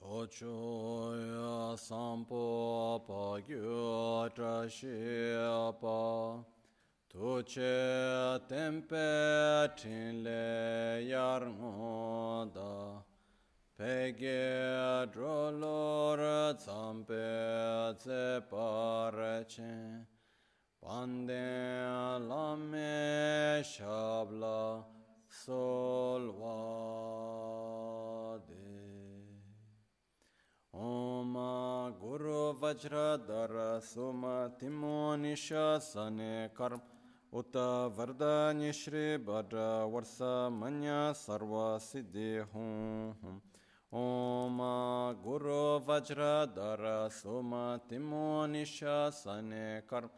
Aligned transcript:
lo 0.00 0.26
cho 0.26 1.14
ya 1.14 1.76
sampo 1.76 3.02
pa 3.06 3.40
gyu 3.46 4.28
tra 4.34 4.68
shi 4.68 5.34
pa 5.80 6.44
tu 7.10 7.42
che 7.52 8.40
tempe 8.48 9.72
chin 9.76 10.22
le 10.22 11.02
yar 11.12 11.42
ngo 11.58 12.50
da 12.54 13.02
pe 13.76 14.12
ge 14.20 15.06
dro 15.12 15.50
lor 15.50 16.20
zampe 16.58 17.24
ze 18.04 18.40
par 18.50 19.14
pande 20.82 21.46
lame 22.28 23.62
shabla 23.72 24.84
sol 25.28 26.24
va 26.40 26.58
de 28.02 28.11
ओम 30.73 31.33
गुरु 31.99 32.39
वज्रधर 32.61 33.53
सुम 33.83 34.21
तिमो 34.59 34.97
निशासने 35.17 36.31
कर्म 36.57 36.81
उत 37.33 37.57
वरदान्य 37.95 38.71
श्री 38.73 39.05
भद्र 39.23 39.63
वर्ष 39.93 40.17
मन्य 40.53 40.99
सर्व 41.15 41.55
सिद्धि 41.81 42.29
हूँ 42.53 43.33
ओम 43.91 44.59
गुरु 45.23 45.59
वज्रधर 45.87 46.85
सुम 47.13 47.55
तिमो 47.89 48.25
निशासने 48.47 49.65
कर्म 49.89 50.09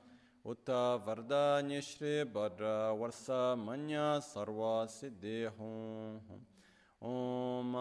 उत 0.45 0.69
वरदान्य 1.07 1.81
श्री 1.83 2.13
भद्र 2.33 2.77
वर्ष 2.99 3.25
मन्य 3.59 4.05
सर्व 4.25 4.63
सिद्धि 4.91 5.43
हूँ 5.59 6.45
ओम 7.03 7.73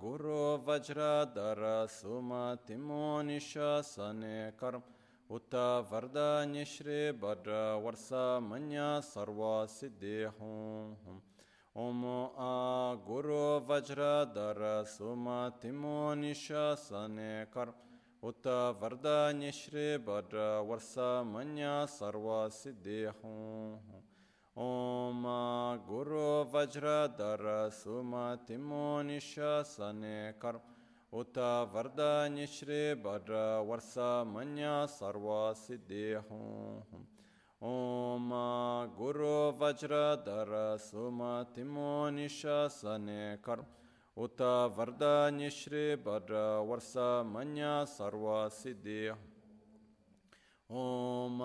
गुरु 0.00 0.40
वज्रधर 0.66 1.60
सुम 1.90 2.28
तिमो 2.66 3.00
निशासने 3.22 4.34
कर्म 4.58 4.82
उत 5.30 5.54
वरदान्य 5.90 6.64
श्री 6.64 7.00
भद्र 7.18 7.58
वर्ष 7.84 8.08
मन्य 8.44 8.84
सर्व 9.04 9.42
सिद्धि 9.68 10.14
हूँ 10.38 11.20
ओम 11.74 12.04
आ 12.40 12.52
गुरु 13.06 13.40
वज्रधर 13.68 14.62
सुम 14.88 15.28
तिमो 15.60 15.96
निशासने 16.16 17.32
कर्म 17.54 18.28
उत 18.28 18.46
वरदान्य 18.80 19.50
श्री 19.52 19.86
भद्र 20.06 20.46
वर्ष 20.68 20.94
मन्य 21.28 21.74
सर्व 21.90 22.30
सिद्धि 22.52 23.02
हूँ 23.14 23.95
ओम 24.56 25.22
गुरु 25.84 26.24
वज्रधर 26.52 27.44
सुम 27.72 28.12
तिमो 28.46 28.80
निशासने 29.02 30.16
कर्म 30.42 30.60
उत 31.12 31.38
वरदान्य 31.72 32.46
श्री 32.48 32.80
भद्र 33.02 33.40
वर्ष 33.68 33.94
मन्य 34.28 34.74
सर्व 34.90 35.28
सिद्धि 35.56 36.04
हूँ 36.28 37.06
ओम 37.60 38.30
गुरु 38.98 39.34
वज्रधर 39.58 40.54
सुम 40.82 41.22
तिमो 41.54 41.90
निशासने 42.12 43.20
कर्म 43.44 43.66
उत 44.16 44.42
वरदान्य 44.76 45.50
श्री 45.52 45.84
भद्र 46.04 46.46
वर्ष 46.66 46.92
मन्य 47.28 47.74
सर्व 47.90 48.26
सिद्धि 48.54 49.02
ओम 50.70 51.40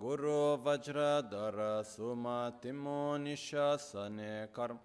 गुरु 0.00 0.38
वज्रधर 0.64 1.56
सुम 1.86 2.24
तिमो 2.62 2.96
निशासने 3.18 4.32
कर्म 4.54 4.78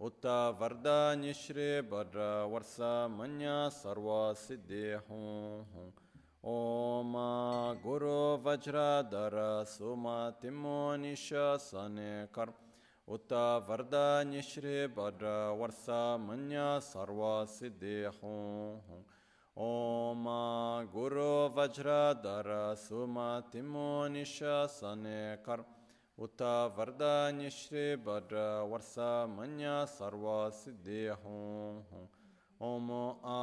उत 0.00 0.26
वरदान्य 0.60 1.32
श्री 1.34 1.68
भद्र 1.88 2.26
वर्ष 2.52 2.76
मन्य 3.12 3.54
सर्व 3.72 4.08
सिद्धि 4.36 4.82
हूँ 5.06 5.92
ओम 6.46 7.14
गुरु 7.82 8.18
वज्रधर 8.44 9.38
सुम 9.68 10.08
तिमो 10.42 10.78
निशासने 10.98 12.10
कर्म 12.34 12.68
उत 13.08 13.32
वरदान्य 13.68 14.42
श्री 14.44 14.76
भद्र 14.96 15.32
वर्ष 15.60 15.86
मन्य 16.20 16.68
सर्व 16.84 17.22
सिद्धि 17.50 17.96
हूँ 18.14 19.04
ओम 19.56 20.24
गुरु 20.92 21.32
वज्रधर 21.56 22.48
सुम 22.78 23.16
तिमो 23.50 23.88
निशासने 24.08 25.18
कर्म 25.44 25.64
उत 26.18 26.42
वरदान्य 26.76 27.50
श्री 27.50 27.84
भद्र 28.04 28.44
वर्ष 28.70 28.94
मन्य 29.30 29.74
सर्व 29.88 30.24
सिद्धि 30.54 31.02
हूँ 31.22 32.08
ओम 32.60 32.90
आ 33.26 33.36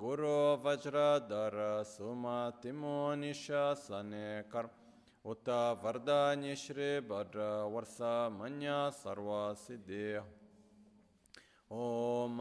गुरु 0.00 0.34
वज्रधर 0.64 1.60
सुम 1.86 2.26
तिमो 2.62 2.98
निशासने 3.16 4.26
कर्म 4.52 5.30
उत 5.30 5.48
वरदान्य 5.84 6.54
श्री 6.58 6.90
भद्र 7.08 7.48
वर्ष 7.70 7.96
मन्य 8.34 8.76
सर्व 8.96 9.32
सिद्धि 9.58 10.04
ओम 11.70 12.38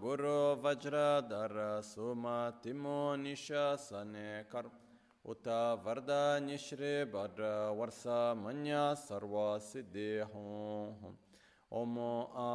गुरु 0.00 0.38
वज्रधर 0.62 1.54
सुम 1.84 2.26
तिमो 2.62 2.98
निशासने 3.18 4.26
कर्म 4.50 4.76
उत 5.24 5.48
वरदान्य 5.84 6.56
श्री 6.58 6.92
भद्र 7.12 7.48
वर्ष 7.78 8.02
मन्य 8.38 8.82
सर्व 8.98 9.36
सिद्धि 9.62 10.10
हूँ 10.34 11.16
ओम 11.70 11.98
आ 12.36 12.50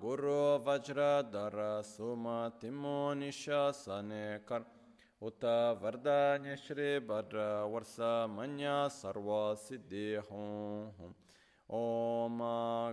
गुरु 0.00 0.40
वज्रधर 0.66 1.60
सुम 1.84 2.26
तिमो 2.60 2.96
निशासने 3.16 4.24
कर्म 4.48 5.26
उत 5.26 5.44
वरदान्य 5.82 6.56
श्री 6.58 6.90
भद्र 7.06 7.46
वर्ष 7.68 7.96
मन्य 8.32 8.74
सर्व 8.92 9.30
सिद्धि 9.60 10.08
हूँ 10.30 11.14
ओम 11.68 12.38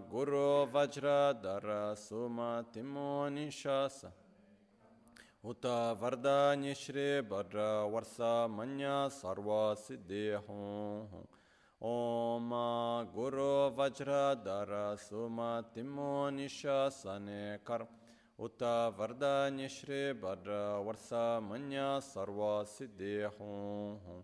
गुरु 0.09 0.47
वज्रधर 0.71 1.67
सुम 1.97 2.39
तिमो 2.73 3.09
निशास 3.31 4.01
उत 5.45 5.65
वरदान्य 6.01 6.73
श्री 6.75 7.05
भद्र 7.29 7.67
वर्ष 7.93 8.17
मन्य 8.51 8.91
सर्व 9.11 9.49
सिद्धि 9.77 10.25
हूँ 10.47 11.23
ओम 11.81 12.51
गुरु 13.15 13.49
वज्रधर 13.77 14.73
सुम 14.99 15.41
तिमो 15.73 16.11
निशासने 16.31 17.41
कर्म 17.67 18.43
उत 18.43 18.63
वरदान्य 18.99 19.67
श्री 19.71 20.01
भद्र 20.21 20.61
वर्ष 20.85 21.09
मन्य 21.43 21.89
सर्व 22.03 22.41
सिद्धि 22.69 23.17
हूँ 23.39 24.23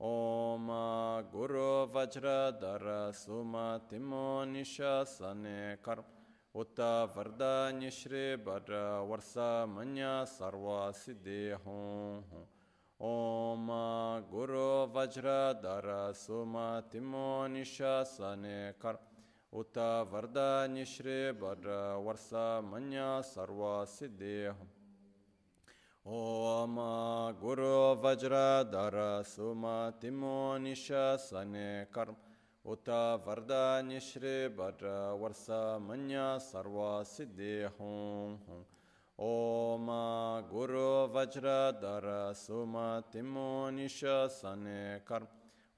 ओम 0.00 0.66
गुरु 1.32 1.68
वज्रधर 1.92 2.84
सुम 3.14 3.54
तिमो 3.90 4.24
निशासने 4.46 5.58
कर्म 5.84 6.04
उत 6.54 6.80
वरदान्य 7.14 7.90
श्री 7.90 8.24
भद्र 8.44 8.80
वर्ष 9.04 9.32
मन्य 9.70 10.10
सर्व 10.28 10.66
सिद्धि 10.94 11.40
हूँ 11.64 12.42
ओम 13.00 13.68
गुरु 14.30 14.68
वज्रधर 14.94 15.88
सुम 16.16 16.54
तिमो 16.92 17.26
निशासने 17.48 18.56
कर्म 18.82 19.58
उत 19.58 19.78
वरदान्य 20.12 20.84
श्री 20.86 21.18
भद्र 21.40 21.82
वर्ष 22.04 22.30
मन्य 22.66 23.10
सर्व 23.26 23.62
सिद्धि 23.88 24.38
ओम 26.08 26.76
गुरु 27.40 27.76
वज्रधर 28.00 28.96
सुम 29.26 29.62
तिमो 30.00 30.36
निशासने 30.58 31.68
कर्म 31.94 32.16
उत 32.64 32.88
वरदान्य 33.26 34.00
श्री 34.00 34.34
भद्र 34.58 34.90
वर्ष 35.20 35.46
मन्य 35.82 36.24
सर्व 36.40 36.76
सिद्धि 37.06 37.54
हूँ 37.78 38.58
ओम 39.18 39.86
गुरु 40.50 40.90
वज्रधर 41.14 42.08
सुम 42.36 42.76
तिमो 43.12 43.48
निशासने 43.70 44.82
कर्म 45.08 45.26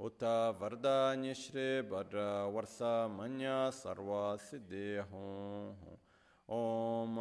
उत 0.01 0.25
वरदान्य 0.61 1.35
श्री 1.37 1.69
भद्र 1.91 2.27
वर्ष 2.55 2.79
मन्य 3.13 3.55
सर्व 3.75 4.11
सिद्धि 4.43 4.89
हूँ 5.11 5.99
ओम 6.51 7.17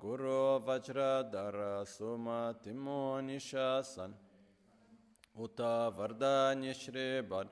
गुरु 0.00 0.38
वज्रधर 0.66 1.56
सुम 1.86 2.28
तिमो 2.62 3.00
निशासन 3.22 4.14
उत 5.36 5.60
वरदान्य 5.98 6.72
बर 7.24 7.48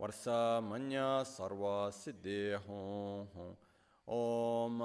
वर्षा 0.00 0.38
मन्या 0.60 1.08
सर्व 1.24 1.64
सिद्धि 1.94 2.40
हों 2.66 3.48
ओम 4.08 4.78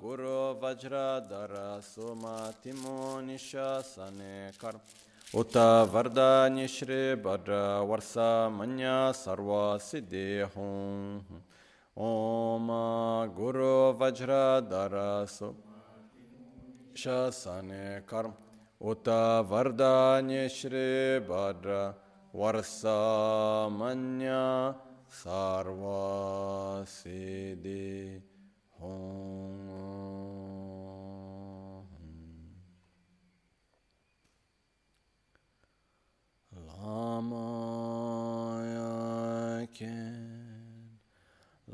गुरु 0.00 0.38
वज्रधर 0.62 1.54
सुमतिमो 1.84 2.96
निशासने 3.22 4.32
कर्म 4.60 5.38
उत 5.38 5.56
वरदान्य 5.92 6.66
श्री 6.68 7.02
बर 7.24 7.50
वर्षा 7.88 8.30
मन्या 8.50 8.96
सर्व 9.16 9.52
सिद्धि 9.82 10.28
हों 10.52 11.40
ओम 11.96 12.68
गुरु 13.36 13.76
वज्रधर 14.00 14.94
सु 15.34 15.48
शासने 17.02 17.86
कर्म 18.10 18.32
उत 18.90 19.08
वरदान्य 19.50 20.48
श्री 20.56 20.86
भद्र 21.28 21.78
वर्षमन्य 22.42 24.32
सर्वसिद्धि 25.20 26.28
Lama 36.52 38.01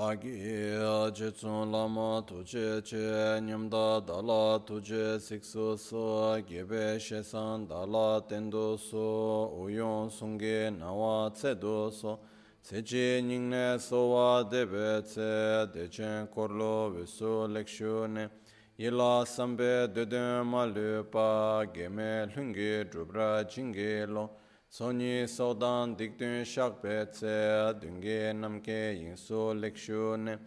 Agi 0.00 0.80
aje 0.80 1.30
tsun 1.30 1.70
lama 1.70 2.22
tuje 2.26 2.80
che 2.82 3.38
nyamda 3.42 4.00
dala 4.00 4.58
tuje 4.64 5.20
sikso 5.20 5.76
so 5.76 6.40
gebe 6.40 6.98
shesan 6.98 7.68
dala 7.68 8.22
tendo 8.26 8.78
so 8.78 9.52
uyon 9.60 10.08
sunge 10.08 10.70
nawa 10.70 11.30
tse 11.34 11.54
do 11.54 11.90
so 11.90 12.18
tseche 12.64 13.20
nyingne 13.20 13.78
sowa 13.78 14.42
debe 14.50 15.02
tse 15.02 15.68
dechen 15.70 16.26
korlo 16.34 16.90
viso 16.96 17.46
lekshu 17.46 18.08
ne. 18.08 18.30
Yila 18.78 19.26
sambe 19.26 19.92
dede 19.92 20.42
malupa 20.42 21.66
geme 21.74 22.26
lungi 22.34 22.88
drubra 22.88 23.44
jingi 23.44 24.06
lo. 24.08 24.30
Sonyi 24.70 25.26
sodan 25.26 25.96
dikdun 25.98 26.44
shakpe 26.44 27.10
tse 27.10 27.74
dungi 27.82 28.32
namke 28.40 28.94
yinsu 29.02 29.52
likshu 29.60 30.16
ne 30.16 30.38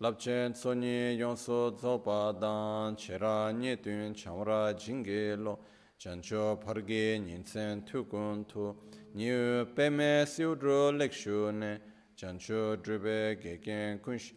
labchen 0.00 0.54
sonyi 0.54 1.18
yonsu 1.18 1.76
tsopa 1.76 2.32
dan 2.40 2.94
chera 2.94 3.50
nye 3.52 3.76
chamra 4.14 4.72
jingi 4.78 5.36
lo 5.36 5.58
chancho 5.98 6.60
pargi 6.64 7.18
nyinsen 7.18 7.84
tukun 7.84 8.44
tu 8.46 8.72
nyu 9.16 9.66
peme 9.74 10.24
siudru 10.26 10.96
likshu 10.96 11.52
ne 11.52 11.80
chancho 12.16 12.76
drube 12.76 13.36
geken 13.42 13.98
kunsh 13.98 14.32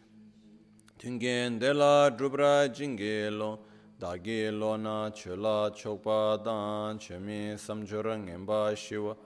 tungen 0.98 1.60
dela 1.60 2.10
drubra 2.10 2.66
jingi 2.68 3.30
lo 3.30 3.60
dagi 4.00 4.50
lo 4.50 4.76
na 4.76 5.08
chula 5.10 5.70
chokpa 5.70 6.42
dan 6.44 6.98
chemi 6.98 7.56
samjura 7.56 8.18
ngenpa 8.18 8.74
shiwa 8.74 9.16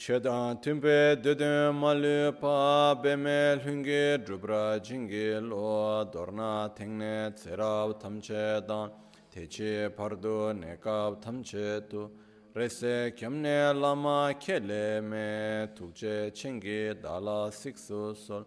Chedan 0.00 0.58
timpe 0.62 1.22
dede 1.22 1.70
malu 1.74 2.32
pa 2.40 2.94
beme 2.94 3.60
lungi 3.62 4.16
drubra 4.24 4.80
jingi 4.80 5.38
lo 5.46 6.06
dorna 6.10 6.70
tengne 6.74 7.30
tserab 7.34 8.00
tamche 8.00 8.66
dan. 8.66 8.90
Techi 9.30 9.94
pardu 9.94 10.54
nekab 10.54 11.20
tamche 11.20 11.86
tu. 11.90 12.10
Rese 12.56 13.12
kyamne 13.14 13.78
lama 13.78 14.32
kele 14.40 15.02
me 15.02 15.68
tukche 15.74 16.32
chingi 16.32 16.94
dala 16.98 17.50
siksu 17.50 18.16
sol. 18.16 18.46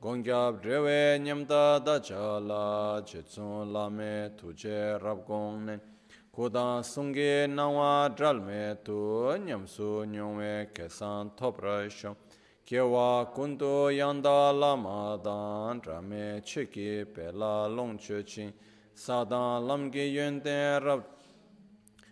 Gongyab 0.00 0.62
drewe 0.62 1.20
nyamda 1.20 1.84
dachala 1.84 3.04
chetsun 3.04 3.70
lame 3.70 4.30
tuje 4.38 4.98
rabgong 5.02 5.66
nen 5.66 5.80
Kudan 6.34 6.82
sungi 6.82 7.46
nawa 7.46 8.08
dralme 8.16 8.76
tu 8.82 9.38
nyamsu 9.38 10.04
nyungwe 10.04 10.66
kesan 10.74 11.30
toprasho. 11.36 12.16
Kiewa 12.66 13.26
kundu 13.32 13.88
yanda 13.96 14.52
lama 14.52 15.16
dan 15.22 15.80
drame 15.80 16.40
chiki 16.42 17.04
pela 17.14 17.68
longche 17.68 18.26
chin. 18.26 18.52
Sadan 18.96 19.62
lamgi 19.62 20.12
yunde 20.12 20.82
rab 20.82 21.04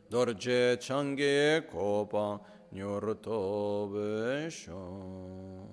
dorje 0.09 0.77
changi 0.79 1.61
kopa 1.69 2.39
nyurtobe 2.73 4.49
shon. 4.49 5.72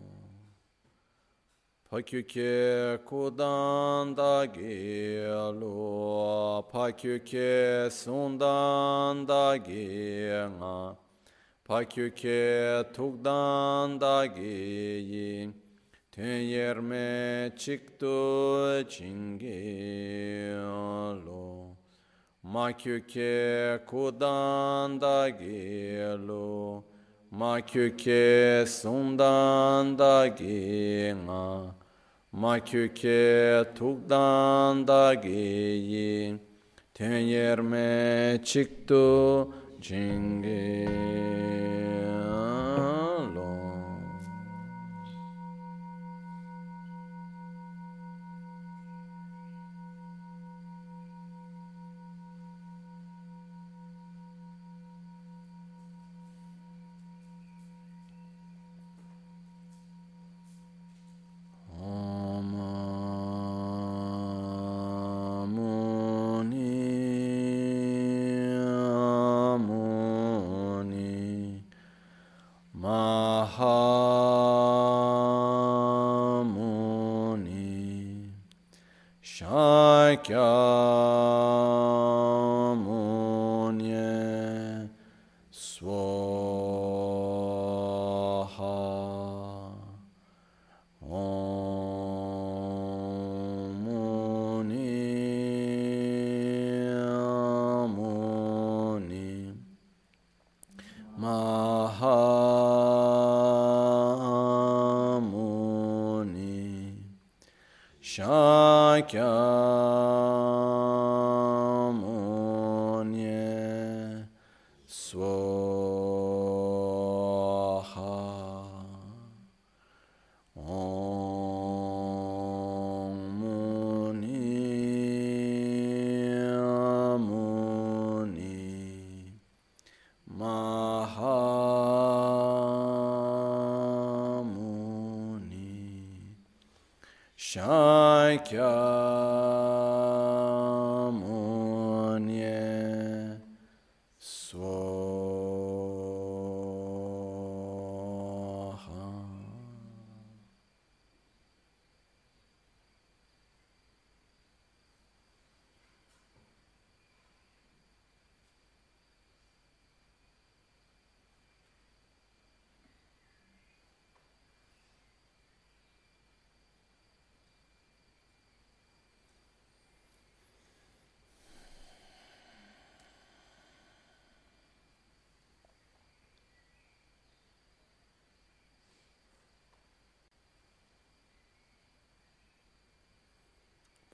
Pakyuke 1.89 2.99
kudan 3.03 4.15
da 4.15 4.45
gelu, 4.45 5.71
pakyuke 6.71 7.89
sundan 7.91 9.27
da 9.27 9.55
nga, 9.57 10.95
pakyuke 11.65 12.83
tukdan 12.93 13.99
da 13.99 14.25
giyin, 14.25 15.55
tün 16.11 16.39
yerme 16.41 17.55
çıktı 17.57 18.85
çingelu. 18.89 20.59
Makyuke 22.43 23.79
kudan 23.87 25.01
da 25.01 25.29
gelu, 25.29 26.83
makyuke 27.31 28.65
sundan 28.67 29.99
da 29.99 30.27
nga, 32.33 32.39
makyuke 32.41 33.65
tukdan 33.75 34.87
da 34.87 35.13
giyin 35.13 36.39
ten 36.93 37.17
yerme 37.17 38.41
çıktı 38.43 39.47
cingelo. 39.81 41.39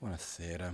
Buonasera. 0.06 0.72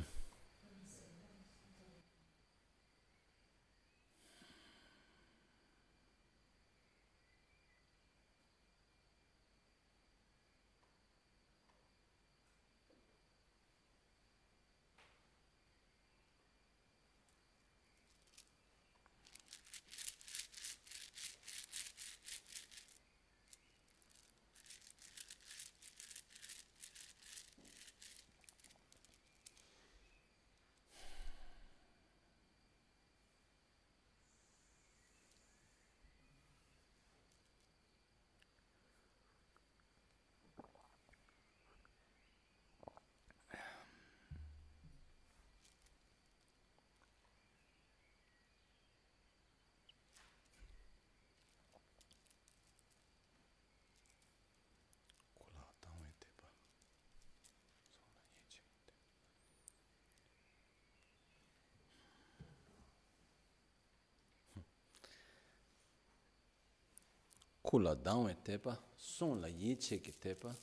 Kula 67.73 67.95
dangwe 67.95 68.37
tepa, 68.43 68.79
son 68.95 69.41
la 69.41 69.49
ye 69.49 69.79
che 69.79 69.99
ki 69.99 70.19
tepa, 70.19 70.55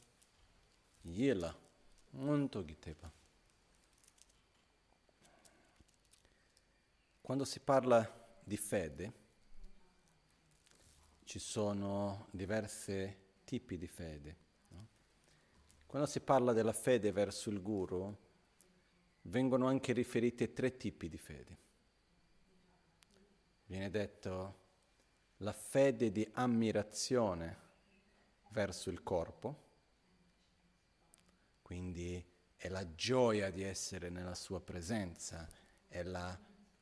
ye 1.02 1.34
la 1.34 1.52
ngonto 2.12 2.64
ki 2.64 2.78
tepa. 2.78 3.12
Quando 7.20 7.46
si 7.46 7.60
parla 7.62 8.00
di 8.44 8.58
fede, 8.58 9.14
ci 11.24 11.40
sono 11.40 12.28
diversi 12.30 13.18
tipi 13.44 13.80
di 13.80 13.88
fede. 13.88 14.38
No? 14.68 14.88
Quando 15.88 16.08
si 16.08 16.20
parla 16.20 16.54
della 16.54 16.74
fede 16.74 17.12
verso 17.12 17.50
il 17.50 17.60
guru, 17.60 18.16
vengono 19.24 19.66
anche 19.66 19.94
riferiti 19.94 20.54
tre 20.54 20.78
tipi 20.78 21.10
di 21.10 21.18
fede. 21.18 21.58
Viene 23.66 23.90
detto 23.90 24.59
la 25.42 25.54
fede 25.54 26.12
di 26.12 26.28
ammirazione 26.34 27.58
verso 28.50 28.90
il 28.90 29.04
corpo, 29.04 29.68
quindi 31.62 32.24
è 32.56 32.68
la 32.68 32.94
gioia 32.94 33.50
di 33.52 33.64
essere 33.64 34.10
nella 34.10 34.36
sua 34.36 34.60
presenza, 34.60 35.48
è 35.88 36.04
la, 36.04 36.38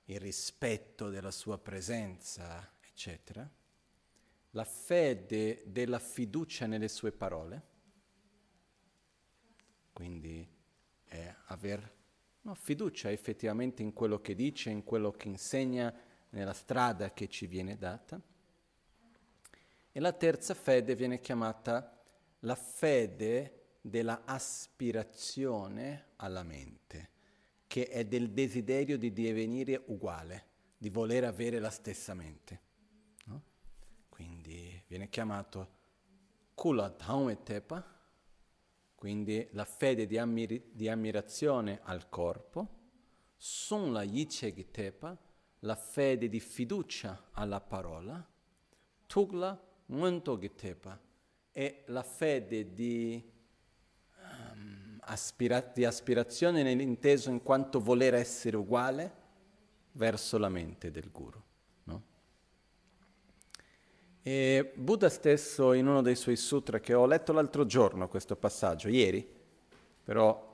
il 0.06 0.20
rispetto 0.20 1.10
della 1.10 1.30
sua 1.32 1.60
presenza, 1.60 2.78
eccetera. 2.82 3.48
La 4.52 4.64
fede 4.64 5.64
della 5.68 6.00
fiducia 6.00 6.66
nelle 6.66 6.88
sue 6.88 7.12
parole, 7.12 7.62
quindi 9.94 10.48
è 11.04 11.36
aver 11.46 11.96
no, 12.42 12.56
fiducia 12.56 13.12
effettivamente 13.12 13.84
in 13.84 13.94
quello 13.94 14.20
che 14.20 14.34
dice, 14.34 14.72
in 14.72 14.84
quello 14.84 15.12
che 15.12 15.28
insegna, 15.28 15.94
nella 16.30 16.54
strada 16.54 17.14
che 17.14 17.28
ci 17.28 17.46
viene 17.46 17.78
data. 17.78 18.20
E 19.98 20.00
la 20.00 20.14
terza 20.14 20.54
fede 20.54 20.94
viene 20.94 21.20
chiamata 21.20 22.00
la 22.42 22.54
fede 22.54 23.78
della 23.82 24.26
aspirazione 24.26 26.10
alla 26.18 26.44
mente, 26.44 27.10
che 27.66 27.88
è 27.88 28.06
del 28.06 28.30
desiderio 28.30 28.96
di 29.00 29.12
divenire 29.12 29.82
uguale, 29.88 30.46
di 30.78 30.92
voler 30.92 31.24
avere 31.24 31.58
la 31.58 31.72
stessa 31.72 32.14
mente. 32.14 32.62
No? 33.24 33.42
Quindi 34.08 34.84
viene 34.86 35.10
chiamato 35.10 35.70
Kula 36.54 36.92
Tepa, 36.92 37.84
quindi 38.94 39.48
la 39.54 39.66
fede 39.66 40.06
di, 40.06 40.20
ammir- 40.20 40.74
di 40.74 40.88
ammirazione 40.88 41.80
al 41.82 42.08
corpo, 42.08 42.68
Sun 43.36 43.94
la 43.94 44.06
Tepa, 44.70 45.18
la 45.62 45.76
fede 45.76 46.30
di 46.30 46.40
fiducia 46.40 47.30
alla 47.32 47.62
parola, 47.62 48.24
Tugla 49.08 49.67
Ngunto 49.90 50.38
Gitepa 50.38 51.00
è 51.52 51.84
la 51.88 52.04
fede 52.04 52.74
di, 52.74 53.24
um, 54.18 54.98
aspira- 55.02 55.72
di 55.74 55.86
aspirazione 55.86 56.62
nell'inteso 56.62 57.30
in 57.30 57.42
quanto 57.42 57.80
voler 57.80 58.14
essere 58.14 58.58
uguale 58.58 59.14
verso 59.94 60.38
la 60.38 60.50
mente 60.50 60.92
del 60.92 61.10
guru. 61.10 61.42
No? 61.86 62.04
E 64.22 64.74
Buddha 64.76 65.10
stesso 65.10 65.72
in 65.72 65.88
uno 65.88 66.02
dei 66.02 66.16
suoi 66.16 66.36
sutra, 66.36 66.80
che 66.80 66.94
ho 66.94 67.06
letto 67.06 67.32
l'altro 67.32 67.66
giorno 67.66 68.10
questo 68.10 68.36
passaggio, 68.36 68.90
ieri, 68.90 69.26
però 70.04 70.46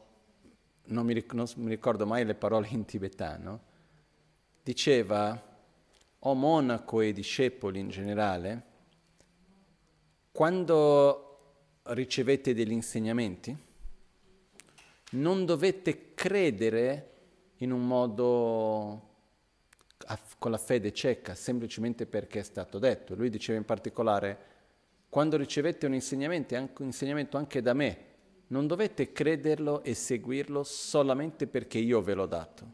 non 0.86 1.06
mi, 1.06 1.14
ric- 1.14 1.34
non 1.34 1.48
mi 1.56 1.70
ricordo 1.70 2.06
mai 2.06 2.24
le 2.24 2.36
parole 2.36 2.68
in 2.70 2.86
tibetano, 2.86 3.62
diceva, 4.62 5.52
o 6.20 6.34
monaco 6.36 7.02
e 7.02 7.12
discepoli 7.12 7.80
in 7.80 7.90
generale, 7.90 8.72
quando 10.34 11.82
ricevete 11.84 12.56
degli 12.56 12.72
insegnamenti, 12.72 13.56
non 15.12 15.46
dovete 15.46 16.16
credere 16.16 17.12
in 17.58 17.72
un 17.72 17.86
modo 17.86 19.12
con 20.40 20.50
la 20.50 20.58
fede 20.58 20.92
cieca, 20.92 21.36
semplicemente 21.36 22.08
perché 22.08 22.40
è 22.40 22.44
stato 22.44 22.80
detto. 22.80 23.14
Lui 23.14 23.30
diceva 23.30 23.60
in 23.60 23.64
particolare, 23.64 24.38
quando 25.08 25.38
ricevete 25.38 25.86
un 25.86 25.94
insegnamento, 25.94 26.56
anche 26.56 26.82
un 26.82 26.88
insegnamento 26.88 27.38
anche 27.38 27.62
da 27.62 27.74
me, 27.74 28.06
non 28.48 28.66
dovete 28.66 29.12
crederlo 29.12 29.84
e 29.84 29.94
seguirlo 29.94 30.64
solamente 30.64 31.46
perché 31.46 31.78
io 31.78 32.02
ve 32.02 32.14
l'ho 32.16 32.26
dato, 32.26 32.72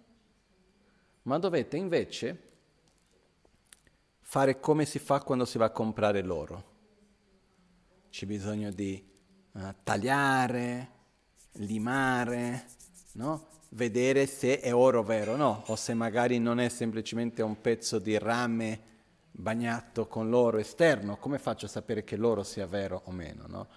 ma 1.23 1.37
dovete 1.37 1.75
invece 1.75 2.41
fare 4.21 4.61
come 4.61 4.85
si 4.85 4.97
fa 4.97 5.21
quando 5.21 5.43
si 5.43 5.57
va 5.57 5.65
a 5.65 5.71
comprare 5.71 6.21
l'oro 6.21 6.68
c'è 8.09 8.25
bisogno 8.25 8.71
di 8.71 9.03
uh, 9.51 9.73
tagliare, 9.83 10.89
limare, 11.53 12.65
no? 13.13 13.47
vedere 13.69 14.25
se 14.25 14.59
è 14.59 14.73
oro 14.73 15.03
vero 15.03 15.33
o 15.33 15.35
no, 15.35 15.63
o 15.67 15.75
se 15.75 15.93
magari 15.93 16.39
non 16.39 16.59
è 16.59 16.69
semplicemente 16.69 17.41
un 17.41 17.61
pezzo 17.61 17.99
di 17.99 18.17
rame 18.17 18.87
bagnato 19.31 20.07
con 20.07 20.29
l'oro 20.29 20.57
esterno, 20.57 21.17
come 21.17 21.37
faccio 21.37 21.65
a 21.65 21.69
sapere 21.69 22.03
che 22.03 22.15
l'oro 22.15 22.43
sia 22.43 22.65
vero 22.65 23.01
o 23.05 23.11
meno? 23.11 23.45
No? 23.47 23.67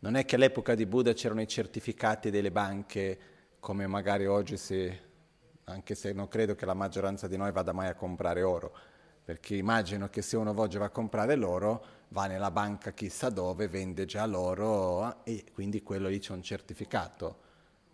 Non 0.00 0.16
è 0.16 0.24
che 0.24 0.34
all'epoca 0.34 0.74
di 0.74 0.86
Buddha 0.86 1.12
c'erano 1.12 1.42
i 1.42 1.48
certificati 1.48 2.30
delle 2.30 2.50
banche, 2.50 3.18
come 3.60 3.86
magari 3.86 4.26
oggi 4.26 4.56
si, 4.56 4.90
anche 5.64 5.94
se 5.94 6.12
non 6.12 6.28
credo 6.28 6.54
che 6.54 6.66
la 6.66 6.74
maggioranza 6.74 7.28
di 7.28 7.36
noi 7.36 7.52
vada 7.52 7.72
mai 7.72 7.88
a 7.88 7.94
comprare 7.94 8.42
oro, 8.42 8.74
perché 9.24 9.54
immagino 9.54 10.08
che 10.08 10.22
se 10.22 10.36
uno 10.36 10.52
oggi 10.56 10.78
va 10.78 10.86
a 10.86 10.90
comprare 10.90 11.36
l'oro, 11.36 11.84
va 12.12 12.26
nella 12.26 12.50
banca 12.50 12.92
chissà 12.92 13.30
dove, 13.30 13.66
vende 13.66 14.04
già 14.04 14.26
l'oro 14.26 15.24
e 15.24 15.46
quindi 15.52 15.82
quello 15.82 16.08
lì 16.08 16.18
c'è 16.18 16.32
un 16.32 16.42
certificato. 16.42 17.40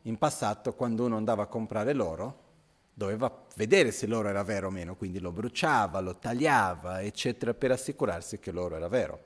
In 0.03 0.19
passato, 0.19 0.75
quando 0.75 1.05
uno 1.05 1.17
andava 1.17 1.45
a 1.45 1.47
comprare 1.47 1.93
l'oro, 1.93 2.47
doveva 2.93 3.47
vedere 3.55 3.93
se 3.93 4.09
l'oro 4.09 4.29
era 4.29 4.43
vero 4.43 4.67
o 4.67 4.71
meno, 4.71 4.97
quindi 4.97 5.21
lo 5.21 5.31
bruciava, 5.31 6.01
lo 6.01 6.19
tagliava, 6.19 7.01
eccetera, 7.01 7.55
per 7.55 7.71
assicurarsi 7.71 8.41
che 8.41 8.51
l'oro 8.51 8.75
era 8.75 8.89
vero. 8.89 9.23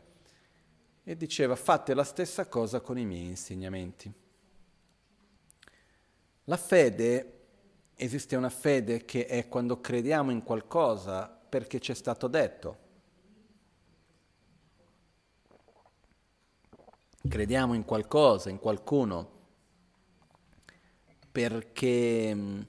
E 1.04 1.16
diceva, 1.16 1.56
fate 1.56 1.94
la 1.94 2.04
stessa 2.04 2.46
cosa 2.46 2.80
con 2.80 2.98
i 2.98 3.06
miei 3.06 3.26
insegnamenti. 3.26 4.12
La 6.44 6.56
fede, 6.58 7.40
esiste 7.94 8.36
una 8.36 8.50
fede 8.50 9.04
che 9.06 9.26
è 9.26 9.48
quando 9.48 9.80
crediamo 9.80 10.30
in 10.30 10.42
qualcosa 10.42 11.26
perché 11.26 11.80
ci 11.80 11.92
è 11.92 11.94
stato 11.94 12.28
detto. 12.28 12.81
Crediamo 17.28 17.74
in 17.74 17.84
qualcosa, 17.84 18.50
in 18.50 18.58
qualcuno, 18.58 19.40
perché 21.30 22.34
mm, 22.34 22.60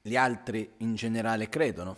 gli 0.00 0.16
altri 0.16 0.74
in 0.78 0.94
generale 0.94 1.48
credono. 1.48 1.96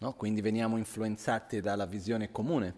No? 0.00 0.14
Quindi 0.14 0.40
veniamo 0.40 0.76
influenzati 0.76 1.60
dalla 1.60 1.86
visione 1.86 2.30
comune 2.30 2.74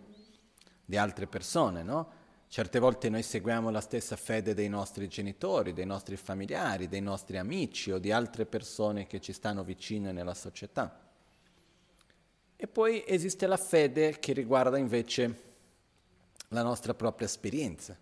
di 0.84 0.96
altre 0.96 1.26
persone. 1.26 1.82
No? 1.82 2.10
Certe 2.48 2.78
volte 2.78 3.10
noi 3.10 3.22
seguiamo 3.22 3.70
la 3.70 3.80
stessa 3.80 4.16
fede 4.16 4.54
dei 4.54 4.68
nostri 4.68 5.08
genitori, 5.08 5.72
dei 5.72 5.86
nostri 5.86 6.16
familiari, 6.16 6.88
dei 6.88 7.02
nostri 7.02 7.36
amici 7.36 7.90
o 7.90 7.98
di 7.98 8.12
altre 8.12 8.46
persone 8.46 9.06
che 9.06 9.20
ci 9.20 9.32
stanno 9.32 9.64
vicine 9.64 10.12
nella 10.12 10.34
società. 10.34 11.07
E 12.60 12.66
poi 12.66 13.04
esiste 13.06 13.46
la 13.46 13.56
fede 13.56 14.18
che 14.18 14.32
riguarda 14.32 14.78
invece 14.78 15.42
la 16.48 16.62
nostra 16.62 16.92
propria 16.92 17.28
esperienza. 17.28 17.96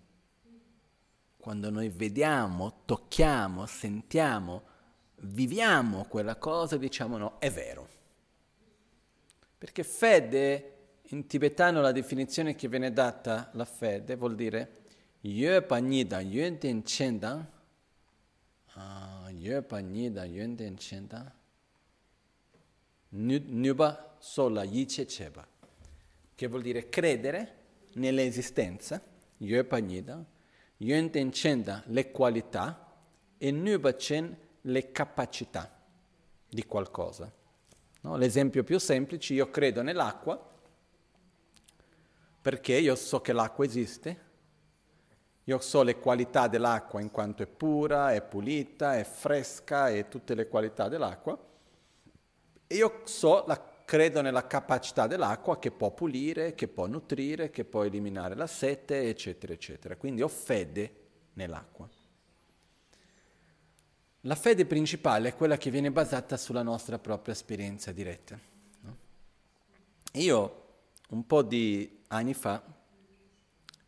Quando 1.36 1.68
noi 1.68 1.90
vediamo, 1.90 2.80
tocchiamo, 2.86 3.66
sentiamo, 3.66 4.62
viviamo 5.16 6.06
quella 6.06 6.36
cosa 6.36 6.78
diciamo 6.78 7.18
no, 7.18 7.38
è 7.38 7.50
vero. 7.50 7.86
Perché 9.58 9.84
fede, 9.84 10.76
in 11.10 11.26
tibetano 11.26 11.82
la 11.82 11.92
definizione 11.92 12.54
che 12.54 12.66
viene 12.66 12.94
data 12.94 13.50
alla 13.52 13.66
fede 13.66 14.16
vuol 14.16 14.34
dire 14.36 14.84
Yö 15.20 15.60
Panyida 15.66 16.20
Yön 16.20 16.56
Den 16.58 16.82
Chenda 16.82 17.46
Yö 19.32 19.62
Panyida 19.62 20.24
Yön 20.24 20.56
Den 20.56 20.76
Chenda 20.76 21.30
Nuba 23.10 24.15
Sola 24.26 24.64
Yiche 24.64 25.04
Cheba 25.04 25.46
che 26.34 26.48
vuol 26.48 26.60
dire 26.60 26.88
credere 26.88 27.54
nell'esistenza 27.92 29.00
Yö 29.36 29.64
Panyida 29.64 30.22
Yön 30.78 31.10
Den 31.10 31.30
Chenda 31.30 31.84
le 31.86 32.10
qualità 32.10 32.92
e 33.38 33.50
Nuba 33.52 33.94
Chen 33.94 34.36
le 34.62 34.90
capacità 34.90 35.72
di 36.48 36.66
qualcosa. 36.66 37.32
No? 38.00 38.16
L'esempio 38.16 38.64
più 38.64 38.78
semplice, 38.78 39.32
io 39.32 39.48
credo 39.48 39.82
nell'acqua 39.82 40.54
perché 42.42 42.74
io 42.74 42.96
so 42.96 43.20
che 43.20 43.32
l'acqua 43.32 43.64
esiste, 43.64 44.24
io 45.44 45.60
so 45.60 45.82
le 45.84 45.98
qualità 45.98 46.48
dell'acqua 46.48 47.00
in 47.00 47.12
quanto 47.12 47.44
è 47.44 47.46
pura, 47.46 48.12
è 48.12 48.22
pulita, 48.22 48.98
è 48.98 49.04
fresca 49.04 49.88
e 49.88 50.08
tutte 50.08 50.34
le 50.34 50.48
qualità 50.48 50.88
dell'acqua. 50.88 51.38
E 52.66 52.74
io 52.74 53.02
so, 53.04 53.44
la, 53.46 53.74
credo 53.86 54.20
nella 54.20 54.48
capacità 54.48 55.06
dell'acqua 55.06 55.58
che 55.60 55.70
può 55.70 55.92
pulire, 55.92 56.56
che 56.56 56.66
può 56.66 56.86
nutrire, 56.86 57.50
che 57.50 57.64
può 57.64 57.84
eliminare 57.84 58.34
la 58.34 58.48
sete, 58.48 59.08
eccetera, 59.08 59.52
eccetera. 59.52 59.96
Quindi 59.96 60.22
ho 60.22 60.28
fede 60.28 60.94
nell'acqua. 61.34 61.88
La 64.22 64.34
fede 64.34 64.66
principale 64.66 65.28
è 65.28 65.36
quella 65.36 65.56
che 65.56 65.70
viene 65.70 65.92
basata 65.92 66.36
sulla 66.36 66.62
nostra 66.62 66.98
propria 66.98 67.32
esperienza 67.32 67.92
diretta. 67.92 68.36
Io 70.14 70.64
un 71.10 71.24
po' 71.24 71.42
di 71.42 72.02
anni 72.08 72.34
fa 72.34 72.60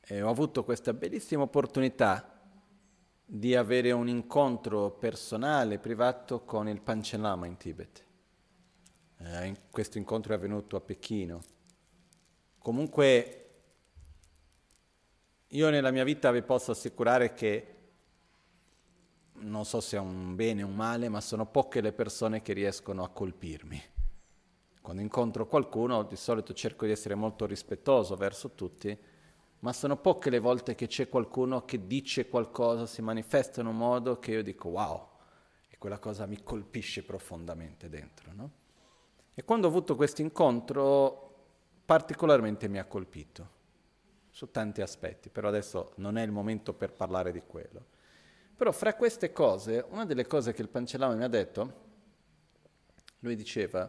eh, 0.00 0.22
ho 0.22 0.30
avuto 0.30 0.62
questa 0.62 0.92
bellissima 0.92 1.42
opportunità 1.42 2.38
di 3.24 3.56
avere 3.56 3.90
un 3.90 4.08
incontro 4.08 4.92
personale, 4.92 5.78
privato 5.78 6.44
con 6.44 6.68
il 6.68 6.80
Panchen 6.80 7.20
Lama 7.20 7.46
in 7.46 7.56
Tibet. 7.56 8.06
Eh, 9.20 9.57
questo 9.70 9.98
incontro 9.98 10.33
è 10.33 10.37
avvenuto 10.37 10.76
a 10.76 10.81
Pechino. 10.81 11.42
Comunque 12.59 13.48
io 15.48 15.70
nella 15.70 15.90
mia 15.90 16.04
vita 16.04 16.31
vi 16.31 16.42
posso 16.42 16.70
assicurare 16.70 17.33
che 17.33 17.74
non 19.40 19.64
so 19.64 19.81
se 19.81 19.96
è 19.96 20.00
un 20.00 20.35
bene 20.35 20.62
o 20.62 20.66
un 20.66 20.74
male, 20.74 21.09
ma 21.09 21.20
sono 21.20 21.46
poche 21.46 21.81
le 21.81 21.92
persone 21.92 22.42
che 22.42 22.52
riescono 22.52 23.02
a 23.02 23.09
colpirmi. 23.09 23.83
Quando 24.81 25.02
incontro 25.02 25.46
qualcuno 25.46 26.02
di 26.04 26.16
solito 26.16 26.52
cerco 26.54 26.87
di 26.87 26.92
essere 26.92 27.14
molto 27.14 27.44
rispettoso 27.46 28.14
verso 28.14 28.50
tutti, 28.50 28.96
ma 29.61 29.72
sono 29.72 29.96
poche 29.96 30.31
le 30.31 30.38
volte 30.38 30.74
che 30.74 30.87
c'è 30.87 31.09
qualcuno 31.09 31.64
che 31.64 31.87
dice 31.87 32.28
qualcosa, 32.28 32.87
si 32.87 33.02
manifesta 33.02 33.61
in 33.61 33.66
un 33.66 33.76
modo 33.76 34.18
che 34.18 34.33
io 34.33 34.42
dico 34.42 34.68
wow, 34.68 35.09
e 35.68 35.76
quella 35.78 35.98
cosa 35.98 36.26
mi 36.26 36.42
colpisce 36.42 37.02
profondamente 37.02 37.88
dentro. 37.88 38.33
No? 38.33 38.50
E 39.38 39.44
quando 39.44 39.68
ho 39.68 39.70
avuto 39.70 39.94
questo 39.94 40.20
incontro 40.20 41.27
particolarmente 41.85 42.66
mi 42.66 42.81
ha 42.81 42.85
colpito, 42.87 43.48
su 44.31 44.51
tanti 44.51 44.81
aspetti, 44.81 45.29
però 45.29 45.46
adesso 45.46 45.92
non 45.98 46.18
è 46.18 46.24
il 46.24 46.33
momento 46.33 46.74
per 46.74 46.92
parlare 46.92 47.31
di 47.31 47.44
quello. 47.46 47.85
Però 48.57 48.72
fra 48.72 48.96
queste 48.96 49.31
cose, 49.31 49.87
una 49.90 50.05
delle 50.05 50.27
cose 50.27 50.53
che 50.53 50.61
il 50.61 50.68
Pancellame 50.68 51.14
mi 51.14 51.22
ha 51.22 51.29
detto, 51.29 51.72
lui 53.20 53.37
diceva, 53.37 53.88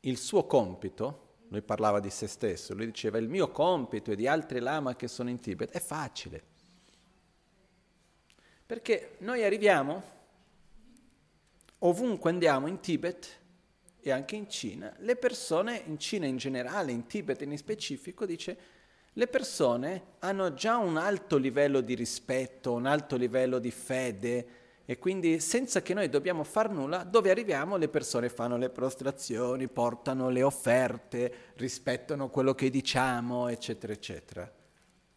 il 0.00 0.16
suo 0.16 0.46
compito, 0.46 1.34
lui 1.48 1.60
parlava 1.60 2.00
di 2.00 2.08
se 2.08 2.26
stesso, 2.26 2.72
lui 2.72 2.86
diceva, 2.86 3.18
il 3.18 3.28
mio 3.28 3.50
compito 3.50 4.12
e 4.12 4.16
di 4.16 4.26
altri 4.26 4.60
lama 4.60 4.96
che 4.96 5.08
sono 5.08 5.28
in 5.28 5.40
Tibet 5.40 5.72
è 5.72 5.78
facile. 5.78 6.42
Perché 8.64 9.16
noi 9.18 9.44
arriviamo, 9.44 10.02
ovunque 11.80 12.30
andiamo 12.30 12.66
in 12.66 12.80
Tibet 12.80 13.40
e 14.02 14.10
anche 14.10 14.34
in 14.34 14.50
Cina, 14.50 14.92
le 14.98 15.14
persone 15.14 15.80
in 15.86 15.96
Cina 15.98 16.26
in 16.26 16.36
generale, 16.36 16.90
in 16.90 17.06
Tibet 17.06 17.40
in 17.42 17.56
specifico, 17.56 18.26
dice, 18.26 18.58
le 19.12 19.26
persone 19.28 20.14
hanno 20.18 20.54
già 20.54 20.76
un 20.76 20.96
alto 20.96 21.36
livello 21.36 21.80
di 21.80 21.94
rispetto, 21.94 22.72
un 22.72 22.86
alto 22.86 23.16
livello 23.16 23.58
di 23.60 23.70
fede 23.70 24.46
e 24.84 24.98
quindi 24.98 25.38
senza 25.38 25.82
che 25.82 25.94
noi 25.94 26.08
dobbiamo 26.08 26.42
far 26.42 26.70
nulla, 26.70 27.04
dove 27.04 27.30
arriviamo 27.30 27.76
le 27.76 27.88
persone 27.88 28.28
fanno 28.28 28.56
le 28.56 28.70
prostrazioni, 28.70 29.68
portano 29.68 30.30
le 30.30 30.42
offerte, 30.42 31.32
rispettano 31.54 32.28
quello 32.28 32.54
che 32.54 32.70
diciamo, 32.70 33.48
eccetera, 33.48 33.92
eccetera. 33.92 34.52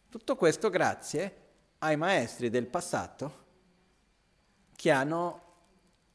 Tutto 0.08 0.36
questo 0.36 0.70
grazie 0.70 1.34
ai 1.78 1.96
maestri 1.96 2.50
del 2.50 2.66
passato 2.66 3.44
che 4.76 4.90
hanno, 4.90 5.42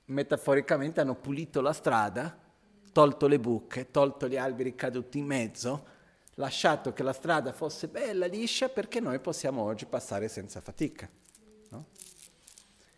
metaforicamente, 0.06 1.02
hanno 1.02 1.16
pulito 1.16 1.60
la 1.60 1.74
strada, 1.74 2.41
tolto 2.92 3.28
le 3.28 3.40
buche, 3.40 3.92
tolto 3.92 4.28
gli 4.28 4.38
alberi 4.38 4.76
caduti 4.76 5.20
in 5.20 5.26
mezzo, 5.26 5.88
lasciato 6.36 6.94
che 6.94 7.04
la 7.04 7.14
strada 7.14 7.54
fosse 7.54 7.88
bella, 7.88 8.26
liscia, 8.26 8.70
perché 8.70 9.00
noi 9.00 9.20
possiamo 9.20 9.64
oggi 9.64 9.86
passare 9.86 10.28
senza 10.28 10.62
fatica. 10.62 11.10
No? 11.70 11.86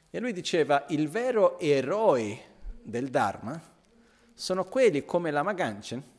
E 0.10 0.20
lui 0.20 0.34
diceva, 0.34 0.86
il 0.90 1.10
vero 1.10 1.60
eroe 1.60 2.52
del 2.82 3.10
Dharma 3.10 3.72
sono 4.34 4.66
quelli 4.66 5.06
come 5.06 5.32
la 5.32 5.44
Maganchen 5.44 6.12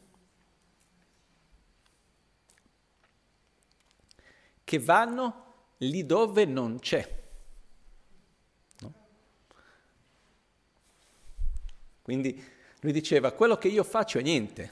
che 4.64 4.78
vanno 4.78 5.42
lì 5.78 6.06
dove 6.06 6.44
non 6.44 6.78
c'è. 6.78 7.22
Quindi 12.02 12.52
lui 12.84 12.92
diceva, 12.92 13.32
quello 13.32 13.56
che 13.56 13.68
io 13.68 13.82
faccio 13.82 14.18
è 14.18 14.22
niente, 14.22 14.70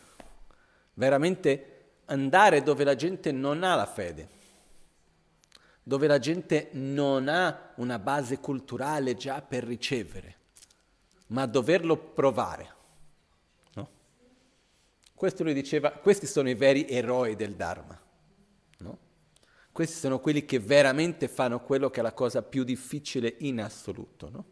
veramente 0.95 2.01
andare 2.05 2.63
dove 2.63 2.85
la 2.85 2.95
gente 2.95 3.33
non 3.33 3.63
ha 3.63 3.75
la 3.75 3.87
fede, 3.87 4.29
dove 5.83 6.07
la 6.07 6.19
gente 6.19 6.69
non 6.73 7.27
ha 7.29 7.73
una 7.77 7.99
base 7.99 8.39
culturale 8.39 9.15
già 9.15 9.41
per 9.41 9.65
ricevere, 9.65 10.37
ma 11.29 11.47
doverlo 11.47 11.97
provare. 11.97 12.75
Questo 15.15 15.43
lui 15.43 15.55
diceva, 15.55 15.93
questi 15.93 16.27
sono 16.27 16.51
i 16.51 16.55
veri 16.55 16.87
eroi 16.89 17.35
del 17.35 17.55
Dharma. 17.55 17.99
No? 18.79 18.99
Questi 19.71 19.97
sono 19.97 20.19
quelli 20.19 20.45
che 20.45 20.59
veramente 20.59 21.29
fanno 21.29 21.61
quello 21.61 21.89
che 21.89 22.01
è 22.01 22.03
la 22.03 22.13
cosa 22.13 22.43
più 22.43 22.63
difficile 22.63 23.37
in 23.39 23.63
assoluto. 23.63 24.29
No? 24.29 24.45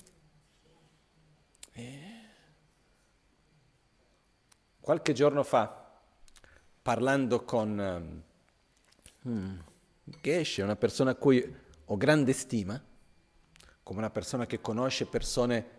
Qualche 4.80 5.12
giorno 5.12 5.42
fa, 5.42 5.90
parlando 6.82 7.44
con 7.44 8.22
um, 9.22 9.64
Geshe, 10.04 10.62
una 10.62 10.76
persona 10.76 11.10
a 11.10 11.14
cui 11.14 11.56
ho 11.84 11.96
grande 11.96 12.32
stima, 12.32 12.82
come 13.82 13.98
una 13.98 14.10
persona 14.10 14.46
che 14.46 14.60
conosce 14.60 15.06
persone, 15.06 15.78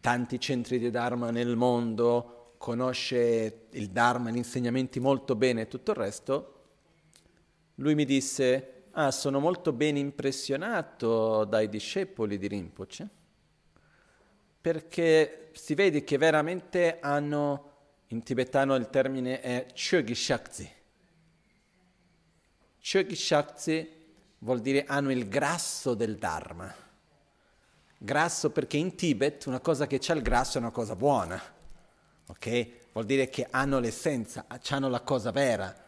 tanti 0.00 0.38
centri 0.38 0.78
di 0.78 0.90
Dharma 0.90 1.30
nel 1.30 1.56
mondo, 1.56 2.54
conosce 2.58 3.66
il 3.70 3.90
Dharma, 3.90 4.30
gli 4.30 4.36
insegnamenti 4.36 5.00
molto 5.00 5.34
bene 5.34 5.62
e 5.62 5.68
tutto 5.68 5.92
il 5.92 5.96
resto, 5.96 6.52
lui 7.76 7.94
mi 7.94 8.04
disse, 8.04 8.84
ah, 8.92 9.10
sono 9.10 9.38
molto 9.40 9.72
ben 9.72 9.96
impressionato 9.96 11.44
dai 11.44 11.68
discepoli 11.68 12.38
di 12.38 12.48
Rinpoche, 12.48 13.08
perché 14.60 15.50
si 15.52 15.74
vede 15.74 16.02
che 16.04 16.18
veramente 16.18 16.98
hanno, 17.00 17.75
in 18.08 18.22
tibetano 18.22 18.74
il 18.74 18.88
termine 18.88 19.40
è 19.40 19.66
Chogi 19.74 20.14
Shakti. 20.14 20.70
Chogi 22.80 23.16
Shakti 23.16 23.94
vuol 24.38 24.60
dire 24.60 24.84
hanno 24.84 25.10
il 25.10 25.28
grasso 25.28 25.94
del 25.94 26.16
Dharma. 26.16 26.72
Grasso 27.98 28.50
perché 28.50 28.76
in 28.76 28.94
Tibet 28.94 29.46
una 29.46 29.60
cosa 29.60 29.86
che 29.86 29.98
c'ha 30.00 30.12
il 30.12 30.22
grasso 30.22 30.58
è 30.58 30.60
una 30.60 30.70
cosa 30.70 30.94
buona, 30.94 31.40
ok? 32.26 32.68
Vuol 32.92 33.06
dire 33.06 33.28
che 33.28 33.46
hanno 33.50 33.78
l'essenza, 33.78 34.46
hanno 34.46 34.88
la 34.88 35.00
cosa 35.00 35.30
vera 35.30 35.84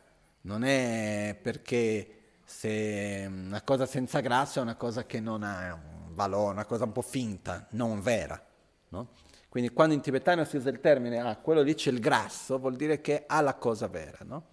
non 0.49 0.65
è 0.65 1.39
perché 1.41 2.15
se 2.45 3.27
una 3.29 3.63
cosa 3.63 3.85
senza 3.85 4.21
grasso 4.21 4.59
è 4.59 4.63
una 4.63 4.77
cosa 4.77 5.05
che 5.05 5.21
non 5.21 5.43
ha 5.43 5.75
un 5.75 6.15
valore, 6.15 6.53
una 6.53 6.65
cosa 6.65 6.85
un 6.85 6.93
po' 6.93 7.03
finta, 7.03 7.67
non 7.71 8.01
vera. 8.01 8.43
No? 8.89 9.09
Quindi 9.49 9.71
quando 9.71 9.95
in 9.95 10.01
tibetano 10.01 10.45
si 10.45 10.57
usa 10.57 10.69
il 10.69 10.81
termine 10.81 11.21
ah, 11.21 11.37
quello 11.37 11.63
lì 11.63 11.75
c'è 11.75 11.91
il 11.91 12.01
grasso, 12.01 12.59
vuol 12.59 12.77
dire 12.77 13.01
che 13.01 13.25
ha 13.27 13.41
la 13.41 13.55
cosa 13.55 13.89
vera. 13.89 14.19
No? 14.21 14.45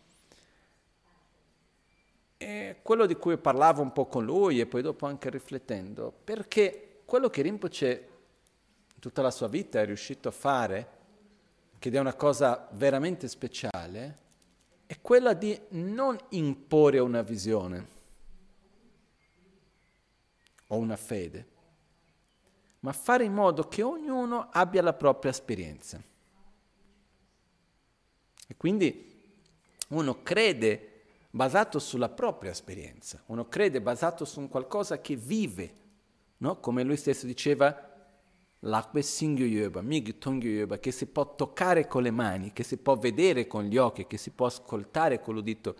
E 2.37 2.79
quello 2.81 3.05
di 3.05 3.15
cui 3.15 3.37
parlavo 3.37 3.81
un 3.81 3.91
po' 3.91 4.05
con 4.05 4.23
lui 4.23 4.59
e 4.59 4.65
poi 4.65 4.81
dopo 4.81 5.05
anche 5.05 5.29
riflettendo, 5.29 6.13
perché 6.23 7.01
quello 7.05 7.29
che 7.29 7.41
Rinpoche 7.41 8.09
tutta 8.99 9.21
la 9.21 9.31
sua 9.31 9.47
vita 9.47 9.81
è 9.81 9.85
riuscito 9.85 10.29
a 10.29 10.31
fare, 10.31 10.89
che 11.77 11.89
è 11.89 11.99
una 11.99 12.15
cosa 12.15 12.67
veramente 12.71 13.27
speciale, 13.27 14.17
è 14.85 14.99
quella 15.01 15.33
di 15.33 15.59
non 15.69 16.17
imporre 16.29 16.99
una 16.99 17.21
visione 17.21 17.87
o 20.67 20.77
una 20.77 20.95
fede, 20.95 21.47
ma 22.85 22.93
fare 22.93 23.23
in 23.23 23.33
modo 23.33 23.67
che 23.67 23.81
ognuno 23.81 24.49
abbia 24.51 24.83
la 24.83 24.93
propria 24.93 25.31
esperienza. 25.31 25.99
E 28.47 28.55
quindi 28.55 29.23
uno 29.89 30.21
crede 30.21 30.91
basato 31.31 31.79
sulla 31.79 32.09
propria 32.09 32.51
esperienza, 32.51 33.23
uno 33.25 33.47
crede 33.47 33.81
basato 33.81 34.23
su 34.23 34.39
un 34.39 34.49
qualcosa 34.49 35.01
che 35.01 35.15
vive, 35.15 35.73
no? 36.37 36.59
come 36.59 36.83
lui 36.83 36.95
stesso 36.95 37.25
diceva, 37.25 37.75
l'acqua 38.59 38.99
è 38.99 39.03
singyo 39.03 39.45
yoba, 39.45 39.81
mig 39.81 40.19
tongyo 40.19 40.51
yoba, 40.51 40.77
che 40.77 40.91
si 40.91 41.07
può 41.07 41.33
toccare 41.33 41.87
con 41.87 42.03
le 42.03 42.11
mani, 42.11 42.53
che 42.53 42.61
si 42.61 42.77
può 42.77 42.95
vedere 42.95 43.47
con 43.47 43.63
gli 43.63 43.77
occhi, 43.77 44.05
che 44.05 44.17
si 44.17 44.29
può 44.29 44.45
ascoltare 44.45 45.19
con 45.21 45.33
l'udito, 45.33 45.75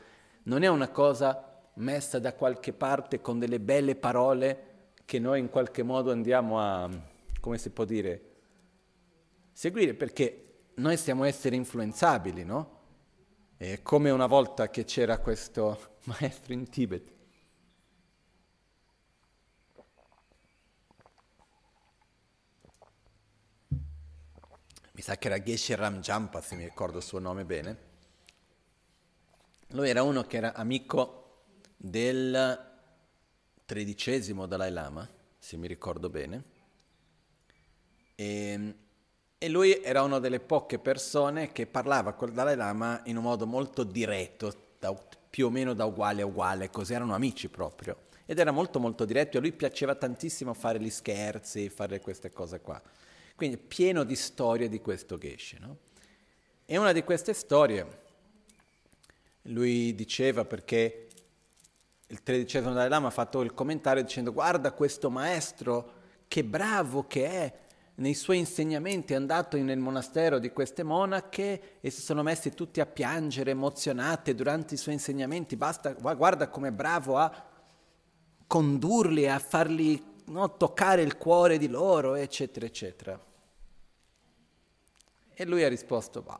non 0.46 0.64
è 0.64 0.68
una 0.68 0.90
cosa 0.90 1.62
messa 1.76 2.18
da 2.18 2.34
qualche 2.34 2.74
parte 2.74 3.22
con 3.22 3.38
delle 3.38 3.60
belle 3.60 3.96
parole 3.96 4.74
che 5.06 5.20
noi 5.20 5.40
in 5.40 5.50
qualche 5.50 5.84
modo 5.84 6.12
andiamo 6.12 6.60
a, 6.60 6.90
come 7.40 7.58
si 7.58 7.70
può 7.70 7.86
dire, 7.86 8.34
seguire, 9.52 9.94
perché 9.94 10.64
noi 10.76 10.98
siamo 10.98 11.24
esseri 11.24 11.56
influenzabili, 11.56 12.44
no? 12.44 12.74
È 13.56 13.82
come 13.82 14.10
una 14.10 14.26
volta 14.26 14.70
che 14.70 14.84
c'era 14.84 15.20
questo 15.20 15.98
maestro 16.06 16.54
in 16.54 16.68
Tibet 16.70 17.14
mi 24.96 25.02
sa 25.02 25.18
che 25.18 25.28
era 25.28 25.42
Geshe 25.42 25.76
Ramjampa, 25.76 26.40
se 26.40 26.56
mi 26.56 26.64
ricordo 26.64 26.98
il 26.98 27.04
suo 27.04 27.20
nome 27.20 27.44
bene. 27.44 27.94
Lui 29.70 29.90
era 29.90 30.04
uno 30.04 30.24
che 30.24 30.38
era 30.38 30.54
amico 30.54 31.44
del 31.76 32.75
tredicesimo 33.66 34.46
Dalai 34.46 34.72
Lama, 34.72 35.08
se 35.38 35.58
mi 35.58 35.68
ricordo 35.68 36.10
bene, 36.10 36.44
e, 38.16 38.74
e 39.38 39.50
lui 39.50 39.82
era 39.82 40.04
una 40.04 40.20
delle 40.20 40.40
poche 40.40 40.80
persone 40.80 41.52
che 41.52 41.68
parlava 41.68 42.14
col 42.14 42.32
Dalai 42.32 42.56
Lama 42.56 43.02
in 43.06 43.18
un 43.18 43.24
modo 43.24 43.46
molto 43.46 43.84
diretto, 43.84 44.54
da, 44.80 44.96
più 45.30 45.48
o 45.48 45.50
meno 45.50 45.74
da 45.74 45.86
uguale 45.86 46.22
a 46.22 46.26
uguale, 46.26 46.70
così 46.70 46.94
erano 46.94 47.14
amici 47.14 47.50
proprio. 47.50 48.04
Ed 48.26 48.40
era 48.40 48.52
molto 48.52 48.80
molto 48.80 49.06
diretto 49.06 49.36
e 49.36 49.40
a 49.40 49.42
lui 49.42 49.52
piaceva 49.52 49.94
tantissimo 49.96 50.54
fare 50.54 50.80
gli 50.80 50.90
scherzi, 50.90 51.70
fare 51.70 52.00
queste 52.00 52.32
cose 52.32 52.60
qua. 52.62 52.82
Quindi 53.36 53.58
pieno 53.58 54.04
di 54.04 54.16
storie 54.16 54.70
di 54.70 54.80
questo 54.80 55.18
Geshe. 55.18 55.58
No? 55.60 55.78
E 56.66 56.78
una 56.78 56.94
di 56.94 57.04
queste 57.04 57.34
storie, 57.34 58.04
lui 59.44 59.94
diceva 59.94 60.46
perché 60.46 61.05
il 62.08 62.22
tredicesimo 62.22 62.74
Dalai 62.74 62.90
Lama 62.90 63.08
ha 63.08 63.12
fatto 63.12 63.42
il 63.42 63.54
commentario 63.54 64.04
dicendo 64.04 64.32
guarda 64.32 64.72
questo 64.74 65.10
maestro, 65.10 65.94
che 66.28 66.44
bravo 66.44 67.08
che 67.08 67.26
è, 67.28 67.54
nei 67.96 68.14
suoi 68.14 68.40
insegnamenti 68.40 69.14
è 69.14 69.16
andato 69.16 69.58
nel 69.58 69.80
monastero 69.80 70.38
di 70.38 70.52
queste 70.52 70.84
monache 70.84 71.80
e 71.80 71.90
si 71.90 72.02
sono 72.02 72.24
messi 72.24 72.52
tutti 72.52 72.82
a 72.82 72.86
piangere, 72.86 73.52
emozionate 73.52 74.36
durante 74.36 74.74
i 74.74 74.78
suoi 74.78 74.96
insegnamenti, 74.96 75.56
basta, 75.56 75.94
guarda 75.94 76.50
come 76.50 76.72
bravo 76.72 77.18
a 77.18 77.46
condurli, 78.48 79.28
a 79.28 79.40
farli 79.40 80.04
no, 80.26 80.58
toccare 80.58 81.02
il 81.02 81.18
cuore 81.18 81.58
di 81.58 81.68
loro, 81.68 82.16
eccetera, 82.16 82.66
eccetera. 82.66 83.20
E 85.34 85.46
lui 85.46 85.64
ha 85.64 85.70
risposto, 85.70 86.22
va, 86.22 86.38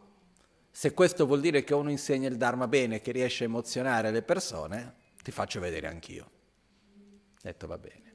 se 0.70 0.94
questo 0.94 1.26
vuol 1.26 1.40
dire 1.40 1.64
che 1.64 1.74
uno 1.74 1.90
insegna 1.90 2.28
il 2.28 2.38
Dharma 2.38 2.68
bene, 2.68 3.02
che 3.02 3.12
riesce 3.12 3.46
a 3.46 3.48
emozionare 3.48 4.12
le 4.12 4.22
persone, 4.22 5.04
ti 5.26 5.32
faccio 5.32 5.60
vedere 5.60 5.88
anch'io. 5.88 6.24
Ha 6.24 7.40
detto, 7.42 7.66
va 7.66 7.80
bene. 7.80 8.14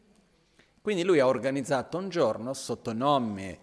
Quindi 0.81 1.03
lui 1.03 1.19
ha 1.19 1.27
organizzato 1.27 1.99
un 1.99 2.09
giorno 2.09 2.55
sotto 2.55 2.93
nome 2.93 3.59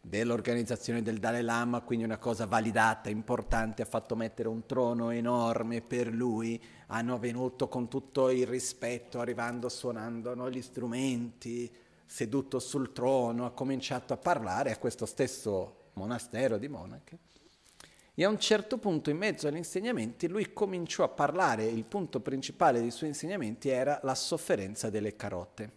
dell'organizzazione 0.00 1.02
del 1.02 1.18
Dalai 1.18 1.42
Lama, 1.42 1.82
quindi 1.82 2.06
una 2.06 2.16
cosa 2.16 2.46
validata, 2.46 3.10
importante, 3.10 3.82
ha 3.82 3.84
fatto 3.84 4.16
mettere 4.16 4.48
un 4.48 4.64
trono 4.64 5.10
enorme 5.10 5.82
per 5.82 6.10
lui, 6.10 6.58
hanno 6.86 7.18
venuto 7.18 7.68
con 7.68 7.86
tutto 7.86 8.30
il 8.30 8.46
rispetto, 8.46 9.20
arrivando 9.20 9.68
suonando 9.68 10.34
no, 10.34 10.48
gli 10.48 10.62
strumenti, 10.62 11.70
seduto 12.06 12.58
sul 12.58 12.94
trono, 12.94 13.44
ha 13.44 13.50
cominciato 13.50 14.14
a 14.14 14.16
parlare 14.16 14.72
a 14.72 14.78
questo 14.78 15.04
stesso 15.04 15.90
monastero 15.92 16.56
di 16.56 16.68
monache. 16.68 17.18
E 18.18 18.24
a 18.24 18.30
un 18.30 18.38
certo 18.40 18.78
punto, 18.78 19.10
in 19.10 19.18
mezzo 19.18 19.46
agli 19.46 19.58
insegnamenti, 19.58 20.26
lui 20.26 20.54
cominciò 20.54 21.04
a 21.04 21.08
parlare, 21.08 21.66
il 21.66 21.84
punto 21.84 22.20
principale 22.20 22.80
dei 22.80 22.90
suoi 22.90 23.10
insegnamenti 23.10 23.68
era 23.68 24.00
la 24.04 24.14
sofferenza 24.14 24.88
delle 24.88 25.16
carote. 25.16 25.70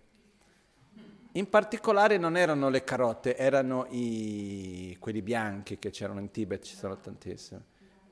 In 1.33 1.49
particolare 1.49 2.17
non 2.17 2.37
erano 2.37 2.69
le 2.69 2.85
carote, 2.85 3.35
erano 3.35 3.87
i, 3.89 4.95
quelli 5.01 5.21
bianchi 5.21 5.79
che 5.79 5.89
c'erano 5.89 6.21
in 6.21 6.31
Tibet, 6.31 6.63
ci 6.63 6.77
sono 6.77 6.97
tantissimi. 6.97 7.61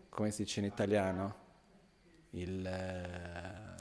Come 0.09 0.31
si 0.31 0.43
dice 0.43 0.59
in 0.59 0.65
italiano? 0.65 1.35
Il, 2.31 2.65
eh, 2.67 3.75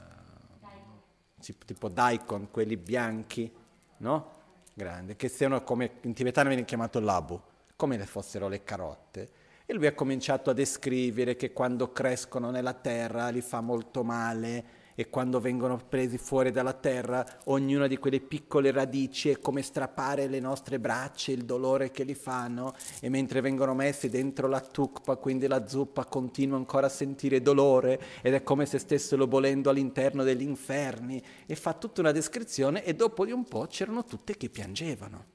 tipo 1.65 1.89
daikon, 1.89 2.51
quelli 2.51 2.77
bianchi, 2.77 3.53
no? 3.97 4.31
Grandi, 4.73 5.17
che 5.17 5.27
siano 5.27 5.61
come 5.63 5.91
in 6.03 6.13
tibetano 6.13 6.47
viene 6.47 6.63
chiamato 6.63 7.01
labu, 7.01 7.37
come 7.75 7.99
se 7.99 8.05
fossero 8.05 8.47
le 8.47 8.63
carote. 8.63 9.45
E 9.69 9.73
lui 9.73 9.85
ha 9.85 9.93
cominciato 9.93 10.49
a 10.49 10.53
descrivere 10.53 11.35
che 11.35 11.51
quando 11.51 11.91
crescono 11.91 12.51
nella 12.51 12.73
terra 12.73 13.27
li 13.27 13.41
fa 13.41 13.59
molto 13.59 14.01
male, 14.01 14.85
e 14.95 15.09
quando 15.09 15.41
vengono 15.41 15.77
presi 15.77 16.17
fuori 16.17 16.51
dalla 16.51 16.71
terra, 16.71 17.23
ognuna 17.47 17.85
di 17.85 17.97
quelle 17.97 18.21
piccole 18.21 18.71
radici 18.71 19.29
è 19.29 19.39
come 19.39 19.61
strappare 19.61 20.27
le 20.27 20.39
nostre 20.39 20.79
braccia, 20.79 21.33
il 21.33 21.43
dolore 21.43 21.91
che 21.91 22.05
li 22.05 22.15
fanno, 22.15 22.73
e 23.01 23.09
mentre 23.09 23.41
vengono 23.41 23.75
messi 23.75 24.07
dentro 24.07 24.47
la 24.47 24.61
tukpa, 24.61 25.17
quindi 25.17 25.47
la 25.47 25.67
zuppa, 25.67 26.05
continua 26.05 26.57
ancora 26.57 26.87
a 26.87 26.89
sentire 26.89 27.41
dolore 27.41 28.01
ed 28.21 28.33
è 28.33 28.43
come 28.43 28.65
se 28.65 28.79
stessero 28.79 29.27
bolendo 29.27 29.69
all'interno 29.69 30.23
degli 30.23 30.43
inferni, 30.43 31.21
e 31.45 31.55
fa 31.55 31.73
tutta 31.73 31.99
una 31.99 32.13
descrizione 32.13 32.85
e 32.85 32.95
dopo 32.95 33.25
di 33.25 33.33
un 33.33 33.43
po' 33.43 33.67
c'erano 33.67 34.05
tutte 34.05 34.37
che 34.37 34.49
piangevano, 34.49 35.25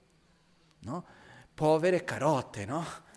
no? 0.80 1.04
Povere 1.54 2.02
carote, 2.02 2.64
no? 2.64 3.10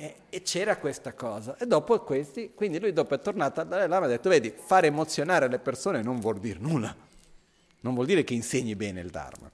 E, 0.00 0.14
e, 0.30 0.40
c'era 0.40 0.78
questa 0.78 1.12
cosa. 1.12 1.58
E 1.58 1.66
dopo 1.66 1.98
questi, 2.00 2.54
quindi 2.54 2.80
lui 2.80 2.94
dopo 2.94 3.14
è 3.14 3.20
tornato 3.20 3.60
a 3.60 3.64
Dalai 3.64 3.86
Lama 3.86 4.06
e 4.06 4.08
ha 4.08 4.12
detto, 4.12 4.30
vedi, 4.30 4.50
fare 4.56 4.86
emozionare 4.86 5.46
le 5.46 5.58
persone 5.58 6.00
non 6.00 6.20
vuol 6.20 6.38
dire 6.38 6.58
nulla. 6.58 6.96
Non 7.80 7.92
vuol 7.92 8.06
dire 8.06 8.24
che 8.24 8.32
insegni 8.32 8.74
bene 8.74 9.00
il 9.00 9.10
Dharma. 9.10 9.50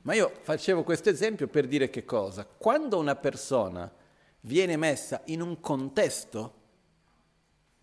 Ma 0.00 0.14
io 0.14 0.32
facevo 0.40 0.84
questo 0.84 1.10
esempio 1.10 1.48
per 1.48 1.66
dire 1.66 1.90
che 1.90 2.06
cosa? 2.06 2.46
Quando 2.46 2.98
una 2.98 3.14
persona 3.14 3.92
viene 4.40 4.78
messa 4.78 5.20
in 5.26 5.42
un 5.42 5.60
contesto, 5.60 6.54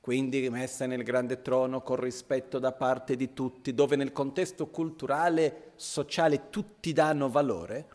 quindi 0.01 0.49
messa 0.49 0.87
nel 0.87 1.03
grande 1.03 1.43
trono 1.43 1.81
con 1.81 1.97
rispetto 1.97 2.57
da 2.57 2.71
parte 2.71 3.15
di 3.15 3.31
tutti, 3.31 3.75
dove 3.75 3.95
nel 3.95 4.11
contesto 4.11 4.69
culturale, 4.69 5.73
sociale 5.75 6.49
tutti 6.49 6.93
danno 6.93 7.29
valore, 7.29 7.94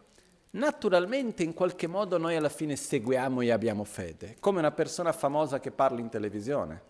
naturalmente 0.50 1.42
in 1.42 1.54
qualche 1.54 1.86
modo 1.86 2.18
noi 2.18 2.36
alla 2.36 2.48
fine 2.48 2.76
seguiamo 2.76 3.40
e 3.40 3.50
abbiamo 3.50 3.84
fede, 3.84 4.36
come 4.40 4.58
una 4.58 4.72
persona 4.72 5.12
famosa 5.12 5.60
che 5.60 5.70
parla 5.70 6.00
in 6.00 6.08
televisione. 6.08 6.88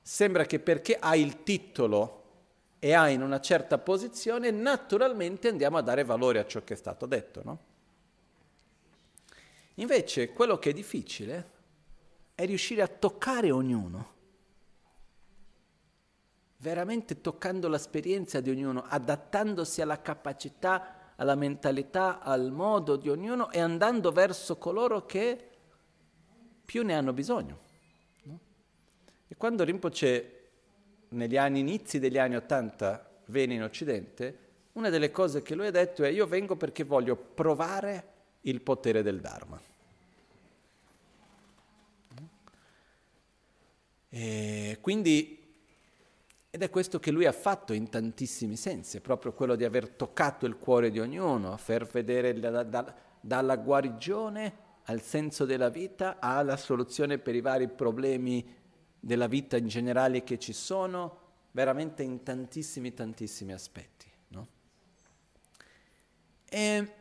Sembra 0.00 0.44
che 0.44 0.58
perché 0.58 0.96
ha 0.98 1.16
il 1.16 1.42
titolo 1.42 2.20
e 2.78 2.92
ha 2.92 3.08
in 3.08 3.22
una 3.22 3.40
certa 3.40 3.78
posizione, 3.78 4.50
naturalmente 4.50 5.48
andiamo 5.48 5.78
a 5.78 5.82
dare 5.82 6.04
valore 6.04 6.40
a 6.40 6.46
ciò 6.46 6.62
che 6.64 6.74
è 6.74 6.76
stato 6.76 7.06
detto, 7.06 7.42
no? 7.44 7.58
Invece 9.76 10.32
quello 10.32 10.58
che 10.58 10.70
è 10.70 10.72
difficile 10.72 11.50
è 12.34 12.44
riuscire 12.44 12.82
a 12.82 12.88
toccare 12.88 13.50
ognuno, 13.50 14.10
veramente 16.58 17.20
toccando 17.20 17.68
l'esperienza 17.68 18.40
di 18.40 18.50
ognuno, 18.50 18.84
adattandosi 18.86 19.80
alla 19.80 20.00
capacità, 20.02 21.01
alla 21.22 21.36
mentalità, 21.36 22.20
al 22.20 22.50
modo 22.50 22.96
di 22.96 23.08
ognuno 23.08 23.52
e 23.52 23.60
andando 23.60 24.10
verso 24.10 24.56
coloro 24.56 25.06
che 25.06 25.50
più 26.64 26.82
ne 26.82 26.94
hanno 26.94 27.12
bisogno. 27.12 27.58
No? 28.24 28.38
E 29.28 29.36
quando 29.36 29.62
Rinpoche 29.62 30.50
negli 31.10 31.36
anni 31.36 31.60
inizi 31.60 32.00
degli 32.00 32.18
anni 32.18 32.34
Ottanta 32.34 33.08
venne 33.26 33.54
in 33.54 33.62
Occidente, 33.62 34.38
una 34.72 34.88
delle 34.88 35.12
cose 35.12 35.42
che 35.42 35.54
lui 35.54 35.68
ha 35.68 35.70
detto 35.70 36.02
è 36.02 36.08
io 36.08 36.26
vengo 36.26 36.56
perché 36.56 36.82
voglio 36.82 37.14
provare 37.14 38.06
il 38.40 38.60
potere 38.60 39.02
del 39.02 39.20
Dharma. 39.20 39.60
E 44.08 44.78
quindi, 44.80 45.41
ed 46.54 46.62
è 46.62 46.68
questo 46.68 46.98
che 47.00 47.10
lui 47.10 47.24
ha 47.24 47.32
fatto 47.32 47.72
in 47.72 47.88
tantissimi 47.88 48.56
sensi, 48.56 49.00
proprio 49.00 49.32
quello 49.32 49.56
di 49.56 49.64
aver 49.64 49.88
toccato 49.88 50.44
il 50.44 50.58
cuore 50.58 50.90
di 50.90 51.00
ognuno, 51.00 51.56
far 51.56 51.86
vedere 51.86 52.38
da, 52.38 52.62
da, 52.62 52.94
dalla 53.18 53.56
guarigione 53.56 54.56
al 54.82 55.00
senso 55.00 55.46
della 55.46 55.70
vita 55.70 56.18
alla 56.20 56.58
soluzione 56.58 57.16
per 57.16 57.34
i 57.34 57.40
vari 57.40 57.68
problemi 57.68 58.46
della 59.00 59.28
vita 59.28 59.56
in 59.56 59.66
generale 59.66 60.24
che 60.24 60.38
ci 60.38 60.52
sono, 60.52 61.20
veramente 61.52 62.02
in 62.02 62.22
tantissimi, 62.22 62.92
tantissimi 62.92 63.54
aspetti. 63.54 64.10
No? 64.28 64.46
E 66.50 66.94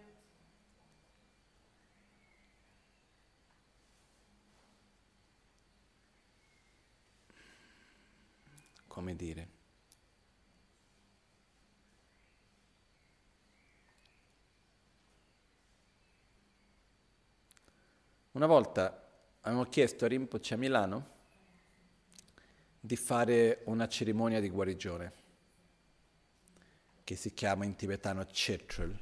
come 8.91 9.15
dire, 9.15 9.47
una 18.33 18.45
volta 18.47 19.09
abbiamo 19.39 19.63
chiesto 19.69 20.03
a 20.03 20.09
Rinpoche 20.09 20.53
a 20.53 20.57
Milano 20.57 21.09
di 22.81 22.97
fare 22.97 23.61
una 23.65 23.87
cerimonia 23.87 24.41
di 24.41 24.49
guarigione 24.49 25.13
che 27.05 27.15
si 27.15 27.33
chiama 27.33 27.63
in 27.63 27.77
tibetano 27.77 28.25
Chetrul 28.25 28.99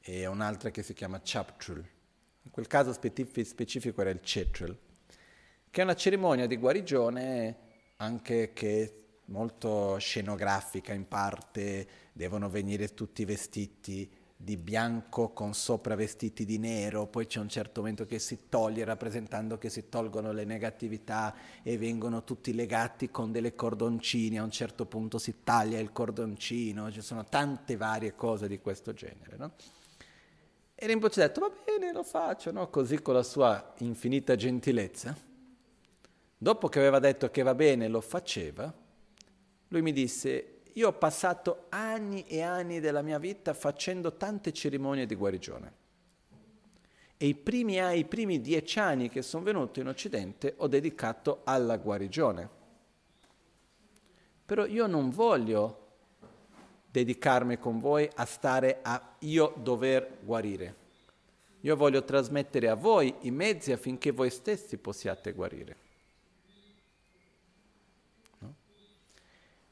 e 0.00 0.26
un'altra 0.26 0.70
che 0.70 0.82
si 0.82 0.94
chiama 0.94 1.20
Chaptrul. 1.22 1.88
In 2.42 2.50
quel 2.50 2.66
caso 2.66 2.92
specifico 2.92 4.00
era 4.00 4.10
il 4.10 4.20
Chetrul, 4.20 4.76
che 5.70 5.80
è 5.80 5.84
una 5.84 5.94
cerimonia 5.94 6.48
di 6.48 6.56
guarigione 6.56 7.65
anche 7.96 8.52
che 8.52 9.06
molto 9.26 9.96
scenografica 9.98 10.92
in 10.92 11.08
parte, 11.08 11.88
devono 12.12 12.48
venire 12.48 12.94
tutti 12.94 13.24
vestiti 13.24 14.10
di 14.38 14.58
bianco 14.58 15.30
con 15.30 15.54
sopra 15.54 15.94
vestiti 15.94 16.44
di 16.44 16.58
nero, 16.58 17.06
poi 17.06 17.26
c'è 17.26 17.40
un 17.40 17.48
certo 17.48 17.80
momento 17.80 18.04
che 18.04 18.18
si 18.18 18.48
toglie 18.50 18.84
rappresentando 18.84 19.56
che 19.56 19.70
si 19.70 19.88
tolgono 19.88 20.30
le 20.32 20.44
negatività 20.44 21.34
e 21.62 21.78
vengono 21.78 22.22
tutti 22.22 22.54
legati 22.54 23.10
con 23.10 23.32
delle 23.32 23.54
cordoncini, 23.54 24.38
a 24.38 24.42
un 24.42 24.50
certo 24.50 24.84
punto 24.84 25.18
si 25.18 25.36
taglia 25.42 25.78
il 25.78 25.90
cordoncino, 25.90 26.92
ci 26.92 27.00
sono 27.00 27.24
tante 27.24 27.76
varie 27.76 28.14
cose 28.14 28.46
di 28.46 28.60
questo 28.60 28.92
genere. 28.92 29.36
No? 29.38 29.52
E 30.74 30.86
Rinpoche 30.86 31.22
ha 31.22 31.26
detto 31.28 31.40
va 31.40 31.50
bene, 31.64 31.90
lo 31.92 32.02
faccio, 32.02 32.52
no? 32.52 32.68
così 32.68 33.00
con 33.00 33.14
la 33.14 33.22
sua 33.22 33.74
infinita 33.78 34.36
gentilezza. 34.36 35.16
Dopo 36.38 36.68
che 36.68 36.78
aveva 36.78 36.98
detto 36.98 37.30
che 37.30 37.42
va 37.42 37.54
bene, 37.54 37.88
lo 37.88 38.00
faceva, 38.00 38.72
lui 39.68 39.82
mi 39.82 39.92
disse 39.92 40.56
io 40.76 40.88
ho 40.88 40.92
passato 40.92 41.64
anni 41.70 42.24
e 42.26 42.42
anni 42.42 42.80
della 42.80 43.00
mia 43.00 43.18
vita 43.18 43.54
facendo 43.54 44.16
tante 44.16 44.52
cerimonie 44.52 45.06
di 45.06 45.14
guarigione. 45.14 45.72
E 47.16 47.26
i 47.26 47.34
primi, 47.34 47.78
i 47.96 48.04
primi 48.04 48.42
dieci 48.42 48.78
anni 48.78 49.08
che 49.08 49.22
sono 49.22 49.42
venuto 49.42 49.80
in 49.80 49.88
Occidente 49.88 50.52
ho 50.58 50.66
dedicato 50.66 51.40
alla 51.44 51.78
guarigione. 51.78 52.48
Però 54.44 54.66
io 54.66 54.86
non 54.86 55.08
voglio 55.08 55.84
dedicarmi 56.90 57.58
con 57.58 57.78
voi 57.78 58.08
a 58.14 58.26
stare 58.26 58.80
a 58.82 59.16
io 59.20 59.54
dover 59.56 60.18
guarire. 60.20 60.84
Io 61.60 61.74
voglio 61.74 62.04
trasmettere 62.04 62.68
a 62.68 62.74
voi 62.74 63.14
i 63.20 63.30
mezzi 63.30 63.72
affinché 63.72 64.10
voi 64.10 64.28
stessi 64.28 64.76
possiate 64.76 65.32
guarire. 65.32 65.85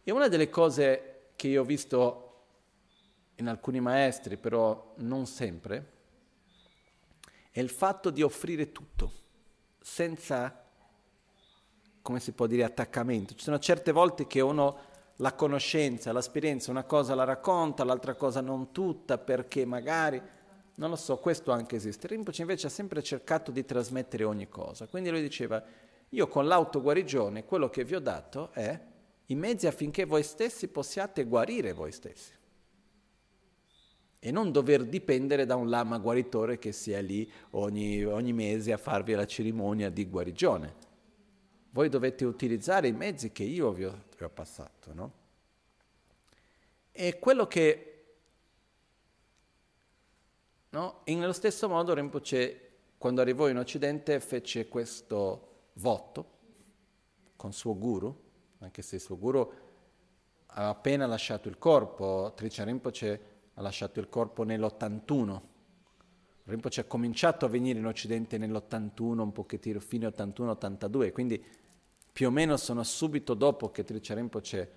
E 0.07 0.13
una 0.13 0.29
delle 0.29 0.51
cose 0.51 1.31
che 1.35 1.49
io 1.49 1.63
ho 1.63 1.65
visto 1.65 2.21
in 3.37 3.49
alcuni 3.49 3.81
maestri, 3.81 4.37
però 4.37 4.93
non 4.99 5.27
sempre, 5.27 5.93
è 7.51 7.59
il 7.61 7.71
fatto 7.71 8.11
di 8.11 8.21
offrire 8.21 8.71
tutto, 8.71 9.13
senza, 9.81 10.63
come 12.03 12.21
si 12.21 12.33
può 12.33 12.47
dire, 12.47 12.65
attaccamento. 12.65 13.35
Ci 13.35 13.45
sono 13.45 13.59
certe 13.59 13.93
volte 13.93 14.27
che 14.27 14.43
uno 14.43 14.79
la 15.17 15.33
conoscenza, 15.33 16.13
l'esperienza, 16.13 16.71
una 16.71 16.85
cosa 16.85 17.15
la 17.15 17.25
racconta, 17.25 17.83
l'altra 17.83 18.15
cosa 18.15 18.43
non 18.43 18.73
tutta, 18.73 19.17
perché 19.17 19.65
magari, 19.65 20.21
non 20.75 20.91
lo 20.91 20.97
so, 20.97 21.17
questo 21.17 21.51
anche 21.51 21.77
esiste. 21.77 22.09
Rinpoche 22.09 22.43
invece 22.43 22.67
ha 22.67 22.71
sempre 22.71 23.03
cercato 23.03 23.51
di 23.51 23.65
trasmettere 23.65 24.25
ogni 24.25 24.51
cosa. 24.51 24.87
Quindi 24.87 25.09
lui 25.09 25.23
diceva, 25.23 25.65
io 26.11 26.29
con 26.29 26.47
l'autoguarigione, 26.47 27.47
quello 27.47 27.71
che 27.71 27.85
vi 27.85 27.95
ho 27.95 28.01
dato 28.01 28.53
è 28.53 28.93
i 29.27 29.35
mezzi 29.35 29.67
affinché 29.67 30.05
voi 30.05 30.23
stessi 30.23 30.69
possiate 30.69 31.25
guarire 31.25 31.73
voi 31.73 31.93
stessi 31.93 32.33
e 34.27 34.31
non 34.31 34.53
dover 34.53 34.87
dipendere 34.87 35.45
da 35.45 35.55
un 35.55 35.69
lama 35.69 35.99
guaritore 35.99 36.59
che 36.59 36.73
sia 36.73 36.99
lì 37.03 37.31
ogni, 37.51 38.03
ogni 38.05 38.33
mese 38.33 38.73
a 38.73 38.79
farvi 38.79 39.13
la 39.13 39.27
cerimonia 39.27 39.91
di 39.91 40.09
guarigione. 40.09 40.75
Voi 41.69 41.91
dovete 41.91 42.25
utilizzare 42.25 42.89
i 42.89 42.93
mezzi 42.93 43.33
che 43.33 43.43
io 43.43 43.71
vi 43.73 43.85
ho, 43.85 44.05
vi 44.17 44.25
ho 44.25 44.31
passato, 44.31 44.95
no? 44.95 45.13
E 46.91 47.19
quello 47.19 47.47
che, 47.47 48.05
no? 50.71 51.01
In 51.05 51.19
nello 51.19 51.35
stesso 51.35 51.69
modo 51.69 51.93
Rinpoche, 51.93 52.71
quando 52.97 53.21
arrivò 53.21 53.51
in 53.51 53.59
Occidente, 53.59 54.21
fece 54.21 54.69
questo 54.69 55.49
voto 55.75 56.29
con 57.37 57.53
suo 57.53 57.77
guru, 57.77 58.23
anche 58.65 58.83
se 58.83 58.97
il 58.97 59.01
suo 59.01 59.19
guru 59.19 59.53
ha 60.57 60.69
appena 60.69 61.07
lasciato 61.07 61.49
il 61.49 61.59
corpo, 61.59 62.33
Tricia 62.35 62.65
Rinpoche 62.65 63.33
ha 63.55 63.63
lasciato 63.63 64.01
il 64.01 64.09
corpo 64.09 64.45
nell'81. 64.45 65.41
Rinpoche 66.45 66.81
ha 66.81 66.85
cominciato 66.85 67.47
a 67.47 67.49
venire 67.49 67.79
in 67.79 67.87
Occidente 67.87 68.39
nell'81, 68.39 69.19
un 69.19 69.33
pochettino 69.33 69.81
fine 69.81 70.07
81-82, 70.07 71.13
quindi 71.13 71.45
più 72.13 72.29
o 72.29 72.31
meno 72.31 72.57
sono 72.57 72.83
subito 72.85 73.35
dopo 73.35 73.71
che 73.71 73.83
Tricia 73.83 74.15
Rinpoche 74.15 74.73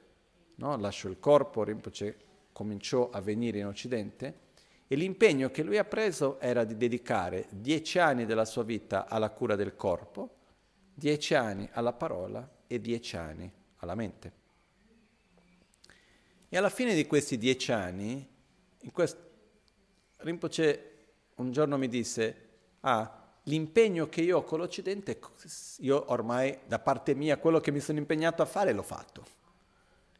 no, 0.55 0.77
lasciò 0.77 1.09
il 1.09 1.19
corpo, 1.19 1.63
Rinpoche 1.63 2.17
cominciò 2.51 3.09
a 3.11 3.21
venire 3.21 3.59
in 3.59 3.67
Occidente 3.67 4.45
e 4.87 4.95
l'impegno 4.95 5.51
che 5.51 5.61
lui 5.61 5.77
ha 5.77 5.83
preso 5.83 6.39
era 6.39 6.63
di 6.63 6.75
dedicare 6.75 7.47
dieci 7.51 7.99
anni 7.99 8.25
della 8.25 8.45
sua 8.45 8.63
vita 8.63 9.05
alla 9.07 9.29
cura 9.29 9.55
del 9.55 9.75
corpo, 9.75 10.35
dieci 10.93 11.35
anni 11.35 11.69
alla 11.73 11.93
parola 11.93 12.49
e 12.65 12.81
dieci 12.81 13.15
anni 13.15 13.51
alla 13.77 13.95
mente. 13.95 14.45
E 16.49 16.57
alla 16.57 16.69
fine 16.69 16.93
di 16.93 17.05
questi 17.05 17.37
dieci 17.37 17.71
anni, 17.71 18.27
in 18.79 18.91
quest... 18.91 19.25
Rinpoche 20.17 20.91
un 21.35 21.51
giorno 21.51 21.77
mi 21.77 21.87
disse, 21.87 22.47
Ah, 22.81 23.11
l'impegno 23.43 24.07
che 24.07 24.21
io 24.21 24.37
ho 24.37 24.43
con 24.43 24.59
l'Occidente, 24.59 25.19
io 25.79 26.11
ormai 26.11 26.59
da 26.65 26.79
parte 26.79 27.15
mia 27.15 27.37
quello 27.37 27.59
che 27.59 27.71
mi 27.71 27.79
sono 27.79 27.97
impegnato 27.97 28.41
a 28.41 28.45
fare 28.45 28.71
l'ho 28.71 28.83
fatto. 28.83 29.25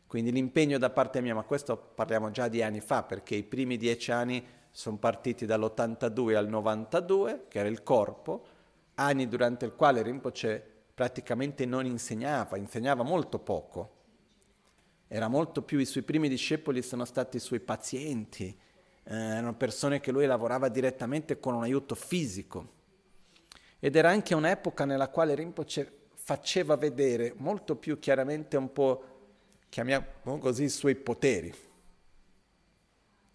Quindi 0.07 0.31
l'impegno 0.31 0.77
da 0.77 0.89
parte 0.89 1.21
mia, 1.21 1.35
ma 1.35 1.43
questo 1.43 1.77
parliamo 1.77 2.31
già 2.31 2.47
di 2.47 2.61
anni 2.61 2.79
fa, 2.79 3.03
perché 3.03 3.35
i 3.35 3.43
primi 3.43 3.77
dieci 3.77 4.11
anni 4.11 4.45
sono 4.71 4.97
partiti 4.97 5.45
dall'82 5.45 6.35
al 6.35 6.47
92, 6.47 7.45
che 7.47 7.59
era 7.59 7.67
il 7.67 7.83
corpo, 7.83 8.45
anni 8.95 9.27
durante 9.27 9.65
il 9.65 9.73
quale 9.75 10.01
Rinpoche 10.01 10.75
praticamente 10.97 11.67
non 11.67 11.85
insegnava, 11.85 12.57
insegnava 12.57 13.03
molto 13.03 13.37
poco. 13.37 13.91
Era 15.07 15.27
molto 15.27 15.61
più, 15.61 15.77
i 15.77 15.85
suoi 15.85 16.01
primi 16.01 16.27
discepoli 16.27 16.81
sono 16.81 17.05
stati 17.05 17.37
i 17.37 17.39
suoi 17.39 17.59
pazienti, 17.59 18.45
eh, 19.03 19.15
erano 19.15 19.53
persone 19.53 19.99
che 19.99 20.11
lui 20.11 20.25
lavorava 20.25 20.69
direttamente 20.69 21.39
con 21.39 21.53
un 21.53 21.61
aiuto 21.61 21.93
fisico. 21.93 22.69
Ed 23.77 23.95
era 23.95 24.09
anche 24.09 24.33
un'epoca 24.33 24.85
nella 24.85 25.09
quale 25.09 25.35
Rinpoche 25.35 26.07
faceva 26.15 26.75
vedere 26.75 27.35
molto 27.37 27.75
più 27.75 27.99
chiaramente 27.99 28.57
un 28.57 28.73
po', 28.73 29.03
chiamiamo 29.69 30.39
così, 30.39 30.63
i 30.63 30.69
suoi 30.69 30.95
poteri. 30.95 31.53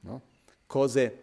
No? 0.00 0.22
Cose 0.66 1.21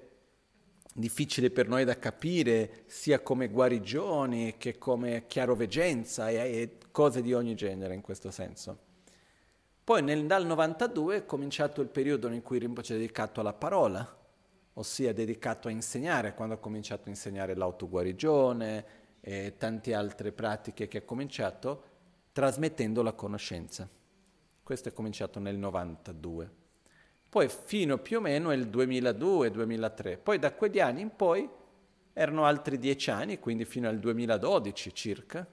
difficili 0.94 1.50
per 1.50 1.68
noi 1.68 1.86
da 1.86 1.98
capire, 1.98 2.84
sia 2.88 3.20
come 3.22 3.50
guarigioni 3.50 4.56
che 4.58 4.78
come 4.78 5.26
chiaroveggenza 5.28 6.30
e, 6.30 6.36
e 6.36 6.78
cose 6.92 7.22
di 7.22 7.34
ogni 7.34 7.56
genere 7.56 7.94
in 7.94 8.02
questo 8.02 8.32
senso. 8.32 8.88
Poi 9.84 10.04
nel, 10.04 10.26
dal 10.26 10.46
92 10.46 11.16
è 11.16 11.26
cominciato 11.26 11.82
il 11.82 11.88
periodo 11.88 12.28
in 12.30 12.42
cui 12.42 12.60
Rinpoche 12.60 12.94
è 12.94 12.98
dedicato 12.98 13.40
alla 13.40 13.54
parola, 13.54 14.18
ossia 14.74 15.14
dedicato 15.14 15.68
a 15.68 15.72
insegnare, 15.72 16.34
quando 16.34 16.56
ha 16.56 16.60
cominciato 16.60 17.08
a 17.08 17.10
insegnare 17.10 17.56
l'autoguarigione 17.56 18.86
e 19.20 19.56
tante 19.58 19.94
altre 19.94 20.32
pratiche 20.32 20.88
che 20.88 21.00
ha 21.00 21.02
cominciato, 21.02 21.84
trasmettendo 22.32 23.02
la 23.02 23.14
conoscenza. 23.14 23.90
Questo 24.62 24.90
è 24.90 24.94
cominciato 24.94 25.40
nel 25.40 25.58
92. 25.58 26.59
Poi 27.30 27.48
fino 27.48 27.98
più 28.00 28.18
o 28.18 28.22
meno 28.22 28.52
il 28.52 28.68
2002-2003. 28.68 30.18
Poi 30.22 30.40
da 30.40 30.52
quegli 30.54 30.80
anni 30.80 31.02
in 31.02 31.16
poi 31.16 31.48
erano 32.14 32.46
altri 32.46 32.78
dieci 32.78 33.12
anni, 33.12 33.40
quindi 33.40 33.66
fino 33.66 33.88
al 33.88 34.00
2012 34.00 34.94
circa, 34.94 35.48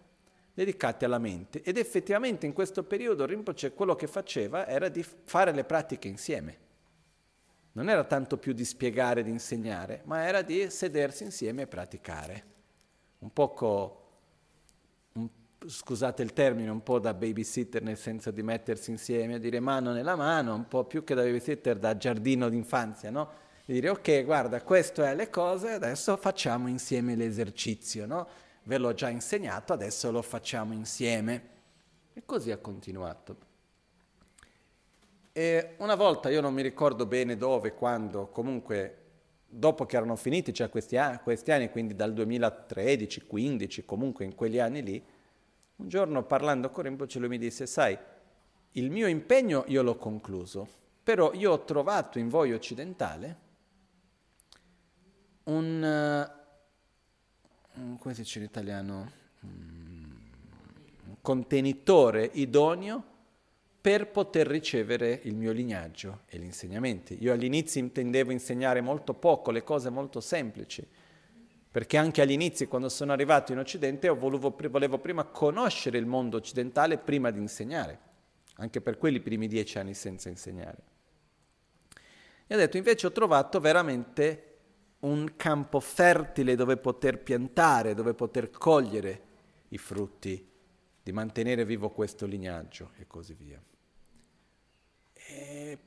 dedicati 0.55 1.05
alla 1.05 1.19
mente. 1.19 1.62
Ed 1.62 1.77
effettivamente 1.77 2.47
in 2.47 2.53
questo 2.53 2.83
periodo 2.83 3.27
Rinpoche 3.27 3.73
quello 3.73 3.95
che 3.95 4.07
faceva 4.07 4.67
era 4.67 4.89
di 4.89 5.03
fare 5.03 5.53
le 5.53 5.65
pratiche 5.65 6.09
insieme 6.09 6.65
non 7.77 7.91
era 7.91 8.05
tanto 8.05 8.39
più 8.39 8.55
di 8.55 8.65
spiegare, 8.65 9.23
di 9.23 9.31
insegnare, 9.31 10.01
ma 10.05 10.27
era 10.27 10.41
di 10.41 10.71
sedersi 10.71 11.25
insieme 11.25 11.62
e 11.62 11.67
praticare. 11.67 12.45
Un 13.19 13.31
poco, 13.31 14.06
scusate 15.69 16.23
il 16.23 16.33
termine, 16.33 16.71
un 16.71 16.83
po' 16.83 16.99
da 16.99 17.15
babysitter 17.15 17.83
nel 17.83 17.97
senso 17.97 18.31
di 18.31 18.43
mettersi 18.43 18.91
insieme, 18.91 19.39
dire 19.39 19.61
mano 19.61 19.93
nella 19.93 20.17
mano, 20.17 20.55
un 20.55 20.69
po' 20.69 20.85
più 20.85 21.05
che 21.05 21.15
da 21.15 21.23
babysitter 21.23 21.79
da 21.79 21.97
giardino 21.97 22.49
d'infanzia, 22.49 23.11
no? 23.11 23.31
Di 23.65 23.75
dire 23.75 23.89
ok, 23.89 24.25
guarda, 24.25 24.63
queste 24.63 25.03
sono 25.03 25.15
le 25.15 25.29
cose, 25.29 25.73
adesso 25.73 26.17
facciamo 26.17 26.69
insieme 26.69 27.17
l'esercizio, 27.17 28.07
no? 28.07 28.29
Ve 28.65 28.79
l'ho 28.79 28.95
già 28.95 29.09
insegnato, 29.09 29.73
adesso 29.73 30.11
lo 30.11 30.23
facciamo 30.23 30.73
insieme. 30.73 31.55
E 32.13 32.23
così 32.25 32.51
ha 32.51 32.59
continuato. 32.59 33.37
E 35.33 35.75
una 35.79 35.97
volta, 35.97 36.31
io 36.31 36.41
non 36.41 36.55
mi 36.55 36.63
ricordo 36.63 37.07
bene 37.07 37.37
dove, 37.37 37.75
quando, 37.75 38.29
comunque 38.29 38.99
dopo 39.47 39.85
che 39.87 39.97
erano 39.97 40.17
finiti, 40.17 40.53
cioè 40.53 40.69
questi 40.69 40.97
anni, 40.97 41.71
quindi 41.71 41.95
dal 41.95 42.13
2013, 42.13 43.27
15, 43.27 43.85
comunque 43.85 44.25
in 44.25 44.35
quegli 44.35 44.59
anni 44.59 44.83
lì, 44.83 45.05
un 45.77 45.89
giorno 45.89 46.23
parlando 46.25 46.71
con 46.71 46.85
Rinpoche 46.85 47.19
lui 47.19 47.29
mi 47.29 47.39
disse, 47.39 47.67
sai, 47.67 47.97
il 48.73 48.91
mio 48.91 49.07
impegno 49.07 49.65
io 49.69 49.83
l'ho 49.83 49.97
concluso, 49.97 50.69
però 51.03 51.33
io 51.33 51.53
ho 51.53 51.65
trovato 51.65 52.19
in 52.19 52.29
voi 52.29 52.53
occidentale 52.53 53.45
un, 55.45 56.29
uh, 57.73 57.97
come 57.99 58.15
si 58.15 58.23
dice 58.23 58.39
in 58.39 58.45
italiano, 58.45 59.12
un 59.41 61.17
contenitore 61.21 62.31
idoneo 62.35 63.15
per 63.81 64.11
poter 64.11 64.49
ricevere 64.49 65.21
il 65.25 65.37
mio 65.37 65.53
lignaggio 65.53 66.23
e 66.27 66.39
gli 66.39 66.45
insegnamenti. 66.45 67.19
Io 67.21 67.33
all'inizio 67.33 67.81
intendevo 67.81 68.33
insegnare 68.33 68.81
molto 68.81 69.15
poco, 69.15 69.53
le 69.53 69.62
cose 69.62 69.91
molto 69.91 70.21
semplici, 70.21 70.85
perché 71.77 71.99
anche 71.99 72.23
all'inizio, 72.23 72.69
quando 72.69 72.89
sono 72.89 73.12
arrivato 73.12 73.53
in 73.53 73.59
Occidente, 73.59 74.09
volevo, 74.09 74.57
volevo 74.71 74.97
prima 74.99 75.25
conoscere 75.25 75.99
il 75.99 76.07
mondo 76.07 76.39
occidentale 76.39 76.97
prima 76.97 77.31
di 77.31 77.39
insegnare, 77.39 78.01
anche 78.55 78.81
per 78.81 78.97
quelli 78.97 79.21
primi 79.21 79.47
dieci 79.47 79.77
anni 79.77 79.93
senza 79.93 80.31
insegnare. 80.31 80.79
E 82.47 82.55
ho 82.55 82.57
detto, 82.57 82.79
invece 82.79 83.09
ho 83.09 83.12
trovato 83.12 83.61
veramente 83.61 84.57
un 85.01 85.35
campo 85.37 85.79
fertile 85.81 86.55
dove 86.55 86.79
poter 86.79 87.19
piantare, 87.23 87.93
dove 87.93 88.15
poter 88.15 88.49
cogliere 88.49 89.23
i 89.69 89.77
frutti, 89.77 90.51
di 91.03 91.12
mantenere 91.12 91.67
vivo 91.67 91.91
questo 91.91 92.25
lignaggio 92.25 92.93
e 92.97 93.07
così 93.07 93.35
via. 93.35 93.62
E 95.12 95.79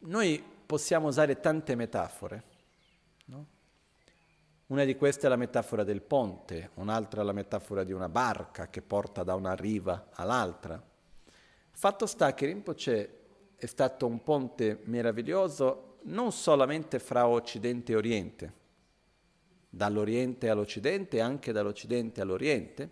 noi 0.00 0.44
possiamo 0.66 1.08
usare 1.08 1.40
tante 1.40 1.74
metafore. 1.76 2.49
Una 4.70 4.84
di 4.84 4.94
queste 4.94 5.26
è 5.26 5.28
la 5.28 5.34
metafora 5.34 5.82
del 5.82 6.00
ponte, 6.00 6.70
un'altra 6.74 7.22
è 7.22 7.24
la 7.24 7.32
metafora 7.32 7.82
di 7.82 7.90
una 7.90 8.08
barca 8.08 8.70
che 8.70 8.82
porta 8.82 9.24
da 9.24 9.34
una 9.34 9.56
riva 9.56 10.10
all'altra. 10.12 10.80
Fatto 11.72 12.06
sta 12.06 12.34
che 12.34 12.46
Rinpoche 12.46 13.18
è 13.56 13.66
stato 13.66 14.06
un 14.06 14.22
ponte 14.22 14.82
meraviglioso 14.84 15.98
non 16.02 16.30
solamente 16.30 17.00
fra 17.00 17.26
Occidente 17.26 17.90
e 17.90 17.96
Oriente, 17.96 18.52
dall'Oriente 19.68 20.48
all'Occidente 20.48 21.16
e 21.16 21.20
anche 21.20 21.50
dall'Occidente 21.50 22.20
all'Oriente, 22.20 22.90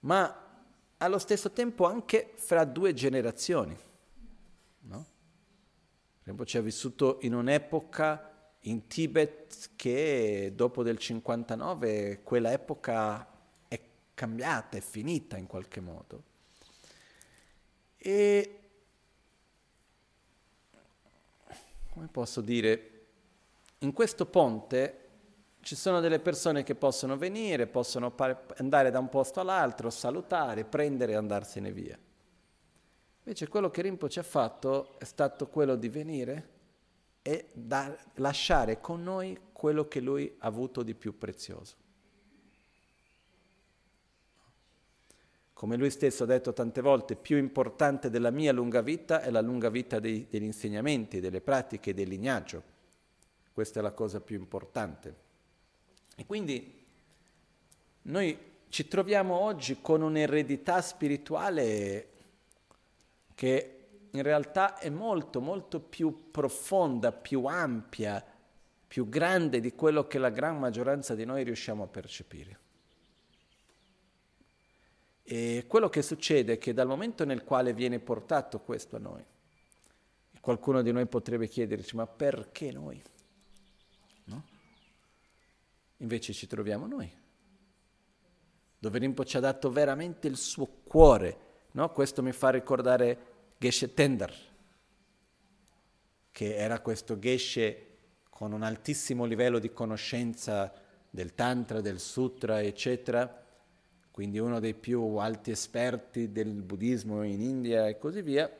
ma 0.00 0.62
allo 0.96 1.18
stesso 1.18 1.50
tempo 1.50 1.86
anche 1.86 2.34
fra 2.36 2.64
due 2.64 2.94
generazioni. 2.94 3.76
No? 4.82 5.06
Rinpoche 6.22 6.58
ha 6.58 6.62
vissuto 6.62 7.18
in 7.22 7.34
un'epoca 7.34 8.30
in 8.66 8.86
Tibet 8.86 9.70
che 9.76 10.52
dopo 10.54 10.82
del 10.82 10.98
59 10.98 12.20
quella 12.22 12.52
epoca 12.52 13.26
è 13.68 13.80
cambiata, 14.14 14.76
è 14.76 14.80
finita 14.80 15.36
in 15.36 15.46
qualche 15.46 15.80
modo. 15.80 16.22
E 17.96 18.58
come 21.92 22.08
posso 22.08 22.40
dire, 22.40 22.90
in 23.78 23.92
questo 23.92 24.26
ponte 24.26 25.00
ci 25.60 25.74
sono 25.74 26.00
delle 26.00 26.20
persone 26.20 26.62
che 26.62 26.74
possono 26.74 27.16
venire, 27.16 27.66
possono 27.66 28.14
andare 28.56 28.90
da 28.90 28.98
un 28.98 29.08
posto 29.08 29.40
all'altro, 29.40 29.90
salutare, 29.90 30.64
prendere 30.64 31.12
e 31.12 31.16
andarsene 31.16 31.72
via. 31.72 31.98
Invece 33.22 33.48
quello 33.48 33.70
che 33.70 33.82
Rinpoche 33.82 34.20
ha 34.20 34.24
fatto 34.24 34.98
è 34.98 35.04
stato 35.04 35.48
quello 35.48 35.74
di 35.74 35.88
venire 35.88 36.54
e 37.26 37.48
da, 37.52 37.92
lasciare 38.14 38.80
con 38.80 39.02
noi 39.02 39.36
quello 39.50 39.88
che 39.88 39.98
lui 39.98 40.32
ha 40.38 40.46
avuto 40.46 40.84
di 40.84 40.94
più 40.94 41.18
prezioso. 41.18 41.74
Come 45.52 45.76
lui 45.76 45.90
stesso 45.90 46.22
ha 46.22 46.26
detto 46.26 46.52
tante 46.52 46.80
volte, 46.80 47.16
più 47.16 47.36
importante 47.36 48.10
della 48.10 48.30
mia 48.30 48.52
lunga 48.52 48.80
vita 48.80 49.22
è 49.22 49.30
la 49.30 49.40
lunga 49.40 49.70
vita 49.70 49.98
dei, 49.98 50.28
degli 50.30 50.44
insegnamenti, 50.44 51.18
delle 51.18 51.40
pratiche, 51.40 51.94
del 51.94 52.06
lignaggio. 52.06 52.62
Questa 53.52 53.80
è 53.80 53.82
la 53.82 53.90
cosa 53.90 54.20
più 54.20 54.38
importante. 54.38 55.16
E 56.14 56.24
quindi 56.26 56.86
noi 58.02 58.38
ci 58.68 58.86
troviamo 58.86 59.34
oggi 59.34 59.80
con 59.80 60.00
un'eredità 60.00 60.80
spirituale 60.80 62.08
che 63.34 63.75
in 64.16 64.22
realtà 64.22 64.78
è 64.78 64.88
molto, 64.88 65.40
molto 65.40 65.80
più 65.80 66.30
profonda, 66.30 67.12
più 67.12 67.44
ampia, 67.44 68.24
più 68.86 69.08
grande 69.08 69.60
di 69.60 69.74
quello 69.74 70.06
che 70.06 70.18
la 70.18 70.30
gran 70.30 70.58
maggioranza 70.58 71.14
di 71.14 71.24
noi 71.24 71.44
riusciamo 71.44 71.82
a 71.82 71.86
percepire. 71.86 72.58
E 75.22 75.64
quello 75.66 75.88
che 75.88 76.02
succede 76.02 76.54
è 76.54 76.58
che 76.58 76.72
dal 76.72 76.86
momento 76.86 77.24
nel 77.24 77.42
quale 77.42 77.72
viene 77.72 77.98
portato 77.98 78.60
questo 78.60 78.96
a 78.96 79.00
noi, 79.00 79.24
qualcuno 80.40 80.82
di 80.82 80.92
noi 80.92 81.06
potrebbe 81.06 81.48
chiederci, 81.48 81.96
ma 81.96 82.06
perché 82.06 82.70
noi? 82.70 83.02
Invece 86.00 86.32
ci 86.34 86.46
troviamo 86.46 86.86
noi, 86.86 87.10
dove 88.78 88.98
Rinpoche 88.98 89.28
ci 89.30 89.36
ha 89.38 89.40
dato 89.40 89.70
veramente 89.70 90.28
il 90.28 90.36
suo 90.36 90.66
cuore. 90.84 91.44
No? 91.72 91.90
Questo 91.90 92.22
mi 92.22 92.32
fa 92.32 92.50
ricordare 92.50 93.35
Geshe 93.58 93.94
Tender, 93.94 94.34
che 96.30 96.56
era 96.56 96.80
questo 96.80 97.18
Geshe 97.18 97.86
con 98.28 98.52
un 98.52 98.62
altissimo 98.62 99.24
livello 99.24 99.58
di 99.58 99.72
conoscenza 99.72 100.70
del 101.08 101.34
Tantra, 101.34 101.80
del 101.80 101.98
Sutra, 101.98 102.60
eccetera, 102.60 103.44
quindi 104.10 104.38
uno 104.38 104.60
dei 104.60 104.74
più 104.74 105.16
alti 105.16 105.52
esperti 105.52 106.32
del 106.32 106.62
buddismo 106.62 107.22
in 107.22 107.40
India 107.40 107.88
e 107.88 107.96
così 107.96 108.20
via, 108.20 108.50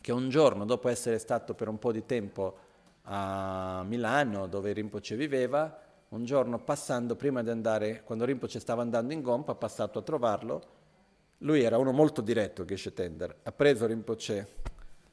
che 0.00 0.12
un 0.12 0.28
giorno, 0.28 0.66
dopo 0.66 0.90
essere 0.90 1.18
stato 1.18 1.54
per 1.54 1.68
un 1.68 1.78
po' 1.78 1.90
di 1.90 2.04
tempo 2.04 2.58
a 3.04 3.82
Milano, 3.86 4.46
dove 4.46 4.72
Rinpoche 4.72 5.16
viveva, 5.16 5.80
un 6.10 6.26
giorno 6.26 6.58
passando, 6.58 7.16
prima 7.16 7.42
di 7.42 7.48
andare, 7.48 8.02
quando 8.04 8.26
Rinpoche 8.26 8.60
stava 8.60 8.82
andando 8.82 9.14
in 9.14 9.22
gompa, 9.22 9.52
ha 9.52 9.56
passato 9.56 9.98
a 9.98 10.02
trovarlo, 10.02 10.73
lui 11.38 11.62
era 11.62 11.78
uno 11.78 11.92
molto 11.92 12.20
diretto, 12.20 12.64
Geshe 12.64 12.92
Tender, 12.92 13.36
ha 13.42 13.52
preso 13.52 13.86
Rinpoche 13.86 14.48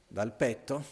dal 0.07 0.33
petto, 0.33 0.83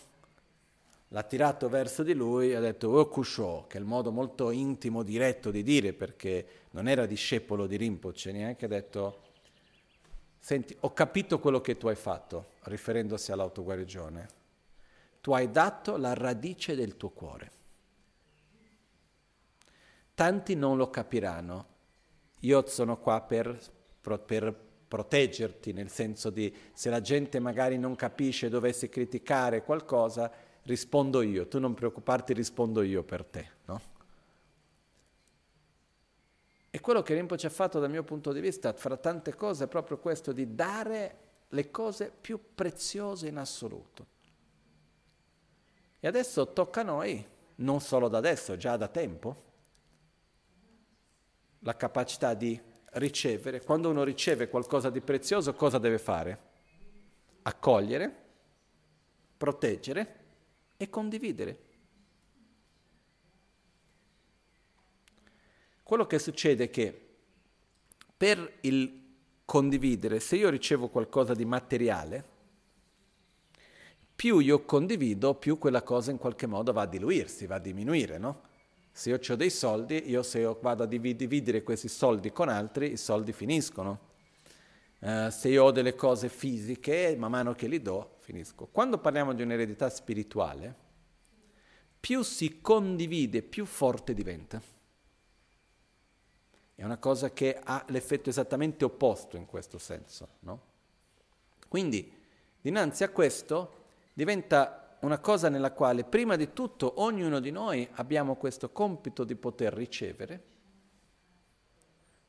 l'ha 1.10 1.24
tirato 1.24 1.70
verso 1.70 2.04
di 2.04 2.14
lui 2.14 2.52
e 2.52 2.56
ha 2.56 2.60
detto 2.60 2.90
Oh 2.90 3.08
Kusho, 3.08 3.66
che 3.68 3.78
è 3.78 3.80
il 3.80 3.86
modo 3.86 4.12
molto 4.12 4.52
intimo, 4.52 5.04
diretto 5.04 5.52
di 5.52 5.64
dire, 5.64 5.94
perché 5.94 6.48
non 6.72 6.88
era 6.88 7.06
discepolo 7.06 7.68
di 7.68 7.78
Rinpoche, 7.78 8.32
neanche 8.32 8.66
ha 8.66 8.70
detto 8.70 9.28
Senti, 10.40 10.76
ho 10.80 10.94
capito 10.94 11.40
quello 11.40 11.62
che 11.62 11.78
tu 11.78 11.88
hai 11.88 11.96
fatto, 11.96 12.54
riferendosi 12.64 13.32
all'autoguarigione. 13.32 14.28
Tu 15.22 15.34
hai 15.34 15.52
dato 15.52 15.98
la 15.98 16.14
radice 16.14 16.76
del 16.76 16.96
tuo 16.98 17.10
cuore. 17.10 17.52
Tanti 20.16 20.56
non 20.56 20.78
lo 20.78 20.90
capiranno. 20.90 21.68
Io 22.40 22.66
sono 22.68 22.98
qua 22.98 23.22
per, 23.22 23.60
per 24.02 24.56
proteggerti, 24.90 25.72
nel 25.72 25.90
senso 25.90 26.32
di 26.32 26.54
se 26.74 26.90
la 26.90 27.00
gente 27.00 27.40
magari 27.40 27.78
non 27.78 27.96
capisce 27.96 28.48
e 28.48 28.50
dovesse 28.50 28.90
criticare 28.90 29.64
qualcosa, 29.64 30.32
rispondo 30.64 31.22
io, 31.22 31.48
tu 31.48 31.60
non 31.60 31.76
preoccuparti, 31.76 32.34
rispondo 32.34 32.82
io 32.82 33.04
per 33.04 33.24
te, 33.24 33.50
no? 33.66 33.82
E 36.72 36.80
quello 36.82 37.02
che 37.02 37.14
Rinpoche 37.14 37.48
ha 37.48 37.52
fatto 37.52 37.80
dal 37.80 37.90
mio 37.90 38.04
punto 38.04 38.32
di 38.32 38.40
vista, 38.40 38.74
fra 38.74 38.98
tante 38.98 39.36
cose, 39.36 39.64
è 39.64 39.68
proprio 39.68 39.98
questo 39.98 40.32
di 40.32 40.54
dare 40.54 41.18
le 41.50 41.72
cose 41.72 42.12
più 42.20 42.40
preziose 42.54 43.28
in 43.28 43.38
assoluto. 43.38 44.06
E 46.00 46.08
adesso 46.08 46.54
tocca 46.54 46.82
a 46.82 46.84
noi, 46.84 47.26
non 47.56 47.82
solo 47.82 48.08
da 48.08 48.20
adesso, 48.20 48.56
già 48.56 48.78
da 48.78 48.88
tempo, 48.88 49.48
la 51.60 51.76
capacità 51.76 52.34
di 52.34 52.60
ricevere. 52.94 53.62
Quando 53.62 53.90
uno 53.90 54.04
riceve 54.04 54.50
qualcosa 54.50 54.90
di 54.90 55.02
prezioso, 55.02 55.54
cosa 55.54 55.78
deve 55.78 56.00
fare? 56.00 56.40
Accogliere, 57.44 58.16
proteggere 59.38 60.16
e 60.78 60.90
condividere. 60.90 61.68
Quello 65.84 66.06
che 66.06 66.20
succede 66.20 66.66
è 66.66 66.70
che 66.70 67.08
per 68.16 68.58
il 68.62 69.08
condividere, 69.46 70.20
se 70.20 70.36
io 70.36 70.50
ricevo 70.50 70.90
qualcosa 70.90 71.34
di 71.34 71.46
materiale, 71.46 72.38
più 74.16 74.40
io 74.40 74.66
condivido, 74.66 75.34
più 75.36 75.58
quella 75.58 75.82
cosa 75.82 76.12
in 76.12 76.18
qualche 76.18 76.46
modo 76.46 76.74
va 76.74 76.82
a 76.82 76.86
diluirsi, 76.86 77.48
va 77.48 77.56
a 77.56 77.60
diminuire, 77.60 78.18
no? 78.18 78.49
Se 79.00 79.10
io 79.10 79.20
ho 79.26 79.36
dei 79.38 79.50
soldi, 79.50 80.10
io 80.10 80.22
se 80.24 80.40
io 80.40 80.60
vado 80.62 80.84
a 80.84 80.86
dividere 80.86 81.64
questi 81.64 81.88
soldi 81.88 82.34
con 82.34 82.50
altri, 82.50 82.92
i 82.92 82.98
soldi 82.98 83.32
finiscono. 83.32 83.98
Uh, 85.00 85.30
se 85.30 85.48
io 85.48 85.64
ho 85.64 85.72
delle 85.72 85.96
cose 85.96 86.28
fisiche, 86.28 87.16
man 87.18 87.32
mano 87.32 87.56
che 87.56 87.68
li 87.68 87.82
do, 87.82 88.18
finisco. 88.18 88.68
Quando 88.70 88.98
parliamo 88.98 89.34
di 89.34 89.42
un'eredità 89.42 89.90
spirituale, 89.90 90.76
più 91.98 92.24
si 92.24 92.60
condivide, 92.60 93.42
più 93.42 93.64
forte 93.64 94.14
diventa. 94.14 94.62
È 96.76 96.84
una 96.84 96.98
cosa 96.98 97.32
che 97.32 97.58
ha 97.58 97.86
l'effetto 97.88 98.30
esattamente 98.30 98.84
opposto 98.84 99.38
in 99.38 99.46
questo 99.46 99.78
senso. 99.78 100.28
No? 100.40 100.62
Quindi, 101.70 102.14
dinanzi 102.60 103.06
a 103.06 103.10
questo, 103.12 103.86
diventa 104.12 104.79
una 105.02 105.20
cosa 105.20 105.50
nella 105.50 105.72
quale 105.72 106.04
prima 106.04 106.36
di 106.36 106.52
tutto 106.54 107.02
ognuno 107.02 107.40
di 107.40 107.52
noi 107.52 107.88
abbiamo 107.94 108.36
questo 108.36 108.70
compito 108.72 109.24
di 109.24 109.36
poter 109.36 109.74
ricevere 109.74 110.44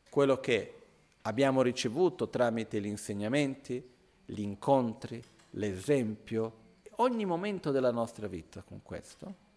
quello 0.08 0.38
che 0.40 0.74
abbiamo 1.22 1.62
ricevuto 1.62 2.28
tramite 2.28 2.80
gli 2.80 2.86
insegnamenti, 2.86 3.82
gli 4.24 4.40
incontri, 4.40 5.22
l'esempio, 5.50 6.58
ogni 6.96 7.24
momento 7.24 7.70
della 7.70 7.90
nostra 7.92 8.26
vita 8.26 8.62
con 8.62 8.82
questo. 8.82 9.48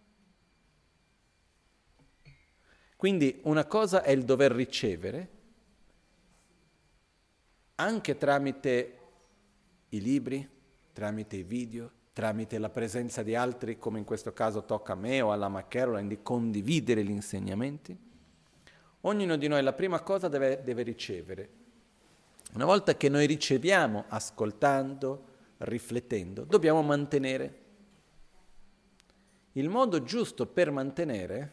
Quindi 2.96 3.40
una 3.44 3.66
cosa 3.66 4.02
è 4.02 4.10
il 4.10 4.24
dover 4.24 4.52
ricevere, 4.52 5.28
anche 7.76 8.16
tramite 8.16 8.98
i 9.90 10.00
libri, 10.00 10.48
tramite 10.92 11.36
i 11.36 11.42
video, 11.42 11.90
tramite 12.14 12.58
la 12.58 12.70
presenza 12.70 13.24
di 13.24 13.34
altri, 13.34 13.76
come 13.76 13.98
in 13.98 14.04
questo 14.04 14.32
caso 14.32 14.64
tocca 14.64 14.92
a 14.92 14.96
me 14.96 15.20
o 15.20 15.32
alla 15.32 15.48
McCaroline, 15.48 16.06
di 16.06 16.22
condividere 16.22 17.02
gli 17.02 17.10
insegnamenti. 17.10 17.94
Ognuno 19.00 19.36
di 19.36 19.48
noi 19.48 19.62
la 19.64 19.72
prima 19.72 20.00
cosa 20.00 20.28
deve, 20.28 20.62
deve 20.62 20.84
ricevere. 20.84 21.48
Una 22.52 22.66
volta 22.66 22.96
che 22.96 23.08
noi 23.08 23.26
riceviamo, 23.26 24.04
ascoltando, 24.06 25.24
riflettendo, 25.58 26.44
dobbiamo 26.44 26.82
mantenere. 26.82 27.62
Il 29.52 29.68
modo 29.68 30.04
giusto 30.04 30.46
per 30.46 30.70
mantenere 30.70 31.52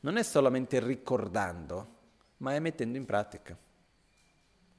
non 0.00 0.18
è 0.18 0.22
solamente 0.22 0.80
ricordando, 0.80 1.96
ma 2.38 2.54
è 2.54 2.58
mettendo 2.60 2.98
in 2.98 3.06
pratica. 3.06 3.56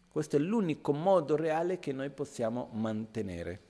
Questo 0.08 0.36
è 0.36 0.40
l'unico 0.40 0.94
modo 0.94 1.36
reale 1.36 1.80
che 1.80 1.94
noi 1.94 2.12
possiamo 2.12 2.70
mantenere. 2.74 3.69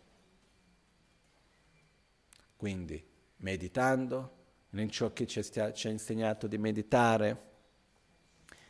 Quindi 2.59 3.01
meditando, 3.37 4.35
in 4.71 4.89
ciò 4.89 5.13
che 5.13 5.25
ci, 5.25 5.39
ha 5.39 5.89
insegnato 5.89 6.45
di 6.45 6.57
meditare, 6.57 7.43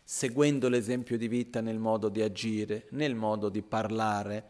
seguendo 0.04 0.70
l'esempio 0.70 1.18
di 1.18 1.28
vita 1.28 1.60
nel 1.60 1.80
modo 1.80 2.08
di 2.08 2.22
agire, 2.22 2.86
nel 2.92 3.16
modo 3.16 3.50
di 3.50 3.64
parlare. 3.64 4.50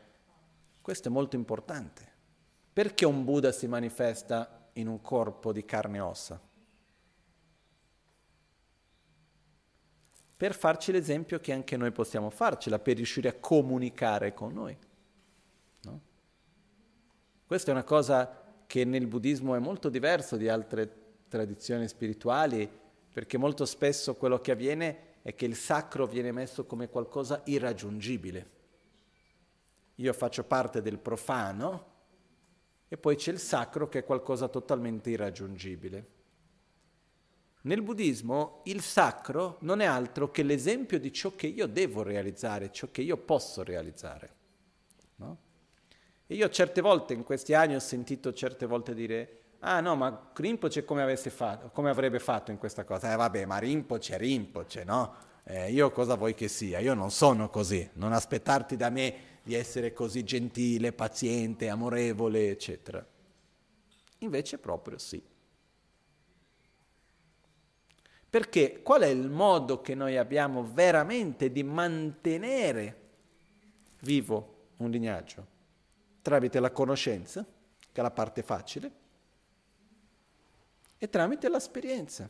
Questo 0.82 1.08
è 1.08 1.12
molto 1.12 1.38
importante. 1.38 2.06
Perché 2.74 3.06
un 3.06 3.24
Buddha 3.24 3.54
si 3.54 3.66
manifesta 3.68 4.72
in 4.74 4.90
un 4.90 5.00
corpo 5.00 5.54
di 5.54 5.64
carne 5.64 6.00
e 6.00 6.02
ossa? 6.02 6.42
Per 10.36 10.54
farci 10.54 10.92
l'esempio 10.92 11.40
che 11.40 11.54
anche 11.54 11.78
noi 11.78 11.94
possiamo 11.94 12.30
farcela, 12.30 12.78
per 12.78 12.98
riuscire 12.98 13.30
a 13.30 13.36
comunicare 13.36 14.34
con 14.34 14.52
noi. 14.52 14.78
No? 15.84 16.02
Questa 17.48 17.72
è 17.72 17.74
una 17.74 17.86
cosa 17.86 18.39
che 18.70 18.86
nel 18.86 19.08
buddismo 19.08 19.56
è 19.56 19.60
molto 19.60 19.90
diverso 19.90 20.38
di 20.38 20.48
altre 20.48 20.88
tradizioni 21.28 21.88
spirituali, 21.88 22.70
perché 23.12 23.36
molto 23.36 23.66
spesso 23.66 24.14
quello 24.14 24.40
che 24.42 24.52
avviene 24.52 24.98
è 25.24 25.34
che 25.34 25.46
il 25.46 25.56
sacro 25.56 26.06
viene 26.06 26.32
messo 26.32 26.68
come 26.68 26.88
qualcosa 26.88 27.42
irraggiungibile. 27.46 28.50
Io 29.96 30.14
faccio 30.14 30.44
parte 30.44 30.84
del 30.84 31.00
profano 31.00 31.86
e 32.88 32.96
poi 32.96 33.16
c'è 33.16 33.32
il 33.32 33.40
sacro 33.40 33.90
che 33.90 34.00
è 34.00 34.06
qualcosa 34.06 34.48
totalmente 34.48 35.10
irraggiungibile. 35.10 36.08
Nel 37.62 37.82
buddismo 37.82 38.62
il 38.66 38.82
sacro 38.82 39.58
non 39.62 39.80
è 39.80 39.86
altro 39.86 40.30
che 40.30 40.44
l'esempio 40.44 41.00
di 41.00 41.12
ciò 41.12 41.34
che 41.36 41.48
io 41.48 41.66
devo 41.66 42.04
realizzare, 42.04 42.72
ciò 42.72 42.88
che 42.92 43.02
io 43.02 43.18
posso 43.18 43.64
realizzare. 43.64 44.38
E 46.32 46.36
io 46.36 46.48
certe 46.50 46.80
volte 46.80 47.16
in 47.16 47.24
questi 47.24 47.56
anni 47.56 47.74
ho 47.74 47.80
sentito 47.80 48.32
certe 48.34 48.68
volte 48.68 48.94
dire 48.94 49.40
ah 49.62 49.80
no, 49.80 49.96
ma 49.96 50.30
Rinpoche 50.36 50.86
come, 50.86 51.18
fatto, 51.18 51.72
come 51.72 51.90
avrebbe 51.90 52.20
fatto 52.20 52.52
in 52.52 52.60
questa 52.60 52.84
cosa? 52.84 53.12
Eh 53.12 53.16
vabbè, 53.16 53.46
ma 53.46 53.58
Rinpoche 53.58 54.14
è 54.14 54.18
Rinpoche, 54.20 54.84
no? 54.84 55.16
Eh, 55.44 55.72
io 55.72 55.90
cosa 55.90 56.14
vuoi 56.14 56.36
che 56.36 56.48
sia? 56.48 56.78
Io 56.78 56.94
non 56.94 57.10
sono 57.10 57.50
così, 57.50 57.90
non 57.94 58.14
aspettarti 58.14 58.76
da 58.76 58.92
me 58.92 59.16
di 59.42 59.56
essere 59.56 59.92
così 59.92 60.24
gentile, 60.24 60.94
paziente, 60.94 61.68
amorevole, 61.68 62.52
eccetera. 62.52 63.04
Invece 64.20 64.60
proprio 64.60 65.00
sì. 65.00 65.20
Perché 68.30 68.84
qual 68.84 69.02
è 69.02 69.08
il 69.08 69.32
modo 69.32 69.82
che 69.82 69.96
noi 69.96 70.16
abbiamo 70.16 70.64
veramente 70.64 71.52
di 71.52 71.64
mantenere 71.64 72.98
vivo 74.02 74.68
un 74.78 74.92
lignaggio? 74.92 75.58
Tramite 76.22 76.60
la 76.60 76.72
conoscenza, 76.72 77.44
che 77.44 78.00
è 78.00 78.02
la 78.02 78.12
parte 78.12 78.42
facile, 78.42 78.92
e 80.98 81.10
tramite 81.10 81.50
l'esperienza, 81.50 82.30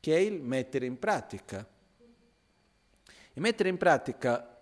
che 0.00 0.16
è 0.16 0.18
il 0.18 0.40
mettere 0.40 0.86
in 0.86 0.98
pratica. 0.98 1.66
E 3.32 3.40
mettere 3.40 3.68
in 3.68 3.76
pratica 3.76 4.60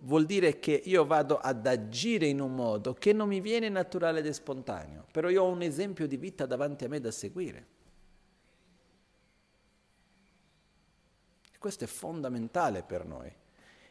vuol 0.00 0.24
dire 0.24 0.58
che 0.58 0.82
io 0.84 1.04
vado 1.04 1.38
ad 1.38 1.66
agire 1.66 2.26
in 2.26 2.40
un 2.40 2.54
modo 2.54 2.94
che 2.94 3.12
non 3.12 3.28
mi 3.28 3.40
viene 3.40 3.68
naturale 3.68 4.20
ed 4.20 4.30
spontaneo, 4.30 5.06
però 5.10 5.28
io 5.28 5.42
ho 5.42 5.48
un 5.48 5.62
esempio 5.62 6.06
di 6.06 6.16
vita 6.16 6.46
davanti 6.46 6.84
a 6.84 6.88
me 6.88 7.00
da 7.00 7.10
seguire. 7.10 7.74
questo 11.66 11.82
è 11.82 11.88
fondamentale 11.88 12.84
per 12.84 13.04
noi. 13.04 13.34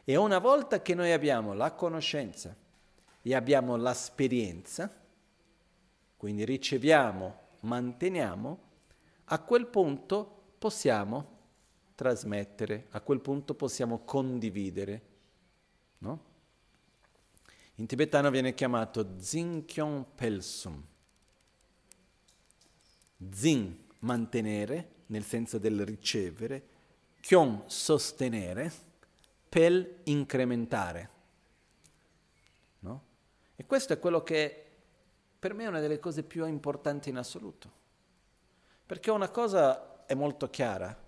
E 0.08 0.14
una 0.14 0.38
volta 0.38 0.82
che 0.82 0.94
noi 0.94 1.10
abbiamo 1.10 1.52
la 1.52 1.72
conoscenza 1.72 2.54
e 3.22 3.34
abbiamo 3.34 3.74
l'esperienza, 3.74 4.88
quindi 6.16 6.44
riceviamo, 6.44 7.38
manteniamo, 7.62 8.60
a 9.24 9.40
quel 9.40 9.66
punto 9.66 10.52
possiamo 10.58 11.38
trasmettere, 11.96 12.86
a 12.90 13.00
quel 13.00 13.18
punto 13.18 13.54
possiamo 13.54 14.04
condividere. 14.04 15.02
No? 15.98 16.24
In 17.74 17.86
tibetano 17.86 18.30
viene 18.30 18.54
chiamato 18.54 19.16
Zinkyong 19.18 20.04
Pelsum. 20.14 20.84
Zin, 23.32 23.86
mantenere, 23.98 24.90
nel 25.06 25.24
senso 25.24 25.58
del 25.58 25.84
ricevere, 25.84 26.68
Kyon, 27.18 27.64
sostenere, 27.66 28.85
Pel, 29.48 30.00
incrementare. 30.04 31.10
No? 32.80 33.02
E 33.56 33.64
questo 33.66 33.92
è 33.92 33.98
quello 33.98 34.22
che 34.22 34.66
per 35.38 35.54
me 35.54 35.64
è 35.64 35.68
una 35.68 35.80
delle 35.80 35.98
cose 36.00 36.22
più 36.22 36.46
importanti 36.46 37.08
in 37.08 37.16
assoluto. 37.16 37.70
Perché 38.84 39.10
una 39.10 39.28
cosa 39.30 40.04
è 40.06 40.14
molto 40.14 40.48
chiara. 40.48 41.04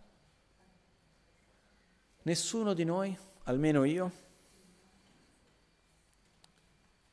Nessuno 2.23 2.75
di 2.75 2.85
noi, 2.85 3.17
almeno 3.45 3.85
io, 3.85 4.13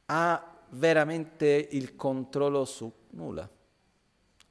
ha 0.08 0.56
veramente 0.70 1.70
il 1.72 1.96
controllo 1.96 2.66
su 2.66 2.92
nulla. 3.12 3.50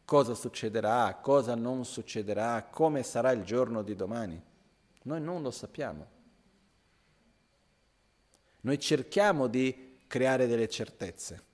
Cosa 0.04 0.34
succederà, 0.34 1.14
cosa 1.16 1.54
non 1.54 1.84
succederà, 1.84 2.64
come 2.64 3.02
sarà 3.02 3.30
il 3.32 3.42
giorno 3.44 3.82
di 3.82 3.94
domani. 3.94 4.42
Noi 5.02 5.20
non 5.20 5.42
lo 5.42 5.50
sappiamo. 5.50 6.13
Noi 8.64 8.78
cerchiamo 8.78 9.46
di 9.46 9.98
creare 10.06 10.46
delle 10.46 10.68
certezze. 10.68 11.52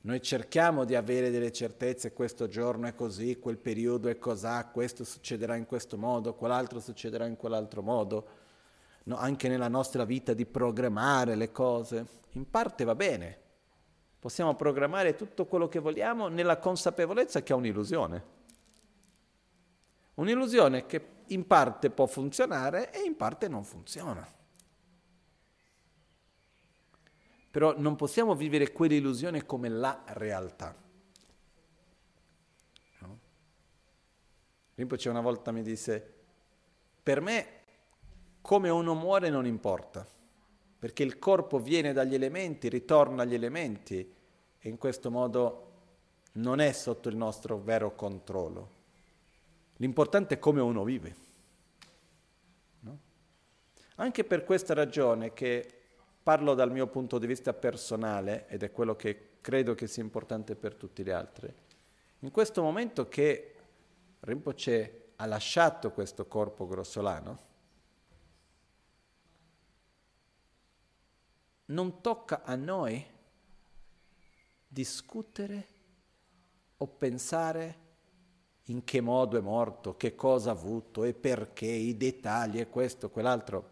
Noi 0.00 0.20
cerchiamo 0.20 0.84
di 0.84 0.96
avere 0.96 1.30
delle 1.30 1.52
certezze, 1.52 2.12
questo 2.12 2.48
giorno 2.48 2.88
è 2.88 2.94
così, 2.96 3.38
quel 3.38 3.58
periodo 3.58 4.08
è 4.08 4.18
cos'ha, 4.18 4.66
questo 4.66 5.04
succederà 5.04 5.54
in 5.54 5.66
questo 5.66 5.96
modo, 5.96 6.34
quell'altro 6.34 6.80
succederà 6.80 7.26
in 7.26 7.36
quell'altro 7.36 7.82
modo, 7.82 8.26
no, 9.04 9.16
anche 9.16 9.46
nella 9.46 9.68
nostra 9.68 10.04
vita 10.04 10.34
di 10.34 10.44
programmare 10.44 11.36
le 11.36 11.52
cose. 11.52 12.04
In 12.30 12.50
parte 12.50 12.82
va 12.82 12.96
bene, 12.96 13.38
possiamo 14.18 14.56
programmare 14.56 15.14
tutto 15.14 15.46
quello 15.46 15.68
che 15.68 15.78
vogliamo 15.78 16.26
nella 16.26 16.58
consapevolezza 16.58 17.44
che 17.44 17.52
è 17.52 17.56
un'illusione. 17.56 18.24
Un'illusione 20.14 20.86
che 20.86 21.06
in 21.26 21.46
parte 21.46 21.90
può 21.90 22.06
funzionare 22.06 22.90
e 22.92 23.02
in 23.02 23.14
parte 23.14 23.46
non 23.46 23.62
funziona. 23.62 24.40
Però 27.52 27.78
non 27.78 27.96
possiamo 27.96 28.34
vivere 28.34 28.72
quell'illusione 28.72 29.44
come 29.44 29.68
la 29.68 30.02
realtà. 30.06 30.74
No? 33.00 33.18
Rinpoche 34.74 35.10
una 35.10 35.20
volta 35.20 35.52
mi 35.52 35.60
disse, 35.60 36.14
per 37.02 37.20
me 37.20 37.46
come 38.40 38.70
uno 38.70 38.94
muore 38.94 39.28
non 39.28 39.44
importa, 39.44 40.06
perché 40.78 41.02
il 41.02 41.18
corpo 41.18 41.58
viene 41.58 41.92
dagli 41.92 42.14
elementi, 42.14 42.70
ritorna 42.70 43.22
agli 43.22 43.34
elementi 43.34 44.14
e 44.58 44.68
in 44.70 44.78
questo 44.78 45.10
modo 45.10 45.72
non 46.32 46.58
è 46.58 46.72
sotto 46.72 47.10
il 47.10 47.16
nostro 47.16 47.58
vero 47.58 47.94
controllo. 47.94 48.70
L'importante 49.76 50.36
è 50.36 50.38
come 50.38 50.62
uno 50.62 50.84
vive. 50.84 51.16
No? 52.80 52.98
Anche 53.96 54.24
per 54.24 54.42
questa 54.44 54.72
ragione 54.72 55.34
che 55.34 55.81
Parlo 56.22 56.54
dal 56.54 56.70
mio 56.70 56.86
punto 56.86 57.18
di 57.18 57.26
vista 57.26 57.52
personale 57.52 58.46
ed 58.48 58.62
è 58.62 58.70
quello 58.70 58.94
che 58.94 59.38
credo 59.40 59.74
che 59.74 59.88
sia 59.88 60.02
importante 60.02 60.54
per 60.54 60.76
tutti 60.76 61.02
gli 61.02 61.10
altri. 61.10 61.52
In 62.20 62.30
questo 62.30 62.62
momento 62.62 63.08
che 63.08 63.54
Rinpoche 64.20 65.12
ha 65.16 65.26
lasciato 65.26 65.90
questo 65.90 66.26
corpo 66.26 66.68
grossolano, 66.68 67.50
non 71.66 72.00
tocca 72.00 72.42
a 72.44 72.54
noi 72.54 73.04
discutere 74.68 75.66
o 76.76 76.86
pensare 76.86 77.80
in 78.66 78.84
che 78.84 79.00
modo 79.00 79.36
è 79.36 79.40
morto, 79.40 79.96
che 79.96 80.14
cosa 80.14 80.50
ha 80.50 80.54
avuto 80.54 81.02
e 81.02 81.14
perché, 81.14 81.66
i 81.66 81.96
dettagli 81.96 82.60
e 82.60 82.68
questo, 82.68 83.10
quell'altro 83.10 83.71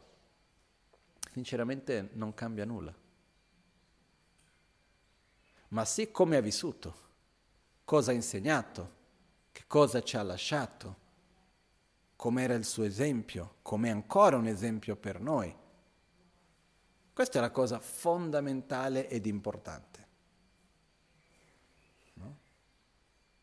sinceramente 1.32 2.10
non 2.12 2.34
cambia 2.34 2.64
nulla. 2.64 2.94
Ma 5.68 5.84
sì 5.84 6.10
come 6.10 6.36
ha 6.36 6.40
vissuto, 6.40 6.94
cosa 7.84 8.10
ha 8.10 8.14
insegnato, 8.14 8.98
che 9.52 9.64
cosa 9.66 10.02
ci 10.02 10.16
ha 10.16 10.22
lasciato, 10.22 10.96
com'era 12.16 12.54
il 12.54 12.64
suo 12.64 12.84
esempio, 12.84 13.56
com'è 13.62 13.88
ancora 13.88 14.36
un 14.36 14.46
esempio 14.46 14.96
per 14.96 15.20
noi. 15.20 15.56
Questa 17.12 17.38
è 17.38 17.40
la 17.40 17.50
cosa 17.50 17.78
fondamentale 17.78 19.08
ed 19.08 19.26
importante. 19.26 20.08
No? 22.14 22.36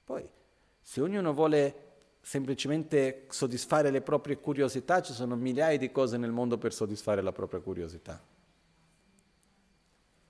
Poi, 0.04 0.30
se 0.82 1.02
ognuno 1.02 1.34
vuole 1.34 1.87
semplicemente 2.28 3.25
soddisfare 3.30 3.89
le 3.89 4.01
proprie 4.01 4.38
curiosità, 4.38 5.01
ci 5.01 5.13
sono 5.13 5.38
migliaia 5.38 5.78
di 5.78 5.93
cose 5.93 6.17
nel 6.17 6.34
mondo 6.34 6.57
per 6.57 6.73
soddisfare 6.73 7.21
la 7.21 7.32
propria 7.32 7.61
curiosità. 7.61 8.21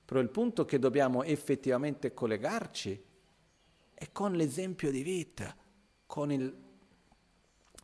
Però 0.06 0.20
il 0.20 0.30
punto 0.30 0.64
che 0.64 0.78
dobbiamo 0.78 1.24
effettivamente 1.24 2.14
collegarci 2.14 3.04
è 3.96 4.12
con 4.12 4.34
l'esempio 4.34 4.92
di 4.92 5.02
vita, 5.02 5.56
con 6.06 6.32
il, 6.32 6.56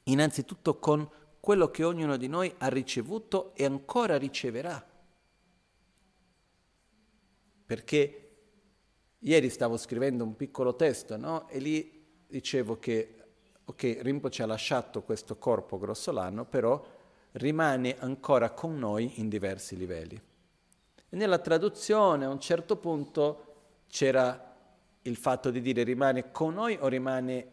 innanzitutto 0.04 0.78
con 0.78 1.10
quello 1.40 1.72
che 1.72 1.84
ognuno 1.84 2.16
di 2.16 2.28
noi 2.28 2.54
ha 2.60 2.68
ricevuto 2.68 3.56
e 3.56 3.66
ancora 3.66 4.20
riceverà. 4.20 4.88
Perché 7.66 8.32
ieri 9.18 9.50
stavo 9.50 9.76
scrivendo 9.76 10.24
un 10.24 10.36
piccolo 10.36 10.76
testo, 10.76 11.18
no? 11.18 11.50
E 11.50 11.58
lì 11.58 12.06
dicevo 12.28 12.78
che 12.78 13.18
ok, 13.66 14.00
Rinpoche 14.02 14.44
ha 14.44 14.46
lasciato 14.46 15.04
questo 15.04 15.38
corpo 15.38 15.78
grossolano, 15.78 16.46
però 16.46 16.84
rimane 17.34 17.98
ancora 18.00 18.52
con 18.52 18.78
noi 18.78 19.20
in 19.20 19.30
diversi 19.30 19.78
livelli. 19.78 20.22
E 21.10 21.16
nella 21.16 21.40
traduzione 21.40 22.26
a 22.26 22.30
un 22.30 22.40
certo 22.40 22.76
punto 22.76 23.46
c'era 23.88 24.52
il 25.04 25.16
fatto 25.16 25.50
di 25.50 25.62
dire 25.62 25.84
rimane 25.84 26.32
con 26.32 26.54
noi 26.54 26.78
o 26.80 26.88
rimane 26.88 27.52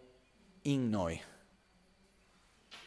in 0.62 0.88
noi. 0.88 1.20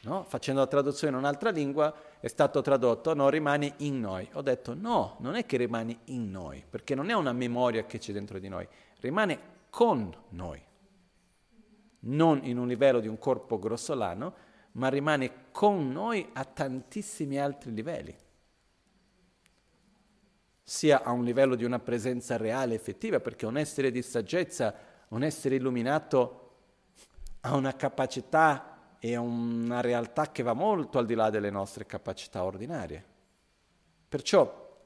No? 0.01 0.25
Facendo 0.25 0.59
la 0.59 0.67
traduzione 0.67 1.13
in 1.13 1.19
un'altra 1.19 1.49
lingua 1.49 1.93
è 2.19 2.27
stato 2.27 2.61
tradotto 2.61 3.13
no, 3.13 3.29
rimane 3.29 3.75
in 3.77 4.01
noi. 4.01 4.27
Ho 4.33 4.41
detto 4.41 4.73
no, 4.73 5.15
non 5.19 5.35
è 5.35 5.45
che 5.45 5.57
rimane 5.57 5.99
in 6.05 6.29
noi, 6.29 6.63
perché 6.69 6.93
non 6.93 7.09
è 7.09 7.13
una 7.13 7.31
memoria 7.31 7.85
che 7.85 7.99
c'è 7.99 8.11
dentro 8.11 8.37
di 8.39 8.49
noi, 8.49 8.67
rimane 8.99 9.51
con 9.69 10.13
noi 10.29 10.61
non 12.05 12.41
in 12.43 12.57
un 12.57 12.67
livello 12.67 12.99
di 12.99 13.07
un 13.07 13.17
corpo 13.17 13.59
grossolano, 13.59 14.33
ma 14.73 14.87
rimane 14.89 15.51
con 15.51 15.91
noi 15.91 16.27
a 16.33 16.45
tantissimi 16.45 17.39
altri 17.39 17.73
livelli, 17.73 18.15
sia 20.63 21.03
a 21.03 21.11
un 21.11 21.23
livello 21.23 21.55
di 21.55 21.63
una 21.63 21.79
presenza 21.79 22.37
reale, 22.37 22.73
effettiva, 22.73 23.19
perché 23.19 23.45
un 23.45 23.57
essere 23.57 23.91
di 23.91 24.01
saggezza, 24.01 24.73
un 25.09 25.23
essere 25.23 25.55
illuminato, 25.55 26.39
ha 27.41 27.55
una 27.55 27.75
capacità 27.75 28.95
e 28.99 29.15
una 29.17 29.81
realtà 29.81 30.31
che 30.31 30.43
va 30.43 30.53
molto 30.53 30.97
al 30.97 31.05
di 31.05 31.13
là 31.13 31.29
delle 31.29 31.49
nostre 31.49 31.85
capacità 31.85 32.43
ordinarie. 32.43 33.05
Perciò, 34.07 34.81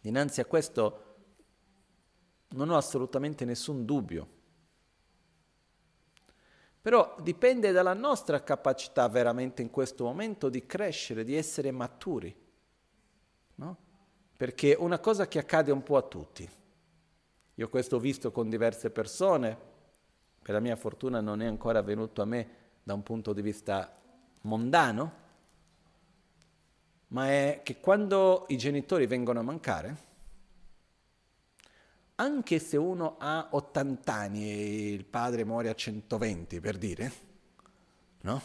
dinanzi 0.00 0.40
a 0.40 0.44
questo, 0.44 1.00
non 2.48 2.70
ho 2.70 2.76
assolutamente 2.76 3.44
nessun 3.44 3.84
dubbio 3.84 4.33
però 6.84 7.16
dipende 7.18 7.72
dalla 7.72 7.94
nostra 7.94 8.42
capacità 8.42 9.08
veramente 9.08 9.62
in 9.62 9.70
questo 9.70 10.04
momento 10.04 10.50
di 10.50 10.66
crescere, 10.66 11.24
di 11.24 11.34
essere 11.34 11.70
maturi. 11.70 12.36
No? 13.54 13.76
Perché 14.36 14.76
una 14.78 14.98
cosa 14.98 15.26
che 15.26 15.38
accade 15.38 15.72
un 15.72 15.82
po' 15.82 15.96
a 15.96 16.02
tutti, 16.02 16.46
io 17.54 17.68
questo 17.70 17.96
ho 17.96 17.98
visto 17.98 18.30
con 18.32 18.50
diverse 18.50 18.90
persone, 18.90 19.56
per 20.42 20.52
la 20.52 20.60
mia 20.60 20.76
fortuna 20.76 21.22
non 21.22 21.40
è 21.40 21.46
ancora 21.46 21.78
avvenuto 21.78 22.20
a 22.20 22.26
me 22.26 22.48
da 22.82 22.92
un 22.92 23.02
punto 23.02 23.32
di 23.32 23.40
vista 23.40 23.98
mondano, 24.42 25.12
ma 27.06 27.28
è 27.28 27.60
che 27.62 27.80
quando 27.80 28.44
i 28.48 28.58
genitori 28.58 29.06
vengono 29.06 29.40
a 29.40 29.42
mancare, 29.42 29.96
anche 32.16 32.58
se 32.58 32.76
uno 32.76 33.16
ha 33.18 33.48
80 33.50 34.12
anni 34.12 34.50
e 34.50 34.92
il 34.92 35.04
padre 35.04 35.44
muore 35.44 35.68
a 35.68 35.74
120, 35.74 36.60
per 36.60 36.78
dire, 36.78 37.12
no? 38.20 38.42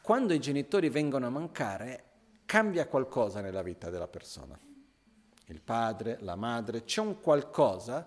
quando 0.00 0.32
i 0.32 0.38
genitori 0.38 0.88
vengono 0.88 1.26
a 1.26 1.30
mancare, 1.30 2.04
cambia 2.44 2.86
qualcosa 2.86 3.40
nella 3.40 3.62
vita 3.62 3.90
della 3.90 4.06
persona. 4.06 4.58
Il 5.46 5.60
padre, 5.60 6.18
la 6.20 6.36
madre, 6.36 6.84
c'è 6.84 7.00
un 7.00 7.20
qualcosa 7.20 8.06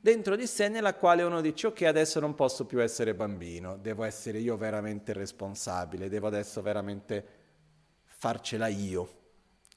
dentro 0.00 0.36
di 0.36 0.46
sé 0.46 0.68
nella 0.68 0.94
quale 0.94 1.22
uno 1.22 1.40
dice 1.40 1.66
ok 1.66 1.82
adesso 1.82 2.20
non 2.20 2.34
posso 2.34 2.64
più 2.64 2.80
essere 2.80 3.14
bambino, 3.14 3.76
devo 3.76 4.04
essere 4.04 4.38
io 4.38 4.56
veramente 4.56 5.12
responsabile, 5.12 6.08
devo 6.08 6.28
adesso 6.28 6.62
veramente 6.62 7.26
farcela 8.04 8.68
io. 8.68 9.16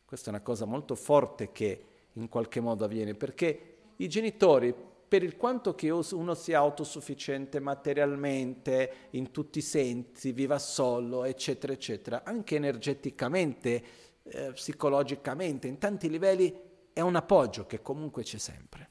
Questa 0.06 0.28
è 0.28 0.34
una 0.34 0.42
cosa 0.42 0.66
molto 0.66 0.96
forte 0.96 1.52
che 1.52 1.86
in 2.14 2.30
qualche 2.30 2.60
modo 2.60 2.86
avviene 2.86 3.14
perché 3.14 3.71
i 4.04 4.10
genitori 4.10 4.74
per 5.08 5.24
il 5.24 5.36
quanto 5.36 5.76
che 5.76 5.90
uno 5.90 6.34
sia 6.34 6.60
autosufficiente 6.60 7.60
materialmente, 7.60 9.10
in 9.12 9.32
tutti 9.32 9.60
i 9.60 9.62
sensi, 9.62 10.32
viva 10.32 10.58
solo, 10.58 11.26
eccetera, 11.26 11.74
eccetera, 11.74 12.24
anche 12.24 12.56
energeticamente, 12.56 13.84
eh, 14.24 14.52
psicologicamente, 14.54 15.68
in 15.68 15.78
tanti 15.80 16.10
livelli, 16.10 16.58
è 16.94 17.02
un 17.02 17.16
appoggio 17.16 17.66
che 17.66 17.82
comunque 17.82 18.24
c'è 18.24 18.38
sempre 18.38 18.90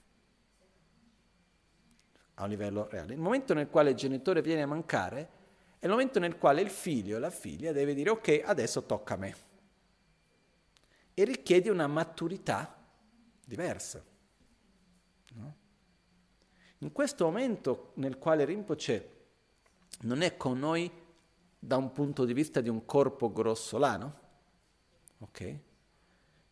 a 2.35 2.45
un 2.45 2.51
livello 2.51 2.87
reale. 2.91 3.15
Il 3.15 3.21
momento 3.21 3.55
nel 3.55 3.69
quale 3.69 3.91
il 3.91 3.97
genitore 3.97 4.43
viene 4.43 4.63
a 4.63 4.67
mancare 4.67 5.31
è 5.79 5.87
il 5.87 5.91
momento 5.91 6.19
nel 6.19 6.37
quale 6.37 6.61
il 6.61 6.71
figlio 6.71 7.17
e 7.17 7.21
la 7.21 7.31
figlia 7.31 7.73
deve 7.73 7.95
dire 7.95 8.11
ok, 8.11 8.43
adesso 8.45 8.85
tocca 8.85 9.15
a 9.15 9.17
me. 9.17 9.35
E 11.15 11.25
richiede 11.25 11.71
una 11.71 11.87
maturità 11.87 12.77
diversa. 13.47 14.05
In 16.83 16.93
questo 16.93 17.25
momento 17.25 17.93
nel 17.95 18.19
quale 18.19 18.45
Rinpoche 18.45 19.19
non 20.03 20.23
è 20.23 20.37
con 20.37 20.59
noi 20.59 20.91
da 21.59 21.77
un 21.77 21.93
punto 21.93 22.25
di 22.25 22.33
vista 22.33 22.61
di 22.63 22.71
un 22.71 22.87
corpo 22.87 23.31
grossolano, 23.31 24.19
ok? 25.19 25.59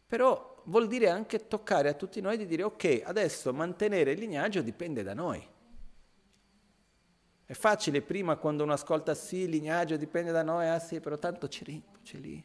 Però 0.06 0.62
vuol 0.64 0.86
dire 0.86 1.08
anche 1.08 1.46
toccare 1.46 1.88
a 1.88 1.94
tutti 1.94 2.20
noi 2.20 2.36
di 2.36 2.46
dire 2.46 2.62
ok, 2.62 3.02
adesso 3.04 3.52
mantenere 3.54 4.12
il 4.12 4.18
lignaggio 4.18 4.60
dipende 4.60 5.02
da 5.02 5.14
noi. 5.14 5.46
È 7.44 7.54
facile 7.54 8.02
prima 8.02 8.36
quando 8.36 8.64
uno 8.64 8.74
ascolta 8.74 9.14
sì, 9.14 9.38
il 9.38 9.50
lignaggio 9.50 9.96
dipende 9.96 10.30
da 10.30 10.42
noi, 10.42 10.68
ah 10.68 10.78
sì, 10.78 11.00
però 11.00 11.16
tanto 11.16 11.48
c'è 11.48 11.64
c'è 12.02 12.18
lì. 12.18 12.44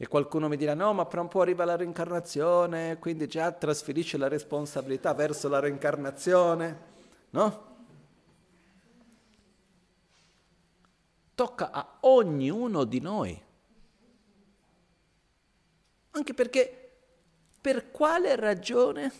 E 0.00 0.06
qualcuno 0.06 0.46
mi 0.46 0.56
dirà 0.56 0.74
no, 0.74 0.92
ma 0.92 1.04
fra 1.06 1.20
un 1.20 1.26
po' 1.26 1.40
arriva 1.40 1.64
la 1.64 1.74
reincarnazione, 1.74 2.98
quindi 3.00 3.26
già 3.26 3.50
trasferisce 3.50 4.16
la 4.16 4.28
responsabilità 4.28 5.12
verso 5.12 5.48
la 5.48 5.58
reincarnazione, 5.58 6.80
no? 7.30 7.66
Tocca 11.34 11.72
a 11.72 11.98
ognuno 12.02 12.84
di 12.84 13.00
noi. 13.00 13.42
Anche 16.10 16.32
perché 16.32 17.00
per 17.60 17.90
quale 17.90 18.36
ragione, 18.36 19.12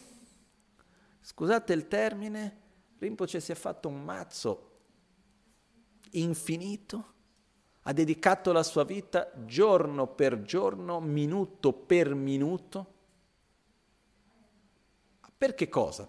scusate 1.20 1.72
il 1.72 1.88
termine, 1.88 2.60
Rinpoche 2.98 3.40
si 3.40 3.50
è 3.50 3.56
fatto 3.56 3.88
un 3.88 4.04
mazzo 4.04 4.78
infinito, 6.12 7.14
ha 7.82 7.92
dedicato 7.92 8.52
la 8.52 8.62
sua 8.62 8.84
vita 8.84 9.30
giorno 9.44 10.06
per 10.06 10.42
giorno, 10.42 11.00
minuto 11.00 11.72
per 11.72 12.14
minuto. 12.14 12.94
Per 15.36 15.54
che 15.54 15.68
cosa? 15.68 16.08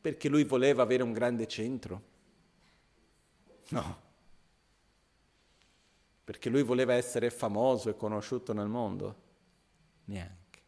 Perché 0.00 0.28
lui 0.28 0.44
voleva 0.44 0.82
avere 0.82 1.02
un 1.02 1.12
grande 1.12 1.46
centro? 1.46 2.02
No. 3.68 4.06
Perché 6.24 6.48
lui 6.48 6.62
voleva 6.62 6.94
essere 6.94 7.30
famoso 7.30 7.90
e 7.90 7.96
conosciuto 7.96 8.52
nel 8.52 8.68
mondo? 8.68 9.22
Neanche. 10.04 10.60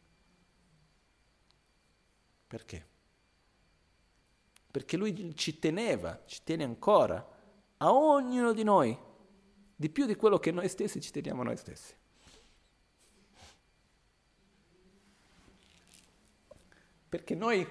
Perché? 2.47 2.89
perché 4.71 4.97
lui 4.97 5.35
ci 5.35 5.59
teneva, 5.59 6.23
ci 6.27 6.43
tiene 6.45 6.63
ancora, 6.63 7.30
a 7.83 7.93
ognuno 7.93 8.53
di 8.53 8.63
noi, 8.63 8.97
di 9.75 9.89
più 9.89 10.05
di 10.07 10.15
quello 10.15 10.39
che 10.39 10.51
noi 10.51 10.69
stessi 10.69 11.01
ci 11.01 11.11
teniamo 11.11 11.43
noi 11.43 11.57
stessi. 11.57 11.95
Perché 17.09 17.35
noi 17.35 17.67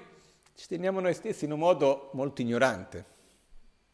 ci 0.55 0.67
teniamo 0.67 0.99
noi 0.99 1.13
stessi 1.13 1.45
in 1.45 1.51
un 1.51 1.59
modo 1.59 2.09
molto 2.13 2.41
ignorante, 2.41 3.05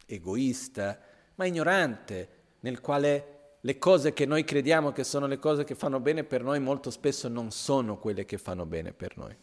egoista, 0.05 0.99
ma 1.35 1.45
ignorante, 1.45 2.29
nel 2.61 2.79
quale 2.79 3.57
le 3.59 3.77
cose 3.77 4.13
che 4.13 4.25
noi 4.25 4.43
crediamo 4.43 4.91
che 4.91 5.03
sono 5.03 5.27
le 5.27 5.37
cose 5.37 5.63
che 5.65 5.75
fanno 5.75 5.99
bene 5.99 6.23
per 6.23 6.43
noi 6.43 6.59
molto 6.59 6.89
spesso 6.91 7.27
non 7.27 7.51
sono 7.51 7.97
quelle 7.99 8.25
che 8.25 8.37
fanno 8.37 8.65
bene 8.65 8.93
per 8.93 9.17
noi. 9.17 9.37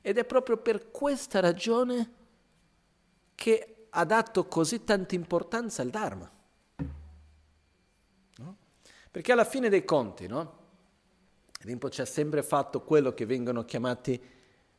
Ed 0.00 0.18
è 0.18 0.24
proprio 0.24 0.56
per 0.56 0.90
questa 0.90 1.40
ragione 1.40 2.12
che 3.34 3.77
ha 3.90 4.04
dato 4.04 4.46
così 4.46 4.84
tanta 4.84 5.14
importanza 5.14 5.82
al 5.82 5.90
Dharma. 5.90 6.30
No? 8.36 8.56
Perché 9.10 9.32
alla 9.32 9.44
fine 9.44 9.68
dei 9.68 9.84
conti, 9.84 10.26
no? 10.26 10.56
Rinpoche 11.60 12.02
ha 12.02 12.06
sempre 12.06 12.42
fatto 12.42 12.82
quello 12.82 13.12
che 13.12 13.26
vengono 13.26 13.64
chiamati 13.64 14.20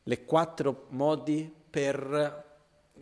le 0.04 0.26
quattro 0.26 0.88
modi 0.90 1.54
per 1.70 2.48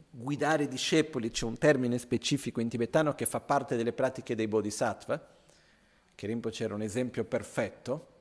guidare 0.10 0.64
i 0.64 0.68
discepoli, 0.68 1.30
c'è 1.30 1.45
un 1.45 1.58
termine 1.58 1.97
specifico 1.99 2.60
in 2.60 2.70
tibetano 2.70 3.14
che 3.14 3.26
fa 3.26 3.39
parte 3.39 3.76
delle 3.76 3.93
pratiche 3.93 4.36
dei 4.36 4.47
bodhisattva, 4.47 5.36
che 6.16 6.28
Rinpoche 6.28 6.64
era 6.64 6.74
un 6.74 6.82
esempio 6.82 7.24
perfetto, 7.24 8.16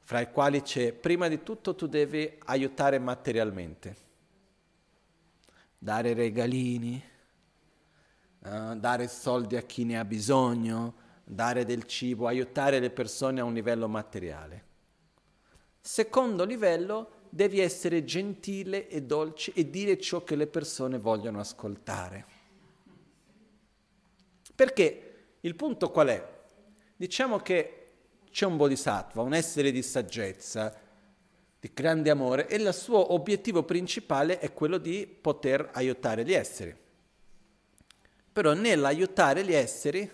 fra 0.00 0.20
i 0.20 0.30
quali 0.30 0.62
c'è, 0.62 0.92
prima 0.92 1.28
di 1.28 1.42
tutto 1.42 1.74
tu 1.74 1.86
devi 1.86 2.38
aiutare 2.44 2.98
materialmente, 2.98 3.96
dare 5.78 6.14
regalini, 6.14 7.02
uh, 8.40 8.74
dare 8.76 9.08
soldi 9.08 9.56
a 9.56 9.62
chi 9.62 9.84
ne 9.84 9.98
ha 9.98 10.04
bisogno, 10.04 10.94
dare 11.24 11.64
del 11.64 11.84
cibo, 11.84 12.26
aiutare 12.26 12.78
le 12.78 12.90
persone 12.90 13.40
a 13.40 13.44
un 13.44 13.54
livello 13.54 13.88
materiale. 13.88 14.64
Secondo 15.80 16.44
livello, 16.44 17.10
devi 17.30 17.60
essere 17.60 18.04
gentile 18.04 18.88
e 18.88 19.02
dolce 19.02 19.52
e 19.54 19.68
dire 19.68 19.98
ciò 19.98 20.24
che 20.24 20.36
le 20.36 20.46
persone 20.46 20.98
vogliono 20.98 21.40
ascoltare. 21.40 22.26
Perché 24.54 25.36
il 25.40 25.54
punto 25.54 25.90
qual 25.90 26.08
è? 26.08 26.34
Diciamo 26.96 27.38
che 27.38 27.86
c'è 28.30 28.46
un 28.46 28.56
bodhisattva, 28.56 29.22
un 29.22 29.34
essere 29.34 29.70
di 29.70 29.82
saggezza, 29.82 30.74
di 31.66 31.70
grande 31.74 32.10
amore 32.10 32.46
e 32.46 32.56
il 32.56 32.72
suo 32.72 33.12
obiettivo 33.12 33.64
principale 33.64 34.38
è 34.38 34.52
quello 34.52 34.78
di 34.78 35.06
poter 35.06 35.70
aiutare 35.72 36.24
gli 36.24 36.32
esseri. 36.32 36.74
Però 38.32 38.52
nell'aiutare 38.52 39.44
gli 39.44 39.52
esseri, 39.52 40.08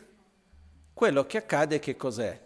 quello 0.95 1.27
che 1.27 1.39
accade 1.39 1.79
che 1.79 1.97
cos'è? 1.97 2.41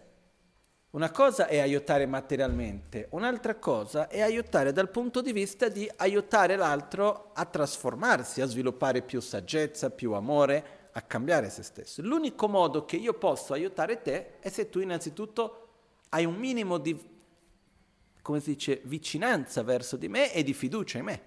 Una 0.89 1.11
cosa 1.11 1.47
è 1.47 1.59
aiutare 1.59 2.05
materialmente, 2.05 3.07
un'altra 3.11 3.55
cosa 3.55 4.07
è 4.07 4.21
aiutare 4.21 4.73
dal 4.73 4.89
punto 4.89 5.21
di 5.21 5.31
vista 5.31 5.69
di 5.69 5.89
aiutare 5.97 6.55
l'altro 6.55 7.31
a 7.33 7.45
trasformarsi, 7.45 8.41
a 8.41 8.45
sviluppare 8.45 9.01
più 9.03 9.21
saggezza, 9.21 9.91
più 9.91 10.13
amore, 10.13 10.89
a 10.93 11.01
cambiare 11.01 11.49
se 11.49 11.61
stesso. 11.61 12.01
L'unico 12.01 12.47
modo 12.47 12.85
che 12.85 12.95
io 12.95 13.13
posso 13.13 13.53
aiutare 13.53 14.01
te 14.01 14.39
è 14.39 14.49
se 14.49 14.69
tu 14.69 14.79
innanzitutto 14.79 15.67
hai 16.09 16.25
un 16.25 16.35
minimo 16.35 16.79
di, 16.79 17.16
come 18.27 18.41
si 18.41 18.55
dice, 18.55 18.81
vicinanza 18.83 19.63
verso 19.63 19.95
di 19.95 20.09
me 20.09 20.33
e 20.33 20.43
di 20.43 20.53
fiducia 20.53 20.97
in 20.97 21.05
me. 21.05 21.21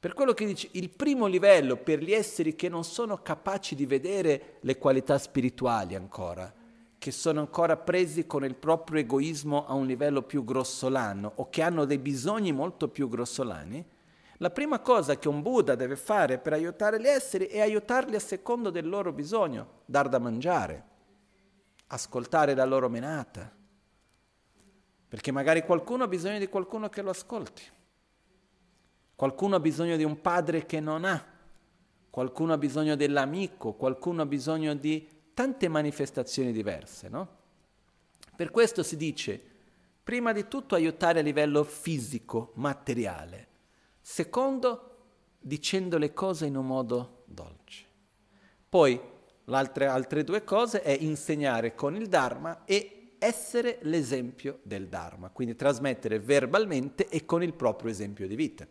Per 0.00 0.14
quello 0.14 0.32
che 0.32 0.46
dice, 0.46 0.70
il 0.72 0.88
primo 0.88 1.26
livello 1.26 1.76
per 1.76 2.02
gli 2.02 2.14
esseri 2.14 2.56
che 2.56 2.70
non 2.70 2.82
sono 2.82 3.20
capaci 3.20 3.74
di 3.74 3.84
vedere 3.84 4.56
le 4.60 4.78
qualità 4.78 5.18
spirituali 5.18 5.94
ancora, 5.94 6.50
che 6.96 7.10
sono 7.10 7.40
ancora 7.40 7.76
presi 7.76 8.26
con 8.26 8.42
il 8.42 8.54
proprio 8.54 9.00
egoismo 9.00 9.66
a 9.66 9.74
un 9.74 9.84
livello 9.84 10.22
più 10.22 10.44
grossolano 10.44 11.30
o 11.34 11.50
che 11.50 11.60
hanno 11.60 11.84
dei 11.84 11.98
bisogni 11.98 12.50
molto 12.50 12.88
più 12.88 13.06
grossolani, 13.06 13.84
la 14.38 14.50
prima 14.50 14.80
cosa 14.80 15.18
che 15.18 15.28
un 15.28 15.42
Buddha 15.42 15.74
deve 15.74 15.96
fare 15.96 16.38
per 16.38 16.54
aiutare 16.54 16.98
gli 16.98 17.06
esseri 17.06 17.48
è 17.48 17.60
aiutarli 17.60 18.16
a 18.16 18.20
secondo 18.20 18.70
del 18.70 18.88
loro 18.88 19.12
bisogno, 19.12 19.82
dar 19.84 20.08
da 20.08 20.18
mangiare 20.18 20.88
ascoltare 21.92 22.54
la 22.54 22.64
loro 22.64 22.88
menata, 22.88 23.50
perché 25.10 25.32
magari 25.32 25.64
qualcuno 25.64 26.04
ha 26.04 26.06
bisogno 26.06 26.38
di 26.38 26.46
qualcuno 26.46 26.88
che 26.88 27.02
lo 27.02 27.10
ascolti, 27.10 27.62
qualcuno 29.16 29.56
ha 29.56 29.60
bisogno 29.60 29.96
di 29.96 30.04
un 30.04 30.20
padre 30.20 30.66
che 30.66 30.78
non 30.78 31.04
ha, 31.04 31.20
qualcuno 32.08 32.52
ha 32.52 32.58
bisogno 32.58 32.94
dell'amico, 32.94 33.72
qualcuno 33.72 34.22
ha 34.22 34.26
bisogno 34.26 34.72
di 34.74 35.04
tante 35.34 35.66
manifestazioni 35.66 36.52
diverse, 36.52 37.08
no? 37.08 37.38
Per 38.36 38.52
questo 38.52 38.84
si 38.84 38.96
dice, 38.96 39.42
prima 40.04 40.30
di 40.30 40.46
tutto 40.46 40.76
aiutare 40.76 41.18
a 41.18 41.22
livello 41.22 41.64
fisico, 41.64 42.52
materiale, 42.54 43.48
secondo 44.00 45.06
dicendo 45.40 45.98
le 45.98 46.12
cose 46.12 46.46
in 46.46 46.56
un 46.56 46.66
modo 46.68 47.24
dolce. 47.26 47.84
Poi, 48.68 49.00
le 49.42 49.86
altre 49.86 50.22
due 50.22 50.44
cose 50.44 50.82
è 50.82 50.96
insegnare 51.00 51.74
con 51.74 51.96
il 51.96 52.06
Dharma 52.06 52.64
e 52.64 52.99
essere 53.20 53.78
l'esempio 53.82 54.58
del 54.62 54.88
Dharma, 54.88 55.28
quindi 55.28 55.54
trasmettere 55.54 56.18
verbalmente 56.18 57.08
e 57.08 57.24
con 57.24 57.42
il 57.42 57.52
proprio 57.52 57.90
esempio 57.90 58.26
di 58.26 58.34
vita. 58.34 58.66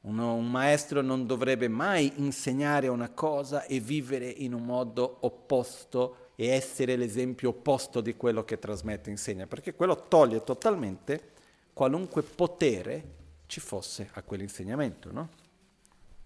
Uno, 0.00 0.34
un 0.34 0.50
maestro 0.50 1.02
non 1.02 1.26
dovrebbe 1.26 1.68
mai 1.68 2.12
insegnare 2.16 2.88
una 2.88 3.10
cosa 3.10 3.64
e 3.64 3.80
vivere 3.80 4.28
in 4.28 4.54
un 4.54 4.64
modo 4.64 5.18
opposto 5.20 6.30
e 6.36 6.48
essere 6.48 6.96
l'esempio 6.96 7.50
opposto 7.50 8.00
di 8.00 8.16
quello 8.16 8.44
che 8.44 8.58
trasmette 8.58 9.08
e 9.08 9.12
insegna, 9.12 9.46
perché 9.46 9.74
quello 9.74 10.06
toglie 10.08 10.42
totalmente 10.42 11.32
qualunque 11.72 12.22
potere 12.22 13.14
ci 13.46 13.60
fosse 13.60 14.08
a 14.12 14.22
quell'insegnamento. 14.22 15.12
No? 15.12 15.28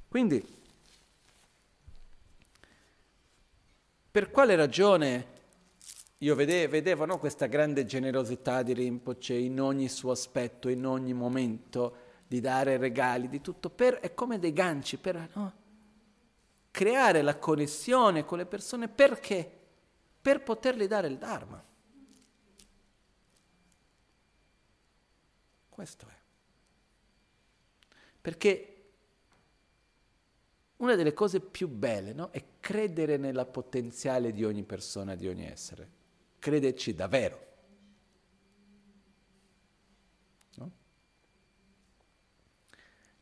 Quindi, 0.08 0.44
per 4.10 4.30
quale 4.30 4.54
ragione 4.56 5.38
io 6.22 6.34
vedevo, 6.34 6.72
vedevo 6.72 7.04
no, 7.06 7.18
questa 7.18 7.46
grande 7.46 7.86
generosità 7.86 8.62
di 8.62 8.74
Rinpoche 8.74 9.34
in 9.34 9.58
ogni 9.58 9.88
suo 9.88 10.10
aspetto, 10.10 10.68
in 10.68 10.84
ogni 10.84 11.14
momento, 11.14 12.08
di 12.26 12.40
dare 12.40 12.76
regali, 12.76 13.28
di 13.28 13.40
tutto, 13.40 13.70
per, 13.70 14.00
è 14.00 14.12
come 14.12 14.38
dei 14.38 14.52
ganci 14.52 14.98
per 14.98 15.30
no? 15.34 15.52
creare 16.70 17.22
la 17.22 17.38
connessione 17.38 18.24
con 18.26 18.36
le 18.36 18.44
persone 18.44 18.88
perché? 18.88 19.58
Per 20.20 20.42
potergli 20.42 20.86
dare 20.86 21.08
il 21.08 21.16
Dharma. 21.16 21.64
Questo 25.70 26.06
è. 26.06 26.18
Perché 28.20 28.74
una 30.76 30.94
delle 30.96 31.14
cose 31.14 31.40
più 31.40 31.66
belle 31.66 32.12
no? 32.12 32.28
è 32.30 32.44
credere 32.60 33.16
nella 33.16 33.46
potenziale 33.46 34.32
di 34.32 34.44
ogni 34.44 34.64
persona, 34.64 35.14
di 35.14 35.26
ogni 35.26 35.46
essere. 35.46 35.98
Crederci 36.40 36.94
davvero. 36.94 37.50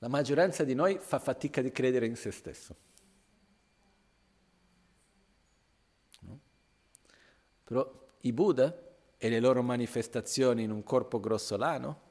La 0.01 0.09
maggioranza 0.09 0.63
di 0.63 0.75
noi 0.75 0.99
fa 0.99 1.19
fatica 1.19 1.61
di 1.61 1.73
credere 1.73 2.07
in 2.07 2.15
se 2.15 2.31
stesso. 2.31 2.77
No? 6.21 6.41
Però 7.65 8.09
i 8.21 8.33
Buddha 8.33 8.87
e 9.17 9.29
le 9.29 9.41
loro 9.41 9.63
manifestazioni 9.63 10.63
in 10.63 10.71
un 10.71 10.85
corpo 10.85 11.19
grossolano, 11.19 12.07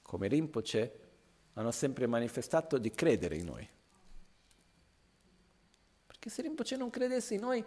come 0.00 0.28
Rinpoche, 0.28 1.00
hanno 1.54 1.70
sempre 1.70 2.06
manifestato 2.06 2.78
di 2.78 2.90
credere 2.90 3.36
in 3.36 3.44
noi. 3.44 3.68
Perché 6.06 6.30
se 6.30 6.40
Rinpoche 6.40 6.76
non 6.76 6.88
credesse 6.88 7.34
in 7.34 7.40
noi, 7.40 7.62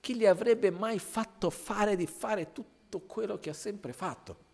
chi 0.00 0.16
gli 0.16 0.26
avrebbe 0.26 0.70
mai 0.70 0.98
fatto 0.98 1.50
fare 1.50 1.94
di 1.94 2.06
fare 2.06 2.52
tutto 2.52 3.00
quello 3.00 3.38
che 3.38 3.50
ha 3.50 3.54
sempre 3.54 3.92
fatto? 3.92 4.48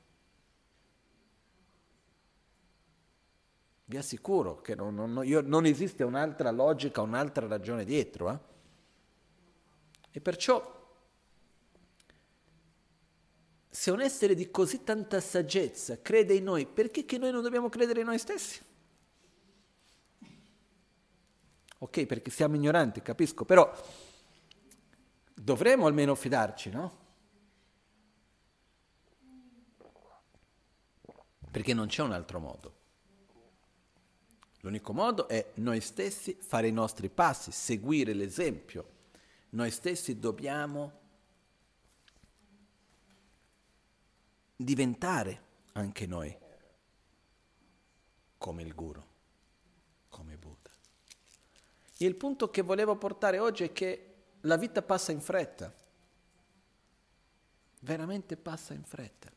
Vi 3.88 3.96
assicuro 3.96 4.60
che 4.60 4.74
non, 4.74 4.94
non, 4.96 5.24
io, 5.24 5.40
non 5.40 5.64
esiste 5.64 6.02
un'altra 6.02 6.50
logica, 6.50 7.02
un'altra 7.02 7.46
ragione 7.46 7.84
dietro. 7.84 8.32
Eh? 8.32 8.38
E 10.10 10.20
perciò, 10.20 10.74
se 13.70 13.90
un 13.92 14.00
essere 14.00 14.34
di 14.34 14.50
così 14.50 14.82
tanta 14.82 15.20
saggezza 15.20 16.02
crede 16.02 16.34
in 16.34 16.42
noi, 16.42 16.66
perché 16.66 17.04
che 17.04 17.16
noi 17.16 17.30
non 17.30 17.42
dobbiamo 17.42 17.68
credere 17.68 18.00
in 18.00 18.06
noi 18.06 18.18
stessi? 18.18 18.60
Ok, 21.78 22.06
perché 22.06 22.30
siamo 22.30 22.56
ignoranti, 22.56 23.02
capisco, 23.02 23.44
però 23.44 23.70
dovremmo 25.38 25.86
almeno 25.86 26.14
fidarci, 26.14 26.70
no? 26.70 27.04
Perché 31.50 31.74
non 31.74 31.86
c'è 31.86 32.02
un 32.02 32.12
altro 32.12 32.40
modo. 32.40 32.74
L'unico 34.60 34.92
modo 34.92 35.28
è 35.28 35.52
noi 35.54 35.80
stessi 35.80 36.34
fare 36.34 36.68
i 36.68 36.72
nostri 36.72 37.08
passi, 37.08 37.52
seguire 37.52 38.12
l'esempio. 38.12 38.94
Noi 39.50 39.70
stessi 39.70 40.18
dobbiamo 40.18 41.04
diventare 44.56 45.44
anche 45.72 46.06
noi 46.06 46.36
come 48.38 48.62
il 48.62 48.74
guru, 48.74 49.02
come 50.08 50.36
Buddha. 50.36 50.70
E 51.98 52.06
il 52.06 52.16
punto 52.16 52.50
che 52.50 52.62
volevo 52.62 52.96
portare 52.96 53.38
oggi 53.38 53.64
è 53.64 53.72
che 53.72 54.15
la 54.46 54.56
vita 54.56 54.80
passa 54.80 55.12
in 55.12 55.20
fretta, 55.20 55.72
veramente 57.80 58.36
passa 58.36 58.74
in 58.74 58.84
fretta. 58.84 59.30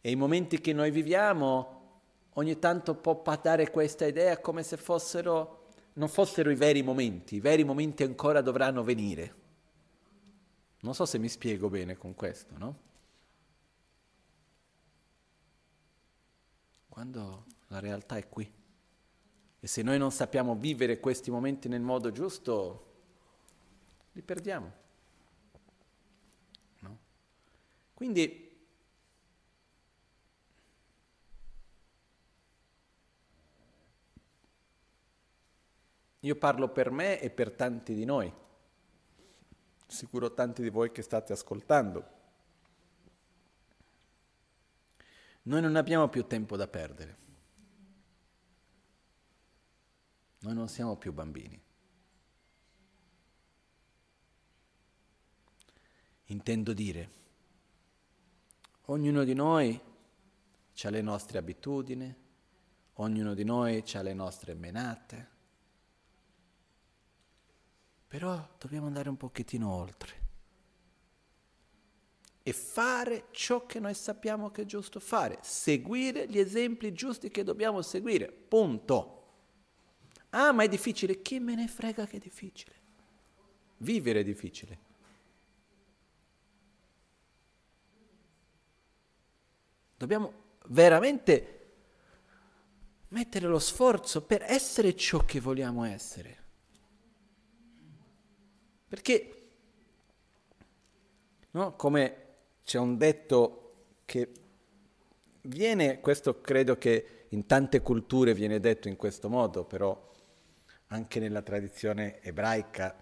E 0.00 0.10
i 0.10 0.16
momenti 0.16 0.60
che 0.60 0.72
noi 0.72 0.90
viviamo 0.90 2.00
ogni 2.34 2.58
tanto 2.58 2.94
può 2.94 3.20
dare 3.40 3.70
questa 3.70 4.06
idea 4.06 4.38
come 4.38 4.62
se 4.62 4.76
fossero, 4.76 5.70
non 5.94 6.08
fossero 6.08 6.50
i 6.50 6.54
veri 6.54 6.82
momenti, 6.82 7.36
i 7.36 7.40
veri 7.40 7.64
momenti 7.64 8.04
ancora 8.04 8.40
dovranno 8.40 8.82
venire. 8.82 9.34
Non 10.80 10.94
so 10.94 11.04
se 11.04 11.18
mi 11.18 11.28
spiego 11.28 11.68
bene 11.68 11.96
con 11.96 12.14
questo, 12.14 12.56
no? 12.56 12.78
Quando 16.88 17.44
la 17.68 17.80
realtà 17.80 18.16
è 18.16 18.28
qui. 18.28 18.57
E 19.60 19.66
se 19.66 19.82
noi 19.82 19.98
non 19.98 20.12
sappiamo 20.12 20.54
vivere 20.54 21.00
questi 21.00 21.30
momenti 21.30 21.68
nel 21.68 21.80
modo 21.80 22.12
giusto, 22.12 22.86
li 24.12 24.22
perdiamo. 24.22 24.72
No? 26.80 26.98
Quindi 27.94 28.48
Io 36.22 36.34
parlo 36.34 36.68
per 36.68 36.90
me 36.90 37.20
e 37.20 37.30
per 37.30 37.52
tanti 37.52 37.94
di 37.94 38.04
noi, 38.04 38.32
sicuro 39.86 40.34
tanti 40.34 40.62
di 40.62 40.68
voi 40.68 40.90
che 40.90 41.02
state 41.02 41.32
ascoltando. 41.32 42.16
Noi 45.42 45.60
non 45.60 45.76
abbiamo 45.76 46.08
più 46.08 46.26
tempo 46.26 46.56
da 46.56 46.66
perdere. 46.66 47.27
Noi 50.48 50.56
non 50.56 50.68
siamo 50.68 50.96
più 50.96 51.12
bambini. 51.12 51.60
Intendo 56.24 56.72
dire, 56.72 57.10
ognuno 58.86 59.24
di 59.24 59.34
noi 59.34 59.78
ha 60.82 60.90
le 60.90 61.02
nostre 61.02 61.36
abitudini, 61.36 62.14
ognuno 62.94 63.34
di 63.34 63.44
noi 63.44 63.84
ha 63.92 64.00
le 64.00 64.14
nostre 64.14 64.54
menate 64.54 65.36
però 68.08 68.48
dobbiamo 68.58 68.86
andare 68.86 69.10
un 69.10 69.18
pochettino 69.18 69.70
oltre 69.70 70.26
e 72.42 72.54
fare 72.54 73.26
ciò 73.32 73.66
che 73.66 73.78
noi 73.78 73.92
sappiamo 73.92 74.50
che 74.50 74.62
è 74.62 74.64
giusto 74.64 74.98
fare, 74.98 75.38
seguire 75.42 76.26
gli 76.26 76.38
esempi 76.38 76.94
giusti 76.94 77.30
che 77.30 77.44
dobbiamo 77.44 77.82
seguire, 77.82 78.32
punto. 78.32 79.17
Ah, 80.30 80.52
ma 80.52 80.62
è 80.62 80.68
difficile, 80.68 81.22
chi 81.22 81.38
me 81.38 81.54
ne 81.54 81.68
frega 81.68 82.06
che 82.06 82.16
è 82.16 82.20
difficile? 82.20 82.74
Vivere 83.78 84.20
è 84.20 84.24
difficile. 84.24 84.78
Dobbiamo 89.96 90.32
veramente 90.66 91.54
mettere 93.08 93.46
lo 93.46 93.58
sforzo 93.58 94.22
per 94.22 94.42
essere 94.42 94.94
ciò 94.94 95.24
che 95.24 95.40
vogliamo 95.40 95.84
essere. 95.84 96.36
Perché, 98.86 99.50
no, 101.52 101.74
come 101.74 102.26
c'è 102.64 102.78
un 102.78 102.96
detto 102.96 103.72
che 104.04 104.32
viene, 105.42 106.00
questo 106.00 106.40
credo 106.40 106.76
che 106.76 107.26
in 107.30 107.46
tante 107.46 107.80
culture 107.80 108.34
viene 108.34 108.60
detto 108.60 108.88
in 108.88 108.96
questo 108.96 109.28
modo, 109.28 109.64
però 109.64 110.07
anche 110.88 111.20
nella 111.20 111.42
tradizione 111.42 112.20
ebraica 112.22 112.96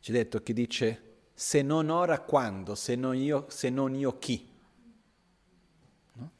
c'è 0.00 0.12
detto 0.12 0.42
che 0.42 0.52
dice 0.52 1.10
se 1.32 1.62
non 1.62 1.88
ora 1.88 2.20
quando, 2.20 2.74
se 2.74 2.94
non 2.94 3.16
io, 3.16 3.46
se 3.48 3.70
non 3.70 3.94
io 3.94 4.18
chi. 4.18 4.48
No? 6.14 6.30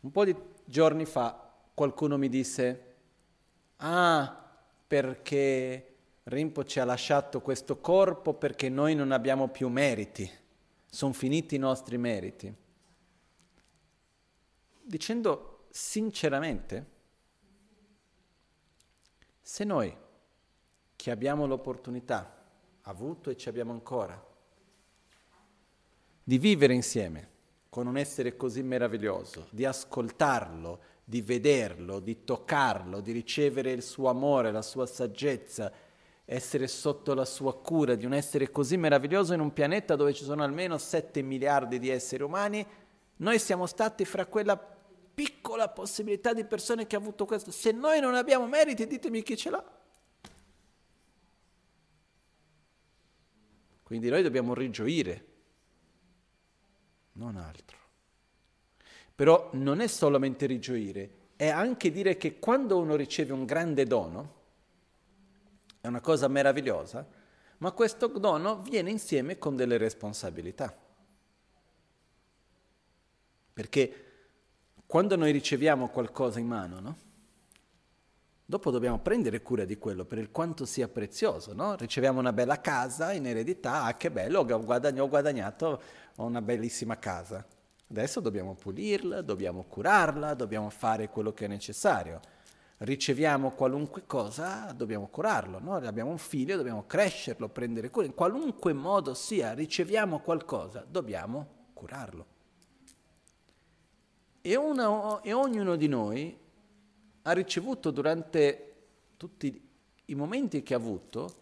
Un 0.00 0.10
po' 0.10 0.24
di 0.24 0.36
giorni 0.64 1.04
fa 1.04 1.52
qualcuno 1.74 2.16
mi 2.16 2.28
disse, 2.28 2.94
ah, 3.76 4.48
perché 4.86 5.96
Rinpoche 6.24 6.80
ha 6.80 6.84
lasciato 6.84 7.40
questo 7.40 7.80
corpo 7.80 8.34
perché 8.34 8.68
noi 8.68 8.94
non 8.94 9.12
abbiamo 9.12 9.48
più 9.48 9.68
meriti, 9.68 10.28
sono 10.88 11.12
finiti 11.12 11.56
i 11.56 11.58
nostri 11.58 11.98
meriti. 11.98 12.54
dicendo 14.82 15.66
sinceramente, 15.70 16.94
se 19.48 19.62
noi 19.62 19.96
che 20.96 21.10
abbiamo 21.12 21.46
l'opportunità, 21.46 22.42
avuto 22.82 23.30
e 23.30 23.36
ci 23.36 23.48
abbiamo 23.48 23.70
ancora, 23.70 24.20
di 26.24 26.36
vivere 26.36 26.74
insieme 26.74 27.28
con 27.68 27.86
un 27.86 27.96
essere 27.96 28.36
così 28.36 28.64
meraviglioso, 28.64 29.46
di 29.50 29.64
ascoltarlo, 29.64 30.80
di 31.04 31.20
vederlo, 31.20 32.00
di 32.00 32.24
toccarlo, 32.24 33.00
di 33.00 33.12
ricevere 33.12 33.70
il 33.70 33.84
suo 33.84 34.08
amore, 34.08 34.50
la 34.50 34.62
sua 34.62 34.84
saggezza, 34.84 35.70
essere 36.24 36.66
sotto 36.66 37.14
la 37.14 37.24
sua 37.24 37.56
cura, 37.56 37.94
di 37.94 38.04
un 38.04 38.14
essere 38.14 38.50
così 38.50 38.76
meraviglioso 38.76 39.32
in 39.32 39.38
un 39.38 39.52
pianeta 39.52 39.94
dove 39.94 40.12
ci 40.12 40.24
sono 40.24 40.42
almeno 40.42 40.76
7 40.76 41.22
miliardi 41.22 41.78
di 41.78 41.88
esseri 41.88 42.24
umani, 42.24 42.66
noi 43.18 43.38
siamo 43.38 43.66
stati 43.66 44.04
fra 44.04 44.26
quella 44.26 44.75
piccola 45.16 45.70
possibilità 45.70 46.34
di 46.34 46.44
persone 46.44 46.86
che 46.86 46.94
ha 46.94 46.98
avuto 46.98 47.24
questo. 47.24 47.50
Se 47.50 47.72
noi 47.72 48.00
non 48.00 48.14
abbiamo 48.14 48.46
meriti, 48.46 48.86
ditemi 48.86 49.22
chi 49.22 49.34
ce 49.34 49.48
l'ha. 49.48 49.64
Quindi 53.82 54.10
noi 54.10 54.22
dobbiamo 54.22 54.52
rigioire, 54.52 55.26
non 57.12 57.36
altro. 57.36 57.78
Però 59.14 59.48
non 59.54 59.80
è 59.80 59.86
solamente 59.86 60.44
rigioire, 60.44 61.10
è 61.36 61.48
anche 61.48 61.90
dire 61.90 62.18
che 62.18 62.38
quando 62.38 62.76
uno 62.76 62.94
riceve 62.94 63.32
un 63.32 63.46
grande 63.46 63.86
dono, 63.86 64.34
è 65.80 65.86
una 65.86 66.02
cosa 66.02 66.28
meravigliosa, 66.28 67.08
ma 67.58 67.72
questo 67.72 68.08
dono 68.08 68.60
viene 68.60 68.90
insieme 68.90 69.38
con 69.38 69.56
delle 69.56 69.78
responsabilità. 69.78 70.76
Perché 73.54 74.05
quando 74.86 75.16
noi 75.16 75.32
riceviamo 75.32 75.88
qualcosa 75.88 76.38
in 76.38 76.46
mano, 76.46 76.80
no? 76.80 76.96
Dopo 78.48 78.70
dobbiamo 78.70 79.00
prendere 79.00 79.42
cura 79.42 79.64
di 79.64 79.76
quello 79.76 80.04
per 80.04 80.30
quanto 80.30 80.64
sia 80.64 80.86
prezioso, 80.86 81.52
no? 81.52 81.74
Riceviamo 81.74 82.20
una 82.20 82.32
bella 82.32 82.60
casa 82.60 83.12
in 83.12 83.26
eredità, 83.26 83.82
ah 83.82 83.96
che 83.96 84.12
bello, 84.12 84.40
ho, 84.40 84.64
guadagn- 84.64 85.00
ho 85.00 85.08
guadagnato 85.08 85.82
una 86.18 86.40
bellissima 86.40 86.96
casa. 87.00 87.44
Adesso 87.90 88.20
dobbiamo 88.20 88.54
pulirla, 88.54 89.22
dobbiamo 89.22 89.64
curarla, 89.64 90.34
dobbiamo 90.34 90.70
fare 90.70 91.08
quello 91.08 91.32
che 91.32 91.46
è 91.46 91.48
necessario. 91.48 92.20
Riceviamo 92.78 93.50
qualunque 93.50 94.04
cosa, 94.06 94.72
dobbiamo 94.72 95.08
curarlo. 95.08 95.58
No? 95.58 95.74
Abbiamo 95.74 96.10
un 96.10 96.18
figlio, 96.18 96.56
dobbiamo 96.56 96.84
crescerlo, 96.86 97.48
prendere 97.48 97.90
cura. 97.90 98.06
In 98.06 98.14
qualunque 98.14 98.72
modo 98.72 99.14
sia, 99.14 99.54
riceviamo 99.54 100.20
qualcosa, 100.20 100.84
dobbiamo 100.88 101.70
curarlo. 101.72 102.26
E, 104.48 104.54
una, 104.54 105.20
e 105.22 105.32
ognuno 105.32 105.74
di 105.74 105.88
noi 105.88 106.38
ha 107.22 107.32
ricevuto 107.32 107.90
durante 107.90 108.74
tutti 109.16 109.68
i 110.04 110.14
momenti 110.14 110.62
che 110.62 110.72
ha 110.72 110.76
avuto, 110.76 111.34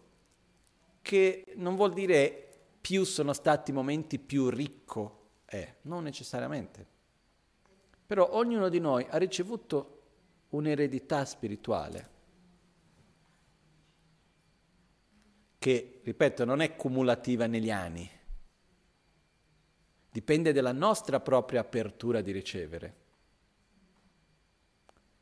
che 1.03 1.53
non 1.57 1.75
vuol 1.75 1.93
dire 1.93 2.49
più 2.81 3.03
sono 3.03 3.33
stati 3.33 3.71
momenti 3.71 4.17
più 4.17 4.49
ricco 4.49 5.33
è, 5.45 5.71
non 5.81 6.01
necessariamente. 6.01 6.83
Però 8.07 8.27
ognuno 8.31 8.69
di 8.69 8.79
noi 8.79 9.05
ha 9.07 9.17
ricevuto 9.17 10.01
un'eredità 10.49 11.25
spirituale 11.25 12.09
che, 15.59 15.99
ripeto, 16.01 16.43
non 16.43 16.59
è 16.59 16.75
cumulativa 16.75 17.45
negli 17.45 17.69
anni, 17.69 18.09
dipende 20.15 20.53
dalla 20.53 20.71
nostra 20.71 21.19
propria 21.19 21.59
apertura 21.59 22.21
di 22.21 22.31
ricevere. 22.31 22.93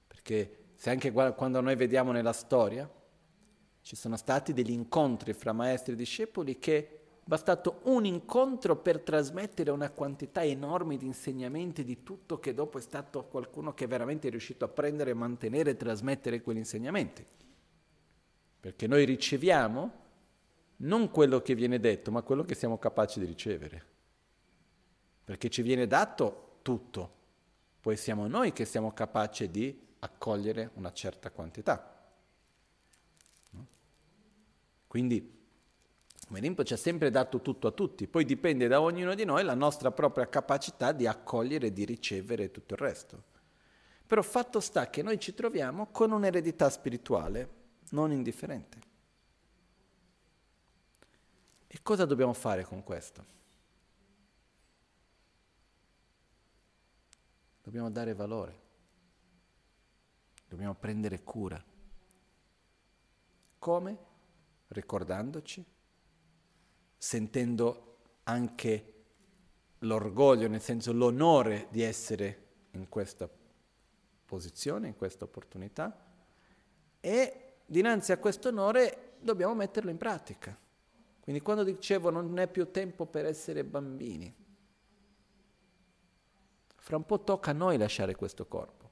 Perché 0.05 0.65
se 0.75 0.91
anche 0.91 1.11
quando 1.11 1.61
noi 1.61 1.75
vediamo 1.75 2.11
nella 2.11 2.31
storia, 2.31 2.87
ci 3.81 3.95
sono 3.95 4.15
stati 4.17 4.53
degli 4.53 4.69
incontri 4.69 5.33
fra 5.33 5.51
maestri 5.51 5.93
e 5.93 5.95
discepoli 5.95 6.59
che 6.59 6.99
bastato 7.23 7.79
un 7.85 8.05
incontro 8.05 8.75
per 8.75 8.99
trasmettere 8.99 9.71
una 9.71 9.89
quantità 9.89 10.43
enorme 10.43 10.97
di 10.97 11.07
insegnamenti 11.07 11.83
di 11.83 12.03
tutto 12.03 12.37
che 12.37 12.53
dopo 12.53 12.77
è 12.77 12.81
stato 12.81 13.25
qualcuno 13.25 13.73
che 13.73 13.87
veramente 13.87 14.27
è 14.27 14.29
riuscito 14.29 14.63
a 14.63 14.67
prendere, 14.67 15.15
mantenere 15.15 15.71
e 15.71 15.75
trasmettere 15.75 16.43
quegli 16.43 16.57
insegnamenti. 16.57 17.25
Perché 18.59 18.85
noi 18.85 19.05
riceviamo 19.05 19.91
non 20.77 21.09
quello 21.09 21.41
che 21.41 21.55
viene 21.55 21.79
detto, 21.79 22.11
ma 22.11 22.21
quello 22.21 22.43
che 22.43 22.53
siamo 22.53 22.77
capaci 22.77 23.19
di 23.19 23.25
ricevere. 23.25 23.92
Perché 25.24 25.49
ci 25.49 25.61
viene 25.61 25.88
dato 25.88 26.57
tutto, 26.61 27.21
poi 27.80 27.97
siamo 27.97 28.28
noi 28.28 28.51
che 28.53 28.65
siamo 28.65 28.93
capaci 28.93 29.49
di 29.49 29.82
accogliere 29.99 30.71
una 30.76 30.91
certa 30.91 31.32
quantità. 31.32 31.89
Quindi 34.88 35.34
Merimpo 36.30 36.63
ci 36.63 36.74
ha 36.74 36.78
sempre 36.78 37.11
dato 37.11 37.41
tutto 37.41 37.67
a 37.67 37.71
tutti, 37.71 38.07
poi 38.07 38.26
dipende 38.26 38.67
da 38.67 38.82
ognuno 38.82 39.13
di 39.13 39.26
noi 39.26 39.43
la 39.43 39.53
nostra 39.53 39.91
propria 39.91 40.28
capacità 40.28 40.91
di 40.91 41.05
accogliere 41.05 41.67
e 41.67 41.74
di 41.74 41.86
ricevere 41.86 42.49
tutto 42.49 42.74
il 42.74 42.80
resto. 42.80 43.24
Però 44.07 44.21
fatto 44.21 44.59
sta 44.59 44.89
che 44.89 45.03
noi 45.03 45.19
ci 45.19 45.34
troviamo 45.34 45.88
con 45.91 46.11
un'eredità 46.11 46.69
spirituale 46.69 47.49
non 47.89 48.11
indifferente. 48.11 48.78
E 51.67 51.80
cosa 51.84 52.05
dobbiamo 52.05 52.34
fare 52.34 52.63
con 52.63 52.84
questo? 52.84 53.26
Dobbiamo 57.64 57.89
dare 57.89 58.14
valore, 58.14 58.59
dobbiamo 60.47 60.76
prendere 60.76 61.24
cura. 61.24 61.64
Come? 63.57 63.97
Ricordandoci 64.68 65.66
sentendo 67.03 67.97
anche 68.24 68.93
l'orgoglio, 69.80 70.47
nel 70.47 70.61
senso 70.61 70.93
l'onore 70.93 71.68
di 71.70 71.82
essere 71.82 72.47
in 72.72 72.88
questa 72.88 73.30
posizione, 74.26 74.88
in 74.88 74.95
questa 74.95 75.26
opportunità 75.26 76.05
e 77.01 77.55
dinanzi 77.66 78.14
a 78.14 78.18
questo 78.18 78.47
onore 78.47 79.16
dobbiamo 79.20 79.53
metterlo 79.53 79.89
in 79.89 79.97
pratica. 79.97 80.57
Quindi 81.20 81.41
quando 81.41 81.64
dicevo 81.64 82.09
non 82.09 82.39
è 82.39 82.47
più 82.47 82.72
tempo 82.72 83.05
per 83.05 83.26
essere 83.26 83.66
bambini, 83.66 84.34
fra 86.84 86.97
un 86.97 87.05
po' 87.05 87.23
tocca 87.23 87.51
a 87.51 87.53
noi 87.53 87.77
lasciare 87.77 88.13
questo 88.13 88.45
corpo. 88.45 88.89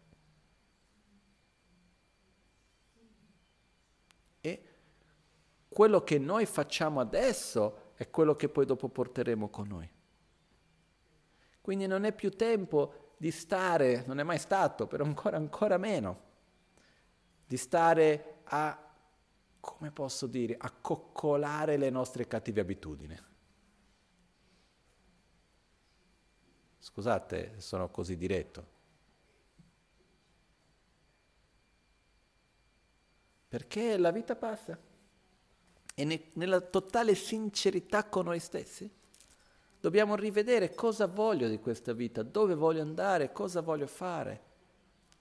E 4.39 4.64
quello 5.68 6.02
che 6.02 6.18
noi 6.18 6.46
facciamo 6.46 7.02
adesso 7.02 7.92
è 7.96 8.10
quello 8.10 8.38
che 8.38 8.48
poi 8.48 8.66
dopo 8.66 8.88
porteremo 8.88 9.50
con 9.50 9.68
noi. 9.68 9.92
Quindi 11.60 11.86
non 11.86 12.06
è 12.06 12.14
più 12.14 12.32
tempo 12.32 13.16
di 13.18 13.30
stare, 13.30 14.06
non 14.08 14.22
è 14.22 14.24
mai 14.24 14.39
stato, 14.39 14.88
però 14.88 15.04
ancora, 15.04 15.36
ancora 15.36 15.78
meno, 15.78 16.22
di 17.46 17.58
stare 17.58 18.39
a, 18.46 18.89
come 19.60 19.92
posso 19.92 20.28
dire, 20.28 20.56
a 20.58 20.72
coccolare 20.72 21.76
le 21.76 21.89
nostre 21.89 22.26
cattive 22.26 22.62
abitudini. 22.62 23.31
Scusate, 26.84 27.54
sono 27.60 27.90
così 27.90 28.18
diretto. 28.18 28.66
Perché 33.48 33.98
la 33.98 34.12
vita 34.12 34.36
passa 34.36 34.76
e 35.94 36.04
ne, 36.04 36.32
nella 36.34 36.60
totale 36.60 37.14
sincerità 37.14 38.06
con 38.06 38.26
noi 38.26 38.40
stessi, 38.40 38.90
dobbiamo 39.80 40.16
rivedere 40.16 40.74
cosa 40.74 41.06
voglio 41.06 41.48
di 41.48 41.60
questa 41.60 41.94
vita, 41.94 42.24
dove 42.24 42.56
voglio 42.56 42.82
andare, 42.82 43.32
cosa 43.32 43.62
voglio 43.62 43.88
fare. 43.88 44.50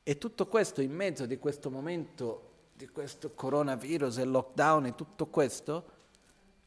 E 0.02 0.16
tutto 0.16 0.46
questo 0.46 0.80
in 0.80 0.92
mezzo 0.92 1.26
di 1.26 1.36
questo 1.36 1.70
momento, 1.70 2.68
di 2.72 2.88
questo 2.88 3.34
coronavirus 3.34 4.16
e 4.16 4.24
lockdown 4.24 4.86
e 4.86 4.94
tutto 4.94 5.26
questo, 5.26 5.98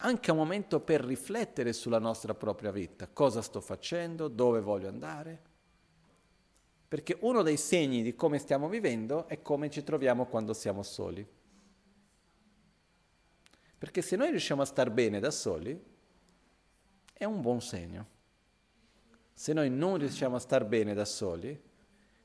anche 0.05 0.31
un 0.31 0.37
momento 0.37 0.81
per 0.81 1.01
riflettere 1.01 1.71
sulla 1.71 1.99
nostra 1.99 2.33
propria 2.33 2.71
vita, 2.71 3.07
cosa 3.07 3.41
sto 3.41 3.61
facendo, 3.61 4.27
dove 4.27 4.59
voglio 4.59 4.89
andare. 4.89 5.51
Perché 6.87 7.17
uno 7.21 7.41
dei 7.41 7.57
segni 7.57 8.03
di 8.03 8.13
come 8.13 8.37
stiamo 8.37 8.67
vivendo 8.67 9.27
è 9.27 9.41
come 9.41 9.69
ci 9.69 9.83
troviamo 9.83 10.25
quando 10.25 10.53
siamo 10.53 10.83
soli. 10.83 11.25
Perché 13.77 14.01
se 14.01 14.15
noi 14.15 14.29
riusciamo 14.29 14.61
a 14.61 14.65
star 14.65 14.91
bene 14.91 15.19
da 15.19 15.31
soli, 15.31 15.81
è 17.13 17.23
un 17.23 17.41
buon 17.41 17.61
segno. 17.61 18.07
Se 19.33 19.53
noi 19.53 19.69
non 19.69 19.97
riusciamo 19.97 20.35
a 20.35 20.39
star 20.39 20.65
bene 20.65 20.93
da 20.93 21.05
soli, 21.05 21.59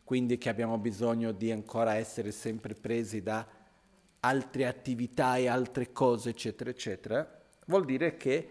quindi 0.02 0.36
che 0.36 0.48
abbiamo 0.48 0.78
bisogno 0.78 1.30
di 1.30 1.52
ancora 1.52 1.94
essere 1.94 2.32
sempre 2.32 2.74
presi 2.74 3.22
da 3.22 3.46
altre 4.20 4.66
attività 4.66 5.36
e 5.36 5.46
altre 5.46 5.92
cose, 5.92 6.30
eccetera, 6.30 6.70
eccetera, 6.70 7.37
vuol 7.68 7.84
dire 7.84 8.16
che 8.16 8.50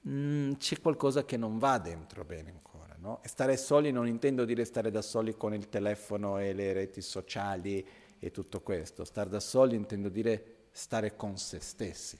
mh, 0.00 0.10
mm, 0.10 0.52
c'è 0.54 0.80
qualcosa 0.80 1.24
che 1.24 1.36
non 1.36 1.58
va 1.58 1.78
dentro 1.78 2.24
bene 2.24 2.50
ancora. 2.50 2.96
No? 2.98 3.22
E 3.22 3.28
stare 3.28 3.56
soli 3.56 3.92
non 3.92 4.06
intendo 4.06 4.44
dire 4.44 4.64
stare 4.64 4.90
da 4.90 5.02
soli 5.02 5.36
con 5.36 5.54
il 5.54 5.68
telefono 5.68 6.38
e 6.38 6.52
le 6.52 6.72
reti 6.72 7.00
sociali 7.00 7.86
e 8.18 8.30
tutto 8.30 8.60
questo. 8.60 9.04
Stare 9.04 9.28
da 9.28 9.40
soli 9.40 9.76
intendo 9.76 10.08
dire 10.08 10.66
stare 10.70 11.16
con 11.16 11.36
se 11.36 11.60
stessi. 11.60 12.18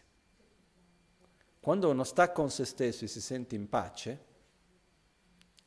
Quando 1.61 1.91
uno 1.91 2.05
sta 2.05 2.33
con 2.33 2.51
se 2.51 2.65
stesso 2.65 3.05
e 3.05 3.09
si 3.09 3.21
sente 3.21 3.55
in 3.55 3.69
pace, 3.69 4.27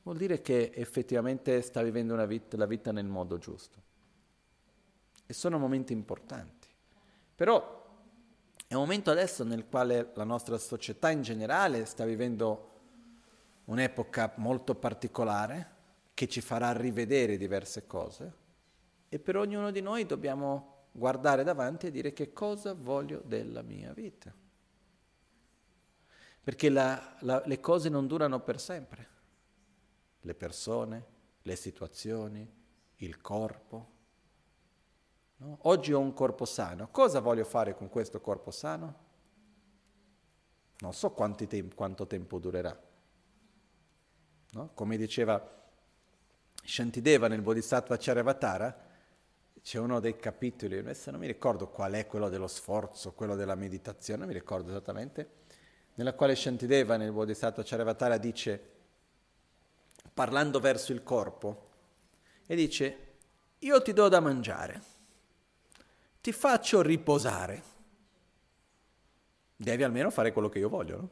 vuol 0.04 0.18
dire 0.18 0.42
che 0.42 0.72
effettivamente 0.74 1.62
sta 1.62 1.84
vivendo 1.84 2.16
vita, 2.26 2.58
la 2.58 2.66
vita 2.66 2.92
nel 2.92 3.06
modo 3.06 3.38
giusto. 3.38 3.80
E 5.26 5.34
sono 5.34 5.60
momenti 5.60 5.94
importanti. 5.94 6.68
Però 7.36 7.81
è 8.72 8.76
un 8.76 8.84
momento 8.84 9.12
adesso 9.12 9.44
nel 9.44 9.68
quale 9.68 10.12
la 10.14 10.24
nostra 10.24 10.58
società 10.58 11.10
in 11.10 11.24
generale 11.24 11.84
sta 11.84 12.06
vivendo 12.06 12.70
un'epoca 13.66 14.32
molto 14.38 14.76
particolare 14.76 15.70
che 16.14 16.30
ci 16.30 16.40
farà 16.40 16.72
rivedere 16.72 17.36
diverse 17.36 17.86
cose 17.86 18.34
e 19.10 19.20
per 19.20 19.36
ognuno 19.36 19.72
di 19.72 19.82
noi 19.82 20.06
dobbiamo 20.06 20.86
guardare 20.94 21.44
davanti 21.44 21.88
e 21.88 21.92
dire 21.92 22.14
che 22.14 22.32
cosa 22.32 22.74
voglio 22.74 23.22
della 23.26 23.62
mia 23.62 23.92
vita. 23.92 24.34
Perché 26.42 26.70
la, 26.70 27.18
la, 27.20 27.44
le 27.46 27.60
cose 27.60 27.90
non 27.90 28.08
durano 28.08 28.40
per 28.40 28.58
sempre. 28.58 29.08
Le 30.22 30.34
persone, 30.34 31.06
le 31.42 31.58
situazioni, 31.58 32.50
il 32.96 33.20
corpo, 33.20 33.91
No? 35.42 35.58
Oggi 35.64 35.92
ho 35.92 36.00
un 36.00 36.14
corpo 36.14 36.46
sano, 36.46 36.90
cosa 36.92 37.20
voglio 37.20 37.44
fare 37.44 37.76
con 37.76 37.90
questo 37.90 38.22
corpo 38.22 38.52
sano? 38.52 39.10
Non 40.80 40.94
so 40.94 41.14
temp- 41.14 41.74
quanto 41.74 42.06
tempo 42.06 42.38
durerà. 42.38 42.80
No? 44.52 44.72
Come 44.74 44.98
diceva 44.98 45.60
Shantideva 46.64 47.28
nel 47.28 47.42
Bodhisattva 47.42 47.98
Charyavatara, 47.98 48.90
c'è 49.64 49.80
uno 49.80 50.00
dei 50.00 50.16
capitoli, 50.18 50.78
adesso 50.78 51.10
non 51.10 51.20
mi 51.20 51.28
ricordo 51.28 51.70
qual 51.70 51.94
è 51.94 52.06
quello 52.06 52.30
dello 52.30 52.48
sforzo, 52.48 53.14
quello 53.14 53.36
della 53.36 53.56
meditazione, 53.56 54.20
non 54.20 54.28
mi 54.28 54.36
ricordo 54.36 54.70
esattamente, 54.70 55.30
nella 55.96 56.14
quale 56.14 56.36
Shantideva 56.36 56.98
nel 56.98 57.12
Bodhisattva 57.12 57.64
Charyavatara 57.64 58.18
dice, 58.18 58.70
parlando 60.14 60.60
verso 60.60 60.92
il 60.92 61.02
corpo, 61.02 61.70
e 62.46 62.56
dice, 62.56 62.98
io 63.58 63.82
ti 63.82 63.94
do 63.94 64.08
da 64.08 64.20
mangiare 64.20 65.00
ti 66.22 66.32
faccio 66.32 66.82
riposare. 66.82 67.64
Devi 69.56 69.84
almeno 69.84 70.10
fare 70.10 70.32
quello 70.32 70.50
che 70.50 70.60
io 70.60 70.70
voglio, 70.70 70.98
no? 70.98 71.10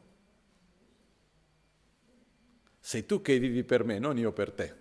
Sei 2.78 3.04
tu 3.04 3.20
che 3.20 3.38
vivi 3.38 3.62
per 3.62 3.84
me, 3.84 3.98
non 3.98 4.16
io 4.16 4.32
per 4.32 4.52
te. 4.52 4.76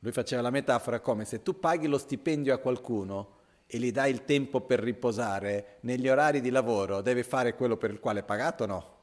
Lui 0.00 0.12
faceva 0.12 0.42
la 0.42 0.50
metafora 0.50 1.00
come 1.00 1.24
se 1.24 1.42
tu 1.42 1.58
paghi 1.58 1.86
lo 1.86 1.98
stipendio 1.98 2.54
a 2.54 2.58
qualcuno 2.58 3.36
e 3.66 3.78
gli 3.78 3.90
dai 3.90 4.10
il 4.10 4.24
tempo 4.24 4.62
per 4.62 4.80
riposare 4.80 5.78
negli 5.80 6.08
orari 6.08 6.40
di 6.40 6.50
lavoro, 6.50 7.00
deve 7.00 7.22
fare 7.22 7.54
quello 7.54 7.76
per 7.76 7.90
il 7.90 8.00
quale 8.00 8.20
è 8.20 8.24
pagato 8.24 8.64
o 8.64 8.66
no? 8.66 8.98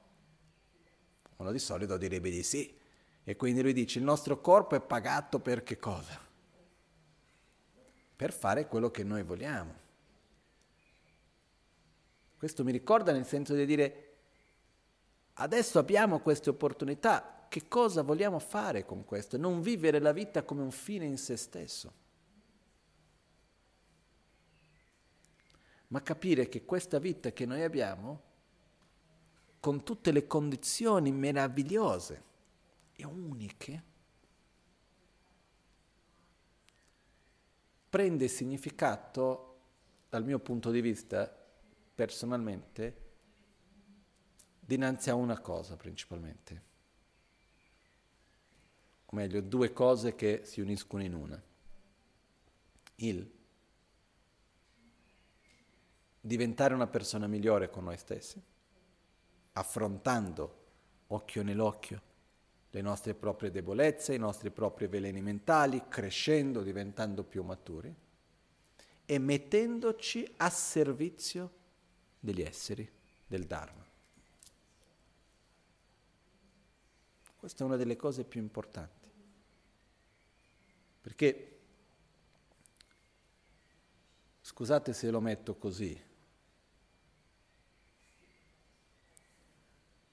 Uno 1.38 1.52
di 1.52 1.60
solito 1.60 1.98
direbbe 1.98 2.30
di 2.30 2.44
sì. 2.44 2.78
E 3.24 3.36
quindi 3.36 3.62
lui 3.62 3.74
dice 3.74 4.00
il 4.00 4.06
nostro 4.06 4.40
corpo 4.40 4.76
è 4.76 4.82
pagato 4.82 5.40
per 5.40 5.64
che 5.64 5.78
cosa? 5.78 6.25
Per 8.16 8.32
fare 8.32 8.68
quello 8.68 8.89
che 8.91 9.03
noi 9.03 9.24
vogliamo. 9.24 9.84
Questo 12.38 12.63
mi 12.63 12.72
ricorda 12.72 13.11
nel 13.11 13.26
senso 13.26 13.55
di 13.55 13.66
dire, 13.66 14.16
adesso 15.34 15.80
abbiamo 15.80 16.20
queste 16.20 16.49
opportunità, 16.49 17.47
che 17.49 17.68
cosa 17.68 18.01
vogliamo 18.01 18.39
fare 18.39 18.86
con 18.86 19.05
questo? 19.05 19.38
Non 19.38 19.61
vivere 19.61 19.99
la 19.99 20.11
vita 20.11 20.43
come 20.43 20.61
un 20.61 20.72
fine 20.72 21.05
in 21.05 21.18
se 21.18 21.38
stesso, 21.38 21.93
ma 25.88 26.01
capire 26.01 26.49
che 26.49 26.66
questa 26.66 26.99
vita 26.99 27.32
che 27.32 27.45
noi 27.45 27.63
abbiamo, 27.63 28.22
con 29.59 29.84
tutte 29.84 30.11
le 30.11 30.28
condizioni 30.28 31.11
meravigliose 31.11 32.24
e 32.93 33.05
uniche, 33.05 33.84
prende 37.96 38.28
significato, 38.28 39.60
dal 40.10 40.26
mio 40.26 40.38
punto 40.39 40.70
di 40.70 40.82
vista, 40.82 41.34
personalmente, 41.96 43.04
dinanzi 44.60 45.12
a 45.12 45.16
una 45.16 45.39
cosa 45.39 45.78
principalmente. 45.78 46.64
O 49.06 49.16
meglio, 49.16 49.39
due 49.39 49.72
cose 49.72 50.14
che 50.14 50.41
si 50.43 50.60
uniscono 50.60 51.04
in 51.04 51.14
una. 51.14 51.41
Il 52.96 53.32
diventare 56.20 56.74
una 56.74 56.88
persona 56.88 57.28
migliore 57.28 57.70
con 57.70 57.86
noi 57.86 57.98
stessi, 57.98 58.43
affrontando 59.54 60.66
occhio 61.08 61.43
nell'occhio 61.43 62.02
le 62.76 62.82
nostre 62.82 63.14
proprie 63.14 63.52
debolezze, 63.52 64.14
i 64.14 64.20
nostri 64.20 64.52
propri 64.52 64.88
veleni 64.88 65.22
mentali, 65.22 65.88
crescendo, 65.88 66.62
diventando 66.62 67.24
più 67.24 67.42
maturi 67.42 67.96
e 69.06 69.18
mettendoci 69.18 70.30
a 70.36 70.50
servizio 70.50 71.54
degli 72.20 72.42
esseri 72.42 72.86
del 73.26 73.46
Dharma. 73.46 73.82
Questa 77.38 77.64
è 77.64 77.66
una 77.66 77.78
delle 77.78 77.96
cose 77.96 78.26
più 78.26 78.42
importanti, 78.42 79.08
perché, 81.00 81.60
scusate 84.42 84.92
se 84.92 85.10
lo 85.10 85.22
metto 85.22 85.56
così, 85.56 85.98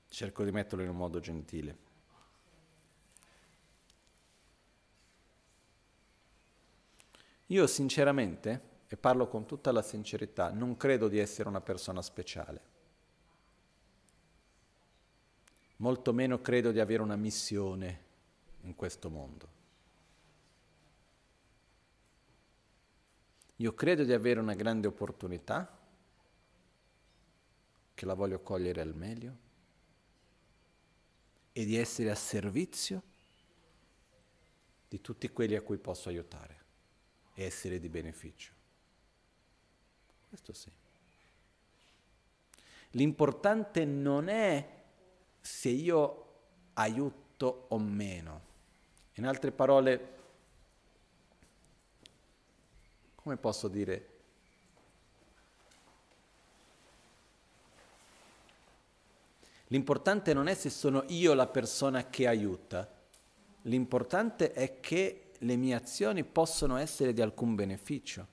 cerco 0.09 0.45
di 0.45 0.53
metterlo 0.53 0.85
in 0.85 0.91
un 0.91 0.97
modo 0.97 1.19
gentile. 1.19 1.91
Io 7.53 7.66
sinceramente, 7.66 8.70
e 8.88 8.96
parlo 8.96 9.28
con 9.28 9.44
tutta 9.44 9.72
la 9.72 9.82
sincerità, 9.82 10.50
non 10.53 10.78
credo 10.78 11.07
di 11.09 11.18
essere 11.18 11.50
una 11.50 11.61
persona 11.61 12.00
speciale. 12.00 12.70
Molto 15.76 16.14
meno 16.14 16.40
credo 16.40 16.72
di 16.72 16.80
avere 16.80 17.03
una 17.03 17.16
missione 17.16 18.05
in 18.62 18.74
questo 18.74 19.11
mondo. 19.11 19.48
Io 23.57 23.74
credo 23.74 24.05
di 24.05 24.14
avere 24.14 24.40
una 24.40 24.55
grande 24.55 24.86
opportunità, 24.86 25.78
che 27.92 28.07
la 28.07 28.14
voglio 28.14 28.40
cogliere 28.40 28.80
al 28.80 28.94
meglio, 28.94 29.36
e 31.53 31.66
di 31.66 31.76
essere 31.76 32.11
a 32.11 32.14
servizio 32.14 33.03
di 34.88 35.03
tutti 35.03 35.28
quelli 35.28 35.55
a 35.55 35.61
cui 35.61 35.76
posso 35.76 36.09
aiutare 36.09 36.62
essere 37.43 37.78
di 37.78 37.88
beneficio. 37.88 38.53
Questo 40.28 40.53
sì. 40.53 40.70
L'importante 42.90 43.84
non 43.84 44.28
è 44.28 44.82
se 45.40 45.68
io 45.68 46.26
aiuto 46.74 47.66
o 47.68 47.78
meno. 47.78 48.51
In 49.14 49.26
altre 49.26 49.51
parole, 49.51 50.09
come 53.14 53.36
posso 53.36 53.68
dire? 53.68 54.09
L'importante 59.68 60.34
non 60.34 60.49
è 60.49 60.55
se 60.55 60.68
sono 60.68 61.05
io 61.09 61.32
la 61.32 61.47
persona 61.47 62.09
che 62.09 62.26
aiuta, 62.26 62.86
l'importante 63.62 64.53
è 64.53 64.80
che 64.80 65.22
le 65.43 65.57
mie 65.57 65.74
azioni 65.74 66.24
possono 66.24 66.76
essere 66.76 67.12
di 67.12 67.20
alcun 67.20 67.55
beneficio. 67.55 68.26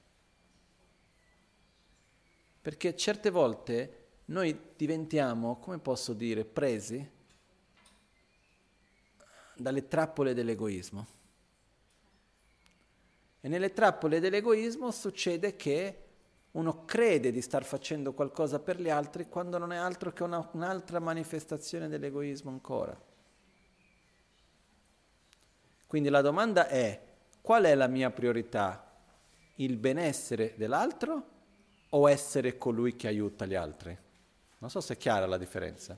Perché 2.61 2.95
certe 2.95 3.29
volte 3.29 4.07
noi 4.25 4.57
diventiamo, 4.75 5.57
come 5.57 5.79
posso 5.79 6.13
dire, 6.13 6.45
presi 6.45 7.07
dalle 9.55 9.87
trappole 9.87 10.33
dell'egoismo. 10.33 11.07
E 13.41 13.47
nelle 13.47 13.73
trappole 13.73 14.19
dell'egoismo 14.19 14.91
succede 14.91 15.55
che 15.55 16.03
uno 16.51 16.83
crede 16.85 17.31
di 17.31 17.41
star 17.41 17.63
facendo 17.63 18.13
qualcosa 18.13 18.59
per 18.59 18.79
gli 18.79 18.89
altri 18.89 19.29
quando 19.29 19.57
non 19.57 19.71
è 19.71 19.77
altro 19.77 20.11
che 20.11 20.23
una, 20.23 20.47
un'altra 20.53 20.99
manifestazione 20.99 21.87
dell'egoismo 21.87 22.51
ancora. 22.51 23.08
Quindi 25.89 26.09
la 26.09 26.21
domanda 26.21 26.67
è 26.67 27.01
qual 27.41 27.63
è 27.63 27.73
la 27.73 27.87
mia 27.87 28.11
priorità? 28.11 29.01
Il 29.55 29.75
benessere 29.77 30.53
dell'altro 30.55 31.23
o 31.89 32.07
essere 32.07 32.59
colui 32.59 32.95
che 32.95 33.07
aiuta 33.07 33.47
gli 33.47 33.55
altri? 33.55 33.97
Non 34.59 34.69
so 34.69 34.81
se 34.81 34.93
è 34.93 34.97
chiara 34.97 35.25
la 35.25 35.39
differenza. 35.39 35.97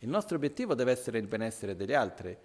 Il 0.00 0.08
nostro 0.08 0.34
obiettivo 0.34 0.74
deve 0.74 0.90
essere 0.90 1.20
il 1.20 1.28
benessere 1.28 1.76
degli 1.76 1.94
altri. 1.94 2.36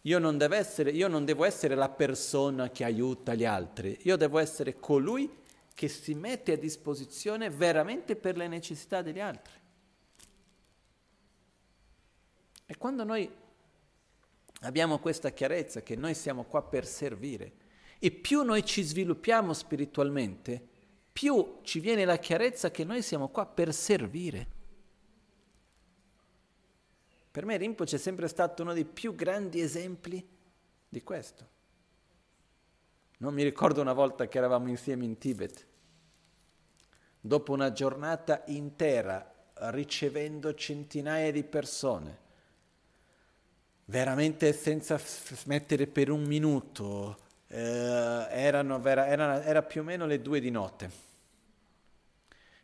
Io 0.00 0.18
non, 0.18 0.42
essere, 0.50 0.90
io 0.90 1.06
non, 1.06 1.24
devo 1.24 1.44
essere 1.44 1.76
la 1.76 1.88
persona 1.88 2.68
che 2.70 2.82
aiuta 2.82 3.34
gli 3.34 3.44
altri, 3.44 3.96
io 4.02 4.16
devo 4.16 4.40
essere 4.40 4.80
colui 4.80 5.30
che 5.72 5.86
si 5.86 6.14
mette 6.14 6.54
a 6.54 6.56
disposizione 6.56 7.48
veramente 7.48 8.16
per 8.16 8.36
le 8.36 8.48
necessità 8.48 9.02
degli 9.02 9.20
altri. 9.20 9.57
E 12.70 12.76
quando 12.76 13.02
noi 13.02 13.34
abbiamo 14.60 14.98
questa 14.98 15.30
chiarezza 15.30 15.82
che 15.82 15.96
noi 15.96 16.14
siamo 16.14 16.44
qua 16.44 16.62
per 16.62 16.84
servire 16.84 17.52
e 17.98 18.10
più 18.10 18.42
noi 18.42 18.62
ci 18.62 18.82
sviluppiamo 18.82 19.54
spiritualmente, 19.54 20.62
più 21.10 21.60
ci 21.62 21.80
viene 21.80 22.04
la 22.04 22.18
chiarezza 22.18 22.70
che 22.70 22.84
noi 22.84 23.00
siamo 23.00 23.28
qua 23.28 23.46
per 23.46 23.72
servire. 23.72 24.46
Per 27.30 27.46
me 27.46 27.56
Rinpoche 27.56 27.96
è 27.96 27.98
sempre 27.98 28.28
stato 28.28 28.62
uno 28.62 28.74
dei 28.74 28.84
più 28.84 29.14
grandi 29.14 29.62
esempi 29.62 30.28
di 30.86 31.02
questo. 31.02 31.48
Non 33.20 33.32
mi 33.32 33.44
ricordo 33.44 33.80
una 33.80 33.94
volta 33.94 34.28
che 34.28 34.36
eravamo 34.36 34.68
insieme 34.68 35.06
in 35.06 35.16
Tibet, 35.16 35.66
dopo 37.18 37.52
una 37.52 37.72
giornata 37.72 38.42
intera 38.48 39.34
ricevendo 39.70 40.52
centinaia 40.52 41.32
di 41.32 41.44
persone, 41.44 42.26
veramente 43.88 44.52
senza 44.52 44.98
smettere 44.98 45.86
per 45.86 46.10
un 46.10 46.22
minuto, 46.24 47.16
eh, 47.48 47.58
erano, 47.58 48.80
vera, 48.80 49.06
era, 49.06 49.42
era 49.42 49.62
più 49.62 49.80
o 49.80 49.84
meno 49.84 50.06
le 50.06 50.20
due 50.20 50.40
di 50.40 50.50
notte. 50.50 51.06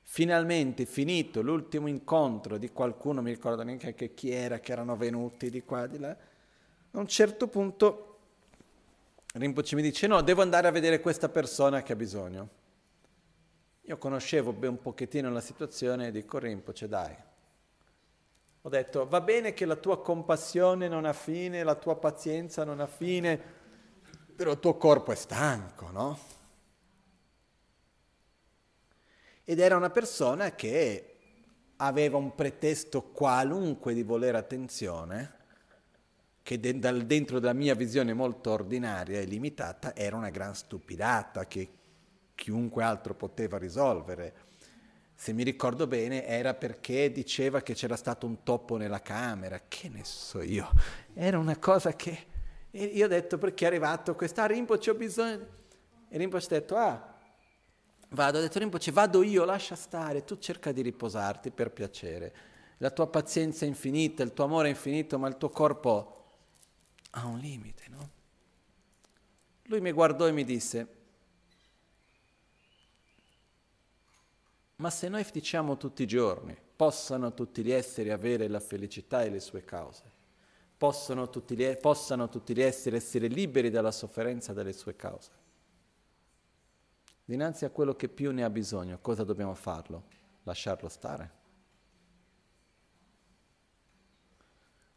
Finalmente, 0.03 0.85
finito 0.85 1.41
l'ultimo 1.41 1.89
incontro 1.89 2.59
di 2.59 2.70
qualcuno, 2.70 3.22
mi 3.22 3.31
ricordo 3.31 3.62
neanche 3.62 3.95
che 3.95 4.14
chi 4.14 4.31
era, 4.31 4.61
che 4.61 4.72
erano 4.72 4.97
venuti 4.97 5.51
di 5.51 5.62
qua, 5.62 5.87
di 5.87 5.99
là, 5.99 6.11
a 6.11 6.99
un 6.99 7.09
certo 7.09 7.49
punto 7.49 8.11
Rinpoche 9.35 9.75
mi 9.75 9.83
dice 9.83 10.07
no, 10.07 10.20
devo 10.20 10.43
andare 10.43 10.68
a 10.68 10.70
vedere 10.70 11.01
questa 11.01 11.29
persona 11.29 11.83
che 11.83 11.93
ha 11.93 11.97
bisogno. 11.97 12.49
Io 13.87 13.99
conoscevo 13.99 14.55
un 14.57 14.81
pochettino 14.81 15.29
la 15.31 15.41
situazione 15.41 16.07
e 16.07 16.11
dico 16.12 16.39
Rinpoche 16.39 16.87
dai, 16.87 17.16
ho 18.67 18.71
detto, 18.71 19.07
va 19.07 19.21
bene 19.21 19.53
che 19.53 19.67
la 19.67 19.77
tua 19.77 20.01
compassione 20.01 20.89
non 20.89 21.05
ha 21.05 21.12
fine, 21.12 21.62
la 21.65 21.75
tua 21.75 21.97
pazienza 21.97 22.65
non 22.65 22.81
ha 22.81 22.87
fine, 22.87 23.39
però 24.35 24.53
il 24.53 24.59
tuo 24.59 24.79
corpo 24.79 25.12
è 25.12 25.15
stanco, 25.15 25.91
no? 25.91 26.19
Ed 29.45 29.59
era 29.59 29.77
una 29.77 29.91
persona 29.91 30.55
che 30.55 31.17
aveva 31.77 32.17
un 32.17 32.35
pretesto 32.35 33.03
qualunque 33.03 33.93
di 33.93 34.03
volere 34.03 34.39
attenzione, 34.39 35.33
che 36.43 36.59
de- 36.59 36.79
dal 36.79 37.05
dentro 37.05 37.41
della 37.41 37.53
mia 37.53 37.75
visione 37.75 38.15
molto 38.15 38.51
ordinaria 38.51 39.21
e 39.21 39.27
limitata 39.27 39.95
era 39.95 40.17
una 40.17 40.31
gran 40.31 40.55
stupidata 40.55 41.47
che 41.47 41.69
chiunque 42.35 42.83
altro 42.83 43.15
poteva 43.15 43.59
risolvere 43.59 44.35
se 45.15 45.33
mi 45.33 45.43
ricordo 45.43 45.87
bene, 45.87 46.27
era 46.27 46.55
perché 46.55 47.11
diceva 47.12 47.62
che 47.62 47.75
c'era 47.75 47.97
stato 47.97 48.27
un 48.27 48.43
topo 48.43 48.77
nella 48.77 49.01
camera, 49.01 49.62
che 49.69 49.89
ne 49.89 50.05
so 50.05 50.43
io. 50.43 50.71
Era 51.15 51.39
una 51.39 51.57
cosa 51.59 51.95
che... 51.95 52.27
E 52.71 52.85
io 52.85 53.05
ho 53.05 53.09
detto 53.09 53.39
perché 53.39 53.65
è 53.65 53.69
arrivato 53.69 54.15
questa, 54.17 54.43
ah 54.43 54.47
Rinpoche 54.47 54.91
ho 54.91 54.95
bisogno... 54.95 55.47
E 56.09 56.19
Rinpoche 56.19 56.45
ha 56.47 56.59
detto, 56.59 56.77
ah, 56.77 57.15
vado, 58.11 58.39
ho 58.39 58.41
detto 58.41 58.59
Rinpoche 58.59 58.91
vado 58.91 59.23
io, 59.23 59.45
lascia 59.45 59.77
stare, 59.77 60.25
tu 60.25 60.37
cerca 60.39 60.73
di 60.73 60.83
riposarti 60.83 61.51
per 61.53 61.71
piacere. 61.71 62.35
La 62.79 62.91
tua 62.91 63.07
pazienza 63.07 63.65
è 63.65 63.69
infinita, 63.69 64.23
il 64.25 64.33
tuo 64.33 64.45
amore 64.45 64.67
è 64.67 64.71
infinito, 64.71 65.19
ma 65.19 65.29
il 65.29 65.37
tuo 65.37 65.49
corpo 65.49 66.23
ha 67.11 67.27
un 67.27 67.39
limite, 67.39 67.85
no? 67.89 68.11
Lui 69.67 69.81
mi 69.81 69.93
guardò 69.93 70.27
e 70.27 70.33
mi 70.33 70.45
disse, 70.45 70.87
Ma 74.77 74.91
se 74.91 75.09
noi 75.09 75.25
diciamo 75.31 75.77
tutti 75.77 76.03
i 76.03 76.07
giorni, 76.07 76.57
possano 76.77 77.33
tutti 77.33 77.62
gli 77.62 77.70
esseri 77.70 78.11
avere 78.11 78.49
la 78.49 78.61
felicità 78.61 79.22
e 79.22 79.31
le 79.31 79.41
sue 79.41 79.64
cause, 79.64 80.03
possano 80.77 81.31
tutti 81.31 81.57
gli, 81.57 81.77
possano 81.77 82.29
tutti 82.29 82.55
gli 82.55 82.61
esseri 82.62 82.97
essere 82.97 83.29
liberi 83.29 83.70
dalla 83.70 83.93
sofferenza 83.93 84.53
delle 84.53 84.72
sue 84.72 84.97
cause, 84.97 85.31
dinanzi 87.25 87.64
a 87.64 87.70
quello 87.70 87.95
che 87.95 88.09
più 88.09 88.33
ne 88.33 88.43
ha 88.43 88.51
bisogno, 88.51 88.99
cosa 89.01 89.22
dobbiamo 89.22 89.55
farlo? 89.55 90.05
Lasciarlo 90.43 90.89
stare. 90.89 91.43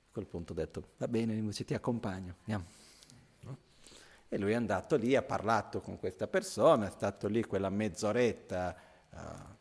A 0.08 0.12
quel 0.12 0.26
punto 0.26 0.54
ho 0.54 0.56
detto, 0.56 0.90
va 0.98 1.08
bene, 1.08 1.36
invece 1.36 1.64
ti 1.64 1.76
accompagno, 1.76 2.38
andiamo. 2.40 2.66
E 4.30 4.38
lui 4.38 4.52
è 4.52 4.56
andato 4.56 4.98
lì, 4.98 5.16
ha 5.16 5.22
parlato 5.22 5.80
con 5.80 5.98
questa 6.00 6.28
persona, 6.28 6.88
è 6.88 6.90
stato 6.90 7.28
lì 7.28 7.44
quella 7.44 7.70
mezz'oretta. 7.70 8.76
Uh, 9.10 9.57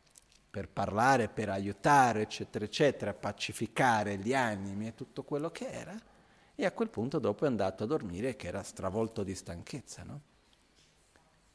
per 0.57 0.71
parlare, 0.71 1.29
per 1.29 1.51
aiutare, 1.51 2.23
eccetera, 2.23 2.65
eccetera, 2.65 3.13
pacificare 3.13 4.17
gli 4.17 4.33
animi 4.33 4.87
e 4.87 4.95
tutto 4.95 5.23
quello 5.23 5.51
che 5.51 5.69
era, 5.69 5.95
e 6.55 6.65
a 6.65 6.73
quel 6.73 6.89
punto 6.89 7.19
dopo 7.19 7.45
è 7.45 7.49
andato 7.49 7.85
a 7.85 7.87
dormire 7.87 8.37
che 8.37 8.47
era 8.47 8.63
stravolto 8.63 9.23
di 9.23 9.35
stanchezza, 9.35 10.03
no? 10.03 10.21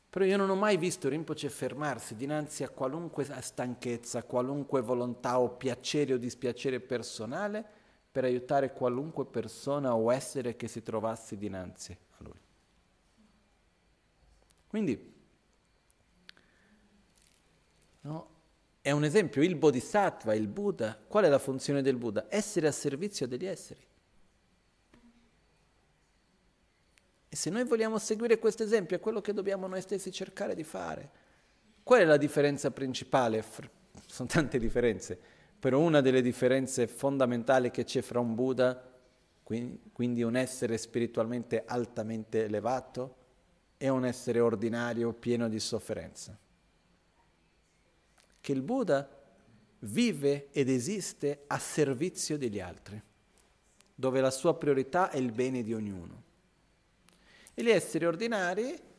Però 0.08 0.24
io 0.24 0.38
non 0.38 0.52
ho 0.52 0.56
mai 0.56 0.78
visto 0.78 1.10
Rinpoche 1.10 1.50
fermarsi 1.50 2.16
dinanzi 2.16 2.64
a 2.64 2.70
qualunque 2.70 3.26
stanchezza, 3.42 4.22
qualunque 4.22 4.82
volontà 4.82 5.40
o 5.40 5.50
piacere 5.50 6.14
o 6.14 6.18
dispiacere 6.18 6.80
personale 6.80 7.66
per 8.12 8.26
aiutare 8.26 8.72
qualunque 8.72 9.26
persona 9.26 9.96
o 9.96 10.14
essere 10.14 10.56
che 10.56 10.68
si 10.68 10.84
trovasse 10.84 11.38
dinanzi 11.38 11.92
a 11.92 12.18
lui. 12.20 12.40
Quindi, 14.68 15.14
no, 18.02 18.31
è 18.82 18.90
un 18.90 19.04
esempio, 19.04 19.44
il 19.44 19.56
Bodhisattva, 19.56 20.34
il 20.34 20.48
Buddha. 20.48 20.98
Qual 21.08 21.24
è 21.24 21.30
la 21.30 21.38
funzione 21.38 21.84
del 21.84 21.98
Buddha? 21.98 22.26
Essere 22.30 22.68
a 22.68 22.72
servizio 22.72 23.28
degli 23.28 23.46
esseri. 23.46 23.80
E 27.30 27.36
se 27.36 27.50
noi 27.52 27.64
vogliamo 27.64 28.00
seguire 28.00 28.40
questo 28.40 28.64
esempio, 28.64 28.98
è 28.98 29.00
quello 29.00 29.22
che 29.22 29.34
dobbiamo 29.34 29.68
noi 29.68 29.82
stessi 29.82 30.12
cercare 30.12 30.56
di 30.56 30.64
fare. 30.64 31.10
Qual 31.84 32.02
è 32.02 32.06
la 32.06 32.18
differenza 32.18 32.72
principale? 32.72 33.44
Sono 34.08 34.28
tante 34.28 34.58
differenze, 34.58 35.18
però 35.60 35.80
una 35.80 36.02
delle 36.02 36.22
differenze 36.22 36.88
fondamentali 36.88 37.70
che 37.70 37.84
c'è 37.84 38.02
fra 38.02 38.20
un 38.20 38.34
Buddha, 38.34 38.90
quindi 39.44 40.24
un 40.24 40.36
essere 40.36 40.78
spiritualmente 40.78 41.64
altamente 41.66 42.46
elevato, 42.46 43.16
e 43.78 43.90
un 43.90 44.06
essere 44.06 44.40
ordinario 44.40 45.14
pieno 45.14 45.48
di 45.48 45.60
sofferenza 45.60 46.38
che 48.42 48.52
il 48.52 48.62
Buddha 48.62 49.08
vive 49.80 50.50
ed 50.52 50.70
esiste 50.70 51.44
a 51.48 51.58
servizio 51.58 52.38
degli 52.38 52.60
altri, 52.60 53.02
dove 53.96 54.20
la 54.20 54.32
sua 54.32 54.56
priorità 54.56 55.10
è 55.10 55.18
il 55.18 55.32
bene 55.32 55.64
di 55.64 55.74
ognuno. 55.74 56.24
E 57.54 57.64
gli 57.64 57.70
esseri 57.70 58.06
ordinari 58.06 58.90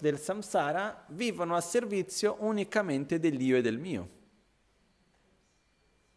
del 0.00 0.18
samsara 0.18 1.06
vivono 1.08 1.56
a 1.56 1.60
servizio 1.60 2.36
unicamente 2.40 3.18
dell'io 3.18 3.56
e 3.56 3.62
del 3.62 3.78
mio. 3.78 4.10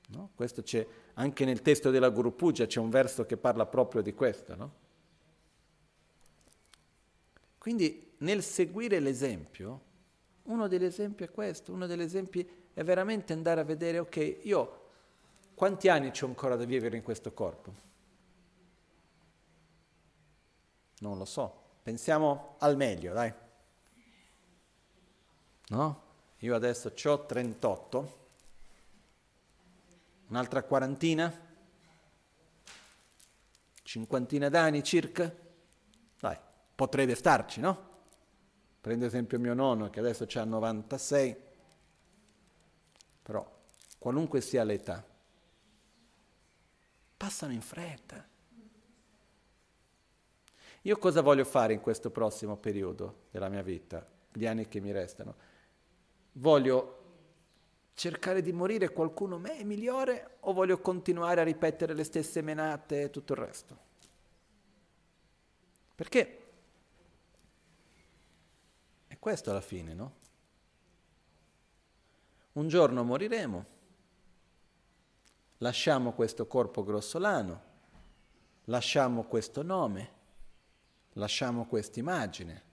No? 0.09 0.31
Questo 0.35 0.61
c'è 0.61 0.85
anche 1.13 1.45
nel 1.45 1.61
testo 1.61 1.89
della 1.89 2.09
Guru 2.09 2.35
Puja, 2.35 2.65
c'è 2.65 2.79
un 2.79 2.89
verso 2.89 3.25
che 3.25 3.37
parla 3.37 3.65
proprio 3.65 4.01
di 4.01 4.13
questo. 4.13 4.55
No? 4.55 4.73
Quindi 7.57 8.13
nel 8.19 8.41
seguire 8.41 8.99
l'esempio 8.99 9.87
uno 10.49 10.67
degli 10.67 10.83
esempi 10.83 11.23
è 11.23 11.31
questo, 11.31 11.71
uno 11.71 11.85
degli 11.85 12.01
esempi 12.01 12.47
è 12.73 12.83
veramente 12.83 13.33
andare 13.33 13.61
a 13.61 13.63
vedere, 13.63 13.99
ok, 13.99 14.39
io 14.43 14.87
quanti 15.53 15.89
anni 15.89 16.11
ho 16.21 16.25
ancora 16.25 16.55
da 16.55 16.65
vivere 16.65 16.97
in 16.97 17.03
questo 17.03 17.33
corpo? 17.33 17.87
Non 20.99 21.17
lo 21.17 21.25
so, 21.25 21.77
pensiamo 21.83 22.55
al 22.59 22.75
meglio, 22.75 23.13
dai. 23.13 23.33
No? 25.67 26.03
Io 26.39 26.55
adesso 26.55 26.91
ho 27.03 27.25
38, 27.25 28.27
un'altra 30.29 30.63
quarantina, 30.63 31.47
cinquantina 33.83 34.49
d'anni 34.49 34.83
circa, 34.83 35.31
dai, 36.19 36.37
potrebbe 36.73 37.13
starci, 37.13 37.59
no? 37.59 37.88
Prendo 38.81 39.05
esempio 39.05 39.39
mio 39.39 39.53
nonno 39.53 39.89
che 39.89 39.99
adesso 39.99 40.25
ha 40.33 40.43
96, 40.43 41.35
però 43.21 43.57
qualunque 43.97 44.39
sia 44.41 44.63
l'età, 44.63 45.05
passano 47.17 47.51
in 47.51 47.61
fretta. 47.61 48.25
Io 50.83 50.97
cosa 50.97 51.21
voglio 51.21 51.43
fare 51.43 51.73
in 51.73 51.81
questo 51.81 52.09
prossimo 52.09 52.55
periodo 52.55 53.23
della 53.31 53.49
mia 53.49 53.61
vita, 53.61 54.07
gli 54.31 54.45
anni 54.45 54.67
che 54.69 54.79
mi 54.79 54.91
restano? 54.91 55.35
Voglio 56.33 56.95
cercare 57.95 58.41
di 58.41 58.53
morire 58.53 58.93
qualcuno 58.93 59.37
me 59.37 59.61
migliore 59.65 60.37
o 60.41 60.53
voglio 60.53 60.79
continuare 60.79 61.41
a 61.41 61.43
ripetere 61.43 61.93
le 61.93 62.05
stesse 62.05 62.41
menate 62.41 63.01
e 63.01 63.09
tutto 63.09 63.33
il 63.33 63.39
resto? 63.39 63.77
Perché 65.95 66.38
è 69.19 69.21
questo 69.21 69.51
alla 69.51 69.61
fine, 69.61 69.93
no? 69.93 70.15
Un 72.53 72.69
giorno 72.69 73.03
moriremo, 73.03 73.65
lasciamo 75.57 76.13
questo 76.13 76.47
corpo 76.47 76.83
grossolano, 76.83 77.63
lasciamo 78.65 79.25
questo 79.25 79.61
nome, 79.61 80.13
lasciamo 81.13 81.65
questa 81.67 81.99
immagine. 81.99 82.63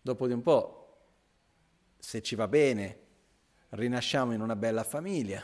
Dopo 0.00 0.26
di 0.26 0.32
un 0.32 0.42
po', 0.42 0.98
se 1.98 2.20
ci 2.20 2.34
va 2.34 2.48
bene, 2.48 3.06
rinasciamo 3.70 4.32
in 4.32 4.40
una 4.40 4.56
bella 4.56 4.82
famiglia. 4.82 5.42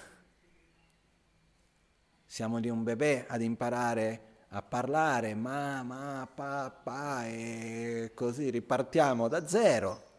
Siamo 2.27 2.59
di 2.59 2.69
un 2.69 2.83
bebè 2.83 3.27
ad 3.29 3.43
imparare 3.43 4.34
a 4.57 4.63
parlare 4.63 5.35
mamma, 5.35 6.29
papà 6.33 7.27
e 7.27 8.13
così 8.15 8.51
ripartiamo 8.51 9.27
da 9.27 9.47
zero. 9.49 10.13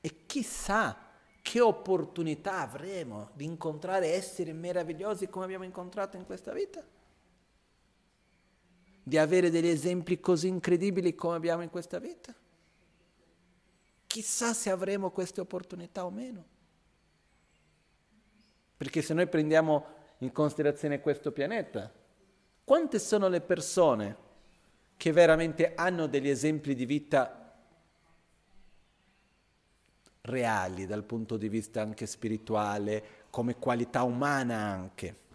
E 0.00 0.26
chissà 0.26 0.96
che 1.40 1.60
opportunità 1.60 2.60
avremo 2.60 3.30
di 3.34 3.44
incontrare 3.44 4.08
esseri 4.08 4.52
meravigliosi 4.52 5.28
come 5.28 5.44
abbiamo 5.44 5.64
incontrato 5.64 6.16
in 6.16 6.26
questa 6.26 6.52
vita? 6.52 6.84
Di 9.04 9.16
avere 9.16 9.48
degli 9.48 9.68
esempi 9.68 10.18
così 10.18 10.48
incredibili 10.48 11.14
come 11.14 11.36
abbiamo 11.36 11.62
in 11.62 11.70
questa 11.70 12.00
vita? 12.00 12.34
Chissà 14.08 14.52
se 14.52 14.70
avremo 14.70 15.10
queste 15.10 15.40
opportunità 15.40 16.04
o 16.04 16.10
meno. 16.10 16.44
Perché 18.76 19.00
se 19.00 19.14
noi 19.14 19.28
prendiamo 19.28 19.97
in 20.18 20.32
considerazione 20.32 21.00
questo 21.00 21.32
pianeta. 21.32 21.92
Quante 22.64 22.98
sono 22.98 23.28
le 23.28 23.40
persone 23.40 24.16
che 24.96 25.12
veramente 25.12 25.74
hanno 25.74 26.06
degli 26.06 26.28
esempi 26.28 26.74
di 26.74 26.84
vita 26.84 27.54
reali 30.22 30.86
dal 30.86 31.04
punto 31.04 31.36
di 31.36 31.48
vista 31.48 31.80
anche 31.80 32.06
spirituale, 32.06 33.26
come 33.30 33.56
qualità 33.56 34.02
umana 34.02 34.56
anche? 34.56 35.26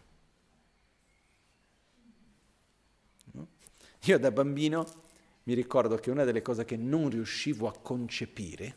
Io 4.06 4.20
da 4.20 4.32
bambino 4.32 4.86
mi 5.44 5.54
ricordo 5.54 5.96
che 5.96 6.12
una 6.12 6.26
delle 6.26 6.42
cose 6.42 6.66
che 6.66 6.76
non 6.76 7.10
riuscivo 7.10 7.68
a 7.68 7.78
concepire, 7.78 8.76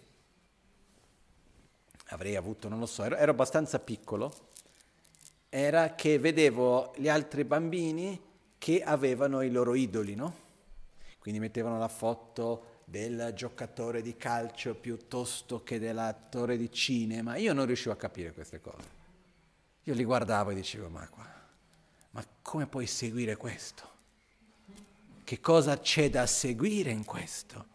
avrei 2.07 2.37
avuto, 2.37 2.69
non 2.69 2.79
lo 2.79 2.87
so, 2.87 3.03
ero, 3.03 3.17
ero 3.17 3.33
abbastanza 3.33 3.81
piccolo, 3.81 4.53
era 5.49 5.95
che 5.95 6.19
vedevo 6.19 6.93
gli 6.97 7.09
altri 7.09 7.45
bambini 7.45 8.21
che 8.59 8.83
avevano 8.83 9.43
i 9.43 9.51
loro 9.51 9.75
idoli, 9.75 10.15
no? 10.15 10.45
Quindi 11.19 11.41
mettevano 11.41 11.79
la 11.79 11.89
foto 11.89 12.83
del 12.85 13.33
giocatore 13.35 14.01
di 14.01 14.17
calcio 14.17 14.75
piuttosto 14.77 15.63
che 15.63 15.79
dell'attore 15.79 16.57
di 16.57 16.71
cinema. 16.71 17.37
Io 17.37 17.53
non 17.53 17.67
riuscivo 17.67 17.93
a 17.93 17.97
capire 17.97 18.33
queste 18.33 18.61
cose. 18.61 18.89
Io 19.83 19.95
li 19.95 20.05
guardavo 20.05 20.51
e 20.51 20.55
dicevo, 20.55 20.89
ma 20.89 21.09
qua, 21.09 21.29
ma 22.11 22.25
come 22.43 22.67
puoi 22.67 22.87
seguire 22.87 23.37
questo? 23.37 23.95
Che 25.23 25.41
cosa 25.41 25.79
c'è 25.81 26.11
da 26.11 26.27
seguire 26.27 26.91
in 26.91 27.05
questo? 27.05 27.67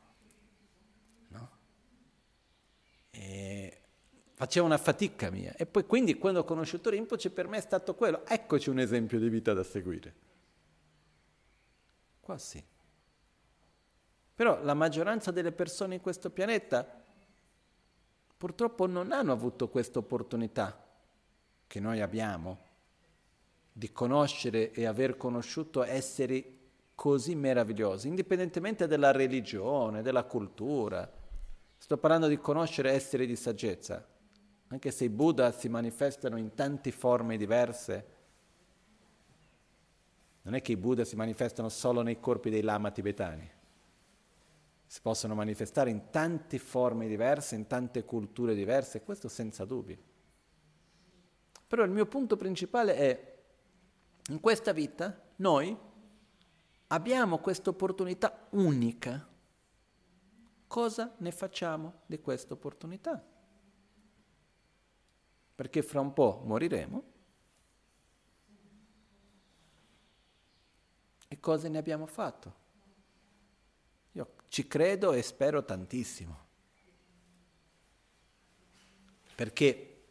No? 1.27 1.49
E 3.11 3.80
Faceva 4.41 4.65
una 4.65 4.79
fatica 4.79 5.29
mia. 5.29 5.53
E 5.55 5.67
poi 5.67 5.85
quindi 5.85 6.17
quando 6.17 6.39
ho 6.39 6.43
conosciuto 6.43 6.89
Rinpoche 6.89 7.29
per 7.29 7.47
me 7.47 7.57
è 7.57 7.61
stato 7.61 7.93
quello. 7.93 8.25
Eccoci 8.25 8.71
un 8.71 8.79
esempio 8.79 9.19
di 9.19 9.29
vita 9.29 9.53
da 9.53 9.63
seguire. 9.63 10.15
Qua 12.19 12.39
sì. 12.39 12.63
Però 14.33 14.63
la 14.63 14.73
maggioranza 14.73 15.29
delle 15.29 15.51
persone 15.51 15.93
in 15.93 16.01
questo 16.01 16.31
pianeta 16.31 17.03
purtroppo 18.35 18.87
non 18.87 19.11
hanno 19.11 19.31
avuto 19.31 19.69
questa 19.69 19.99
opportunità 19.99 20.87
che 21.67 21.79
noi 21.79 22.01
abbiamo 22.01 22.57
di 23.71 23.91
conoscere 23.91 24.71
e 24.71 24.85
aver 24.85 25.17
conosciuto 25.17 25.83
esseri 25.83 26.61
così 26.95 27.35
meravigliosi, 27.35 28.07
indipendentemente 28.07 28.87
dalla 28.87 29.11
religione, 29.11 30.01
della 30.01 30.23
cultura. 30.23 31.07
Sto 31.77 31.97
parlando 31.99 32.25
di 32.25 32.39
conoscere 32.39 32.89
esseri 32.89 33.27
di 33.27 33.35
saggezza. 33.35 34.09
Anche 34.71 34.91
se 34.91 35.03
i 35.03 35.09
Buddha 35.09 35.51
si 35.51 35.67
manifestano 35.67 36.37
in 36.37 36.53
tante 36.53 36.91
forme 36.91 37.35
diverse, 37.35 38.05
non 40.43 40.55
è 40.55 40.61
che 40.61 40.71
i 40.71 40.77
Buddha 40.77 41.03
si 41.03 41.17
manifestano 41.17 41.67
solo 41.67 42.01
nei 42.01 42.21
corpi 42.21 42.49
dei 42.49 42.61
lama 42.61 42.89
tibetani. 42.89 43.49
Si 44.85 45.01
possono 45.01 45.35
manifestare 45.35 45.89
in 45.89 46.09
tante 46.09 46.57
forme 46.57 47.09
diverse, 47.09 47.55
in 47.55 47.67
tante 47.67 48.05
culture 48.05 48.55
diverse, 48.55 49.03
questo 49.03 49.27
senza 49.27 49.65
dubbio. 49.65 49.97
Però 51.67 51.83
il 51.83 51.91
mio 51.91 52.05
punto 52.05 52.37
principale 52.37 52.95
è, 52.95 53.33
in 54.29 54.39
questa 54.39 54.71
vita 54.71 55.21
noi 55.37 55.77
abbiamo 56.87 57.39
questa 57.39 57.69
opportunità 57.69 58.47
unica. 58.51 59.27
Cosa 60.65 61.13
ne 61.17 61.31
facciamo 61.31 62.03
di 62.05 62.21
questa 62.21 62.53
opportunità? 62.53 63.30
Perché 65.61 65.83
fra 65.83 65.99
un 65.99 66.11
po' 66.11 66.41
moriremo. 66.43 67.03
E 71.27 71.39
cosa 71.39 71.67
ne 71.67 71.77
abbiamo 71.77 72.07
fatto? 72.07 72.55
Io 74.13 74.33
ci 74.47 74.67
credo 74.67 75.13
e 75.13 75.21
spero 75.21 75.63
tantissimo. 75.63 76.45
Perché 79.35 80.01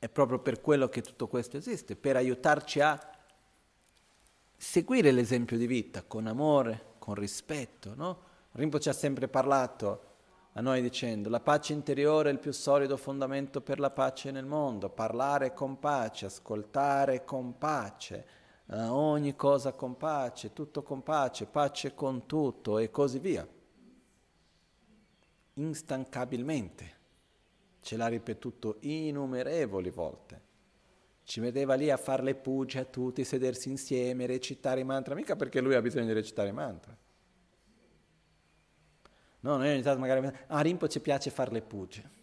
è 0.00 0.08
proprio 0.08 0.40
per 0.40 0.60
quello 0.60 0.88
che 0.88 1.00
tutto 1.02 1.28
questo 1.28 1.56
esiste, 1.56 1.94
per 1.94 2.16
aiutarci 2.16 2.80
a 2.80 3.18
seguire 4.56 5.12
l'esempio 5.12 5.56
di 5.56 5.68
vita 5.68 6.02
con 6.02 6.26
amore, 6.26 6.94
con 6.98 7.14
rispetto, 7.14 7.94
no? 7.94 8.24
Ci 8.80 8.88
ha 8.88 8.92
sempre 8.92 9.28
parlato 9.28 10.11
a 10.54 10.60
noi 10.60 10.82
dicendo 10.82 11.30
la 11.30 11.40
pace 11.40 11.72
interiore 11.72 12.28
è 12.28 12.32
il 12.32 12.38
più 12.38 12.52
solido 12.52 12.98
fondamento 12.98 13.62
per 13.62 13.80
la 13.80 13.90
pace 13.90 14.30
nel 14.30 14.44
mondo, 14.44 14.90
parlare 14.90 15.54
con 15.54 15.78
pace, 15.78 16.26
ascoltare 16.26 17.24
con 17.24 17.56
pace, 17.56 18.26
eh, 18.66 18.82
ogni 18.82 19.34
cosa 19.34 19.72
con 19.72 19.96
pace, 19.96 20.52
tutto 20.52 20.82
con 20.82 21.02
pace, 21.02 21.46
pace 21.46 21.94
con 21.94 22.26
tutto 22.26 22.78
e 22.78 22.90
così 22.90 23.18
via. 23.18 23.48
Instancabilmente. 25.54 27.00
Ce 27.80 27.96
l'ha 27.96 28.06
ripetuto 28.06 28.76
innumerevoli 28.80 29.90
volte. 29.90 30.50
Ci 31.24 31.40
vedeva 31.40 31.74
lì 31.74 31.90
a 31.90 31.96
fare 31.96 32.22
le 32.22 32.34
pugie 32.34 32.80
a 32.80 32.84
tutti, 32.84 33.24
sedersi 33.24 33.70
insieme, 33.70 34.26
recitare 34.26 34.80
i 34.80 34.84
mantra, 34.84 35.14
mica 35.14 35.34
perché 35.34 35.60
lui 35.60 35.74
ha 35.74 35.82
bisogno 35.82 36.06
di 36.06 36.12
recitare 36.12 36.50
i 36.50 36.52
mantra 36.52 36.96
No, 39.42 39.56
noi 39.56 39.70
ogni 39.70 39.82
tanto 39.82 40.00
magari... 40.00 40.30
A 40.48 40.60
Rimpo 40.60 40.86
ci 40.88 41.00
piace 41.00 41.30
fare 41.30 41.50
le 41.50 41.62
puge. 41.62 42.20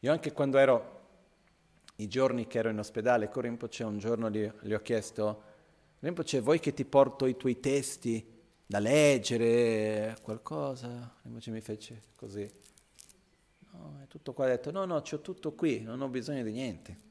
Io 0.00 0.12
anche 0.12 0.32
quando 0.32 0.56
ero, 0.58 1.00
i 1.96 2.08
giorni 2.08 2.46
che 2.46 2.58
ero 2.58 2.70
in 2.70 2.78
ospedale 2.78 3.28
con 3.28 3.42
Rinpoche, 3.42 3.82
un 3.82 3.98
giorno 3.98 4.30
gli, 4.30 4.50
gli 4.62 4.72
ho 4.72 4.80
chiesto, 4.80 5.42
Rinpoche, 5.98 6.40
vuoi 6.40 6.60
che 6.60 6.72
ti 6.72 6.84
porto 6.84 7.26
i 7.26 7.36
tuoi 7.36 7.60
testi 7.60 8.24
da 8.64 8.78
leggere, 8.78 10.16
qualcosa? 10.22 11.14
Rinpoche 11.22 11.50
mi 11.50 11.60
fece 11.60 12.02
così. 12.14 12.48
No, 13.72 14.00
è 14.02 14.06
tutto 14.06 14.32
qua, 14.32 14.46
detto, 14.46 14.70
no, 14.70 14.86
no, 14.86 15.02
c'ho 15.02 15.20
tutto 15.20 15.52
qui, 15.52 15.80
non 15.80 16.00
ho 16.00 16.08
bisogno 16.08 16.42
di 16.42 16.52
niente. 16.52 17.05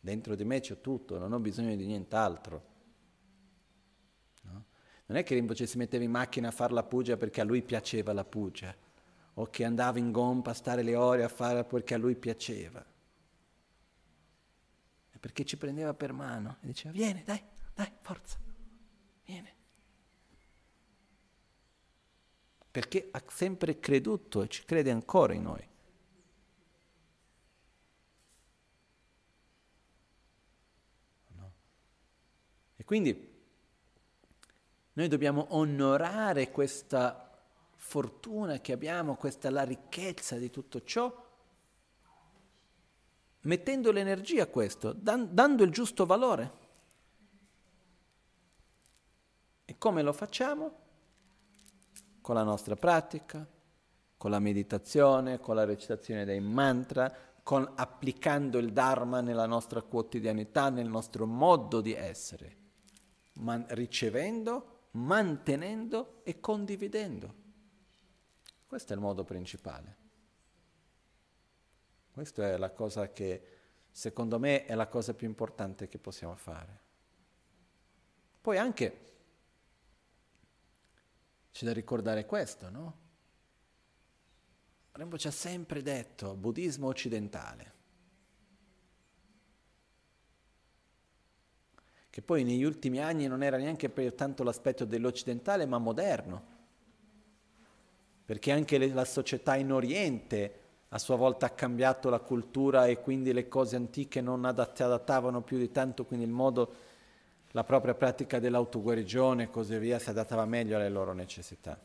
Dentro 0.00 0.34
di 0.34 0.44
me 0.44 0.60
c'è 0.60 0.80
tutto, 0.80 1.18
non 1.18 1.32
ho 1.32 1.38
bisogno 1.38 1.76
di 1.76 1.84
nient'altro. 1.84 2.64
No? 4.42 4.64
Non 5.06 5.18
è 5.18 5.22
che 5.22 5.34
Rinpoche 5.34 5.66
si 5.66 5.76
metteva 5.76 6.02
in 6.02 6.10
macchina 6.10 6.48
a 6.48 6.52
fare 6.52 6.72
la 6.72 6.82
pugia 6.82 7.18
perché 7.18 7.42
a 7.42 7.44
lui 7.44 7.62
piaceva 7.62 8.14
la 8.14 8.24
pugia, 8.24 8.74
o 9.34 9.44
che 9.46 9.64
andava 9.64 9.98
in 9.98 10.10
gompa 10.10 10.52
a 10.52 10.54
stare 10.54 10.82
le 10.82 10.96
ore 10.96 11.22
a 11.22 11.28
fare 11.28 11.64
perché 11.64 11.94
a 11.94 11.98
lui 11.98 12.16
piaceva. 12.16 12.84
È 15.10 15.18
perché 15.18 15.44
ci 15.44 15.58
prendeva 15.58 15.92
per 15.92 16.14
mano 16.14 16.56
e 16.62 16.66
diceva, 16.68 16.94
vieni, 16.94 17.22
dai, 17.22 17.42
dai, 17.74 17.92
forza, 18.00 18.38
vieni. 19.26 19.52
Perché 22.70 23.08
ha 23.10 23.22
sempre 23.28 23.78
creduto 23.78 24.42
e 24.42 24.48
ci 24.48 24.64
crede 24.64 24.90
ancora 24.90 25.34
in 25.34 25.42
noi. 25.42 25.69
Quindi 32.90 33.32
noi 34.94 35.06
dobbiamo 35.06 35.46
onorare 35.50 36.50
questa 36.50 37.40
fortuna 37.76 38.58
che 38.58 38.72
abbiamo, 38.72 39.14
questa 39.14 39.48
la 39.48 39.62
ricchezza 39.62 40.36
di 40.38 40.50
tutto 40.50 40.82
ciò, 40.82 41.30
mettendo 43.42 43.92
l'energia 43.92 44.42
a 44.42 44.46
questo, 44.46 44.92
dan- 44.92 45.28
dando 45.32 45.62
il 45.62 45.70
giusto 45.70 46.04
valore. 46.04 46.52
E 49.66 49.78
come 49.78 50.02
lo 50.02 50.12
facciamo? 50.12 50.74
Con 52.20 52.34
la 52.34 52.42
nostra 52.42 52.74
pratica, 52.74 53.46
con 54.16 54.32
la 54.32 54.40
meditazione, 54.40 55.38
con 55.38 55.54
la 55.54 55.64
recitazione 55.64 56.24
dei 56.24 56.40
mantra, 56.40 57.14
con, 57.44 57.70
applicando 57.76 58.58
il 58.58 58.72
Dharma 58.72 59.20
nella 59.20 59.46
nostra 59.46 59.80
quotidianità, 59.80 60.70
nel 60.70 60.88
nostro 60.88 61.24
modo 61.24 61.80
di 61.80 61.92
essere, 61.92 62.58
man- 63.40 63.66
ricevendo, 63.70 64.88
mantenendo 64.92 66.20
e 66.24 66.40
condividendo. 66.40 67.34
Questo 68.66 68.92
è 68.92 68.96
il 68.96 69.02
modo 69.02 69.24
principale. 69.24 69.96
Questa 72.12 72.48
è 72.48 72.56
la 72.56 72.70
cosa 72.70 73.10
che, 73.12 73.42
secondo 73.90 74.38
me, 74.38 74.64
è 74.64 74.74
la 74.74 74.88
cosa 74.88 75.14
più 75.14 75.26
importante 75.26 75.88
che 75.88 75.98
possiamo 75.98 76.36
fare. 76.36 76.80
Poi 78.40 78.56
anche 78.58 79.08
c'è 81.52 81.64
da 81.64 81.72
ricordare 81.72 82.26
questo, 82.26 82.70
no? 82.70 82.98
Ci 85.16 85.26
ha 85.26 85.30
sempre 85.30 85.82
detto, 85.82 86.34
buddismo 86.34 86.86
occidentale, 86.86 87.74
che 92.10 92.22
poi 92.22 92.44
negli 92.44 92.64
ultimi 92.64 93.00
anni 93.00 93.26
non 93.26 93.42
era 93.42 93.56
neanche 93.56 93.88
per 93.88 94.12
tanto 94.12 94.42
l'aspetto 94.42 94.84
dell'occidentale, 94.84 95.64
ma 95.64 95.78
moderno 95.78 96.58
perché 98.30 98.52
anche 98.52 98.78
le, 98.78 98.92
la 98.92 99.04
società 99.04 99.56
in 99.56 99.72
Oriente 99.72 100.54
a 100.90 100.98
sua 100.98 101.16
volta 101.16 101.46
ha 101.46 101.50
cambiato 101.50 102.08
la 102.10 102.20
cultura 102.20 102.86
e 102.86 103.00
quindi 103.00 103.32
le 103.32 103.48
cose 103.48 103.74
antiche 103.74 104.20
non 104.20 104.44
adatt- 104.44 104.82
adattavano 104.82 105.42
più 105.42 105.58
di 105.58 105.72
tanto, 105.72 106.04
quindi 106.04 106.26
il 106.26 106.30
modo, 106.30 106.74
la 107.50 107.64
propria 107.64 107.92
pratica 107.94 108.38
dell'autoguarigione 108.38 109.42
e 109.42 109.50
così 109.50 109.76
via 109.78 109.98
si 109.98 110.10
adattava 110.10 110.44
meglio 110.44 110.76
alle 110.76 110.88
loro 110.88 111.12
necessità. 111.12 111.76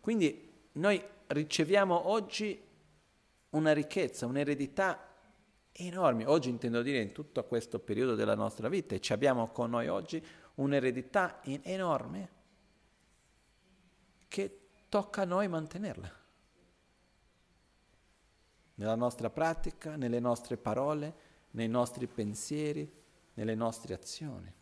Quindi 0.00 0.52
noi 0.74 1.02
riceviamo 1.26 2.10
oggi 2.10 2.62
una 3.50 3.72
ricchezza, 3.72 4.26
un'eredità 4.26 5.09
enorme, 5.72 6.26
oggi 6.26 6.48
intendo 6.48 6.82
dire 6.82 7.00
in 7.00 7.12
tutto 7.12 7.44
questo 7.44 7.78
periodo 7.78 8.14
della 8.14 8.34
nostra 8.34 8.68
vita 8.68 8.94
e 8.94 9.00
ci 9.00 9.12
abbiamo 9.12 9.48
con 9.48 9.70
noi 9.70 9.88
oggi 9.88 10.24
un'eredità 10.56 11.42
enorme 11.42 12.28
che 14.28 14.60
tocca 14.88 15.22
a 15.22 15.24
noi 15.24 15.48
mantenerla. 15.48 16.18
Nella 18.74 18.94
nostra 18.94 19.28
pratica, 19.30 19.96
nelle 19.96 20.20
nostre 20.20 20.56
parole, 20.56 21.14
nei 21.50 21.68
nostri 21.68 22.06
pensieri, 22.06 22.90
nelle 23.34 23.54
nostre 23.54 23.94
azioni. 23.94 24.52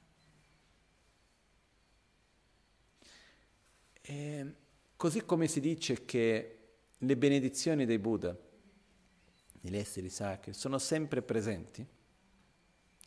E 4.01 4.55
così 4.97 5.25
come 5.25 5.47
si 5.47 5.61
dice 5.61 6.05
che 6.05 6.59
le 6.97 7.17
benedizioni 7.17 7.85
dei 7.85 7.99
Buddha, 7.99 8.37
degli 9.61 9.77
esseri 9.77 10.09
sacri, 10.09 10.53
sono 10.53 10.79
sempre 10.79 11.23
presenti, 11.23 11.87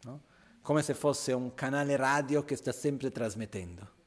no? 0.03 0.21
come 0.61 0.81
se 0.81 0.93
fosse 0.93 1.33
un 1.33 1.53
canale 1.53 1.95
radio 1.95 2.43
che 2.43 2.55
sta 2.55 2.71
sempre 2.71 3.11
trasmettendo. 3.11 3.99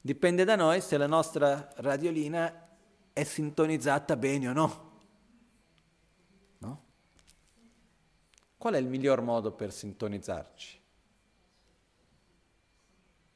Dipende 0.00 0.44
da 0.44 0.56
noi 0.56 0.80
se 0.80 0.96
la 0.96 1.06
nostra 1.06 1.68
radiolina 1.76 2.68
è 3.12 3.24
sintonizzata 3.24 4.16
bene 4.16 4.48
o 4.48 4.52
no. 4.52 5.00
no? 6.58 6.84
Qual 8.56 8.74
è 8.74 8.78
il 8.78 8.86
miglior 8.86 9.20
modo 9.20 9.52
per 9.52 9.72
sintonizzarci? 9.72 10.80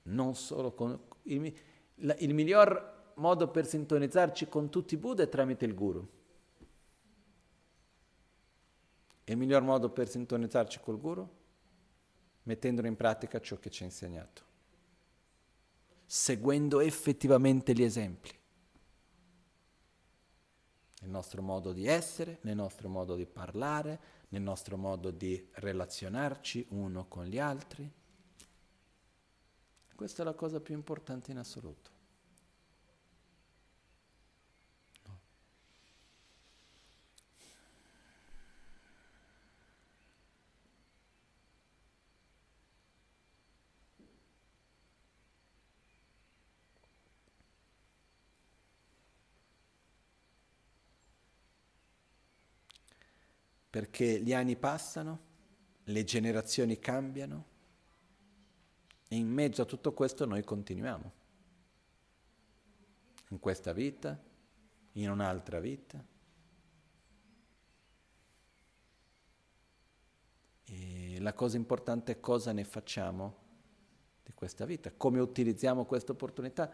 Non 0.02 0.34
solo 0.34 0.72
con... 0.72 0.98
Il, 1.22 1.54
il 2.18 2.34
miglior 2.34 3.12
modo 3.14 3.48
per 3.48 3.66
sintonizzarci 3.66 4.48
con 4.48 4.70
tutti 4.70 4.94
i 4.94 4.96
Buddha 4.96 5.22
è 5.22 5.28
tramite 5.28 5.64
il 5.64 5.74
Guru. 5.74 6.08
Il 9.31 9.36
miglior 9.36 9.62
modo 9.62 9.90
per 9.90 10.09
sintonizzarci 10.09 10.81
col 10.81 11.01
Guru? 11.01 11.39
mettendo 12.44 12.85
in 12.86 12.97
pratica 12.97 13.40
ciò 13.40 13.59
che 13.59 13.70
ci 13.70 13.82
ha 13.82 13.86
insegnato, 13.86 14.43
seguendo 16.05 16.81
effettivamente 16.81 17.73
gli 17.73 17.82
esempi. 17.82 18.31
Nel 21.02 21.11
nostro 21.11 21.43
modo 21.43 21.73
di 21.73 21.86
essere, 21.86 22.39
nel 22.43 22.57
nostro 22.57 22.89
modo 22.89 23.15
di 23.15 23.24
parlare, 23.24 24.01
nel 24.31 24.43
nostro 24.43 24.77
modo 24.77 25.11
di 25.11 25.48
relazionarci 25.52 26.66
uno 26.70 27.07
con 27.07 27.24
gli 27.24 27.39
altri. 27.39 27.90
Questa 29.94 30.23
è 30.23 30.24
la 30.24 30.35
cosa 30.35 30.61
più 30.61 30.74
importante 30.74 31.31
in 31.31 31.39
assoluto. 31.39 31.89
Perché 53.70 54.20
gli 54.20 54.32
anni 54.32 54.56
passano, 54.56 55.28
le 55.84 56.05
generazioni 56.05 56.78
cambiano 56.78 57.47
e 59.09 59.16
in 59.16 59.28
mezzo 59.28 59.62
a 59.62 59.64
tutto 59.64 59.92
questo 59.92 60.26
noi 60.26 60.42
continuiamo. 60.42 61.12
In 63.28 63.38
questa 63.38 63.72
vita, 63.72 64.20
in 64.92 65.09
un'altra 65.09 65.60
vita. 65.60 66.05
E 70.64 71.20
la 71.20 71.32
cosa 71.32 71.56
importante 71.56 72.12
è 72.12 72.20
cosa 72.20 72.51
ne 72.52 72.64
facciamo 72.64 73.36
di 74.24 74.32
questa 74.32 74.64
vita, 74.64 74.92
come 74.97 75.20
utilizziamo 75.20 75.84
questa 75.84 76.10
opportunità, 76.10 76.72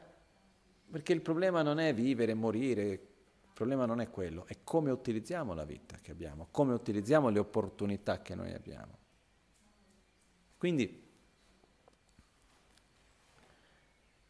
perché 0.90 1.12
il 1.12 1.20
problema 1.20 1.60
non 1.62 1.78
è 1.78 1.92
vivere, 1.92 2.32
morire, 2.32 3.15
il 3.56 3.62
problema 3.62 3.86
non 3.86 4.02
è 4.02 4.10
quello, 4.10 4.44
è 4.44 4.58
come 4.62 4.90
utilizziamo 4.90 5.54
la 5.54 5.64
vita 5.64 5.96
che 5.96 6.10
abbiamo, 6.10 6.48
come 6.50 6.74
utilizziamo 6.74 7.30
le 7.30 7.38
opportunità 7.38 8.20
che 8.20 8.34
noi 8.34 8.52
abbiamo. 8.52 8.98
Quindi 10.58 11.08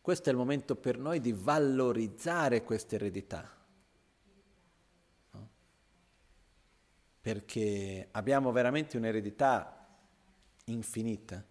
questo 0.01 0.28
è 0.28 0.32
il 0.32 0.39
momento 0.39 0.77
per 0.77 0.98
noi 0.98 1.20
di 1.20 1.32
valorizzare 1.32 2.62
questa 2.62 2.94
eredità, 2.94 3.51
no? 5.32 5.48
perché 7.20 8.07
abbiamo 8.12 8.53
veramente 8.53 8.97
un'eredità 8.97 9.89
infinita, 10.66 11.44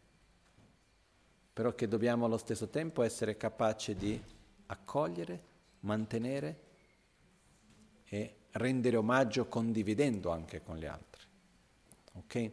però 1.51 1.75
che 1.75 1.89
dobbiamo 1.89 2.23
allo 2.23 2.37
stesso 2.37 2.69
tempo 2.69 3.03
essere 3.03 3.35
capaci 3.35 3.95
di 3.95 4.23
accogliere, 4.67 5.43
mantenere 5.81 6.64
e 8.05 8.35
rendere 8.51 8.97
omaggio 8.97 9.47
condividendo 9.47 10.31
anche 10.31 10.61
con 10.61 10.77
gli 10.77 10.85
altri. 10.85 11.23
Ok? 12.13 12.51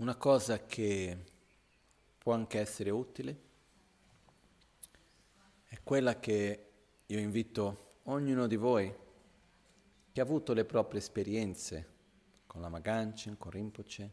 Una 0.00 0.16
cosa 0.16 0.64
che 0.64 1.24
può 2.16 2.32
anche 2.32 2.58
essere 2.58 2.88
utile 2.88 3.40
è 5.66 5.78
quella 5.82 6.18
che 6.18 6.70
io 7.04 7.18
invito 7.18 7.98
ognuno 8.04 8.46
di 8.46 8.56
voi 8.56 8.90
che 10.10 10.20
ha 10.20 10.24
avuto 10.24 10.54
le 10.54 10.64
proprie 10.64 11.00
esperienze 11.00 11.88
con 12.46 12.62
la 12.62 12.70
Magancin, 12.70 13.36
con 13.36 13.50
Rinpoche, 13.50 14.12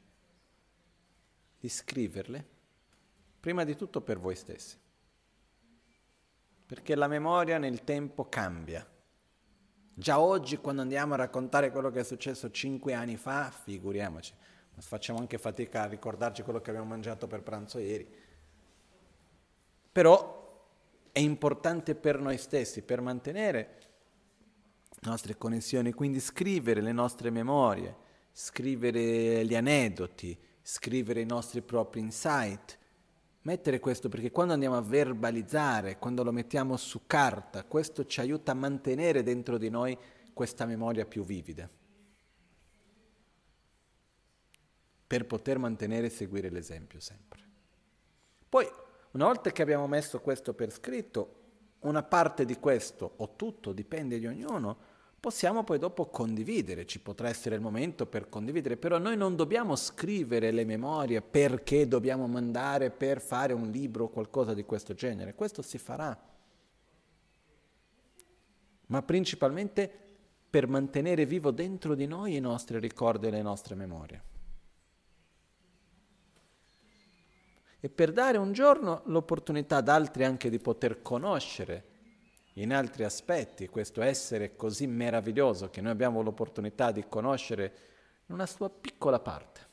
di 1.57 1.69
scriverle, 1.69 2.45
prima 3.39 3.64
di 3.64 3.77
tutto 3.77 4.01
per 4.01 4.19
voi 4.19 4.35
stessi. 4.35 4.77
Perché 6.65 6.95
la 6.95 7.07
memoria 7.07 7.57
nel 7.57 7.85
tempo 7.85 8.27
cambia. 8.27 8.85
Già 9.93 10.19
oggi 10.19 10.57
quando 10.57 10.81
andiamo 10.81 11.14
a 11.14 11.18
raccontare 11.18 11.72
quello 11.72 11.91
che 11.91 12.01
è 12.01 12.03
successo 12.03 12.51
cinque 12.51 12.93
anni 12.93 13.15
fa, 13.15 13.49
figuriamoci, 13.49 14.34
facciamo 14.80 15.20
anche 15.20 15.38
fatica 15.38 15.84
a 15.84 15.88
ricordarci 15.88 16.44
quello 16.44 16.62
che 16.62 16.70
abbiamo 16.70 16.88
mangiato 16.88 17.28
per 17.28 17.41
pranzo 17.41 17.80
ieri. 17.80 18.08
Però 19.91 20.66
è 21.12 21.20
importante 21.20 21.95
per 21.95 22.20
noi 22.20 22.38
stessi, 22.38 22.84
per 22.84 23.02
mantenere 23.02 23.78
le 24.90 25.10
nostre 25.10 25.38
connessioni, 25.38 25.91
quindi 25.94 26.20
scrivere 26.20 26.82
le 26.82 26.91
nostre 26.91 27.30
memorie, 27.30 27.95
scrivere 28.32 29.45
gli 29.45 29.56
aneddoti, 29.56 30.38
scrivere 30.62 31.22
i 31.22 31.26
nostri 31.26 31.62
propri 31.62 32.02
insight, 32.02 32.78
mettere 33.41 33.80
questo 33.80 34.10
perché 34.10 34.32
quando 34.32 34.54
andiamo 34.54 34.76
a 34.76 34.82
verbalizzare, 34.82 35.98
quando 35.98 36.24
lo 36.24 36.32
mettiamo 36.32 36.78
su 36.78 37.02
carta, 37.08 37.64
questo 37.64 38.06
ci 38.06 38.20
aiuta 38.20 38.52
a 38.52 38.56
mantenere 38.56 39.24
dentro 39.24 39.58
di 39.58 39.70
noi 39.70 39.98
questa 40.34 40.66
memoria 40.66 41.06
più 41.06 41.24
vivida, 41.24 41.68
per 45.08 45.26
poter 45.26 45.58
mantenere 45.58 46.08
e 46.08 46.12
seguire 46.12 46.50
l'esempio 46.50 47.00
sempre. 47.00 47.40
Poi, 48.50 48.70
una 49.12 49.26
volta 49.26 49.52
che 49.52 49.62
abbiamo 49.62 49.88
messo 49.88 50.20
questo 50.20 50.54
per 50.54 50.72
scritto, 50.72 51.36
una 51.80 52.04
parte 52.04 52.44
di 52.44 52.58
questo, 52.58 53.14
o 53.18 53.36
tutto, 53.36 53.72
dipende 53.72 54.20
di 54.20 54.28
ognuno, 54.28 54.78
possiamo 55.20 55.64
poi 55.64 55.80
dopo 55.80 56.08
condividere, 56.08 56.86
ci 56.86 57.00
potrà 57.00 57.30
essere 57.30 57.56
il 57.56 57.62
momento 57.62 58.06
per 58.06 58.30
condividere, 58.30 58.78
però 58.78 58.98
noi 58.98 59.16
non 59.16 59.36
dobbiamo 59.36 59.76
scrivere 59.76 60.52
le 60.52 60.66
memorie 60.66 61.22
perché 61.22 61.88
dobbiamo 61.88 62.28
mandare 62.28 62.92
per 62.92 63.22
fare 63.22 63.54
un 63.54 63.70
libro 63.70 64.06
o 64.06 64.10
qualcosa 64.10 64.54
di 64.54 64.64
questo 64.64 64.94
genere, 64.94 65.36
questo 65.36 65.62
si 65.62 65.78
farà, 65.78 66.18
ma 68.88 69.02
principalmente 69.02 69.92
per 70.50 70.68
mantenere 70.68 71.26
vivo 71.26 71.52
dentro 71.52 71.94
di 71.94 72.08
noi 72.08 72.36
i 72.36 72.40
nostri 72.40 72.80
ricordi 72.80 73.28
e 73.28 73.32
le 73.32 73.42
nostre 73.42 73.76
memorie. 73.76 74.36
E 77.80 77.90
per 77.90 78.12
dare 78.12 78.38
un 78.38 78.54
giorno 78.54 79.04
l'opportunità 79.06 79.78
ad 79.78 79.90
altri 79.90 80.24
anche 80.24 80.49
di 80.49 80.60
poter 80.60 81.02
conoscere 81.02 81.95
in 82.54 82.74
altri 82.74 83.04
aspetti 83.04 83.68
questo 83.68 84.02
essere 84.02 84.56
così 84.56 84.88
meraviglioso 84.88 85.70
che 85.70 85.80
noi 85.80 85.91
abbiamo 85.91 86.22
l'opportunità 86.22 86.91
di 86.91 87.08
conoscere 87.08 87.74
in 88.26 88.34
una 88.34 88.48
sua 88.48 88.70
piccola 88.70 89.20
parte. 89.20 89.66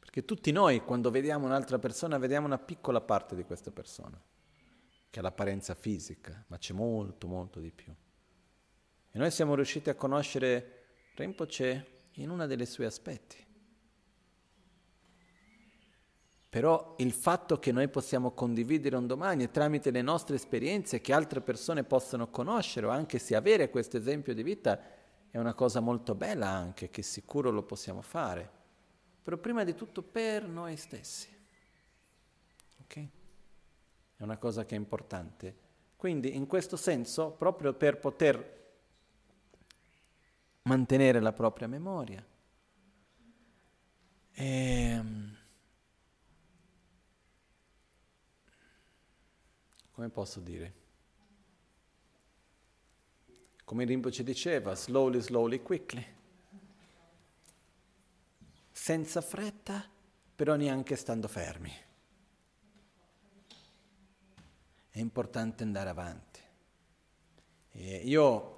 Perché 0.00 0.24
tutti 0.24 0.50
noi 0.50 0.80
quando 0.80 1.10
vediamo 1.10 1.46
un'altra 1.46 1.78
persona 1.78 2.18
vediamo 2.18 2.46
una 2.46 2.58
piccola 2.58 3.00
parte 3.00 3.36
di 3.36 3.44
questa 3.44 3.70
persona, 3.70 4.20
che 5.10 5.20
è 5.20 5.22
l'apparenza 5.22 5.74
fisica, 5.74 6.44
ma 6.48 6.58
c'è 6.58 6.72
molto, 6.72 7.28
molto 7.28 7.60
di 7.60 7.70
più. 7.70 7.94
E 9.10 9.18
noi 9.18 9.30
siamo 9.30 9.54
riusciti 9.54 9.90
a 9.90 9.94
conoscere 9.94 10.86
Rinpoche 11.14 12.06
in 12.14 12.30
uno 12.30 12.46
dei 12.46 12.66
suoi 12.66 12.86
aspetti. 12.86 13.47
Però 16.58 16.96
il 16.98 17.12
fatto 17.12 17.60
che 17.60 17.70
noi 17.70 17.86
possiamo 17.86 18.32
condividere 18.32 18.96
un 18.96 19.06
domani 19.06 19.48
tramite 19.48 19.92
le 19.92 20.02
nostre 20.02 20.34
esperienze 20.34 21.00
che 21.00 21.12
altre 21.12 21.40
persone 21.40 21.84
possano 21.84 22.30
conoscere 22.30 22.86
o 22.86 22.90
anche 22.90 23.20
se 23.20 23.36
avere 23.36 23.70
questo 23.70 23.96
esempio 23.96 24.34
di 24.34 24.42
vita 24.42 24.76
è 25.30 25.38
una 25.38 25.54
cosa 25.54 25.78
molto 25.78 26.16
bella 26.16 26.48
anche, 26.48 26.90
che 26.90 27.02
sicuro 27.02 27.52
lo 27.52 27.62
possiamo 27.62 28.02
fare. 28.02 28.50
Però 29.22 29.36
prima 29.36 29.62
di 29.62 29.76
tutto 29.76 30.02
per 30.02 30.48
noi 30.48 30.76
stessi. 30.76 31.28
Ok? 32.82 33.06
È 34.16 34.22
una 34.24 34.38
cosa 34.38 34.64
che 34.64 34.74
è 34.74 34.78
importante. 34.78 35.56
Quindi 35.94 36.34
in 36.34 36.48
questo 36.48 36.76
senso, 36.76 37.30
proprio 37.30 37.72
per 37.72 37.98
poter 37.98 38.72
mantenere 40.62 41.20
la 41.20 41.32
propria 41.32 41.68
memoria, 41.68 42.26
ehm, 44.32 45.37
come 49.98 50.10
posso 50.10 50.38
dire? 50.38 50.74
Come 53.64 53.84
Rinpoche 53.84 54.22
diceva, 54.22 54.76
slowly, 54.76 55.20
slowly, 55.20 55.60
quickly. 55.60 56.06
Senza 58.70 59.20
fretta, 59.20 59.84
però 60.36 60.54
neanche 60.54 60.94
stando 60.94 61.26
fermi. 61.26 61.72
È 64.88 65.00
importante 65.00 65.64
andare 65.64 65.88
avanti. 65.90 66.40
E 67.72 67.96
io 67.96 68.57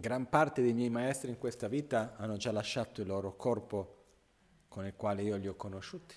Gran 0.00 0.30
parte 0.30 0.62
dei 0.62 0.72
miei 0.72 0.88
maestri 0.88 1.28
in 1.28 1.36
questa 1.36 1.68
vita 1.68 2.16
hanno 2.16 2.38
già 2.38 2.50
lasciato 2.52 3.02
il 3.02 3.06
loro 3.06 3.36
corpo 3.36 3.96
con 4.66 4.86
il 4.86 4.94
quale 4.96 5.20
io 5.22 5.36
li 5.36 5.46
ho 5.46 5.54
conosciuti. 5.56 6.14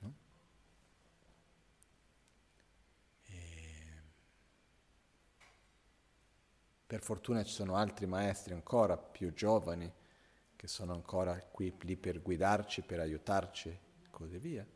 No? 0.00 0.14
Per 6.86 7.00
fortuna 7.00 7.42
ci 7.42 7.52
sono 7.52 7.74
altri 7.74 8.04
maestri 8.04 8.52
ancora 8.52 8.98
più 8.98 9.32
giovani 9.32 9.90
che 10.54 10.66
sono 10.66 10.92
ancora 10.92 11.40
qui 11.40 11.74
lì 11.80 11.96
per 11.96 12.20
guidarci, 12.20 12.82
per 12.82 13.00
aiutarci 13.00 13.70
e 13.70 14.10
così 14.10 14.36
via. 14.36 14.66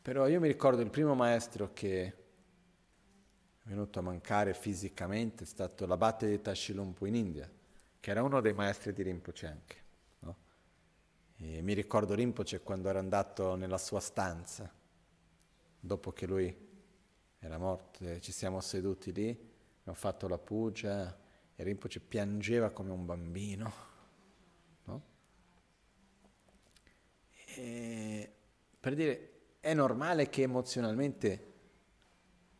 Però 0.00 0.26
io 0.26 0.40
mi 0.40 0.48
ricordo 0.48 0.80
il 0.80 0.88
primo 0.88 1.14
maestro 1.14 1.74
che 1.74 2.14
venuto 3.70 4.00
a 4.00 4.02
mancare 4.02 4.52
fisicamente 4.52 5.44
è 5.44 5.46
stato 5.46 5.86
l'abate 5.86 6.28
di 6.28 6.40
Tashilumpu 6.40 7.04
in 7.04 7.14
India, 7.14 7.48
che 8.00 8.10
era 8.10 8.20
uno 8.20 8.40
dei 8.40 8.52
maestri 8.52 8.92
di 8.92 9.02
Rinpoche 9.02 9.46
anche. 9.46 9.76
No? 10.20 10.36
mi 11.36 11.72
ricordo 11.72 12.14
Rinpoche 12.14 12.62
quando 12.62 12.88
era 12.88 12.98
andato 12.98 13.54
nella 13.54 13.78
sua 13.78 14.00
stanza, 14.00 14.68
dopo 15.78 16.10
che 16.10 16.26
lui 16.26 16.68
era 17.38 17.58
morto, 17.58 18.18
ci 18.18 18.32
siamo 18.32 18.60
seduti 18.60 19.12
lì, 19.12 19.28
abbiamo 19.28 19.98
fatto 19.98 20.26
la 20.26 20.38
puja 20.38 21.16
e 21.54 21.62
Rinpoche 21.62 22.00
piangeva 22.00 22.70
come 22.70 22.90
un 22.90 23.06
bambino. 23.06 23.72
No? 24.84 25.02
per 28.80 28.94
dire, 28.94 29.30
è 29.60 29.74
normale 29.74 30.28
che 30.28 30.42
emozionalmente 30.42 31.49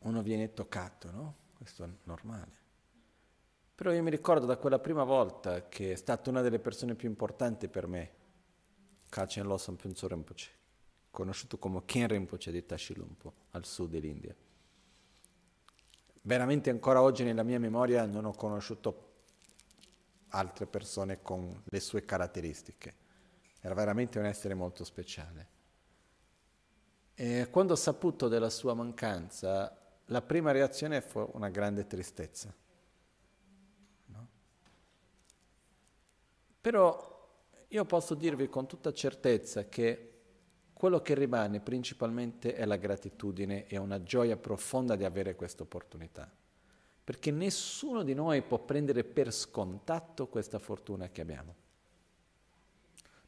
uno 0.01 0.23
viene 0.23 0.53
toccato, 0.53 1.11
no? 1.11 1.35
Questo 1.57 1.85
è 1.85 1.89
normale. 2.05 2.59
Però 3.75 3.93
io 3.93 4.03
mi 4.03 4.11
ricordo 4.11 4.47
da 4.47 4.57
quella 4.57 4.79
prima 4.79 5.05
volta 5.05 5.69
che 5.69 5.93
è 5.93 5.97
stata 5.97 6.31
una 6.31 6.43
delle 6.43 6.59
persone 6.59 6.95
più 6.95 7.09
importanti 7.09 7.69
per 7.69 7.87
me, 7.87 8.11
Kachen 9.09 9.47
Losam 9.47 9.77
Punso 9.77 10.07
Rinpoche, 10.07 10.49
conosciuto 11.11 11.59
come 11.59 11.83
Ken 11.85 12.07
Rinpoche 12.07 12.51
di 12.51 12.65
Tashilumpo, 12.65 13.33
al 13.53 13.65
sud 13.65 13.91
dell'India. 13.91 14.35
Veramente 16.23 16.69
ancora 16.69 17.01
oggi 17.01 17.25
nella 17.25 17.43
mia 17.43 17.59
memoria 17.59 18.05
non 18.05 18.27
ho 18.27 18.33
conosciuto 18.33 19.09
altre 20.29 20.67
persone 20.67 21.23
con 21.23 21.63
le 21.65 21.81
sue 21.81 22.05
caratteristiche. 22.05 22.95
Era 23.61 23.75
veramente 23.75 24.19
un 24.19 24.27
essere 24.27 24.55
molto 24.55 24.85
speciale. 24.85 25.49
E 27.15 27.49
quando 27.51 27.73
ho 27.73 27.77
saputo 27.77 28.29
della 28.29 28.51
sua 28.51 28.75
mancanza, 28.75 29.80
la 30.11 30.23
prima 30.23 30.51
reazione 30.51 31.01
fu 31.01 31.29
una 31.35 31.49
grande 31.49 31.87
tristezza. 31.87 32.53
No? 34.07 34.29
Però 36.61 37.09
io 37.69 37.85
posso 37.85 38.15
dirvi 38.15 38.49
con 38.49 38.67
tutta 38.67 38.93
certezza 38.93 39.69
che 39.69 40.07
quello 40.73 41.01
che 41.01 41.15
rimane 41.15 41.61
principalmente 41.61 42.55
è 42.55 42.65
la 42.65 42.77
gratitudine 42.77 43.67
e 43.67 43.77
una 43.77 44.03
gioia 44.03 44.37
profonda 44.37 44.97
di 44.97 45.05
avere 45.05 45.37
questa 45.37 45.63
opportunità. 45.63 46.29
Perché 47.05 47.31
nessuno 47.31 48.03
di 48.03 48.15
noi 48.15 48.43
può 48.43 48.59
prendere 48.59 49.05
per 49.05 49.33
scontato 49.33 50.27
questa 50.27 50.59
fortuna 50.59 51.09
che 51.09 51.21
abbiamo. 51.21 51.55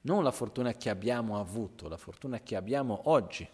Non 0.02 0.24
la 0.24 0.32
fortuna 0.32 0.72
che 0.72 0.90
abbiamo 0.90 1.38
avuto, 1.38 1.88
la 1.88 1.96
fortuna 1.96 2.40
che 2.40 2.56
abbiamo 2.56 3.02
oggi. 3.04 3.48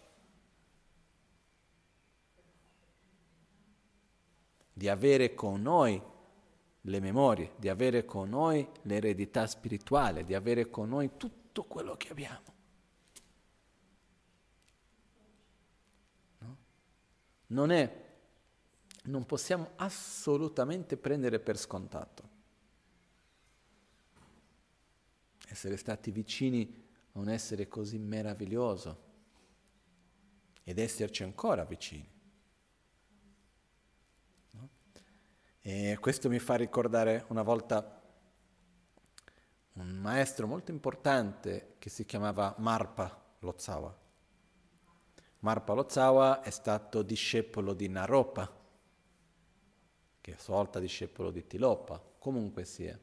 Di 4.78 4.88
avere 4.88 5.34
con 5.34 5.60
noi 5.60 6.00
le 6.82 7.00
memorie, 7.00 7.54
di 7.56 7.68
avere 7.68 8.04
con 8.04 8.28
noi 8.28 8.64
l'eredità 8.82 9.44
spirituale, 9.48 10.24
di 10.24 10.34
avere 10.34 10.70
con 10.70 10.88
noi 10.88 11.16
tutto 11.16 11.64
quello 11.64 11.96
che 11.96 12.08
abbiamo. 12.10 12.54
No? 16.38 16.56
non 17.48 17.72
è, 17.72 18.04
non 19.06 19.26
possiamo 19.26 19.70
assolutamente 19.74 20.96
prendere 20.96 21.40
per 21.40 21.58
scontato. 21.58 22.28
Essere 25.48 25.76
stati 25.76 26.12
vicini 26.12 26.86
a 27.14 27.18
un 27.18 27.28
essere 27.28 27.66
così 27.66 27.98
meraviglioso 27.98 29.06
ed 30.62 30.78
esserci 30.78 31.24
ancora 31.24 31.64
vicini. 31.64 32.17
E 35.70 35.98
questo 36.00 36.30
mi 36.30 36.38
fa 36.38 36.54
ricordare 36.54 37.26
una 37.28 37.42
volta 37.42 38.00
un 39.74 39.98
maestro 39.98 40.46
molto 40.46 40.70
importante 40.70 41.74
che 41.78 41.90
si 41.90 42.06
chiamava 42.06 42.54
Marpa 42.56 43.34
Lotsawa. 43.40 43.94
Marpa 45.40 45.74
Lotsawa 45.74 46.40
è 46.40 46.48
stato 46.48 47.02
discepolo 47.02 47.74
di 47.74 47.86
Naropa, 47.86 48.50
che 50.22 50.30
è 50.30 50.34
a 50.34 50.38
sua 50.38 50.54
volta 50.54 50.78
discepolo 50.78 51.30
di 51.30 51.46
Tilopa, 51.46 52.02
comunque 52.18 52.64
sia. 52.64 52.98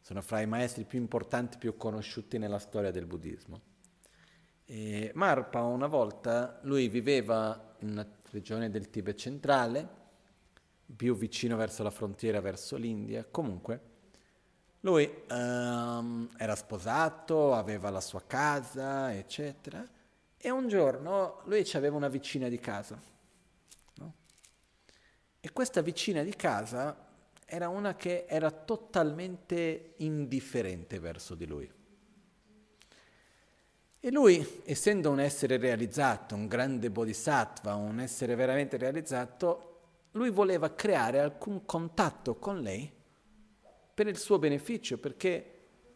Sono 0.00 0.22
fra 0.22 0.40
i 0.40 0.46
maestri 0.46 0.82
più 0.82 0.98
importanti, 0.98 1.56
più 1.56 1.76
conosciuti 1.76 2.36
nella 2.36 2.58
storia 2.58 2.90
del 2.90 3.06
buddismo. 3.06 3.60
E 4.64 5.12
Marpa 5.14 5.62
una 5.62 5.86
volta, 5.86 6.58
lui 6.62 6.88
viveva 6.88 7.76
in 7.78 7.90
una 7.90 8.08
regione 8.32 8.70
del 8.70 8.90
Tibet 8.90 9.16
centrale, 9.16 10.00
più 10.94 11.16
vicino 11.16 11.56
verso 11.56 11.82
la 11.82 11.90
frontiera, 11.90 12.40
verso 12.40 12.76
l'India, 12.76 13.24
comunque 13.24 13.90
lui 14.84 15.08
um, 15.30 16.28
era 16.36 16.56
sposato, 16.56 17.54
aveva 17.54 17.88
la 17.90 18.00
sua 18.00 18.22
casa, 18.26 19.14
eccetera, 19.14 19.88
e 20.36 20.50
un 20.50 20.66
giorno 20.66 21.42
lui 21.44 21.64
aveva 21.74 21.96
una 21.96 22.08
vicina 22.08 22.48
di 22.48 22.58
casa. 22.58 23.00
No? 23.94 24.14
E 25.38 25.52
questa 25.52 25.82
vicina 25.82 26.24
di 26.24 26.34
casa 26.34 27.10
era 27.44 27.68
una 27.68 27.94
che 27.94 28.24
era 28.26 28.50
totalmente 28.50 29.94
indifferente 29.98 30.98
verso 30.98 31.36
di 31.36 31.46
lui. 31.46 31.72
E 34.00 34.10
lui, 34.10 34.62
essendo 34.64 35.10
un 35.10 35.20
essere 35.20 35.58
realizzato, 35.58 36.34
un 36.34 36.48
grande 36.48 36.90
bodhisattva, 36.90 37.76
un 37.76 38.00
essere 38.00 38.34
veramente 38.34 38.76
realizzato, 38.76 39.71
lui 40.12 40.30
voleva 40.30 40.74
creare 40.74 41.20
alcun 41.20 41.64
contatto 41.64 42.36
con 42.36 42.60
lei 42.60 42.90
per 43.94 44.06
il 44.06 44.18
suo 44.18 44.38
beneficio, 44.38 44.98
perché 44.98 45.52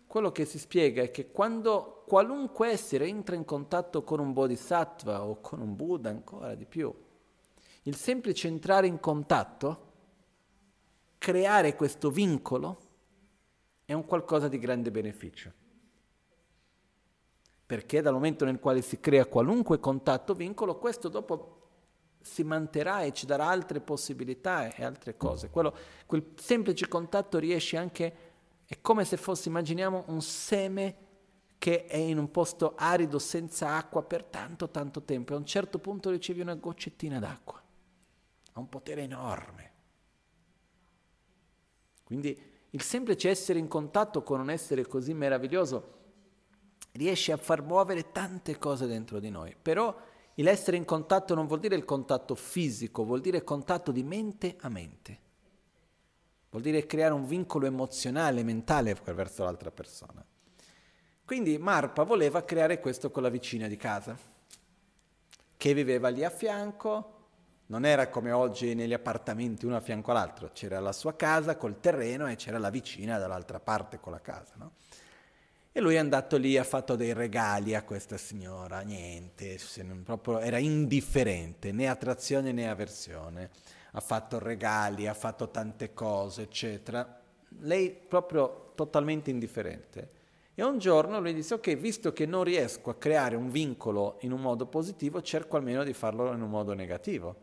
quello 0.07 0.33
che 0.33 0.45
si 0.45 0.59
spiega 0.59 1.03
è 1.03 1.11
che 1.11 1.31
quando 1.31 2.05
qualunque 2.07 2.69
essere 2.69 3.07
entra 3.07 3.35
in 3.35 3.45
contatto 3.45 4.05
con 4.05 4.21
un 4.21 4.33
bodhisattva 4.33 5.25
o 5.25 5.41
con 5.41 5.61
un 5.61 5.75
Buddha 5.75 6.11
ancora 6.11 6.55
di 6.55 6.65
più, 6.65 6.95
il 7.83 7.97
semplice 7.97 8.49
entrare 8.49 8.87
in 8.87 9.01
contatto, 9.01 9.93
creare 11.19 11.75
questo 11.75 12.11
vincolo, 12.11 12.81
è 13.85 13.93
un 13.93 14.05
qualcosa 14.05 14.49
di 14.49 14.59
grande 14.59 14.91
beneficio. 14.91 15.53
Perché 17.67 18.01
dal 18.01 18.13
momento 18.13 18.45
nel 18.45 18.61
quale 18.61 18.81
si 18.81 19.01
crea 19.01 19.27
qualunque 19.27 19.81
contatto, 19.81 20.35
vincolo, 20.35 20.79
questo 20.79 21.09
dopo 21.09 21.56
si 22.27 22.43
manterrà 22.43 23.03
e 23.03 23.13
ci 23.13 23.25
darà 23.25 23.47
altre 23.47 23.81
possibilità 23.81 24.75
e 24.75 24.85
altre 24.85 25.17
cose. 25.17 25.49
Quello, 25.49 25.75
quel 26.07 26.33
semplice 26.35 26.89
contatto 26.89 27.39
riesce 27.39 27.77
anche, 27.77 28.17
è 28.67 28.79
come 28.81 29.05
se 29.05 29.17
fosse, 29.17 29.49
immaginiamo, 29.49 30.05
un 30.09 30.21
seme 30.21 30.97
che 31.59 31.87
è 31.87 31.97
in 31.97 32.19
un 32.19 32.31
posto 32.31 32.75
arido 32.77 33.19
senza 33.19 33.77
acqua 33.77 34.03
per 34.03 34.25
tanto 34.25 34.69
tanto 34.69 35.03
tempo 35.03 35.33
e 35.33 35.37
a 35.37 35.39
un 35.39 35.47
certo 35.47 35.79
punto 35.79 36.11
ricevi 36.11 36.41
una 36.41 36.55
goccettina 36.55 37.19
d'acqua. 37.19 37.63
Ha 38.53 38.61
un 38.61 38.69
potere 38.69 39.03
enorme. 39.03 39.73
Quindi 42.05 42.39
il 42.71 42.83
semplice 42.83 43.31
essere 43.31 43.59
in 43.59 43.69
contatto 43.69 44.23
con 44.23 44.41
un 44.41 44.51
essere 44.51 44.87
così 44.87 45.15
meraviglioso 45.15 45.95
riesce 46.93 47.33
a 47.33 47.37
far 47.37 47.63
muovere 47.63 48.11
tante 48.11 48.59
cose 48.59 48.87
dentro 48.87 49.21
di 49.21 49.31
noi, 49.31 49.55
però 49.61 49.97
L'essere 50.43 50.77
in 50.77 50.85
contatto 50.85 51.35
non 51.35 51.47
vuol 51.47 51.61
dire 51.61 51.77
il 51.77 51.85
contatto 51.85 52.35
fisico, 52.35 53.05
vuol 53.05 53.21
dire 53.21 53.43
contatto 53.43 53.91
di 53.91 54.03
mente 54.03 54.57
a 54.61 54.69
mente. 54.69 55.19
Vuol 56.51 56.63
dire 56.63 56.87
creare 56.87 57.15
un 57.15 57.27
vincolo 57.27 57.67
emozionale, 57.67 58.43
mentale 58.43 58.97
verso 59.05 59.45
l'altra 59.45 59.71
persona. 59.71 60.25
Quindi 61.25 61.59
Marpa 61.59 62.05
voleva 62.05 62.45
creare 62.45 62.81
questo 62.81 63.11
con 63.11 63.23
la 63.23 63.29
vicina 63.29 63.67
di 63.67 63.77
casa, 63.77 64.17
che 65.57 65.75
viveva 65.75 66.09
lì 66.09 66.23
a 66.23 66.31
fianco, 66.31 67.15
non 67.67 67.85
era 67.85 68.09
come 68.09 68.31
oggi 68.31 68.75
negli 68.75 68.93
appartamenti 68.93 69.67
uno 69.67 69.77
a 69.77 69.81
fianco 69.81 70.13
all'altro, 70.13 70.51
c'era 70.53 70.79
la 70.79 70.93
sua 70.93 71.17
casa 71.17 71.57
col 71.57 71.81
terreno 71.81 72.29
e 72.29 72.37
c'era 72.37 72.59
la 72.59 72.71
vicina 72.71 73.19
dall'altra 73.19 73.59
parte 73.59 73.99
con 73.99 74.13
la 74.13 74.21
casa. 74.21 74.53
No? 74.57 74.73
E 75.77 75.81
lui 75.83 75.97
è 75.97 75.99
andato 75.99 76.39
lì, 76.39 76.57
ha 76.57 76.65
fatto 76.65 76.97
dei 76.97 77.13
regali 77.13 77.75
a 77.75 77.83
questa 77.83 78.17
signora, 78.17 78.81
niente, 78.81 79.59
proprio, 80.05 80.39
era 80.39 80.57
indifferente, 80.57 81.71
né 81.71 81.87
attrazione 81.87 82.51
né 82.51 82.67
avversione. 82.67 83.51
Ha 83.91 84.01
fatto 84.01 84.39
regali, 84.39 85.07
ha 85.07 85.13
fatto 85.13 85.51
tante 85.51 85.93
cose, 85.93 86.45
eccetera. 86.45 87.21
Lei 87.59 87.91
proprio 87.91 88.73
totalmente 88.75 89.29
indifferente. 89.29 90.11
E 90.55 90.65
un 90.65 90.79
giorno 90.79 91.21
lui 91.21 91.35
disse, 91.35 91.53
ok, 91.53 91.75
visto 91.77 92.11
che 92.15 92.25
non 92.25 92.43
riesco 92.43 92.89
a 92.89 92.95
creare 92.95 93.37
un 93.37 93.51
vincolo 93.51 94.17
in 94.21 94.33
un 94.33 94.41
modo 94.41 94.65
positivo, 94.65 95.21
cerco 95.21 95.59
almeno 95.59 95.85
di 95.85 95.93
farlo 95.93 96.33
in 96.33 96.41
un 96.41 96.49
modo 96.49 96.73
negativo. 96.73 97.37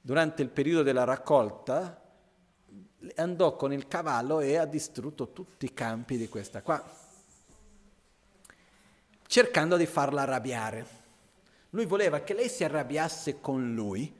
Durante 0.00 0.42
il 0.42 0.48
periodo 0.48 0.82
della 0.82 1.04
raccolta 1.04 1.96
andò 3.14 3.54
con 3.54 3.72
il 3.72 3.86
cavallo 3.86 4.40
e 4.40 4.56
ha 4.56 4.64
distrutto 4.64 5.30
tutti 5.30 5.66
i 5.66 5.72
campi 5.72 6.16
di 6.16 6.28
questa 6.28 6.60
qua 6.60 6.99
cercando 9.30 9.76
di 9.76 9.86
farla 9.86 10.22
arrabbiare. 10.22 10.84
Lui 11.70 11.86
voleva 11.86 12.18
che 12.22 12.34
lei 12.34 12.48
si 12.48 12.64
arrabbiasse 12.64 13.40
con 13.40 13.74
lui 13.74 14.12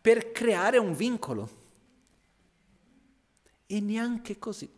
per 0.00 0.32
creare 0.32 0.78
un 0.78 0.94
vincolo. 0.94 1.64
E 3.66 3.80
neanche 3.80 4.38
così. 4.38 4.72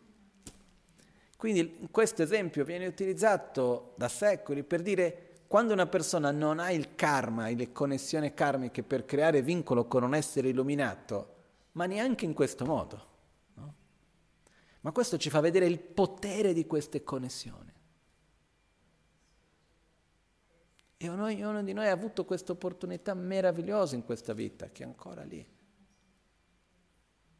Quindi 1.37 1.87
questo 1.91 2.21
esempio 2.23 2.65
viene 2.65 2.87
utilizzato 2.87 3.93
da 3.95 4.09
secoli 4.09 4.63
per 4.63 4.81
dire 4.81 5.43
quando 5.47 5.71
una 5.71 5.87
persona 5.87 6.29
non 6.31 6.59
ha 6.59 6.71
il 6.71 6.95
karma 6.95 7.47
e 7.47 7.55
le 7.55 7.71
connessioni 7.71 8.33
karmiche 8.33 8.83
per 8.83 9.05
creare 9.05 9.41
vincolo 9.41 9.85
con 9.85 10.03
un 10.03 10.13
essere 10.13 10.49
illuminato, 10.49 11.35
ma 11.73 11.85
neanche 11.85 12.25
in 12.25 12.33
questo 12.33 12.65
modo. 12.65 13.05
No? 13.53 13.73
Ma 14.81 14.91
questo 14.91 15.17
ci 15.17 15.29
fa 15.29 15.39
vedere 15.39 15.67
il 15.67 15.79
potere 15.79 16.51
di 16.51 16.67
queste 16.67 17.01
connessioni. 17.01 17.68
E 21.01 21.07
ognuno 21.07 21.63
di 21.63 21.71
noi 21.71 21.87
ha 21.87 21.93
avuto 21.93 22.25
questa 22.25 22.51
opportunità 22.51 23.13
meravigliosa 23.13 23.95
in 23.95 24.03
questa 24.03 24.33
vita, 24.33 24.69
che 24.69 24.83
è 24.83 24.85
ancora 24.85 25.23
lì. 25.23 25.47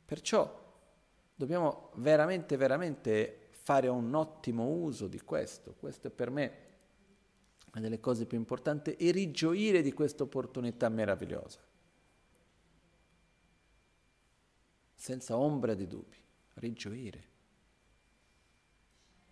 Perciò 0.05 0.77
dobbiamo 1.35 1.91
veramente, 1.95 2.55
veramente 2.55 3.49
fare 3.51 3.89
un 3.89 4.13
ottimo 4.13 4.65
uso 4.65 5.07
di 5.07 5.19
questo. 5.19 5.75
Questo 5.77 6.07
è 6.07 6.09
per 6.09 6.29
me 6.29 6.67
una 7.73 7.81
delle 7.81 7.99
cose 7.99 8.25
più 8.25 8.37
importanti 8.37 8.95
e 8.95 9.11
rigioire 9.11 9.81
di 9.81 9.91
questa 9.91 10.23
opportunità 10.23 10.87
meravigliosa. 10.87 11.59
Senza 14.95 15.35
ombra 15.35 15.73
di 15.73 15.85
dubbi, 15.85 16.17
rigioire. 16.53 17.27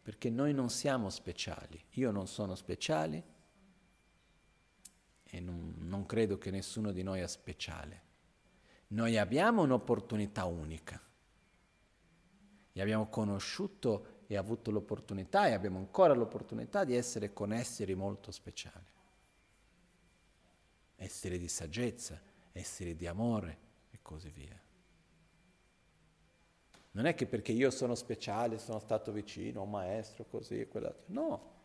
Perché 0.01 0.29
noi 0.29 0.53
non 0.53 0.69
siamo 0.69 1.09
speciali, 1.09 1.81
io 1.91 2.11
non 2.11 2.27
sono 2.27 2.55
speciale 2.55 3.35
e 5.37 5.39
non, 5.39 5.75
non 5.77 6.05
credo 6.05 6.37
che 6.37 6.49
nessuno 6.49 6.91
di 6.91 7.03
noi 7.03 7.21
è 7.21 7.27
speciale. 7.27 8.01
Noi 8.87 9.17
abbiamo 9.17 9.61
un'opportunità 9.61 10.45
unica. 10.45 10.99
E 12.73 12.81
abbiamo 12.81 13.07
conosciuto 13.07 14.23
e 14.27 14.35
avuto 14.35 14.71
l'opportunità 14.71 15.47
e 15.47 15.53
abbiamo 15.53 15.77
ancora 15.77 16.13
l'opportunità 16.13 16.83
di 16.83 16.95
essere 16.95 17.33
con 17.33 17.53
esseri 17.53 17.95
molto 17.95 18.31
speciali. 18.31 18.85
Esseri 20.95 21.37
di 21.37 21.47
saggezza, 21.47 22.19
esseri 22.51 22.95
di 22.95 23.07
amore 23.07 23.57
e 23.91 23.99
così 24.01 24.29
via. 24.29 24.59
Non 26.91 27.05
è 27.05 27.13
che 27.13 27.27
perché 27.27 27.51
io 27.51 27.69
sono 27.69 27.93
speciale, 27.93 28.57
sono 28.57 28.79
stato 28.79 29.11
vicino 29.11 29.61
un 29.61 29.69
maestro, 29.69 30.25
così 30.25 30.59
e 30.59 30.67
quell'altro. 30.67 31.03
No. 31.07 31.55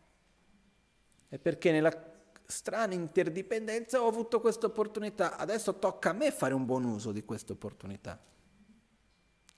È 1.28 1.38
perché 1.38 1.72
nella 1.72 2.11
strana 2.52 2.92
interdipendenza 2.92 4.02
ho 4.02 4.06
avuto 4.06 4.40
questa 4.40 4.66
opportunità, 4.66 5.38
adesso 5.38 5.78
tocca 5.78 6.10
a 6.10 6.12
me 6.12 6.30
fare 6.30 6.52
un 6.52 6.66
buon 6.66 6.84
uso 6.84 7.10
di 7.10 7.24
questa 7.24 7.54
opportunità. 7.54 8.20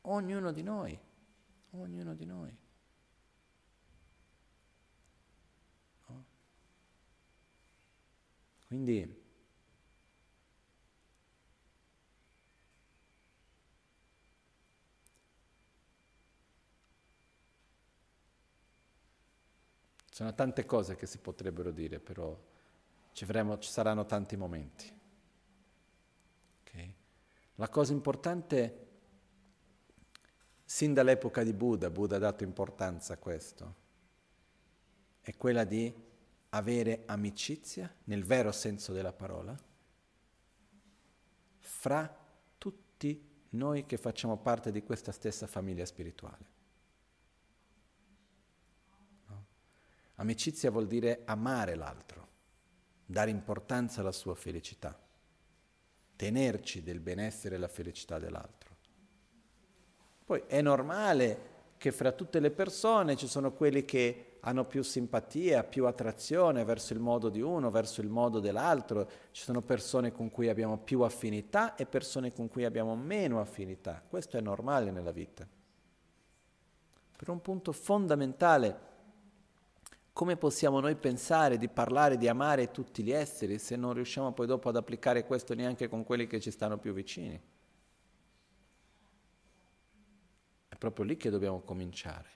Ognuno 0.03 0.53
di 0.53 0.63
noi, 0.63 0.99
ognuno 1.71 2.15
di 2.15 2.25
noi. 2.25 2.57
No? 6.07 6.25
Quindi... 8.69 9.23
Sono 20.15 20.33
tante 20.33 20.65
cose 20.65 20.95
che 20.95 21.07
si 21.07 21.19
potrebbero 21.19 21.73
dire, 21.73 21.99
però 21.99 22.41
ci, 23.15 23.23
avremo, 23.23 23.59
ci 23.59 23.71
saranno 23.71 24.05
tanti 24.07 24.37
momenti. 24.37 24.93
Okay? 26.61 26.95
La 27.55 27.69
cosa 27.69 27.93
importante, 27.93 28.87
sin 30.65 30.93
dall'epoca 30.93 31.45
di 31.45 31.53
Buddha, 31.53 31.91
Buddha 31.91 32.17
ha 32.17 32.19
dato 32.19 32.43
importanza 32.43 33.15
a 33.15 33.17
questo, 33.17 33.75
è 35.21 35.35
quella 35.37 35.63
di 35.63 35.95
avere 36.51 37.05
amicizia, 37.07 37.93
nel 38.05 38.25
vero 38.25 38.51
senso 38.51 38.93
della 38.93 39.13
parola, 39.13 39.57
fra 41.61 42.19
tutti 42.59 43.33
noi 43.51 43.87
che 43.87 43.97
facciamo 43.97 44.39
parte 44.39 44.73
di 44.73 44.83
questa 44.83 45.13
stessa 45.13 45.47
famiglia 45.47 45.87
spirituale. 45.87 46.47
No? 49.29 49.45
Amicizia 50.17 50.73
vuol 50.73 50.89
dire 50.89 51.23
amare 51.27 51.77
l'altro, 51.77 52.33
dare 53.07 53.31
importanza 53.31 54.01
alla 54.01 54.13
sua 54.13 54.35
felicità, 54.35 54.99
tenerci 56.17 56.83
del 56.83 57.01
benessere 57.01 57.57
e 57.57 57.59
la 57.59 57.69
felicità 57.69 58.19
dell'altro. 58.19 58.73
Poi 60.25 60.43
è 60.47 60.63
normale 60.63 61.53
che 61.77 61.93
fra 61.93 62.13
tutte 62.13 62.41
le 62.41 62.51
persone 62.51 63.15
ci 63.15 63.27
sono 63.27 63.53
quelli 63.53 63.85
che 63.85 64.39
hanno 64.41 64.65
più 64.65 64.83
simpatia, 64.83 65.65
più 65.65 65.87
attrazione 65.87 66.65
verso 66.65 66.93
il 66.93 66.99
modo 66.99 67.29
di 67.29 67.41
uno, 67.41 67.71
verso 67.71 68.01
il 68.01 68.09
modo 68.09 68.41
dell'altro. 68.41 69.09
Ci 69.31 69.43
sono 69.43 69.61
persone 69.61 70.13
con 70.13 70.31
cui 70.31 70.49
abbiamo 70.49 70.79
più 70.79 71.01
affinità 71.01 71.75
e 71.75 71.87
persone 71.87 72.33
con 72.33 72.49
cui 72.49 72.65
abbiamo 72.65 72.95
meno 72.95 73.41
affinità. 73.41 74.03
Questo 74.07 74.37
è 74.37 74.41
normale 74.41 74.91
nella 74.91 75.13
vita. 75.13 75.47
Per 77.17 77.29
un 77.29 77.41
punto 77.41 77.73
fondamentale, 77.73 78.93
come 80.15 80.37
possiamo 80.37 80.79
noi 80.79 80.95
pensare 80.95 81.57
di 81.57 81.69
parlare, 81.69 82.17
di 82.17 82.29
amare 82.29 82.71
tutti 82.71 83.03
gli 83.03 83.11
esseri 83.11 83.59
se 83.59 83.75
non 83.75 83.95
riusciamo 83.95 84.33
poi 84.33 84.47
dopo 84.47 84.69
ad 84.69 84.77
applicare 84.77 85.25
questo 85.25 85.55
neanche 85.55 85.89
con 85.89 86.05
quelli 86.05 86.29
che 86.29 86.39
ci 86.39 86.53
stanno 86.53 86.79
più 86.79 86.93
vicini? 86.93 87.39
È 90.69 90.77
proprio 90.77 91.05
lì 91.05 91.17
che 91.17 91.31
dobbiamo 91.31 91.63
cominciare. 91.63 92.29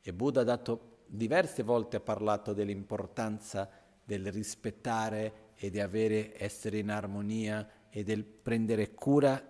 E 0.00 0.12
Buddha 0.14 0.40
ha 0.40 0.44
dato 0.44 1.00
diverse 1.04 1.62
volte 1.62 1.96
ha 1.96 2.00
parlato 2.00 2.54
dell'importanza 2.54 3.68
del 4.02 4.32
rispettare 4.32 5.50
e 5.56 5.68
di 5.68 5.78
avere, 5.78 6.32
essere 6.42 6.78
in 6.78 6.88
armonia 6.88 7.68
e 7.90 8.02
del 8.02 8.24
prendere 8.24 8.94
cura 8.94 9.46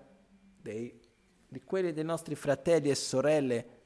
dei, 0.60 1.00
di 1.46 1.62
quelli 1.62 1.92
dei 1.92 2.02
nostri 2.02 2.34
fratelli 2.34 2.90
e 2.90 2.96
sorelle, 2.96 3.77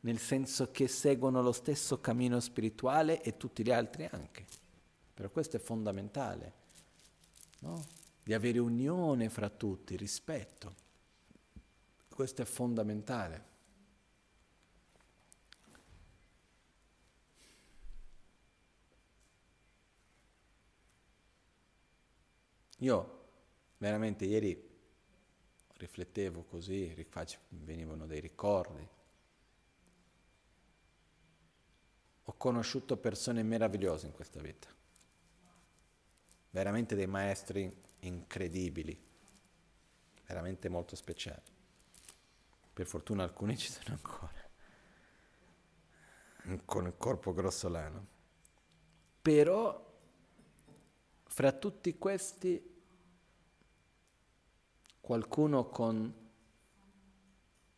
nel 0.00 0.18
senso 0.18 0.70
che 0.70 0.88
seguono 0.88 1.42
lo 1.42 1.52
stesso 1.52 2.00
cammino 2.00 2.38
spirituale 2.40 3.22
e 3.22 3.36
tutti 3.36 3.62
gli 3.62 3.70
altri 3.70 4.08
anche. 4.10 4.46
Però 5.14 5.28
questo 5.30 5.56
è 5.56 5.60
fondamentale, 5.60 6.52
no? 7.60 7.84
di 8.22 8.34
avere 8.34 8.58
unione 8.58 9.28
fra 9.28 9.48
tutti, 9.48 9.96
rispetto. 9.96 10.86
Questo 12.08 12.42
è 12.42 12.44
fondamentale. 12.44 13.46
Io 22.78 23.26
veramente 23.78 24.24
ieri 24.24 24.68
riflettevo 25.78 26.44
così, 26.44 26.94
venivano 27.48 28.06
dei 28.06 28.20
ricordi. 28.20 28.86
Ho 32.28 32.34
conosciuto 32.36 32.98
persone 32.98 33.42
meravigliose 33.42 34.04
in 34.04 34.12
questa 34.12 34.38
vita, 34.42 34.68
veramente 36.50 36.94
dei 36.94 37.06
maestri 37.06 37.74
incredibili, 38.00 39.02
veramente 40.26 40.68
molto 40.68 40.94
speciali. 40.94 41.40
Per 42.74 42.86
fortuna 42.86 43.22
alcuni 43.22 43.56
ci 43.56 43.72
sono 43.72 43.94
ancora, 43.94 44.50
con 46.66 46.86
il 46.86 46.94
corpo 46.98 47.32
grossolano. 47.32 48.06
Però 49.22 49.98
fra 51.24 51.52
tutti 51.52 51.96
questi 51.96 52.82
qualcuno 55.00 55.68
con 55.70 56.14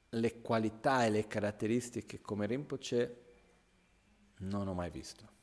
le 0.08 0.40
qualità 0.40 1.04
e 1.04 1.10
le 1.10 1.28
caratteristiche 1.28 2.20
come 2.20 2.46
Rinpoche 2.46 3.19
non 4.40 4.68
ho 4.68 4.74
mai 4.74 4.90
visto. 4.90 5.38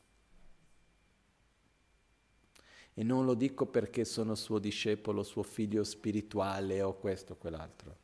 E 2.94 3.03
non 3.03 3.26
lo 3.26 3.36
dico 3.36 3.68
perché 3.68 4.06
sono 4.06 4.34
suo 4.34 4.57
discepolo, 4.57 5.22
suo 5.22 5.44
figlio 5.44 5.84
spirituale 5.84 6.82
o 6.82 6.95
questo 6.95 7.34
o 7.34 7.36
quell'altro. 7.36 7.98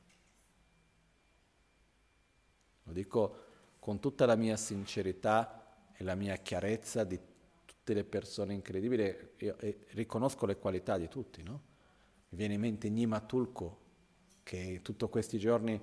Lo 2.84 2.94
dico 2.94 3.36
con 3.80 3.99
tutta 3.99 4.26
la 4.26 4.36
mia 4.36 4.56
sincerità 4.56 5.90
e 5.94 6.03
la 6.03 6.15
mia 6.15 6.36
chiarezza 6.38 7.03
di 7.03 7.20
tutte 7.65 7.94
le 7.94 8.03
persone 8.03 8.53
incredibili, 8.53 9.32
io 9.38 9.57
riconosco 9.91 10.45
le 10.45 10.57
qualità 10.57 10.98
di 10.98 11.07
tutti, 11.07 11.41
no? 11.41 11.61
Mi 12.30 12.38
viene 12.38 12.53
in 12.53 12.60
mente 12.61 12.90
Nima 12.90 13.20
Tulko, 13.20 13.80
che 14.44 14.80
tutti 14.82 15.07
questi 15.07 15.38
giorni 15.38 15.80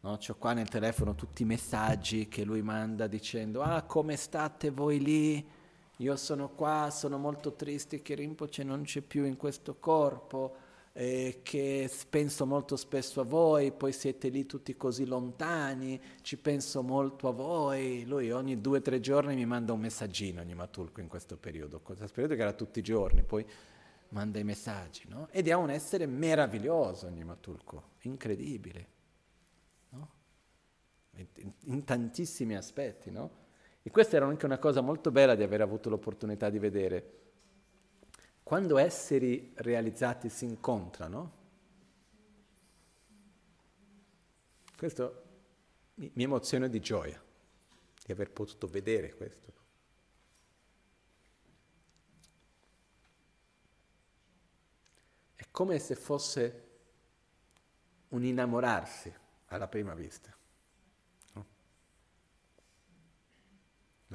no, 0.00 0.18
ho 0.26 0.34
qua 0.36 0.52
nel 0.52 0.68
telefono 0.68 1.14
tutti 1.14 1.42
i 1.42 1.46
messaggi 1.46 2.28
che 2.28 2.44
lui 2.44 2.62
manda 2.62 3.06
dicendo 3.06 3.62
ah 3.62 3.82
come 3.82 4.16
state 4.16 4.70
voi 4.70 5.00
lì? 5.00 5.46
Io 6.00 6.16
sono 6.16 6.50
qua, 6.50 6.90
sono 6.92 7.18
molto 7.18 7.54
triste 7.54 8.02
che 8.02 8.14
Rinpoche 8.14 8.62
non 8.62 8.82
c'è 8.82 9.00
più 9.00 9.24
in 9.24 9.36
questo 9.36 9.78
corpo, 9.80 10.54
eh, 10.92 11.40
che 11.42 11.90
penso 12.08 12.46
molto 12.46 12.76
spesso 12.76 13.20
a 13.20 13.24
voi, 13.24 13.72
poi 13.72 13.92
siete 13.92 14.28
lì 14.28 14.46
tutti 14.46 14.76
così 14.76 15.06
lontani, 15.06 16.00
ci 16.22 16.36
penso 16.36 16.82
molto 16.82 17.26
a 17.26 17.32
voi. 17.32 18.04
Lui 18.04 18.30
ogni 18.30 18.60
due 18.60 18.78
o 18.78 18.80
tre 18.80 19.00
giorni 19.00 19.34
mi 19.34 19.44
manda 19.44 19.72
un 19.72 19.80
messaggino, 19.80 20.40
ogni 20.40 20.54
Matulco 20.54 21.00
in 21.00 21.08
questo 21.08 21.36
periodo, 21.36 21.80
questo 21.80 22.06
periodo 22.06 22.36
che 22.36 22.42
era 22.42 22.52
tutti 22.52 22.78
i 22.78 22.82
giorni, 22.82 23.24
poi 23.24 23.44
manda 24.10 24.38
i 24.38 24.44
messaggi, 24.44 25.02
no? 25.08 25.26
Ed 25.32 25.48
è 25.48 25.52
un 25.52 25.70
essere 25.70 26.06
meraviglioso 26.06 27.06
ogni 27.06 27.24
Matulco, 27.24 27.82
incredibile? 28.02 28.97
In, 31.34 31.52
in 31.64 31.84
tantissimi 31.84 32.56
aspetti, 32.56 33.10
no? 33.10 33.46
E 33.82 33.90
questa 33.90 34.16
era 34.16 34.26
anche 34.26 34.44
una 34.44 34.58
cosa 34.58 34.80
molto 34.80 35.10
bella 35.10 35.34
di 35.34 35.42
aver 35.42 35.60
avuto 35.60 35.88
l'opportunità 35.88 36.50
di 36.50 36.58
vedere 36.58 37.18
quando 38.48 38.78
esseri 38.78 39.52
realizzati 39.56 40.30
si 40.30 40.46
incontrano, 40.46 41.32
questo 44.74 45.22
mi, 45.96 46.10
mi 46.14 46.22
emoziona 46.22 46.66
di 46.66 46.80
gioia 46.80 47.22
di 48.06 48.10
aver 48.10 48.30
potuto 48.30 48.66
vedere 48.66 49.14
questo. 49.14 49.52
È 55.34 55.44
come 55.50 55.78
se 55.78 55.94
fosse 55.94 56.68
un 58.08 58.24
innamorarsi 58.24 59.14
alla 59.48 59.68
prima 59.68 59.92
vista. 59.92 60.34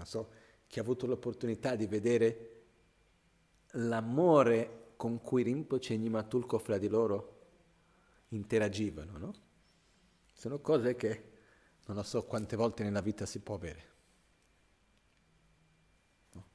Non 0.03 0.11
so, 0.11 0.29
chi 0.67 0.79
ha 0.79 0.81
avuto 0.81 1.07
l'opportunità 1.07 1.75
di 1.75 1.87
vedere 1.87 2.49
l'amore 3.75 4.91
con 4.97 5.21
cui 5.21 5.43
Rinpoche 5.43 5.93
e 5.93 5.97
Nimatulko 5.97 6.57
fra 6.57 6.77
di 6.77 6.89
loro 6.89 7.39
interagivano, 8.29 9.17
no? 9.17 9.33
Sono 10.33 10.59
cose 10.59 10.95
che 10.95 11.31
non 11.85 12.03
so 12.03 12.25
quante 12.25 12.57
volte 12.57 12.83
nella 12.83 12.99
vita 12.99 13.25
si 13.25 13.39
può 13.39 13.55
avere. 13.55 13.91
No? 16.31 16.45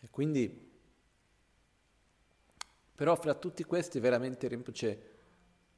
E 0.00 0.10
quindi, 0.10 0.70
però 2.94 3.16
fra 3.16 3.34
tutti 3.34 3.64
questi 3.64 4.00
veramente 4.00 4.48
Rinpoche 4.48 5.10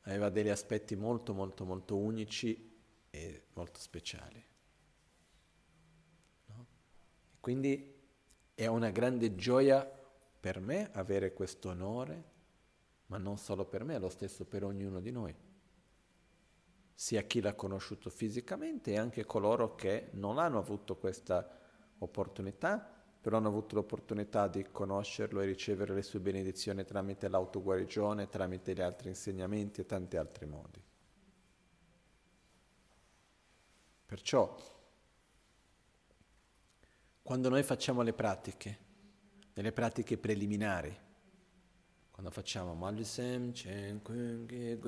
aveva 0.02 0.30
degli 0.30 0.48
aspetti 0.48 0.96
molto 0.96 1.32
molto 1.32 1.64
molto 1.64 1.96
unici 1.96 2.72
e 3.10 3.44
molto 3.52 3.78
speciali. 3.78 4.44
Quindi 7.44 7.94
è 8.54 8.64
una 8.64 8.88
grande 8.88 9.34
gioia 9.34 9.84
per 9.84 10.60
me 10.60 10.88
avere 10.94 11.34
questo 11.34 11.68
onore, 11.68 12.24
ma 13.08 13.18
non 13.18 13.36
solo 13.36 13.66
per 13.66 13.84
me, 13.84 13.96
è 13.96 13.98
lo 13.98 14.08
stesso 14.08 14.46
per 14.46 14.64
ognuno 14.64 14.98
di 14.98 15.10
noi, 15.10 15.36
sia 16.94 17.20
chi 17.24 17.42
l'ha 17.42 17.52
conosciuto 17.52 18.08
fisicamente 18.08 18.92
e 18.92 18.98
anche 18.98 19.26
coloro 19.26 19.74
che 19.74 20.08
non 20.12 20.38
hanno 20.38 20.56
avuto 20.56 20.96
questa 20.96 21.46
opportunità, 21.98 22.78
però 23.20 23.36
hanno 23.36 23.48
avuto 23.48 23.74
l'opportunità 23.74 24.48
di 24.48 24.66
conoscerlo 24.72 25.42
e 25.42 25.44
ricevere 25.44 25.92
le 25.92 26.02
sue 26.02 26.20
benedizioni 26.20 26.82
tramite 26.82 27.28
l'autoguarigione, 27.28 28.30
tramite 28.30 28.72
gli 28.72 28.80
altri 28.80 29.08
insegnamenti 29.08 29.82
e 29.82 29.84
tanti 29.84 30.16
altri 30.16 30.46
modi. 30.46 30.82
Perciò, 34.06 34.56
quando 37.24 37.48
noi 37.48 37.62
facciamo 37.62 38.02
le 38.02 38.12
pratiche, 38.12 38.78
delle 39.54 39.72
pratiche 39.72 40.18
preliminari, 40.18 40.94
quando 42.10 42.30
facciamo 42.30 42.74
Malisem, 42.74 43.50
Chen, 43.50 44.02
e 44.50 44.78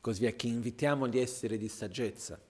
così 0.00 0.20
via, 0.20 0.32
che 0.32 0.46
invitiamo 0.46 1.06
gli 1.06 1.18
esseri 1.18 1.58
di 1.58 1.68
saggezza, 1.68 2.40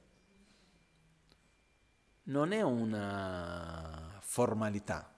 non 2.23 2.53
è 2.53 2.63
una 2.63 4.17
formalità, 4.21 5.13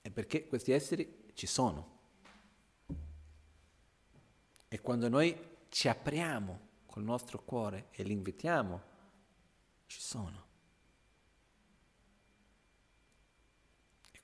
è 0.00 0.10
perché 0.10 0.48
questi 0.48 0.72
esseri 0.72 1.28
ci 1.34 1.46
sono. 1.46 1.98
E 4.66 4.80
quando 4.80 5.08
noi 5.08 5.38
ci 5.68 5.86
apriamo 5.86 6.68
col 6.86 7.04
nostro 7.04 7.44
cuore 7.44 7.90
e 7.92 8.02
li 8.02 8.12
invitiamo, 8.12 8.82
ci 9.86 10.00
sono. 10.00 10.48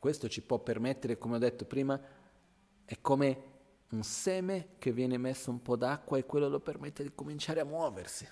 Questo 0.06 0.28
ci 0.28 0.40
può 0.40 0.60
permettere, 0.60 1.18
come 1.18 1.34
ho 1.34 1.38
detto 1.38 1.64
prima, 1.64 2.00
è 2.84 2.96
come 3.00 3.42
un 3.88 4.04
seme 4.04 4.76
che 4.78 4.92
viene 4.92 5.18
messo 5.18 5.50
un 5.50 5.60
po' 5.60 5.74
d'acqua 5.74 6.16
e 6.16 6.24
quello 6.24 6.48
lo 6.48 6.60
permette 6.60 7.02
di 7.02 7.12
cominciare 7.12 7.58
a 7.58 7.64
muoversi. 7.64 8.24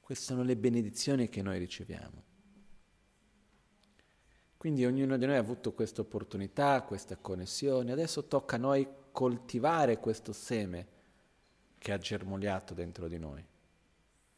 Queste 0.00 0.24
sono 0.24 0.42
le 0.42 0.56
benedizioni 0.56 1.28
che 1.28 1.42
noi 1.42 1.58
riceviamo. 1.58 2.22
Quindi 4.56 4.86
ognuno 4.86 5.18
di 5.18 5.26
noi 5.26 5.36
ha 5.36 5.40
avuto 5.40 5.74
questa 5.74 6.00
opportunità, 6.00 6.80
questa 6.80 7.18
connessione, 7.18 7.92
adesso 7.92 8.24
tocca 8.24 8.56
a 8.56 8.58
noi 8.58 8.88
coltivare 9.12 9.98
questo 9.98 10.32
seme 10.32 10.86
che 11.76 11.92
ha 11.92 11.98
germogliato 11.98 12.72
dentro 12.72 13.06
di 13.06 13.18
noi, 13.18 13.46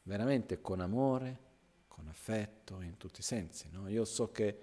veramente 0.03 0.61
con 0.61 0.81
amore, 0.81 1.53
con 1.95 2.09
affetto, 2.09 2.81
in 2.81 2.97
tutti 2.97 3.21
i 3.21 3.23
sensi. 3.23 3.69
No? 3.71 3.89
Io 3.89 4.05
so 4.05 4.33
che 4.33 4.59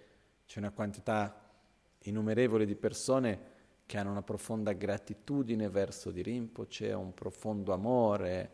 c'è 0.45 0.59
una 0.59 0.71
quantità 0.71 1.49
innumerevole 1.99 2.65
di 2.65 2.75
persone 2.75 3.49
che 3.85 3.97
hanno 3.97 4.11
una 4.11 4.21
profonda 4.21 4.73
gratitudine 4.73 5.69
verso 5.69 6.11
di 6.11 6.21
Rinpoche, 6.21 6.91
un 6.91 7.13
profondo 7.13 7.71
amore 7.71 8.51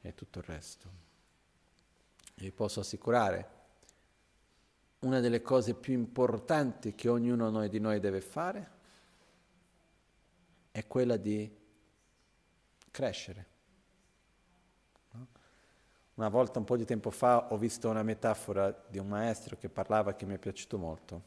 e 0.00 0.16
tutto 0.16 0.40
il 0.40 0.44
resto. 0.46 0.90
E 2.34 2.42
vi 2.42 2.50
posso 2.50 2.80
assicurare, 2.80 3.56
una 5.00 5.20
delle 5.20 5.40
cose 5.40 5.74
più 5.74 5.92
importanti 5.92 6.96
che 6.96 7.08
ognuno 7.08 7.68
di 7.68 7.78
noi 7.78 8.00
deve 8.00 8.20
fare 8.20 8.70
è 10.72 10.84
quella 10.88 11.16
di 11.16 11.56
crescere. 12.90 13.46
Una 16.18 16.30
volta, 16.30 16.58
un 16.58 16.64
po' 16.64 16.76
di 16.76 16.84
tempo 16.84 17.10
fa, 17.10 17.52
ho 17.52 17.56
visto 17.56 17.88
una 17.88 18.02
metafora 18.02 18.76
di 18.88 18.98
un 18.98 19.06
maestro 19.06 19.56
che 19.56 19.68
parlava 19.68 20.16
che 20.16 20.26
mi 20.26 20.34
è 20.34 20.38
piaciuto 20.38 20.76
molto, 20.76 21.22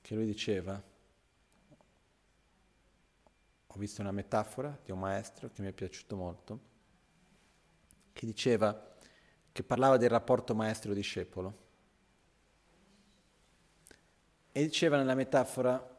che 0.00 0.16
lui 0.16 0.26
diceva, 0.26 0.82
ho 3.68 3.78
visto 3.78 4.00
una 4.00 4.10
metafora 4.10 4.76
di 4.82 4.90
un 4.90 4.98
maestro 4.98 5.48
che 5.52 5.62
mi 5.62 5.68
è 5.68 5.72
piaciuto 5.72 6.16
molto, 6.16 6.60
che 8.12 8.26
diceva, 8.26 8.96
che 9.52 9.62
parlava 9.62 9.96
del 9.96 10.10
rapporto 10.10 10.52
maestro-discepolo 10.52 11.56
e 14.50 14.60
diceva 14.60 14.96
nella 14.96 15.14
metafora, 15.14 15.96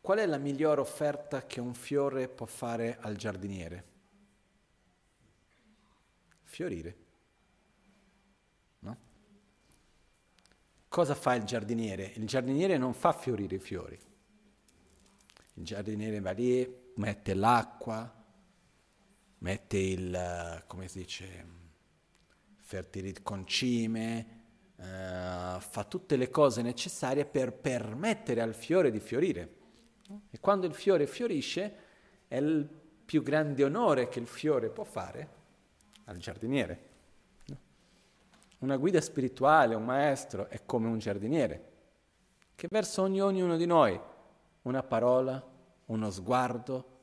qual 0.00 0.18
è 0.18 0.24
la 0.24 0.38
migliore 0.38 0.80
offerta 0.80 1.44
che 1.44 1.60
un 1.60 1.74
fiore 1.74 2.26
può 2.26 2.46
fare 2.46 2.96
al 2.98 3.16
giardiniere? 3.16 3.95
Fiorire. 6.46 6.96
No? 8.78 8.96
Cosa 10.88 11.14
fa 11.14 11.34
il 11.34 11.42
giardiniere? 11.42 12.12
Il 12.14 12.26
giardiniere 12.26 12.78
non 12.78 12.94
fa 12.94 13.12
fiorire 13.12 13.56
i 13.56 13.58
fiori. 13.58 13.98
Il 15.54 15.64
giardiniere 15.64 16.20
va 16.20 16.30
lì, 16.30 16.66
mette 16.94 17.34
l'acqua, 17.34 18.24
mette 19.38 19.76
il, 19.76 20.64
come 20.66 20.88
si 20.88 20.98
dice, 20.98 21.46
fertili 22.60 23.12
concime, 23.22 24.44
eh, 24.76 25.56
fa 25.58 25.84
tutte 25.88 26.16
le 26.16 26.30
cose 26.30 26.62
necessarie 26.62 27.26
per 27.26 27.52
permettere 27.52 28.40
al 28.40 28.54
fiore 28.54 28.90
di 28.90 29.00
fiorire. 29.00 29.54
E 30.30 30.38
quando 30.38 30.66
il 30.66 30.74
fiore 30.74 31.08
fiorisce 31.08 31.76
è 32.28 32.36
il 32.36 32.68
più 33.04 33.22
grande 33.22 33.64
onore 33.64 34.08
che 34.08 34.20
il 34.20 34.28
fiore 34.28 34.70
può 34.70 34.84
fare 34.84 35.35
al 36.06 36.16
giardiniere. 36.18 36.94
Una 38.58 38.76
guida 38.76 39.00
spirituale, 39.00 39.74
un 39.74 39.84
maestro, 39.84 40.48
è 40.48 40.64
come 40.64 40.88
un 40.88 40.98
giardiniere, 40.98 41.72
che 42.54 42.68
ogni, 42.96 43.20
ognuno 43.20 43.56
di 43.56 43.66
noi 43.66 44.00
una 44.62 44.82
parola, 44.82 45.44
uno 45.86 46.10
sguardo, 46.10 46.94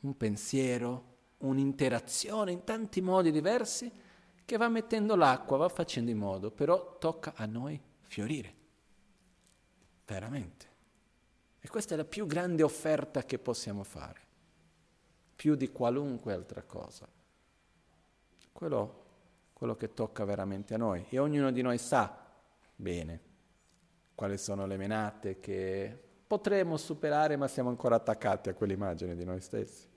un 0.00 0.16
pensiero, 0.16 1.04
un'interazione 1.38 2.50
in 2.50 2.64
tanti 2.64 3.00
modi 3.00 3.30
diversi 3.30 3.90
che 4.44 4.56
va 4.56 4.68
mettendo 4.68 5.14
l'acqua, 5.14 5.58
va 5.58 5.68
facendo 5.68 6.10
in 6.10 6.18
modo, 6.18 6.50
però 6.50 6.96
tocca 6.98 7.34
a 7.36 7.46
noi 7.46 7.80
fiorire. 8.00 8.54
Veramente. 10.06 10.68
E 11.60 11.68
questa 11.68 11.94
è 11.94 11.96
la 11.96 12.04
più 12.04 12.26
grande 12.26 12.62
offerta 12.62 13.22
che 13.22 13.38
possiamo 13.38 13.84
fare, 13.84 14.20
più 15.36 15.54
di 15.54 15.70
qualunque 15.70 16.32
altra 16.32 16.62
cosa. 16.62 17.06
Quello, 18.60 19.04
quello 19.54 19.74
che 19.74 19.94
tocca 19.94 20.26
veramente 20.26 20.74
a 20.74 20.76
noi. 20.76 21.06
E 21.08 21.18
ognuno 21.18 21.50
di 21.50 21.62
noi 21.62 21.78
sa 21.78 22.30
bene 22.76 23.20
quali 24.14 24.36
sono 24.36 24.66
le 24.66 24.76
menate 24.76 25.40
che 25.40 25.98
potremmo 26.26 26.76
superare, 26.76 27.36
ma 27.36 27.48
siamo 27.48 27.70
ancora 27.70 27.94
attaccati 27.94 28.50
a 28.50 28.54
quell'immagine 28.54 29.16
di 29.16 29.24
noi 29.24 29.40
stessi 29.40 29.88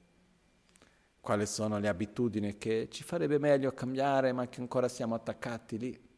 quali 1.20 1.46
sono 1.46 1.78
le 1.80 1.90
abitudini 1.90 2.58
che 2.58 2.88
ci 2.90 3.04
farebbe 3.04 3.38
meglio 3.38 3.74
cambiare 3.74 4.32
ma 4.32 4.48
che 4.48 4.62
ancora 4.62 4.88
siamo 4.88 5.14
attaccati 5.14 5.78
lì. 5.78 6.10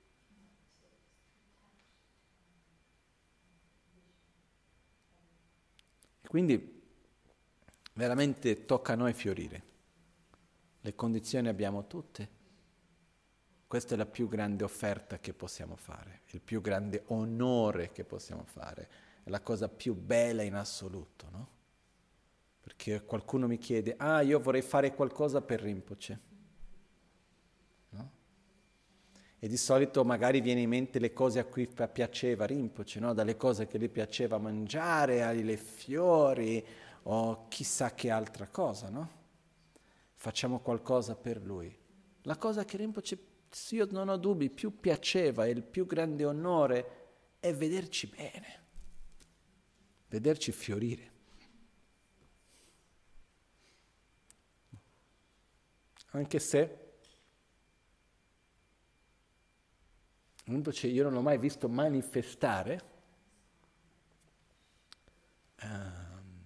Quindi 6.28 6.82
veramente 7.94 8.66
tocca 8.66 8.94
a 8.94 8.96
noi 8.96 9.14
fiorire. 9.14 9.64
Le 10.82 10.94
condizioni 10.94 11.48
abbiamo 11.48 11.88
tutte. 11.88 12.35
Questa 13.68 13.96
è 13.96 13.98
la 13.98 14.06
più 14.06 14.28
grande 14.28 14.64
offerta 14.64 15.20
che 15.20 15.34
possiamo 15.34 15.76
fare, 15.76 16.22
il 16.28 16.42
più 16.42 16.62
grande 16.62 17.04
onore 17.08 17.92
che 17.92 18.04
possiamo 18.04 18.46
fare, 18.46 18.88
è 19.24 19.30
la 19.30 19.42
cosa 19.42 19.68
più 19.68 19.96
bella 19.96 20.44
in 20.44 20.54
assoluto, 20.54 21.28
no? 21.32 21.50
Perché 22.62 23.04
qualcuno 23.04 23.48
mi 23.48 23.58
chiede, 23.58 23.96
ah, 23.98 24.22
io 24.22 24.40
vorrei 24.40 24.62
fare 24.62 24.94
qualcosa 24.94 25.42
per 25.42 25.62
Rinpoche. 25.62 26.20
No? 27.90 28.12
E 29.38 29.48
di 29.48 29.58
solito 29.58 30.04
magari 30.04 30.42
viene 30.42 30.62
in 30.62 30.70
mente 30.70 30.98
le 30.98 31.14
cose 31.14 31.40
a 31.40 31.46
cui 31.46 31.68
piaceva 31.68 32.46
Rinpoche, 32.46 33.00
no? 33.00 33.14
dalle 33.14 33.36
cose 33.36 33.68
che 33.68 33.78
gli 33.78 33.90
piaceva 33.90 34.38
mangiare, 34.38 35.24
ai 35.24 35.58
fiori 35.58 36.66
o 37.04 37.48
chissà 37.48 37.94
che 37.94 38.10
altra 38.10 38.48
cosa, 38.48 38.90
no? 38.90 39.10
Facciamo 40.16 40.60
qualcosa 40.60 41.16
per 41.16 41.42
lui. 41.44 41.76
La 42.24 42.38
cosa 42.38 42.66
che 42.66 42.78
Rinpoche, 42.78 43.18
io 43.70 43.88
non 43.92 44.10
ho 44.10 44.18
dubbi, 44.18 44.50
più 44.50 44.80
piaceva 44.80 45.46
e 45.46 45.52
il 45.52 45.64
più 45.64 45.86
grande 45.86 46.26
onore 46.26 47.08
è 47.40 47.54
vederci 47.54 48.08
bene, 48.08 48.64
vederci 50.08 50.52
fiorire. 50.52 51.14
anche 56.16 56.40
se 56.40 56.80
invece 60.46 60.88
io 60.88 61.04
non 61.04 61.14
l'ho 61.14 61.22
mai 61.22 61.38
visto 61.38 61.68
manifestare 61.68 62.94
um, 65.62 66.44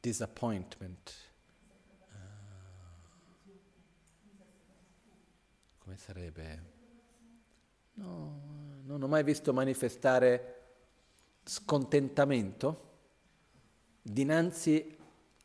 disappointment. 0.00 1.25
Sarebbe? 5.96 6.74
No, 7.94 8.40
non 8.84 9.02
ho 9.02 9.08
mai 9.08 9.22
visto 9.22 9.52
manifestare 9.52 10.54
scontentamento 11.44 12.84
dinanzi 14.02 14.96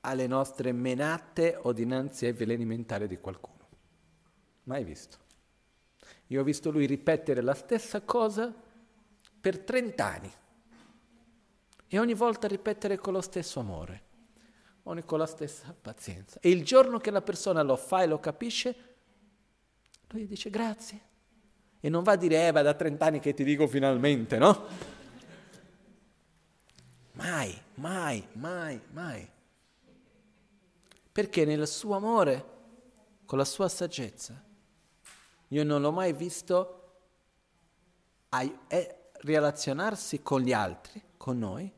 alle 0.02 0.28
nostre 0.28 0.72
menate 0.72 1.58
o 1.62 1.74
dinanzi 1.74 2.26
ai 2.26 2.34
veleni 2.34 2.66
mentali 2.66 3.08
di 3.08 3.18
qualcuno. 3.20 3.68
Mai 4.64 4.84
visto. 4.84 5.18
Io 6.28 6.42
ho 6.42 6.44
visto 6.44 6.72
lui 6.72 6.86
ripetere 6.86 7.42
la 7.42 7.54
stessa 7.54 8.02
cosa 8.02 8.54
per 9.42 9.60
30 9.60 10.06
anni 10.06 10.32
e 11.88 12.00
ogni 12.00 12.14
volta 12.14 12.48
ripetere 12.48 12.98
con 12.98 13.14
lo 13.14 13.22
stesso 13.22 13.60
amore. 13.60 14.10
ogni 14.84 15.04
con 15.04 15.20
la 15.20 15.26
stessa 15.26 15.76
pazienza. 15.80 16.40
E 16.40 16.50
il 16.50 16.64
giorno 16.64 17.00
che 17.00 17.12
la 17.12 17.22
persona 17.22 17.62
lo 17.62 17.76
fa 17.76 18.02
e 18.02 18.08
lo 18.08 18.20
capisce, 18.20 18.91
lui 20.12 20.28
dice 20.28 20.50
grazie. 20.50 21.10
E 21.80 21.90
non 21.90 22.04
va 22.04 22.14
a 22.14 22.16
dire, 22.16 22.48
eh, 22.48 22.52
va 22.52 22.62
da 22.62 22.74
30 22.74 23.06
anni 23.06 23.20
che 23.20 23.34
ti 23.34 23.44
dico 23.44 23.68
finalmente, 23.68 24.38
no? 24.38 24.66
Mai, 27.14 27.60
mai, 27.76 28.26
mai, 28.34 28.80
mai. 28.92 29.28
Perché 31.12 31.46
nel 31.46 31.68
suo 31.68 31.96
amore, 31.96 32.46
con 33.26 33.38
la 33.38 33.46
sua 33.46 33.68
saggezza, 33.68 34.42
io 35.48 35.64
non 35.64 35.82
l'ho 35.82 35.92
mai 35.92 36.14
visto 36.14 36.78
relazionarsi 39.22 40.22
con 40.22 40.42
gli 40.42 40.54
altri, 40.54 41.02
con 41.18 41.38
noi, 41.38 41.72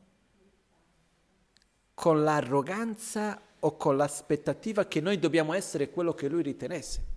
con 1.94 2.22
l'arroganza 2.22 3.40
o 3.60 3.76
con 3.76 3.96
l'aspettativa 3.96 4.86
che 4.86 5.00
noi 5.00 5.18
dobbiamo 5.18 5.54
essere 5.54 5.90
quello 5.90 6.12
che 6.12 6.28
lui 6.28 6.42
ritenesse. 6.42 7.13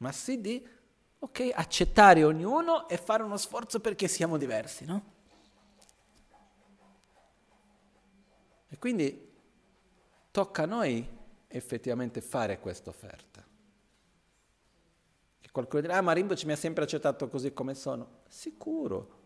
Ma 0.00 0.12
sì 0.12 0.40
di, 0.40 0.66
ok, 1.18 1.50
accettare 1.54 2.24
ognuno 2.24 2.88
e 2.88 2.96
fare 2.96 3.22
uno 3.22 3.36
sforzo 3.36 3.80
perché 3.80 4.08
siamo 4.08 4.38
diversi, 4.38 4.84
no? 4.86 5.18
E 8.68 8.78
quindi 8.78 9.30
tocca 10.30 10.62
a 10.62 10.66
noi 10.66 11.06
effettivamente 11.48 12.22
fare 12.22 12.60
questa 12.60 12.88
offerta. 12.88 13.44
Che 15.40 15.50
qualcuno 15.50 15.82
dirà, 15.82 15.96
ah 15.96 16.00
ma 16.00 16.12
Rinpoche 16.12 16.46
mi 16.46 16.52
ha 16.52 16.56
sempre 16.56 16.84
accettato 16.84 17.28
così 17.28 17.52
come 17.52 17.74
sono. 17.74 18.20
Sicuro, 18.28 19.18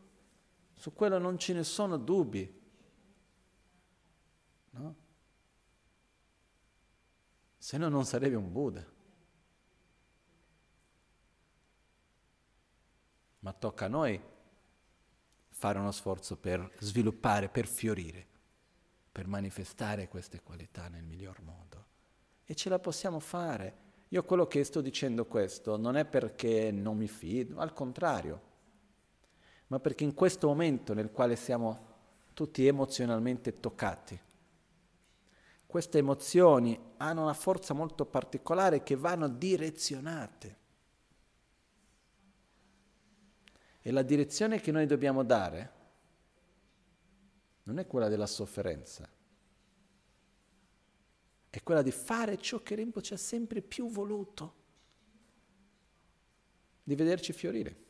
su 0.74 0.92
quello 0.92 1.18
non 1.18 1.38
ce 1.38 1.52
ne 1.52 1.62
sono 1.62 1.98
dubbi. 1.98 2.62
No? 4.70 4.94
Se 7.58 7.78
no 7.78 7.88
non 7.88 8.04
sarebbe 8.04 8.34
un 8.34 8.50
Buddha. 8.50 8.93
Ma 13.44 13.52
tocca 13.52 13.84
a 13.84 13.88
noi 13.88 14.18
fare 15.50 15.78
uno 15.78 15.92
sforzo 15.92 16.38
per 16.38 16.72
sviluppare, 16.78 17.50
per 17.50 17.66
fiorire, 17.66 18.26
per 19.12 19.26
manifestare 19.26 20.08
queste 20.08 20.40
qualità 20.40 20.88
nel 20.88 21.02
miglior 21.02 21.42
modo. 21.42 21.84
E 22.42 22.54
ce 22.54 22.70
la 22.70 22.78
possiamo 22.78 23.20
fare. 23.20 23.82
Io 24.08 24.22
quello 24.24 24.46
che 24.46 24.64
sto 24.64 24.80
dicendo 24.80 25.26
questo 25.26 25.76
non 25.76 25.98
è 25.98 26.06
perché 26.06 26.70
non 26.70 26.96
mi 26.96 27.06
fido, 27.06 27.58
al 27.58 27.74
contrario, 27.74 28.40
ma 29.66 29.78
perché 29.78 30.04
in 30.04 30.14
questo 30.14 30.46
momento 30.46 30.94
nel 30.94 31.10
quale 31.10 31.36
siamo 31.36 31.92
tutti 32.32 32.66
emozionalmente 32.66 33.60
toccati, 33.60 34.18
queste 35.66 35.98
emozioni 35.98 36.80
hanno 36.96 37.22
una 37.24 37.34
forza 37.34 37.74
molto 37.74 38.06
particolare 38.06 38.82
che 38.82 38.96
vanno 38.96 39.28
direzionate. 39.28 40.62
E 43.86 43.90
la 43.90 44.00
direzione 44.00 44.60
che 44.60 44.72
noi 44.72 44.86
dobbiamo 44.86 45.22
dare 45.22 45.72
non 47.64 47.78
è 47.78 47.86
quella 47.86 48.08
della 48.08 48.26
sofferenza, 48.26 49.06
è 51.50 51.62
quella 51.62 51.82
di 51.82 51.90
fare 51.90 52.38
ciò 52.38 52.62
che 52.62 52.76
Rinpoche 52.76 53.12
ha 53.12 53.18
sempre 53.18 53.60
più 53.60 53.90
voluto, 53.90 54.54
di 56.82 56.94
vederci 56.94 57.34
fiorire. 57.34 57.82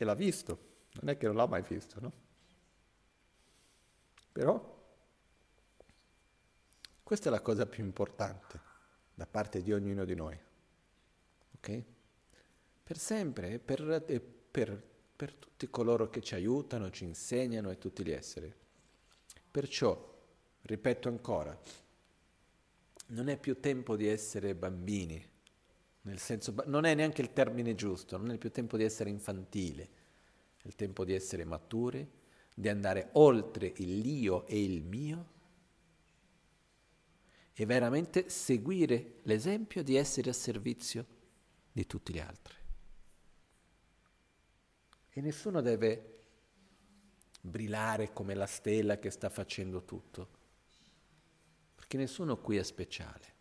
e 0.00 0.04
l'ha 0.04 0.14
visto, 0.14 0.58
non 1.00 1.10
è 1.10 1.16
che 1.16 1.26
non 1.26 1.34
l'ha 1.34 1.46
mai 1.46 1.62
visto, 1.62 2.00
no? 2.00 2.12
Però 4.30 4.77
questa 7.08 7.30
è 7.30 7.32
la 7.32 7.40
cosa 7.40 7.64
più 7.64 7.82
importante 7.82 8.60
da 9.14 9.26
parte 9.26 9.62
di 9.62 9.72
ognuno 9.72 10.04
di 10.04 10.14
noi, 10.14 10.38
ok? 11.54 11.82
Per 12.84 12.98
sempre, 12.98 13.58
per, 13.58 14.04
per, 14.50 14.82
per 15.16 15.32
tutti 15.32 15.70
coloro 15.70 16.10
che 16.10 16.20
ci 16.20 16.34
aiutano, 16.34 16.90
ci 16.90 17.04
insegnano 17.04 17.70
e 17.70 17.78
tutti 17.78 18.04
gli 18.04 18.10
esseri. 18.10 18.52
Perciò, 19.50 20.18
ripeto 20.60 21.08
ancora, 21.08 21.58
non 23.06 23.28
è 23.28 23.38
più 23.38 23.58
tempo 23.58 23.96
di 23.96 24.06
essere 24.06 24.54
bambini, 24.54 25.26
nel 26.02 26.18
senso, 26.18 26.54
non 26.66 26.84
è 26.84 26.94
neanche 26.94 27.22
il 27.22 27.32
termine 27.32 27.74
giusto, 27.74 28.18
non 28.18 28.32
è 28.32 28.36
più 28.36 28.50
tempo 28.50 28.76
di 28.76 28.84
essere 28.84 29.08
infantile, 29.08 29.88
è 30.58 30.66
il 30.66 30.74
tempo 30.74 31.06
di 31.06 31.14
essere 31.14 31.46
maturi, 31.46 32.06
di 32.52 32.68
andare 32.68 33.08
oltre 33.12 33.72
l'io 33.76 34.44
e 34.44 34.62
il 34.62 34.82
mio 34.82 35.36
e 37.60 37.66
veramente 37.66 38.28
seguire 38.28 39.14
l'esempio 39.22 39.82
di 39.82 39.96
essere 39.96 40.30
a 40.30 40.32
servizio 40.32 41.04
di 41.72 41.84
tutti 41.88 42.12
gli 42.12 42.20
altri. 42.20 42.54
E 45.10 45.20
nessuno 45.20 45.60
deve 45.60 46.20
brillare 47.40 48.12
come 48.12 48.34
la 48.34 48.46
stella 48.46 49.00
che 49.00 49.10
sta 49.10 49.28
facendo 49.28 49.84
tutto, 49.84 50.28
perché 51.74 51.96
nessuno 51.96 52.36
qui 52.36 52.58
è 52.58 52.62
speciale. 52.62 53.34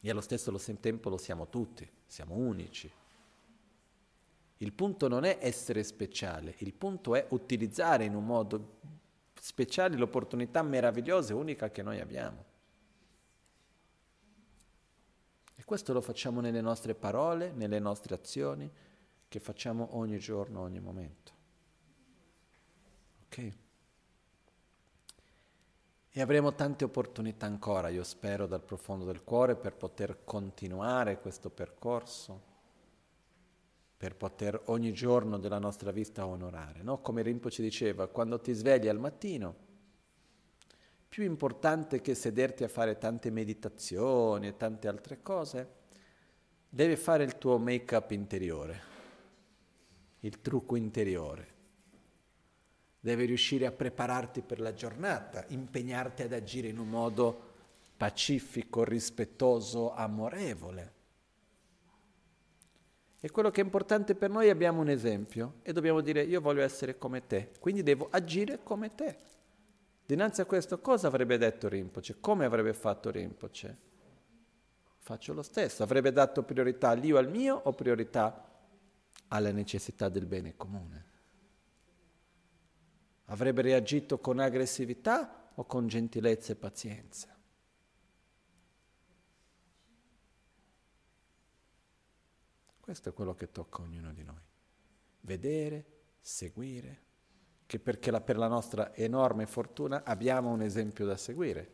E 0.00 0.08
allo 0.08 0.22
stesso 0.22 0.50
tempo 0.80 1.10
lo 1.10 1.18
siamo 1.18 1.50
tutti, 1.50 1.86
siamo 2.06 2.36
unici. 2.36 2.90
Il 4.56 4.72
punto 4.72 5.08
non 5.08 5.24
è 5.24 5.36
essere 5.42 5.84
speciale, 5.84 6.54
il 6.60 6.72
punto 6.72 7.16
è 7.16 7.26
utilizzare 7.32 8.06
in 8.06 8.14
un 8.14 8.24
modo 8.24 8.78
speciale 9.38 9.98
l'opportunità 9.98 10.62
meravigliosa 10.62 11.34
e 11.34 11.36
unica 11.36 11.70
che 11.70 11.82
noi 11.82 12.00
abbiamo. 12.00 12.48
E 15.61 15.61
questo 15.72 15.94
lo 15.94 16.02
facciamo 16.02 16.42
nelle 16.42 16.60
nostre 16.60 16.94
parole, 16.94 17.50
nelle 17.50 17.78
nostre 17.78 18.14
azioni, 18.14 18.70
che 19.26 19.40
facciamo 19.40 19.96
ogni 19.96 20.18
giorno, 20.18 20.60
ogni 20.60 20.80
momento. 20.80 21.32
Ok? 23.24 23.52
E 26.10 26.20
avremo 26.20 26.54
tante 26.54 26.84
opportunità 26.84 27.46
ancora, 27.46 27.88
io 27.88 28.04
spero 28.04 28.46
dal 28.46 28.60
profondo 28.60 29.06
del 29.06 29.24
cuore, 29.24 29.56
per 29.56 29.72
poter 29.72 30.24
continuare 30.24 31.18
questo 31.18 31.48
percorso, 31.48 32.42
per 33.96 34.14
poter 34.14 34.60
ogni 34.66 34.92
giorno 34.92 35.38
della 35.38 35.58
nostra 35.58 35.90
vita 35.90 36.26
onorare. 36.26 36.82
No? 36.82 37.00
Come 37.00 37.22
Rinpo 37.22 37.50
ci 37.50 37.62
diceva, 37.62 38.08
quando 38.08 38.38
ti 38.38 38.52
svegli 38.52 38.88
al 38.88 38.98
mattino, 38.98 39.54
più 41.12 41.24
importante 41.24 42.00
che 42.00 42.14
sederti 42.14 42.64
a 42.64 42.68
fare 42.68 42.96
tante 42.96 43.28
meditazioni 43.28 44.46
e 44.46 44.56
tante 44.56 44.88
altre 44.88 45.20
cose, 45.20 45.68
devi 46.70 46.96
fare 46.96 47.22
il 47.22 47.36
tuo 47.36 47.58
make-up 47.58 48.12
interiore, 48.12 48.80
il 50.20 50.40
trucco 50.40 50.74
interiore 50.74 51.52
devi 52.98 53.26
riuscire 53.26 53.66
a 53.66 53.72
prepararti 53.72 54.40
per 54.40 54.58
la 54.58 54.72
giornata, 54.72 55.44
impegnarti 55.48 56.22
ad 56.22 56.32
agire 56.32 56.68
in 56.68 56.78
un 56.78 56.88
modo 56.88 57.50
pacifico, 57.96 58.84
rispettoso, 58.84 59.92
amorevole. 59.92 60.92
E 63.20 63.30
quello 63.30 63.50
che 63.50 63.60
è 63.60 63.64
importante 63.64 64.14
per 64.14 64.30
noi 64.30 64.50
abbiamo 64.50 64.80
un 64.80 64.88
esempio 64.88 65.56
e 65.62 65.72
dobbiamo 65.72 66.00
dire 66.00 66.22
io 66.22 66.40
voglio 66.40 66.62
essere 66.62 66.96
come 66.96 67.26
te, 67.26 67.50
quindi 67.58 67.82
devo 67.82 68.06
agire 68.08 68.62
come 68.62 68.94
te. 68.94 69.16
Dinanzi 70.04 70.40
a 70.40 70.44
questo 70.44 70.80
cosa 70.80 71.06
avrebbe 71.06 71.38
detto 71.38 71.68
Rinpoche? 71.68 72.18
Come 72.20 72.44
avrebbe 72.44 72.74
fatto 72.74 73.10
Rinpoche? 73.10 73.90
Faccio 74.98 75.32
lo 75.32 75.42
stesso, 75.42 75.82
avrebbe 75.82 76.12
dato 76.12 76.42
priorità 76.42 76.90
all'io 76.90 77.18
al 77.18 77.28
mio 77.28 77.56
o 77.56 77.72
priorità 77.72 78.50
alla 79.28 79.50
necessità 79.50 80.08
del 80.08 80.26
bene 80.26 80.56
comune? 80.56 81.10
Avrebbe 83.26 83.62
reagito 83.62 84.18
con 84.18 84.38
aggressività 84.38 85.50
o 85.54 85.64
con 85.64 85.86
gentilezza 85.86 86.52
e 86.52 86.56
pazienza? 86.56 87.36
Questo 92.78 93.08
è 93.08 93.12
quello 93.12 93.34
che 93.34 93.50
tocca 93.50 93.78
a 93.78 93.84
ognuno 93.84 94.12
di 94.12 94.22
noi. 94.22 94.42
Vedere, 95.20 95.86
seguire, 96.20 97.00
che 97.72 97.78
perché 97.78 98.10
la, 98.10 98.20
per 98.20 98.36
la 98.36 98.48
nostra 98.48 98.94
enorme 98.94 99.46
fortuna 99.46 100.04
abbiamo 100.04 100.50
un 100.50 100.60
esempio 100.60 101.06
da 101.06 101.16
seguire. 101.16 101.72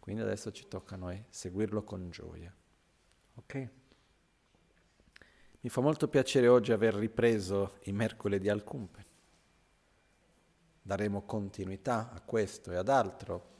Quindi 0.00 0.20
adesso 0.20 0.50
ci 0.50 0.66
tocca 0.66 0.96
a 0.96 0.98
noi 0.98 1.24
seguirlo 1.28 1.84
con 1.84 2.10
gioia. 2.10 2.52
Ok? 3.36 3.68
Mi 5.60 5.70
fa 5.70 5.80
molto 5.80 6.08
piacere 6.08 6.48
oggi 6.48 6.72
aver 6.72 6.94
ripreso 6.94 7.78
i 7.82 7.92
mercoledì 7.92 8.48
al 8.48 8.64
Cumpen 8.64 9.04
daremo 10.82 11.22
continuità 11.22 12.10
a 12.12 12.20
questo 12.20 12.72
e 12.72 12.76
ad 12.76 12.88
altro 12.88 13.58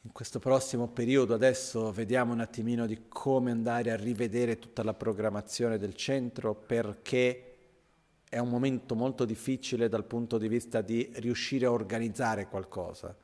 in 0.00 0.10
questo 0.10 0.40
prossimo 0.40 0.88
periodo 0.88 1.34
adesso 1.34 1.92
vediamo 1.92 2.32
un 2.32 2.40
attimino 2.40 2.86
di 2.86 3.06
come 3.06 3.52
andare 3.52 3.92
a 3.92 3.96
rivedere 3.96 4.58
tutta 4.58 4.82
la 4.82 4.94
programmazione 4.94 5.78
del 5.78 5.94
centro 5.94 6.54
perché 6.54 7.45
è 8.28 8.38
un 8.38 8.48
momento 8.48 8.94
molto 8.94 9.24
difficile 9.24 9.88
dal 9.88 10.04
punto 10.04 10.36
di 10.38 10.48
vista 10.48 10.80
di 10.80 11.10
riuscire 11.16 11.66
a 11.66 11.70
organizzare 11.70 12.48
qualcosa, 12.48 13.16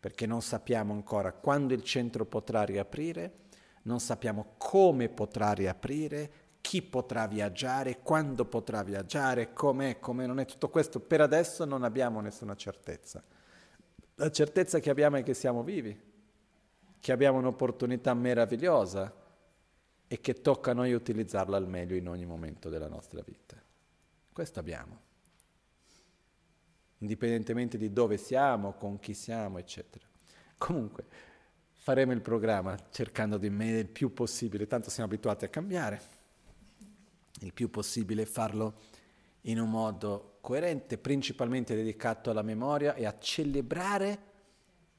perché 0.00 0.26
non 0.26 0.42
sappiamo 0.42 0.92
ancora 0.92 1.32
quando 1.32 1.74
il 1.74 1.82
centro 1.82 2.24
potrà 2.24 2.64
riaprire, 2.64 3.46
non 3.82 4.00
sappiamo 4.00 4.54
come 4.58 5.08
potrà 5.08 5.52
riaprire, 5.52 6.30
chi 6.60 6.82
potrà 6.82 7.26
viaggiare, 7.26 8.00
quando 8.02 8.44
potrà 8.44 8.82
viaggiare, 8.82 9.52
com'è, 9.52 9.98
come 10.00 10.26
non 10.26 10.40
è 10.40 10.44
tutto 10.44 10.68
questo. 10.68 11.00
Per 11.00 11.20
adesso 11.20 11.64
non 11.64 11.84
abbiamo 11.84 12.20
nessuna 12.20 12.54
certezza. 12.56 13.22
La 14.16 14.30
certezza 14.30 14.78
che 14.80 14.90
abbiamo 14.90 15.16
è 15.16 15.22
che 15.22 15.34
siamo 15.34 15.62
vivi, 15.62 15.98
che 16.98 17.12
abbiamo 17.12 17.38
un'opportunità 17.38 18.12
meravigliosa 18.12 19.14
e 20.06 20.20
che 20.20 20.40
tocca 20.42 20.72
a 20.72 20.74
noi 20.74 20.92
utilizzarla 20.92 21.56
al 21.56 21.68
meglio 21.68 21.94
in 21.94 22.08
ogni 22.08 22.26
momento 22.26 22.68
della 22.68 22.88
nostra 22.88 23.22
vita. 23.24 23.56
Questo 24.38 24.60
abbiamo, 24.60 25.00
indipendentemente 26.98 27.76
di 27.76 27.92
dove 27.92 28.16
siamo, 28.18 28.74
con 28.74 29.00
chi 29.00 29.12
siamo, 29.12 29.58
eccetera. 29.58 30.06
Comunque, 30.56 31.04
faremo 31.72 32.12
il 32.12 32.20
programma 32.20 32.76
cercando 32.92 33.36
di 33.36 33.50
me 33.50 33.78
il 33.78 33.88
più 33.88 34.12
possibile, 34.12 34.68
tanto 34.68 34.90
siamo 34.90 35.08
abituati 35.08 35.44
a 35.44 35.48
cambiare, 35.48 36.00
il 37.40 37.52
più 37.52 37.68
possibile 37.68 38.26
farlo 38.26 38.78
in 39.40 39.58
un 39.58 39.70
modo 39.70 40.38
coerente, 40.40 40.98
principalmente 40.98 41.74
dedicato 41.74 42.30
alla 42.30 42.42
memoria 42.42 42.94
e 42.94 43.06
a 43.06 43.18
celebrare 43.18 44.18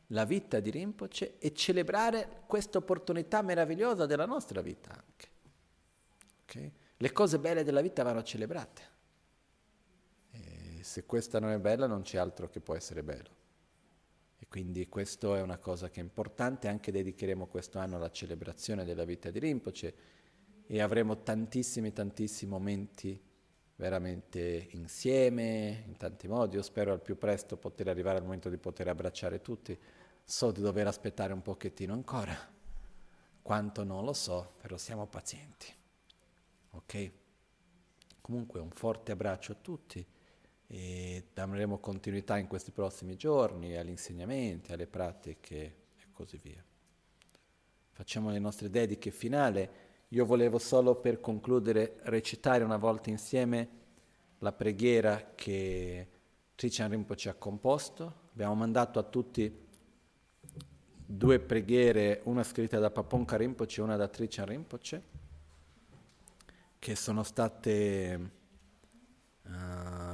la 0.07 0.25
vita 0.25 0.59
di 0.59 0.69
Rinpoche 0.69 1.37
e 1.39 1.53
celebrare 1.53 2.41
questa 2.45 2.77
opportunità 2.77 3.41
meravigliosa 3.41 4.05
della 4.05 4.25
nostra 4.25 4.59
vita 4.59 4.91
anche. 4.91 5.27
Okay? 6.43 6.73
Le 6.97 7.11
cose 7.13 7.39
belle 7.39 7.63
della 7.63 7.79
vita 7.79 8.03
vanno 8.03 8.21
celebrate. 8.21 8.97
Se 10.89 11.05
questa 11.05 11.39
non 11.39 11.51
è 11.51 11.59
bella 11.59 11.85
non 11.85 12.01
c'è 12.01 12.17
altro 12.17 12.49
che 12.49 12.61
può 12.61 12.73
essere 12.73 13.03
bello. 13.03 13.29
E 14.39 14.47
quindi 14.47 14.89
questo 14.89 15.35
è 15.35 15.41
una 15.41 15.59
cosa 15.59 15.87
che 15.91 15.99
è 15.99 16.03
importante, 16.03 16.67
anche 16.67 16.91
dedicheremo 16.91 17.45
questo 17.45 17.77
anno 17.77 17.97
alla 17.97 18.09
celebrazione 18.09 18.83
della 18.85 19.05
vita 19.05 19.29
di 19.29 19.37
Rinpoche 19.37 19.95
e 20.65 20.81
avremo 20.81 21.21
tantissimi, 21.21 21.93
tantissimi 21.93 22.49
momenti 22.49 23.21
veramente 23.75 24.69
insieme, 24.71 25.83
in 25.85 25.95
tanti 25.95 26.27
modi. 26.27 26.55
Io 26.55 26.63
spero 26.63 26.91
al 26.91 27.03
più 27.03 27.19
presto 27.19 27.55
poter 27.55 27.87
arrivare 27.87 28.17
al 28.17 28.23
momento 28.23 28.49
di 28.49 28.57
poter 28.57 28.87
abbracciare 28.87 29.41
tutti 29.41 29.77
So 30.23 30.49
di 30.49 30.61
dover 30.61 30.87
aspettare 30.87 31.33
un 31.33 31.43
pochettino 31.43 31.93
ancora, 31.93 32.35
quanto 33.43 33.83
non 33.83 34.05
lo 34.05 34.13
so, 34.13 34.53
però 34.59 34.75
siamo 34.75 35.05
pazienti. 35.05 35.71
Ok? 36.71 37.11
Comunque 38.21 38.59
un 38.59 38.71
forte 38.71 39.11
abbraccio 39.11 39.51
a 39.51 39.57
tutti 39.61 40.17
e 40.71 41.25
daremo 41.33 41.79
continuità 41.79 42.37
in 42.37 42.45
questi 42.45 42.69
prossimi 42.69 43.15
giorni 43.15 43.75
agli 43.75 43.89
insegnamenti, 43.89 44.71
alle 44.71 44.85
pratiche 44.85 45.57
e 45.97 46.05
così 46.13 46.39
via. 46.41 46.63
Facciamo 47.91 48.29
le 48.29 48.37
nostre 48.37 48.69
dediche 48.69 49.09
finali. 49.09 49.67
Io 50.09 50.25
volevo 50.25 50.59
solo 50.59 50.95
per 50.95 51.19
concludere 51.19 51.97
recitare 52.03 52.63
una 52.63 52.77
volta 52.77 53.09
insieme 53.09 53.77
la 54.39 54.51
preghiera 54.51 55.31
che 55.33 56.07
Trichan 56.53 56.91
Rinpoche 56.91 57.29
ha 57.29 57.33
composto. 57.33 58.27
Abbiamo 58.31 58.53
mandato 58.53 58.99
a 58.99 59.03
tutti 59.03 59.67
due 61.03 61.39
preghiere, 61.39 62.21
una 62.25 62.43
scritta 62.43 62.77
da 62.77 62.91
Papon 62.91 63.25
Rinpoche 63.27 63.81
e 63.81 63.83
una 63.83 63.95
da 63.95 64.07
Trichan 64.07 64.45
Rinpoche, 64.45 65.03
che 66.77 66.95
sono 66.95 67.23
state 67.23 68.31
uh, 69.43 69.49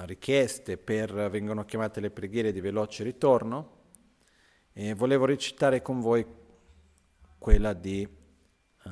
richieste 0.05 0.77
per, 0.77 1.29
vengono 1.29 1.65
chiamate 1.65 1.99
le 1.99 2.11
preghiere 2.11 2.51
di 2.51 2.61
veloce 2.61 3.03
ritorno, 3.03 3.73
e 4.71 4.93
volevo 4.93 5.25
recitare 5.25 5.81
con 5.81 5.99
voi 5.99 6.25
quella 7.37 7.73
di 7.73 8.07
uh, 8.83 8.89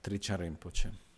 Trichan 0.00 0.36
Rinpoche. 0.38 1.08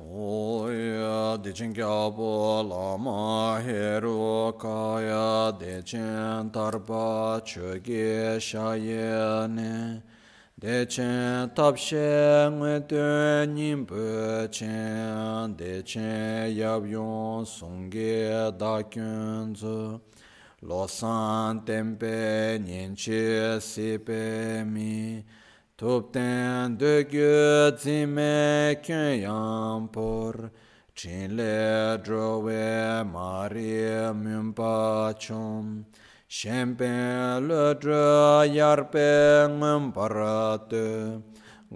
Oya 0.00 1.36
dechen 1.38 1.72
gyabo 1.72 2.62
lama 2.62 3.60
heru 3.60 4.54
kaya 4.56 5.50
dechen 5.50 6.50
tarpa 6.52 7.42
choge 7.42 8.38
shayane 8.38 10.02
dechen 10.60 11.50
tapshe 11.54 12.50
ngwe 12.50 12.80
de 12.88 13.46
nimbe 13.46 14.48
chen 14.50 15.54
dechen 15.56 16.50
yabyon 16.56 17.44
songge 17.46 18.52
da 18.58 18.82
kyunzu 18.82 20.00
lo 20.62 20.86
san 20.86 21.64
tempe 21.64 22.58
nyenche 22.58 23.60
sipe 23.60 24.64
mi 24.66 25.24
Tup 25.78 26.12
ten 26.12 26.76
de 26.76 27.04
gyu 27.04 27.70
zime 27.78 28.74
kyun 28.82 29.22
yang 29.22 29.88
por, 29.92 30.50
chin 30.92 31.36
le 31.36 31.98
drowe 32.02 33.04
mari 33.06 33.86
mun 34.12 34.52
pa 34.52 35.12
chum, 36.28 36.76
shen 36.76 36.76
pen 36.76 37.48
le 37.48 37.74
dro 37.74 38.42
yar 38.42 38.84
pe 38.84 39.46
ngun 39.48 39.92
parate, 39.92 41.22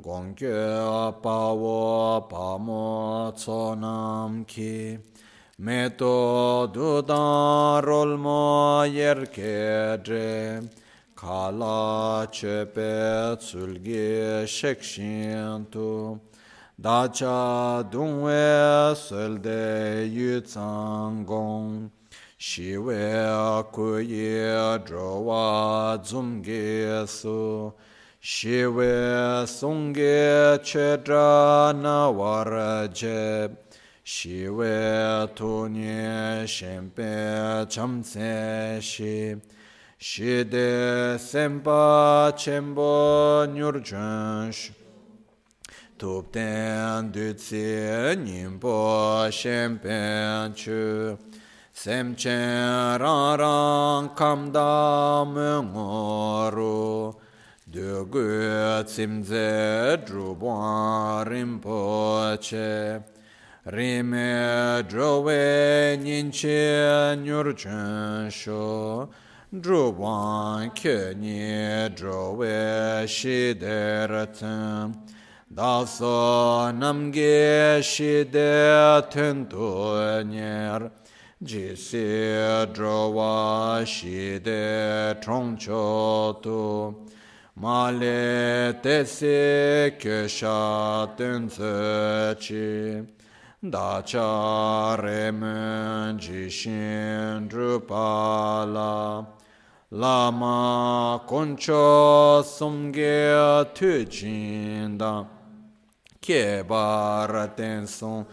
gong 0.00 0.34
kyo 0.34 1.12
pa 1.22 1.52
wo 1.54 2.20
pa 2.28 2.58
mo 2.58 3.32
tso 3.34 3.74
nam 3.74 4.44
ki, 4.44 4.98
me 5.58 5.88
to 5.90 6.70
du 6.72 7.02
dan 7.02 7.82
rol 7.84 8.16
mo 8.18 8.82
yer 8.84 9.26
ke 9.26 10.02
dre, 10.02 10.60
kala 11.16 12.26
chepe 12.30 13.36
tsulge 13.38 14.46
shekshin 14.46 15.66
dacha 16.80 17.84
dungwe 17.90 18.96
selde 18.96 20.08
yu 20.10 20.40
She 22.44 22.76
will 22.76 23.62
kuye 23.72 24.84
drowa 24.84 25.96
dzumge 26.02 27.06
su. 27.06 27.72
She 28.18 28.66
will 28.66 29.46
sunge 29.46 30.58
chedra 30.58 31.72
na. 31.72 32.10
She 34.02 34.48
will 34.48 35.28
tunye 35.28 36.42
shempe 36.44 37.64
chamse 37.70 38.82
she. 38.82 39.36
She 39.96 40.42
de 40.42 41.16
sempa 41.20 42.32
chembo 42.34 43.46
nyurjansh. 43.46 44.72
Tupten 45.96 47.12
dutsi 47.12 48.16
nyimpo 48.16 49.30
shempe 49.30 50.52
chu. 50.56 51.16
Semchen 51.74 53.00
rang 53.00 53.38
rang 53.38 54.08
kamda 54.14 55.24
mungoru 55.26 57.14
Dugu 57.70 58.84
tsimze 58.84 59.96
drubwa 60.04 61.24
rinpoche 61.26 63.02
Rime 63.64 64.82
drowe 64.88 65.96
nyinche 66.02 67.16
nyurchansho 67.22 69.08
drupang 69.52 70.74
kye 70.74 71.14
nye 71.14 71.88
druwe 71.94 73.06
shide 73.06 74.08
ratsum 74.08 74.94
daso 75.54 76.72
namge 76.72 77.82
shide 77.82 79.02
tentu 79.10 80.24
nyer 80.24 80.90
jisi 81.42 82.36
druwa 82.72 83.82
shide 83.84 85.14
trongcho 85.20 86.40
tu 86.40 86.94
male 87.56 88.74
tesi 88.80 89.90
kye 89.98 90.28
sha 90.28 91.08
tense 91.16 92.36
chi 92.38 93.02
dacha 93.60 94.96
remen 95.02 96.16
jishin 96.16 97.48
drupala 97.48 99.26
lama 99.90 101.20
concho 101.26 102.40
sumge 102.42 103.66
tu 103.74 104.04
jinda 104.04 105.26
ke 106.20 106.62
bar 106.68 107.48
ten 107.56 107.84
son 107.88 108.24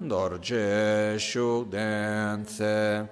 dorje 0.00 1.18
shu 1.18 1.66
den 1.70 2.44
se 2.46 3.08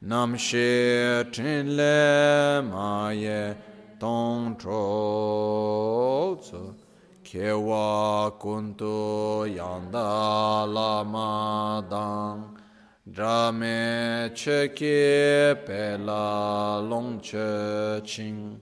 nam 0.00 0.36
she 0.36 1.24
chin 1.30 1.76
le 1.76 2.62
ma 2.62 3.10
ye 3.10 3.54
tong 4.00 4.56
tro 4.56 6.36
tso 6.40 6.74
ke 7.22 7.52
wa 7.52 8.30
kun 8.30 8.74
tu 8.74 9.44
yang 9.44 9.90
da 9.90 10.64
la 10.64 11.04
ma 11.04 11.82
dang 11.82 12.56
dra 13.04 13.52
me 13.52 14.30
che 14.34 14.68
ke 14.68 15.54
pe 15.66 15.98
la 15.98 16.78
long 16.78 17.20
che 17.20 18.00
ching 18.04 18.58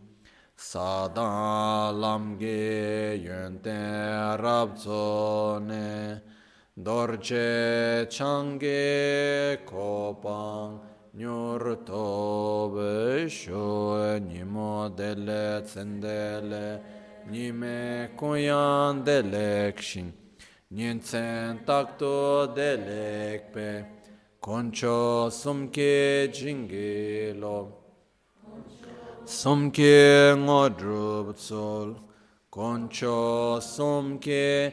sa 0.57 1.09
da 1.09 1.91
lam 1.91 2.37
ge 2.37 3.17
yuen 3.25 3.61
te 3.63 3.81
rab 4.43 4.77
ne 5.63 6.21
dorje 6.83 8.09
change 8.09 9.59
ko 9.67 10.17
pang 10.23 10.81
nyur 11.15 11.77
to 11.85 12.73
be 12.75 13.29
sho 13.29 14.19
ni 14.19 14.43
mo 14.45 14.89
dele 14.89 15.63
tsendele 15.63 16.81
ni 17.31 17.53
me 17.53 18.09
koyan 18.17 19.05
dele 19.05 19.73
kshin 19.77 20.13
nyen 20.71 21.01
tsen 21.01 21.59
tak 21.67 21.99
to 21.99 22.47
dele 22.57 23.43
pe 23.53 23.85
koncho 24.41 25.29
sumke 25.41 26.33
jingi 26.33 27.35
lo 27.39 27.59
sumke 29.27 30.33
ngodrub 30.45 31.27
tsol 31.37 31.89
koncho 32.51 33.61
sumke 33.61 34.73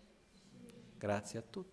Grazie 1.01 1.39
a 1.39 1.41
tutti. 1.41 1.70